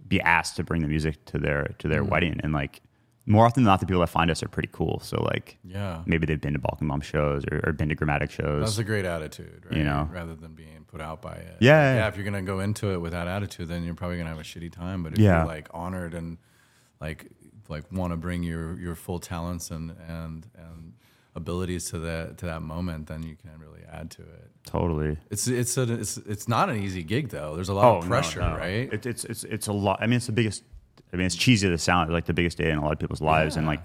be 0.06 0.20
asked 0.20 0.56
to 0.56 0.64
bring 0.64 0.82
the 0.82 0.88
music 0.88 1.24
to 1.26 1.38
their 1.38 1.74
to 1.78 1.86
Mm. 1.86 1.90
their 1.90 2.04
wedding, 2.04 2.40
and 2.42 2.52
like 2.52 2.80
more 3.24 3.46
often 3.46 3.62
than 3.62 3.70
not, 3.70 3.78
the 3.78 3.86
people 3.86 4.00
that 4.00 4.08
find 4.08 4.32
us 4.32 4.42
are 4.42 4.48
pretty 4.48 4.68
cool. 4.72 4.98
So 4.98 5.22
like, 5.22 5.56
Yeah. 5.62 6.02
maybe 6.06 6.26
they've 6.26 6.40
been 6.40 6.54
to 6.54 6.58
Balkan 6.58 6.88
Bump 6.88 7.04
shows 7.04 7.44
or, 7.52 7.60
or 7.64 7.72
been 7.72 7.88
to 7.88 7.94
Gramatik 7.94 8.30
shows. 8.30 8.64
That's 8.64 8.78
a 8.78 8.84
great 8.84 9.04
attitude, 9.04 9.64
right? 9.66 9.76
You 9.78 9.84
know? 9.84 10.08
rather 10.10 10.34
than 10.34 10.54
being 10.54 10.84
put 10.88 11.00
out 11.00 11.22
by 11.22 11.34
it. 11.34 11.56
Yeah, 11.60 11.80
yeah. 11.80 11.94
yeah. 11.98 12.08
If 12.08 12.16
you're 12.16 12.24
gonna 12.24 12.42
go 12.42 12.58
into 12.58 12.90
it 12.92 13.00
with 13.00 13.12
that 13.12 13.28
attitude, 13.28 13.68
then 13.68 13.84
you're 13.84 13.94
probably 13.94 14.16
gonna 14.18 14.30
have 14.30 14.40
a 14.40 14.42
shitty 14.42 14.72
time. 14.72 15.04
But 15.04 15.12
if 15.12 15.18
Yeah. 15.20 15.38
you're 15.38 15.46
like 15.46 15.68
honored 15.72 16.14
and 16.14 16.38
like 17.00 17.28
like 17.68 17.90
want 17.92 18.12
to 18.12 18.16
bring 18.16 18.42
your 18.42 18.76
your 18.78 18.96
full 18.96 19.20
talents 19.20 19.70
and 19.70 19.92
and 20.08 20.46
and 20.56 20.94
abilities 21.36 21.88
to 21.90 22.00
that 22.00 22.38
to 22.38 22.46
that 22.46 22.60
moment, 22.62 23.06
then 23.06 23.22
you 23.22 23.36
can 23.36 23.56
really 23.58 23.82
add 23.90 24.10
to 24.12 24.22
it. 24.22 24.50
Totally. 24.66 25.16
It's 25.30 25.48
it's 25.48 25.76
a, 25.76 25.92
it's 25.92 26.16
it's 26.18 26.48
not 26.48 26.68
an 26.70 26.82
easy 26.82 27.02
gig 27.02 27.28
though. 27.28 27.54
There's 27.54 27.68
a 27.68 27.74
lot 27.74 27.98
of 27.98 28.06
pressure, 28.08 28.40
no. 28.40 28.56
right? 28.56 28.92
It, 28.92 29.06
it's 29.06 29.24
it's 29.24 29.44
it's 29.44 29.66
a 29.66 29.72
lot. 29.72 29.98
I 30.00 30.06
mean, 30.06 30.16
it's 30.16 30.26
the 30.26 30.32
biggest. 30.32 30.62
I 31.12 31.16
mean, 31.16 31.26
it's 31.26 31.36
cheesy 31.36 31.68
to 31.68 31.76
sound 31.78 32.12
like 32.12 32.24
the 32.24 32.32
biggest 32.34 32.56
day 32.58 32.70
in 32.70 32.78
a 32.78 32.82
lot 32.82 32.92
of 32.92 32.98
people's 32.98 33.20
lives, 33.20 33.56
and 33.56 33.66
like, 33.66 33.80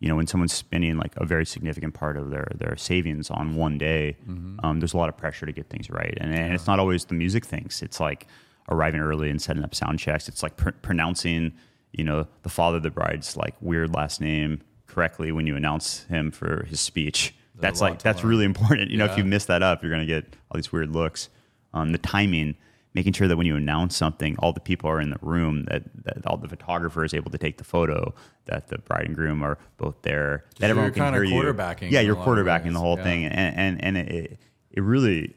you 0.00 0.08
know, 0.08 0.16
when 0.16 0.26
someone's 0.26 0.52
spending 0.52 0.96
like 0.96 1.12
a 1.16 1.24
very 1.24 1.46
significant 1.46 1.94
part 1.94 2.16
of 2.16 2.30
their 2.30 2.48
their 2.56 2.76
savings 2.76 3.30
on 3.30 3.54
one 3.54 3.78
day, 3.78 4.16
Mm-hmm. 4.28 4.64
um, 4.64 4.80
there's 4.80 4.94
a 4.94 4.96
lot 4.96 5.08
of 5.08 5.16
pressure 5.16 5.46
to 5.46 5.52
get 5.52 5.68
things 5.68 5.90
right, 5.90 6.16
and, 6.20 6.34
and 6.34 6.52
it's 6.54 6.66
not 6.66 6.78
always 6.80 7.04
the 7.04 7.14
music 7.14 7.44
things. 7.44 7.82
It's 7.82 8.00
like 8.00 8.26
arriving 8.70 9.00
early 9.00 9.30
and 9.30 9.40
setting 9.40 9.62
up 9.64 9.74
sound 9.74 9.98
checks. 9.98 10.28
It's 10.28 10.42
like 10.42 10.56
pr- 10.56 10.70
pronouncing, 10.82 11.52
you 11.92 12.04
know, 12.04 12.26
the 12.42 12.48
father 12.48 12.78
of 12.78 12.82
the 12.82 12.90
bride's 12.90 13.36
like 13.36 13.54
weird 13.60 13.94
last 13.94 14.20
name 14.20 14.60
correctly 14.86 15.30
when 15.32 15.46
you 15.46 15.56
announce 15.56 16.04
him 16.04 16.30
for 16.30 16.64
his 16.64 16.80
speech. 16.80 17.34
That's 17.62 17.80
like 17.80 18.02
that's 18.02 18.22
learn. 18.22 18.30
really 18.30 18.44
important. 18.44 18.90
You 18.90 18.98
know, 18.98 19.06
if 19.06 19.16
you 19.16 19.24
miss 19.24 19.46
that 19.46 19.62
up, 19.62 19.82
you're 19.82 19.90
gonna 19.90 20.06
get 20.06 20.24
all 20.50 20.56
these 20.58 20.70
weird 20.72 20.90
looks. 20.90 21.28
Um, 21.74 21.92
the 21.92 21.98
timing, 21.98 22.56
making 22.94 23.14
sure 23.14 23.26
that 23.28 23.36
when 23.38 23.46
you 23.46 23.56
announce 23.56 23.96
something, 23.96 24.36
all 24.38 24.52
the 24.52 24.60
people 24.60 24.90
are 24.90 25.00
in 25.00 25.08
the 25.10 25.16
room, 25.22 25.64
that, 25.70 25.82
that 26.04 26.26
all 26.26 26.36
the 26.36 26.48
photographer 26.48 27.02
is 27.04 27.14
able 27.14 27.30
to 27.30 27.38
take 27.38 27.56
the 27.56 27.64
photo, 27.64 28.14
that 28.44 28.68
the 28.68 28.76
bride 28.78 29.06
and 29.06 29.14
groom 29.14 29.42
are 29.42 29.56
both 29.78 29.94
there, 30.02 30.44
that 30.58 30.66
you're 30.68 30.70
everyone 30.78 30.92
can 30.92 31.14
hear 31.14 31.22
you. 31.24 31.34
quarterbacking 31.42 31.90
Yeah, 31.90 32.00
you're 32.00 32.14
a 32.14 32.18
lot 32.18 32.28
of 32.28 32.36
quarterbacking 32.44 32.72
the 32.74 32.78
whole 32.80 32.98
Yeah. 32.98 33.04
thing, 33.04 33.24
and 33.24 33.56
and 33.56 33.84
and 33.84 33.96
it 33.96 34.38
it 34.70 34.82
really 34.82 35.34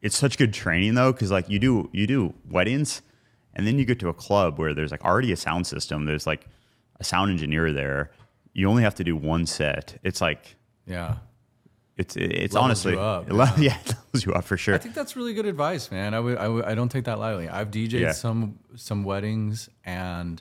it's 0.00 0.16
such 0.16 0.38
good 0.38 0.52
training 0.52 0.94
though, 0.94 1.12
because 1.12 1.30
like 1.30 1.48
you 1.48 1.58
do 1.58 1.88
you 1.92 2.06
do 2.06 2.34
weddings, 2.48 3.02
and 3.54 3.66
then 3.66 3.78
you 3.78 3.84
get 3.84 3.98
to 4.00 4.08
a 4.08 4.14
club 4.14 4.58
where 4.58 4.74
there's 4.74 4.90
like 4.92 5.04
already 5.04 5.32
a 5.32 5.36
sound 5.36 5.66
system, 5.66 6.04
there's 6.04 6.26
like 6.26 6.46
a 7.00 7.04
sound 7.04 7.30
engineer 7.30 7.72
there. 7.72 8.10
You 8.52 8.68
only 8.68 8.82
have 8.84 8.94
to 8.96 9.04
do 9.04 9.16
one 9.16 9.46
set. 9.46 9.98
It's 10.04 10.20
like 10.20 10.56
yeah. 10.86 11.16
it's 11.96 12.16
it's 12.16 12.54
Levels 12.54 12.56
honestly 12.56 12.92
you 12.92 13.00
up, 13.00 13.28
it 13.28 13.32
le- 13.34 13.54
yeah, 13.58 13.76
it 13.84 13.88
levels 13.88 14.26
you 14.26 14.32
up 14.32 14.44
for 14.44 14.56
sure. 14.56 14.74
I 14.74 14.78
think 14.78 14.94
that's 14.94 15.16
really 15.16 15.34
good 15.34 15.46
advice, 15.46 15.90
man. 15.90 16.14
I 16.14 16.20
would, 16.20 16.38
I 16.38 16.48
would, 16.48 16.64
I 16.64 16.74
don't 16.74 16.88
take 16.90 17.04
that 17.04 17.18
lightly. 17.18 17.48
I've 17.48 17.70
DJed 17.70 18.00
Yeah. 18.00 18.12
some 18.12 18.58
some 18.76 19.04
weddings, 19.04 19.68
and 19.84 20.40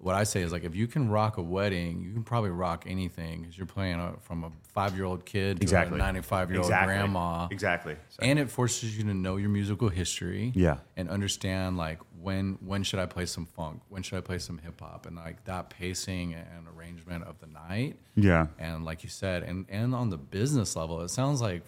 what 0.00 0.14
I 0.14 0.24
say 0.24 0.40
is 0.40 0.50
like, 0.50 0.64
if 0.64 0.74
you 0.74 0.86
can 0.86 1.10
rock 1.10 1.36
a 1.36 1.42
wedding, 1.42 2.00
you 2.00 2.12
can 2.12 2.22
probably 2.24 2.48
rock 2.50 2.84
anything 2.86 3.42
because 3.42 3.56
you're 3.58 3.66
playing 3.66 4.00
a, 4.00 4.14
from 4.22 4.44
a 4.44 4.50
five 4.72 4.96
year 4.96 5.04
old 5.04 5.26
kid 5.26 5.58
to 5.58 5.62
Exactly. 5.62 5.96
a 5.96 5.98
ninety 5.98 6.22
five 6.22 6.50
year 6.50 6.60
old 6.60 6.66
Exactly. 6.66 6.94
grandma, 6.94 7.48
Exactly. 7.50 7.96
So- 8.08 8.20
and 8.22 8.38
it 8.38 8.50
forces 8.50 8.96
you 8.96 9.04
to 9.04 9.12
know 9.14 9.36
your 9.36 9.50
musical 9.50 9.88
history, 9.90 10.52
Yeah. 10.54 10.78
and 10.96 11.10
understand 11.10 11.76
like 11.76 11.98
when 12.22 12.58
when 12.64 12.82
should 12.82 12.98
I 12.98 13.06
play 13.06 13.26
some 13.26 13.44
funk, 13.46 13.82
when 13.88 14.02
should 14.02 14.16
I 14.16 14.22
play 14.22 14.38
some 14.38 14.58
hip 14.58 14.80
hop, 14.80 15.04
and 15.06 15.16
like 15.16 15.44
that 15.44 15.68
pacing 15.70 16.32
and 16.34 16.66
arrangement 16.76 17.24
of 17.24 17.38
the 17.38 17.46
night. 17.46 17.96
Yeah. 18.16 18.46
And 18.58 18.84
like 18.84 19.02
you 19.02 19.10
said, 19.10 19.42
and 19.42 19.66
and 19.68 19.94
on 19.94 20.08
the 20.10 20.18
business 20.18 20.76
level, 20.76 21.00
it 21.02 21.08
sounds 21.10 21.40
like 21.42 21.62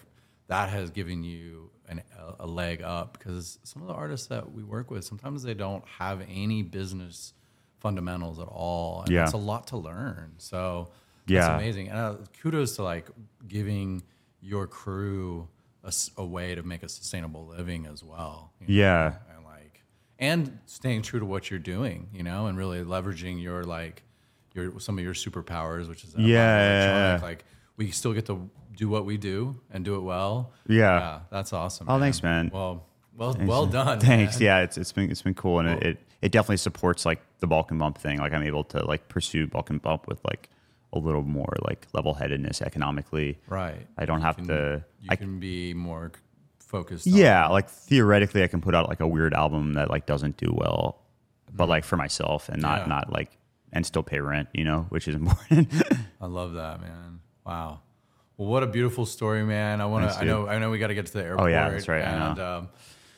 that 0.47 0.69
has 0.69 0.89
given 0.89 1.23
you 1.23 1.69
an, 1.87 2.01
a, 2.39 2.45
a 2.45 2.47
leg 2.47 2.81
up 2.81 3.17
because 3.17 3.59
some 3.63 3.81
of 3.83 3.87
the 3.87 3.93
artists 3.93 4.27
that 4.27 4.51
we 4.51 4.63
work 4.63 4.89
with 4.89 5.03
sometimes 5.05 5.43
they 5.43 5.53
don't 5.53 5.85
have 5.99 6.21
any 6.29 6.63
business 6.63 7.33
fundamentals 7.93 8.39
at 8.39 8.47
all, 8.47 9.01
and 9.03 9.11
Yeah. 9.11 9.25
it's 9.25 9.33
a 9.33 9.37
lot 9.37 9.67
to 9.67 9.77
learn. 9.77 10.33
So 10.37 10.87
that's 11.27 11.31
Yeah. 11.31 11.55
amazing. 11.55 11.89
And 11.89 11.97
uh, 11.99 12.15
kudos 12.41 12.77
to 12.77 12.83
like 12.83 13.07
giving 13.47 14.01
your 14.41 14.65
crew 14.65 15.47
a 16.17 16.25
way 16.25 16.55
to 16.55 16.63
make 16.63 16.81
a 16.81 16.87
sustainable 16.89 17.45
living 17.45 17.85
as 17.85 18.01
well. 18.03 18.53
you 18.61 18.67
know? 18.67 18.73
Yeah. 18.73 19.13
and 19.35 19.45
like 19.45 19.83
and 20.17 20.59
staying 20.65 21.01
true 21.01 21.19
to 21.19 21.25
what 21.25 21.51
you're 21.51 21.59
doing, 21.59 22.07
you 22.13 22.23
know, 22.23 22.47
and 22.47 22.57
really 22.57 22.81
leveraging 22.83 23.41
your 23.43 23.63
like 23.65 24.03
your 24.53 24.79
some 24.79 24.97
of 24.97 25.03
your 25.03 25.13
superpowers, 25.13 25.89
which 25.89 26.05
is 26.05 26.15
Yeah, 26.15 26.23
yeah, 26.25 27.15
yeah. 27.17 27.19
Like 27.21 27.43
we 27.75 27.91
still 27.91 28.13
get 28.13 28.25
to 28.27 28.49
do 28.77 28.87
what 28.87 29.03
we 29.05 29.17
do 29.17 29.59
and 29.71 29.83
do 29.83 29.95
it 29.95 30.01
well. 30.03 30.53
Yeah. 30.67 31.19
that's 31.29 31.51
awesome. 31.51 31.87
Oh, 31.89 31.99
thanks, 31.99 32.23
man. 32.23 32.49
Well, 32.53 32.85
well, 33.15 33.35
well 33.41 33.65
done. 33.65 33.99
Thanks. 33.99 34.39
man. 34.39 34.45
Yeah, 34.45 34.59
it's 34.61 34.77
it's 34.77 34.91
been 34.91 35.09
it's 35.11 35.21
been 35.21 35.33
cool, 35.35 35.59
and 35.59 35.69
it, 35.69 35.83
it 35.83 35.97
it 36.21 36.31
definitely 36.31 36.57
supports 36.57 37.05
like 37.05 37.21
the 37.39 37.47
Balkan 37.47 37.77
Bump 37.77 37.97
thing. 37.97 38.19
Like 38.19 38.33
I'm 38.33 38.43
able 38.43 38.63
to 38.65 38.85
like 38.85 39.07
pursue 39.09 39.47
Balkan 39.47 39.77
Bump 39.79 40.07
with 40.07 40.19
like 40.25 40.49
a 40.93 40.99
little 40.99 41.23
more 41.23 41.55
like 41.67 41.87
level 41.93 42.13
headedness 42.13 42.61
economically. 42.61 43.39
Right. 43.47 43.87
I 43.97 44.05
don't 44.05 44.21
have 44.21 44.37
Can- 44.37 44.47
to. 44.47 44.83
You 45.01 45.07
I, 45.11 45.15
can 45.15 45.39
be 45.39 45.73
more 45.73 46.11
focused. 46.59 47.07
on- 47.07 47.13
yeah, 47.13 47.47
like 47.47 47.69
theoretically, 47.69 48.43
I 48.43 48.47
can 48.47 48.61
put 48.61 48.75
out 48.75 48.89
like 48.89 48.99
a 48.99 49.07
weird 49.07 49.33
album 49.33 49.73
that 49.73 49.89
like 49.89 50.05
doesn't 50.05 50.37
do 50.37 50.53
well, 50.55 51.01
but 51.53 51.67
like 51.69 51.83
for 51.83 51.97
myself 51.97 52.49
and 52.49 52.61
not 52.61 52.81
Mm-hmm. 52.81 52.89
Yeah. 52.91 52.95
not 52.95 53.11
like 53.13 53.37
and 53.75 53.83
still 53.85 54.03
pay 54.03 54.19
rent, 54.19 54.49
you 54.53 54.63
know, 54.63 54.85
which 54.89 55.07
is 55.07 55.15
important. 55.21 55.73
I 56.21 56.25
love 56.27 56.53
that, 56.53 56.79
man. 56.81 57.19
Wow. 57.45 57.79
Well, 58.37 58.47
what 58.47 58.63
a 58.63 58.67
beautiful 58.67 59.05
story, 59.05 59.43
man. 59.43 59.81
I 59.81 59.85
want 59.85 60.09
to. 60.11 60.17
I 60.17 60.23
know. 60.23 60.47
I 60.47 60.57
know 60.59 60.69
we 60.71 60.77
got 60.79 60.87
to 60.87 60.95
get 60.95 61.05
to 61.07 61.13
the 61.13 61.23
airport. 61.23 61.47
Oh 61.47 61.51
yeah, 61.51 61.69
that's 61.69 61.87
right, 61.87 62.03
I 62.03 62.33
know. 62.33 62.57
Um, 62.57 62.69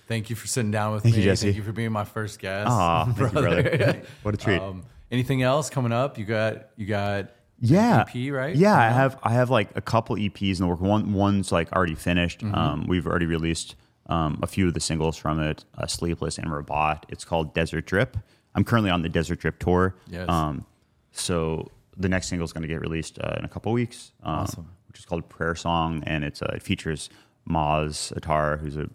thank 0.07 0.29
you 0.29 0.35
for 0.35 0.47
sitting 0.47 0.71
down 0.71 0.93
with 0.93 1.03
Thank 1.03 1.15
me. 1.15 1.21
you, 1.21 1.29
Jesse. 1.29 1.47
Thank 1.47 1.57
you 1.57 1.63
for 1.63 1.71
being 1.71 1.91
my 1.91 2.03
first 2.05 2.39
guest. 2.39 2.69
Aw, 2.69 3.07
you, 3.07 3.13
brother. 3.13 4.01
what 4.23 4.33
a 4.33 4.37
treat. 4.37 4.61
Um, 4.61 4.83
anything 5.11 5.41
else 5.41 5.69
coming 5.69 5.91
up? 5.91 6.17
You 6.17 6.25
got. 6.25 6.69
You 6.77 6.85
got. 6.85 7.29
yeah 7.61 8.03
EP, 8.13 8.31
right? 8.33 8.53
yeah 8.53 8.77
i 8.77 8.89
have 8.89 9.17
i 9.23 9.31
have 9.31 9.49
like 9.49 9.69
a 9.75 9.81
couple 9.81 10.17
eps 10.17 10.57
in 10.59 10.65
the 10.65 10.67
work 10.67 10.81
one 10.81 11.13
one's 11.13 11.53
like 11.53 11.71
already 11.71 11.95
finished 11.95 12.39
Mm-hmm. 12.41 12.53
um 12.53 12.85
we've 12.85 13.07
already 13.07 13.25
released 13.25 13.75
um 14.07 14.37
a 14.43 14.47
few 14.47 14.67
of 14.67 14.73
the 14.73 14.81
singles 14.81 15.15
from 15.15 15.39
it 15.39 15.63
uh, 15.77 15.87
sleepless 15.87 16.37
and 16.37 16.51
robot 16.51 17.05
it's 17.07 17.23
called 17.23 17.53
desert 17.53 17.85
drip 17.85 18.17
i'm 18.55 18.65
currently 18.65 18.91
on 18.91 19.03
the 19.03 19.07
desert 19.09 19.39
drip 19.39 19.57
tour 19.57 19.95
Yes. 20.09 20.27
um 20.27 20.65
so 21.13 21.71
the 21.95 22.09
next 22.09 22.27
single 22.27 22.43
is 22.43 22.51
going 22.51 22.63
to 22.63 22.67
get 22.67 22.81
released 22.81 23.19
uh, 23.19 23.35
in 23.39 23.45
a 23.45 23.47
couple 23.47 23.71
weeks 23.71 24.11
um, 24.23 24.39
Awesome. 24.39 24.67
which 24.89 24.99
is 24.99 25.05
called 25.05 25.29
prayer 25.29 25.55
song 25.55 26.03
and 26.05 26.25
it's 26.25 26.41
uh, 26.41 26.51
it 26.53 26.61
features 26.61 27.09
Maz 27.49 28.11
Atar 28.19 28.59
who's 28.59 28.75
an 28.75 28.89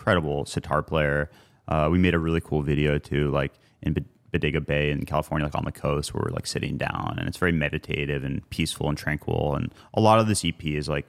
incredible 0.00 0.46
sitar 0.46 0.82
player 0.82 1.30
uh, 1.68 1.88
we 1.92 1.98
made 1.98 2.14
a 2.14 2.18
really 2.18 2.40
cool 2.40 2.62
video 2.62 2.98
too 2.98 3.30
like 3.30 3.52
in 3.82 3.92
Bod- 3.92 4.06
Bodega 4.32 4.60
Bay 4.60 4.90
in 4.90 5.04
California, 5.06 5.44
like 5.44 5.54
on 5.54 5.64
the 5.64 5.72
coast, 5.72 6.14
where 6.14 6.22
we're 6.24 6.34
like 6.34 6.46
sitting 6.46 6.76
down, 6.76 7.16
and 7.18 7.26
it's 7.28 7.38
very 7.38 7.52
meditative 7.52 8.24
and 8.24 8.48
peaceful 8.50 8.88
and 8.88 8.96
tranquil. 8.96 9.54
And 9.56 9.72
a 9.94 10.00
lot 10.00 10.18
of 10.18 10.28
this 10.28 10.44
EP 10.44 10.64
is 10.64 10.88
like 10.88 11.06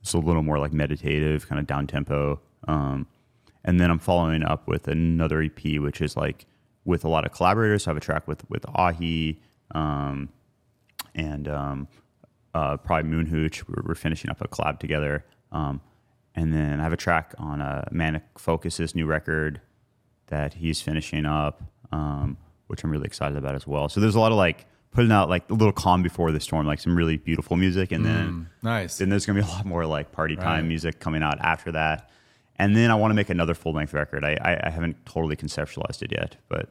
it's 0.00 0.14
a 0.14 0.18
little 0.18 0.42
more 0.42 0.58
like 0.58 0.72
meditative, 0.72 1.48
kind 1.48 1.58
of 1.58 1.66
down 1.66 1.86
tempo. 1.86 2.40
Um, 2.66 3.06
and 3.64 3.80
then 3.80 3.90
I'm 3.90 3.98
following 3.98 4.42
up 4.42 4.66
with 4.66 4.88
another 4.88 5.42
EP, 5.42 5.78
which 5.78 6.00
is 6.00 6.16
like 6.16 6.46
with 6.84 7.04
a 7.04 7.08
lot 7.08 7.26
of 7.26 7.32
collaborators. 7.32 7.84
So 7.84 7.90
I 7.90 7.92
have 7.92 7.98
a 7.98 8.00
track 8.00 8.26
with 8.26 8.48
with 8.50 8.64
Ahi, 8.74 9.40
um, 9.74 10.30
and 11.14 11.48
um, 11.48 11.88
uh, 12.54 12.76
probably 12.78 13.10
Moon 13.10 13.26
Hooch. 13.26 13.66
We're, 13.68 13.82
we're 13.88 13.94
finishing 13.94 14.30
up 14.30 14.40
a 14.40 14.48
collab 14.48 14.78
together. 14.78 15.24
Um, 15.52 15.80
and 16.34 16.52
then 16.52 16.80
I 16.80 16.82
have 16.82 16.92
a 16.92 16.96
track 16.96 17.34
on 17.38 17.60
uh, 17.60 17.86
Manic 17.90 18.22
Focus's 18.38 18.94
new 18.94 19.06
record 19.06 19.60
that 20.28 20.54
he's 20.54 20.80
finishing 20.80 21.26
up, 21.26 21.62
um, 21.92 22.36
which 22.66 22.82
I'm 22.84 22.90
really 22.90 23.06
excited 23.06 23.36
about 23.38 23.54
as 23.54 23.66
well. 23.66 23.88
So 23.88 24.00
there's 24.00 24.14
a 24.14 24.20
lot 24.20 24.32
of 24.32 24.38
like 24.38 24.66
putting 24.90 25.12
out 25.12 25.28
like 25.28 25.48
a 25.50 25.54
little 25.54 25.72
calm 25.72 26.02
before 26.02 26.32
the 26.32 26.40
storm, 26.40 26.66
like 26.66 26.80
some 26.80 26.96
really 26.96 27.16
beautiful 27.16 27.56
music, 27.56 27.92
and 27.92 28.04
then 28.06 28.48
Nice. 28.62 28.98
then 28.98 29.08
there's 29.10 29.26
gonna 29.26 29.40
be 29.40 29.46
a 29.46 29.50
lot 29.50 29.64
more 29.64 29.86
like 29.86 30.12
party 30.12 30.36
time 30.36 30.62
Right. 30.62 30.64
music 30.64 30.98
coming 31.00 31.22
out 31.22 31.38
after 31.40 31.72
that. 31.72 32.10
And 32.56 32.76
then 32.76 32.90
I 32.92 32.94
want 32.94 33.10
to 33.10 33.14
make 33.16 33.30
another 33.30 33.54
full 33.54 33.72
length 33.72 33.92
record. 33.92 34.24
I, 34.24 34.36
I 34.40 34.68
I 34.68 34.70
haven't 34.70 35.04
totally 35.04 35.34
conceptualized 35.36 36.02
it 36.02 36.12
yet, 36.12 36.36
but 36.48 36.68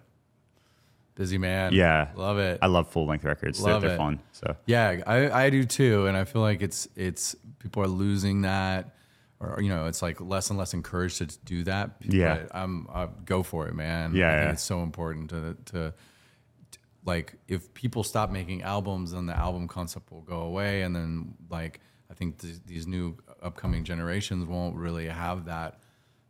busy 1.15 1.37
man. 1.37 1.73
Yeah. 1.73 2.07
love 2.15 2.37
it. 2.39 2.59
I 2.61 2.67
love 2.67 2.87
full 2.89 3.05
length 3.05 3.25
records. 3.25 3.61
They're, 3.61 3.73
Love 3.73 3.81
they're 3.81 3.91
it. 3.93 3.97
fun. 3.97 4.19
So 4.31 4.55
Yeah, 4.65 5.01
I, 5.05 5.45
I 5.45 5.49
do 5.49 5.63
too, 5.65 6.07
and 6.07 6.15
I 6.17 6.23
feel 6.23 6.41
like 6.41 6.61
it's 6.61 6.87
it's 6.95 7.35
people 7.59 7.83
are 7.83 7.87
losing 7.87 8.41
that, 8.41 8.95
or 9.55 9.61
you 9.61 9.69
know, 9.69 9.85
it's 9.87 10.01
like 10.01 10.19
less 10.21 10.49
and 10.49 10.57
less 10.59 10.73
encouraged 10.73 11.17
to 11.19 11.25
do 11.45 11.63
that. 11.65 11.95
Yeah. 12.01 12.35
but 12.43 12.55
I'm 12.55 12.87
I 12.93 13.07
go 13.25 13.43
for 13.43 13.67
it, 13.67 13.75
man. 13.75 14.13
Yeah, 14.15 14.27
I 14.29 14.31
think 14.33 14.43
yeah. 14.45 14.51
it's 14.53 14.63
so 14.63 14.81
important 14.83 15.29
to 15.31 15.55
to 15.73 15.93
like 17.05 17.35
if 17.47 17.73
people 17.73 18.03
stop 18.03 18.29
making 18.31 18.61
albums, 18.63 19.11
then 19.11 19.25
the 19.25 19.37
album 19.37 19.67
concept 19.67 20.11
will 20.11 20.21
go 20.21 20.41
away, 20.41 20.81
and 20.83 20.95
then 20.95 21.33
like 21.49 21.79
I 22.09 22.13
think 22.13 22.37
th- 22.39 22.59
these 22.65 22.87
new 22.87 23.17
upcoming 23.41 23.83
generations 23.83 24.45
won't 24.45 24.75
really 24.75 25.07
have 25.09 25.45
that 25.45 25.79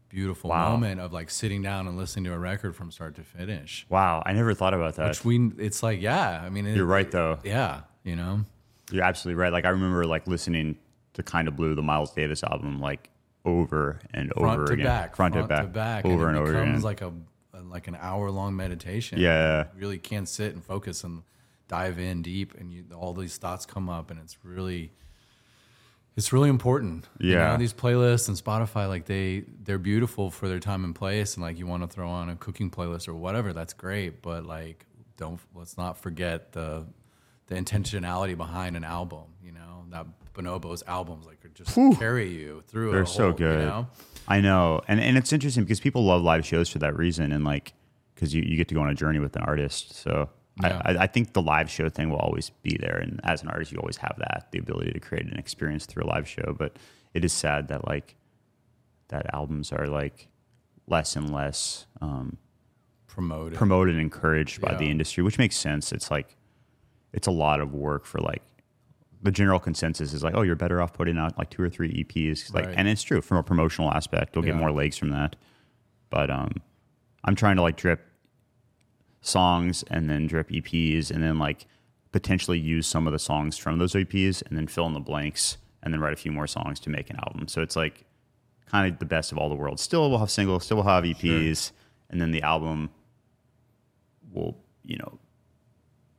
beautiful 0.10 0.50
Wow. 0.52 0.70
moment 0.72 1.00
of 1.02 1.12
like 1.12 1.30
sitting 1.30 1.62
down 1.64 1.88
and 1.88 1.98
listening 1.98 2.26
to 2.26 2.34
a 2.34 2.38
record 2.40 2.76
from 2.76 2.92
start 2.92 3.16
to 3.16 3.24
finish. 3.24 3.86
wow, 3.90 4.22
I 4.26 4.34
never 4.34 4.54
thought 4.54 4.74
about 4.76 4.96
that. 4.96 5.10
Which 5.10 5.26
we, 5.26 5.52
it's 5.58 5.82
like, 5.82 6.02
yeah, 6.02 6.42
I 6.44 6.50
mean, 6.50 6.68
it- 6.68 6.76
You're 6.76 6.86
right 6.86 7.10
though. 7.10 7.40
Yeah, 7.44 7.82
you 8.04 8.16
know. 8.16 8.46
You're 8.92 9.04
absolutely 9.04 9.42
right. 9.42 9.52
Like 9.52 9.66
I 9.66 9.70
remember 9.70 10.06
like 10.06 10.28
listening 10.28 10.78
to 11.14 11.24
Kind 11.24 11.48
of 11.48 11.56
Blue, 11.56 11.76
the 11.76 11.82
Miles 11.82 12.12
Davis 12.12 12.44
album, 12.44 12.80
like 12.80 13.10
over 13.46 14.00
and 14.14 14.32
front 14.38 14.56
over 14.60 14.68
to 14.68 14.74
again, 14.74 14.86
back, 14.86 15.16
front, 15.16 15.34
to 15.36 15.44
back, 15.68 16.06
and 16.06 16.14
over 16.14 16.28
and, 16.30 16.38
it 16.38 16.42
over 16.42 16.62
again. 16.62 16.82
like 16.82 17.02
a 17.02 17.12
like 17.66 17.88
an 17.88 17.98
hour 18.00 18.30
long 18.32 18.56
meditation. 18.56 19.20
Yeah. 19.20 19.66
you 19.76 19.80
really 19.82 19.98
can't 19.98 20.28
sit 20.30 20.54
and 20.54 20.64
focus 20.64 21.04
and 21.04 21.24
dive 21.68 21.98
in 22.00 22.22
deep, 22.22 22.54
and 22.58 22.72
you, 22.72 22.86
all 22.96 23.14
these 23.14 23.38
thoughts 23.38 23.66
come 23.66 23.90
up, 23.90 24.12
and 24.12 24.20
it's 24.20 24.38
really 24.44 24.92
it's 26.16 26.32
really 26.32 26.50
important. 26.50 27.08
You 27.20 27.32
Yeah. 27.34 27.52
know, 27.54 27.58
these 27.58 27.74
playlists 27.74 28.28
and 28.28 28.38
Spotify, 28.38 28.88
like 28.88 29.06
they 29.06 29.44
they're 29.64 29.80
beautiful 29.80 30.30
for 30.30 30.48
their 30.48 30.60
time 30.60 30.84
and 30.84 30.94
place, 30.96 31.36
and 31.36 31.44
like 31.44 31.58
you 31.58 31.66
want 31.68 31.84
to 31.84 31.88
throw 31.88 32.10
on 32.10 32.30
a 32.30 32.36
cooking 32.36 32.70
playlist 32.70 33.08
or 33.08 33.14
whatever, 33.16 33.54
that's 33.54 33.74
great. 33.74 34.22
But 34.22 34.46
like, 34.46 34.86
don't 35.18 35.40
let's 35.56 35.78
not 35.78 35.98
forget 35.98 36.52
the 36.54 36.86
the 37.48 37.56
intentionality 37.56 38.38
behind 38.38 38.76
an 38.78 38.84
album. 38.84 39.24
You 39.44 39.54
know, 39.54 39.86
that 39.90 40.06
Bonobo's 40.34 40.84
albums 40.88 41.26
like 41.26 41.40
just 41.54 41.76
carry 42.00 42.30
you 42.30 42.64
through. 42.68 42.92
They're 42.92 43.04
a 43.04 43.08
so 43.08 43.32
good. 43.34 43.60
You 43.62 43.66
know? 43.66 43.88
I 44.28 44.42
know, 44.42 44.82
and 44.88 45.00
and 45.00 45.18
it's 45.18 45.32
interesting 45.34 45.64
because 45.64 45.80
people 45.80 46.04
love 46.06 46.22
live 46.24 46.46
shows 46.46 46.70
for 46.70 46.80
that 46.80 46.98
reason, 46.98 47.32
and 47.32 47.44
like 47.44 47.74
because 48.16 48.34
you, 48.34 48.42
you 48.44 48.58
get 48.58 48.68
to 48.70 48.76
go 48.76 48.82
on 48.82 48.90
a 48.90 48.96
journey 48.96 49.20
with 49.20 49.36
an 49.36 49.44
artist. 49.44 49.94
So 49.96 50.30
Yeah. 50.62 50.82
I, 50.86 50.94
I, 50.94 51.02
I 51.04 51.08
think 51.08 51.34
the 51.34 51.42
live 51.42 51.70
show 51.70 51.90
thing 51.90 52.10
will 52.10 52.18
always 52.18 52.50
be 52.62 52.78
there, 52.80 52.98
and 52.98 53.20
as 53.24 53.42
an 53.44 53.50
artist, 53.50 53.72
you 53.72 53.80
always 53.80 53.98
have 53.98 54.16
that 54.20 54.48
the 54.52 54.60
ability 54.60 54.92
to 54.94 55.00
create 55.00 55.26
an 55.26 55.38
experience 55.38 55.86
through 55.86 56.04
a 56.04 56.08
live 56.10 56.28
show. 56.28 56.56
But 56.58 56.78
it 57.14 57.24
is 57.26 57.34
sad 57.34 57.68
that 57.68 57.88
like 57.88 58.16
that 59.10 59.26
albums 59.34 59.72
are 59.72 59.88
like 59.88 60.28
less 60.88 61.16
and 61.16 61.32
less 61.32 61.86
um, 62.02 62.38
Promoted. 63.08 63.58
promoted 63.58 63.94
and 63.94 64.02
encouraged 64.02 64.60
by 64.62 64.74
the 64.74 64.90
industry, 64.90 65.22
which 65.24 65.38
makes 65.38 65.56
sense. 65.56 65.92
It's 65.92 66.10
like 66.10 66.36
it's 67.12 67.28
a 67.28 67.32
lot 67.32 67.62
of 67.62 67.74
work 67.74 68.06
for 68.06 68.20
like 68.20 68.42
the 69.24 69.32
general 69.32 69.60
consensus 69.60 70.14
is 70.14 70.24
like, 70.24 70.36
oh, 70.36 70.42
you're 70.44 70.56
better 70.56 70.82
off 70.82 70.94
putting 70.94 71.18
out 71.18 71.38
like 71.38 71.50
two 71.50 71.62
or 71.64 71.70
three 71.70 72.04
EPs. 72.04 72.54
Like, 72.54 72.66
Right. 72.68 72.76
and 72.78 72.88
it's 72.88 73.02
true 73.02 73.22
from 73.22 73.38
a 73.38 73.44
promotional 73.44 73.90
aspect, 73.92 74.36
you'll 74.36 74.44
get 74.44 74.56
more 74.56 74.72
legs 74.72 74.98
from 74.98 75.10
that. 75.10 75.36
But 76.10 76.30
um, 76.30 76.52
I'm 77.24 77.36
trying 77.36 77.56
to 77.56 77.62
like 77.62 77.78
drip 77.78 78.02
songs 79.22 79.84
and 79.90 80.10
then 80.10 80.28
drip 80.28 80.50
EPs 80.50 81.10
and 81.10 81.24
then 81.24 81.40
like 81.40 81.66
potentially 82.12 82.60
use 82.60 82.86
some 82.86 83.08
of 83.08 83.14
the 83.14 83.20
songs 83.20 83.58
from 83.58 83.80
those 83.80 83.94
EPs 83.94 84.44
and 84.48 84.58
then 84.58 84.68
fill 84.68 84.86
in 84.88 84.94
the 84.94 85.00
blanks 85.00 85.58
and 85.82 85.94
then 85.94 86.02
write 86.02 86.14
a 86.14 86.18
few 86.18 86.32
more 86.32 86.46
songs 86.48 86.80
to 86.82 86.90
make 86.90 87.10
an 87.10 87.16
album. 87.26 87.48
So 87.48 87.62
it's 87.62 87.76
like 87.76 88.06
kind 88.70 88.92
of 88.92 89.00
the 89.00 89.06
best 89.06 89.32
of 89.32 89.38
all 89.38 89.50
the 89.50 89.56
worlds. 89.56 89.82
Still 89.82 90.10
we'll 90.10 90.20
have 90.20 90.30
singles, 90.32 90.66
still 90.66 90.78
we'll 90.78 90.86
have 90.86 91.04
EPs, 91.06 91.72
and 92.10 92.22
then 92.22 92.32
the 92.32 92.42
album 92.42 92.90
will, 94.32 94.58
you 94.84 94.98
know, 94.98 95.20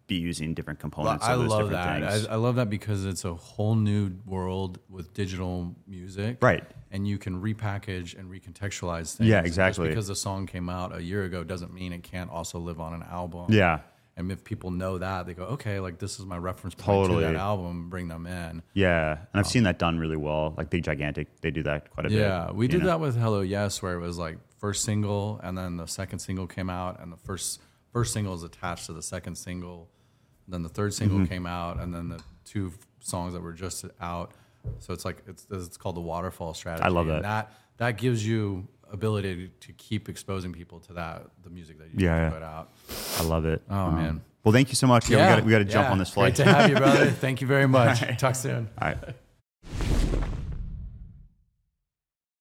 be 0.07 0.17
using 0.17 0.53
different 0.55 0.79
components 0.81 1.25
I 1.25 1.33
of 1.33 1.41
those 1.41 1.49
love 1.51 1.71
different 1.71 2.01
that. 2.01 2.13
things. 2.13 2.27
I, 2.27 2.33
I 2.33 2.37
love 2.37 2.57
that 2.57 2.69
because 2.69 3.05
it's 3.07 3.25
a 3.25 3.35
whole 3.35 3.75
new 3.75 4.13
world 4.27 4.79
with 4.89 5.15
digital 5.15 5.75
music. 5.87 6.39
Right. 6.43 6.63
And 6.91 7.09
you 7.09 7.17
can 7.19 7.41
repackage 7.41 8.19
and 8.19 8.31
recontextualize 8.31 9.15
things. 9.17 9.29
Yeah, 9.31 9.39
And 9.39 9.47
just 9.47 9.59
exactly. 9.59 9.89
because 9.89 10.07
the 10.09 10.15
song 10.17 10.47
came 10.47 10.69
out 10.69 10.95
a 10.95 11.03
year 11.03 11.25
ago 11.25 11.43
doesn't 11.43 11.73
mean 11.73 11.93
it 11.93 12.03
can't 12.03 12.31
also 12.31 12.59
live 12.59 12.81
on 12.81 12.93
an 12.95 13.03
album. 13.03 13.47
yeah. 13.49 13.81
And 14.17 14.31
if 14.31 14.45
people 14.45 14.71
know 14.71 14.99
that, 14.99 15.27
they 15.27 15.35
go, 15.35 15.43
okay, 15.43 15.81
like 15.81 15.99
this 15.99 16.21
is 16.21 16.25
my 16.25 16.37
reference 16.39 16.77
point 16.77 16.87
Totally. 17.09 17.25
to 17.25 17.33
that 17.33 17.37
album, 17.37 17.91
bring 17.91 18.07
them 18.07 18.27
in. 18.29 18.63
Yeah. 18.73 19.11
And 19.13 19.21
I've 19.35 19.45
um, 19.47 19.51
seen 19.51 19.65
that 19.65 19.81
done 19.81 19.99
really 19.99 20.17
well. 20.17 20.55
Like 20.57 20.71
Big 20.71 20.85
Gigantic, 20.85 21.41
they 21.41 21.51
do 21.51 21.65
that 21.65 21.91
quite 21.91 22.07
a 22.07 22.11
bit. 22.11 22.19
Yeah, 22.21 22.53
we 22.53 22.69
did 22.69 22.83
know? 22.83 22.87
that 22.87 23.01
with 23.01 23.17
Hello 23.17 23.41
Yes, 23.41 23.83
where 23.83 23.95
it 23.95 24.01
was 24.01 24.17
like 24.17 24.39
first 24.59 24.85
single, 24.85 25.41
and 25.43 25.59
then 25.59 25.79
the 25.79 25.87
second 25.87 26.21
single 26.21 26.47
came 26.47 26.71
out, 26.71 27.01
and 27.01 27.13
the 27.13 27.17
first 27.17 27.61
first 27.93 28.13
single 28.13 28.35
is 28.35 28.45
attached 28.45 28.87
to 28.87 28.93
the 28.93 29.03
second 29.03 29.35
single. 29.35 29.89
Then 30.49 30.63
the 30.63 30.69
third 30.69 30.93
single 30.95 31.19
Mm-hmm. 31.19 31.27
came 31.33 31.47
out, 31.47 31.81
and 31.81 31.95
then 31.95 32.09
the 32.09 32.21
two 32.45 32.73
f- 32.75 32.87
songs 33.01 33.33
that 33.35 33.41
were 33.43 33.53
just 33.53 33.85
out. 34.01 34.33
So 34.79 34.93
it's 34.93 35.05
like 35.05 35.23
it's 35.27 35.47
it's 35.51 35.77
called 35.77 35.97
the 35.97 36.01
waterfall 36.01 36.55
strategy. 36.55 36.85
I 36.85 36.89
love 36.89 37.09
and 37.09 37.17
that. 37.17 37.23
that 37.23 37.53
that 37.79 37.99
gives 37.99 38.27
you 38.27 38.67
ability 38.93 39.51
to 39.61 39.73
keep 39.73 40.09
exposing 40.09 40.53
people 40.53 40.79
to 40.81 40.93
that 40.93 41.27
the 41.43 41.51
music 41.51 41.79
that 41.79 41.87
you 41.93 42.07
Yeah, 42.07 42.25
yeah. 42.27 42.31
put 42.31 42.43
out. 42.43 42.71
I 43.19 43.23
love 43.25 43.45
it. 43.47 43.63
Oh, 43.69 43.91
man. 43.91 44.23
Well, 44.45 44.53
thank 44.53 44.69
you 44.69 44.75
so 44.75 44.87
much. 44.87 45.09
Yeah, 45.09 45.17
we 45.17 45.37
got 45.37 45.45
we 45.47 45.51
got 45.53 45.59
to 45.59 45.65
jump 45.65 45.87
yeah. 45.87 45.93
on 45.93 45.99
this 45.99 46.11
flight. 46.11 46.35
Great 46.37 46.45
to 46.47 46.53
have 46.55 46.71
you, 46.71 46.77
brother. 46.77 47.11
Thank 47.11 47.41
you 47.41 47.47
very 47.47 47.67
much. 47.67 48.01
Talk 48.19 48.35
soon. 48.35 48.69
All 48.81 48.89
right. 48.89 48.99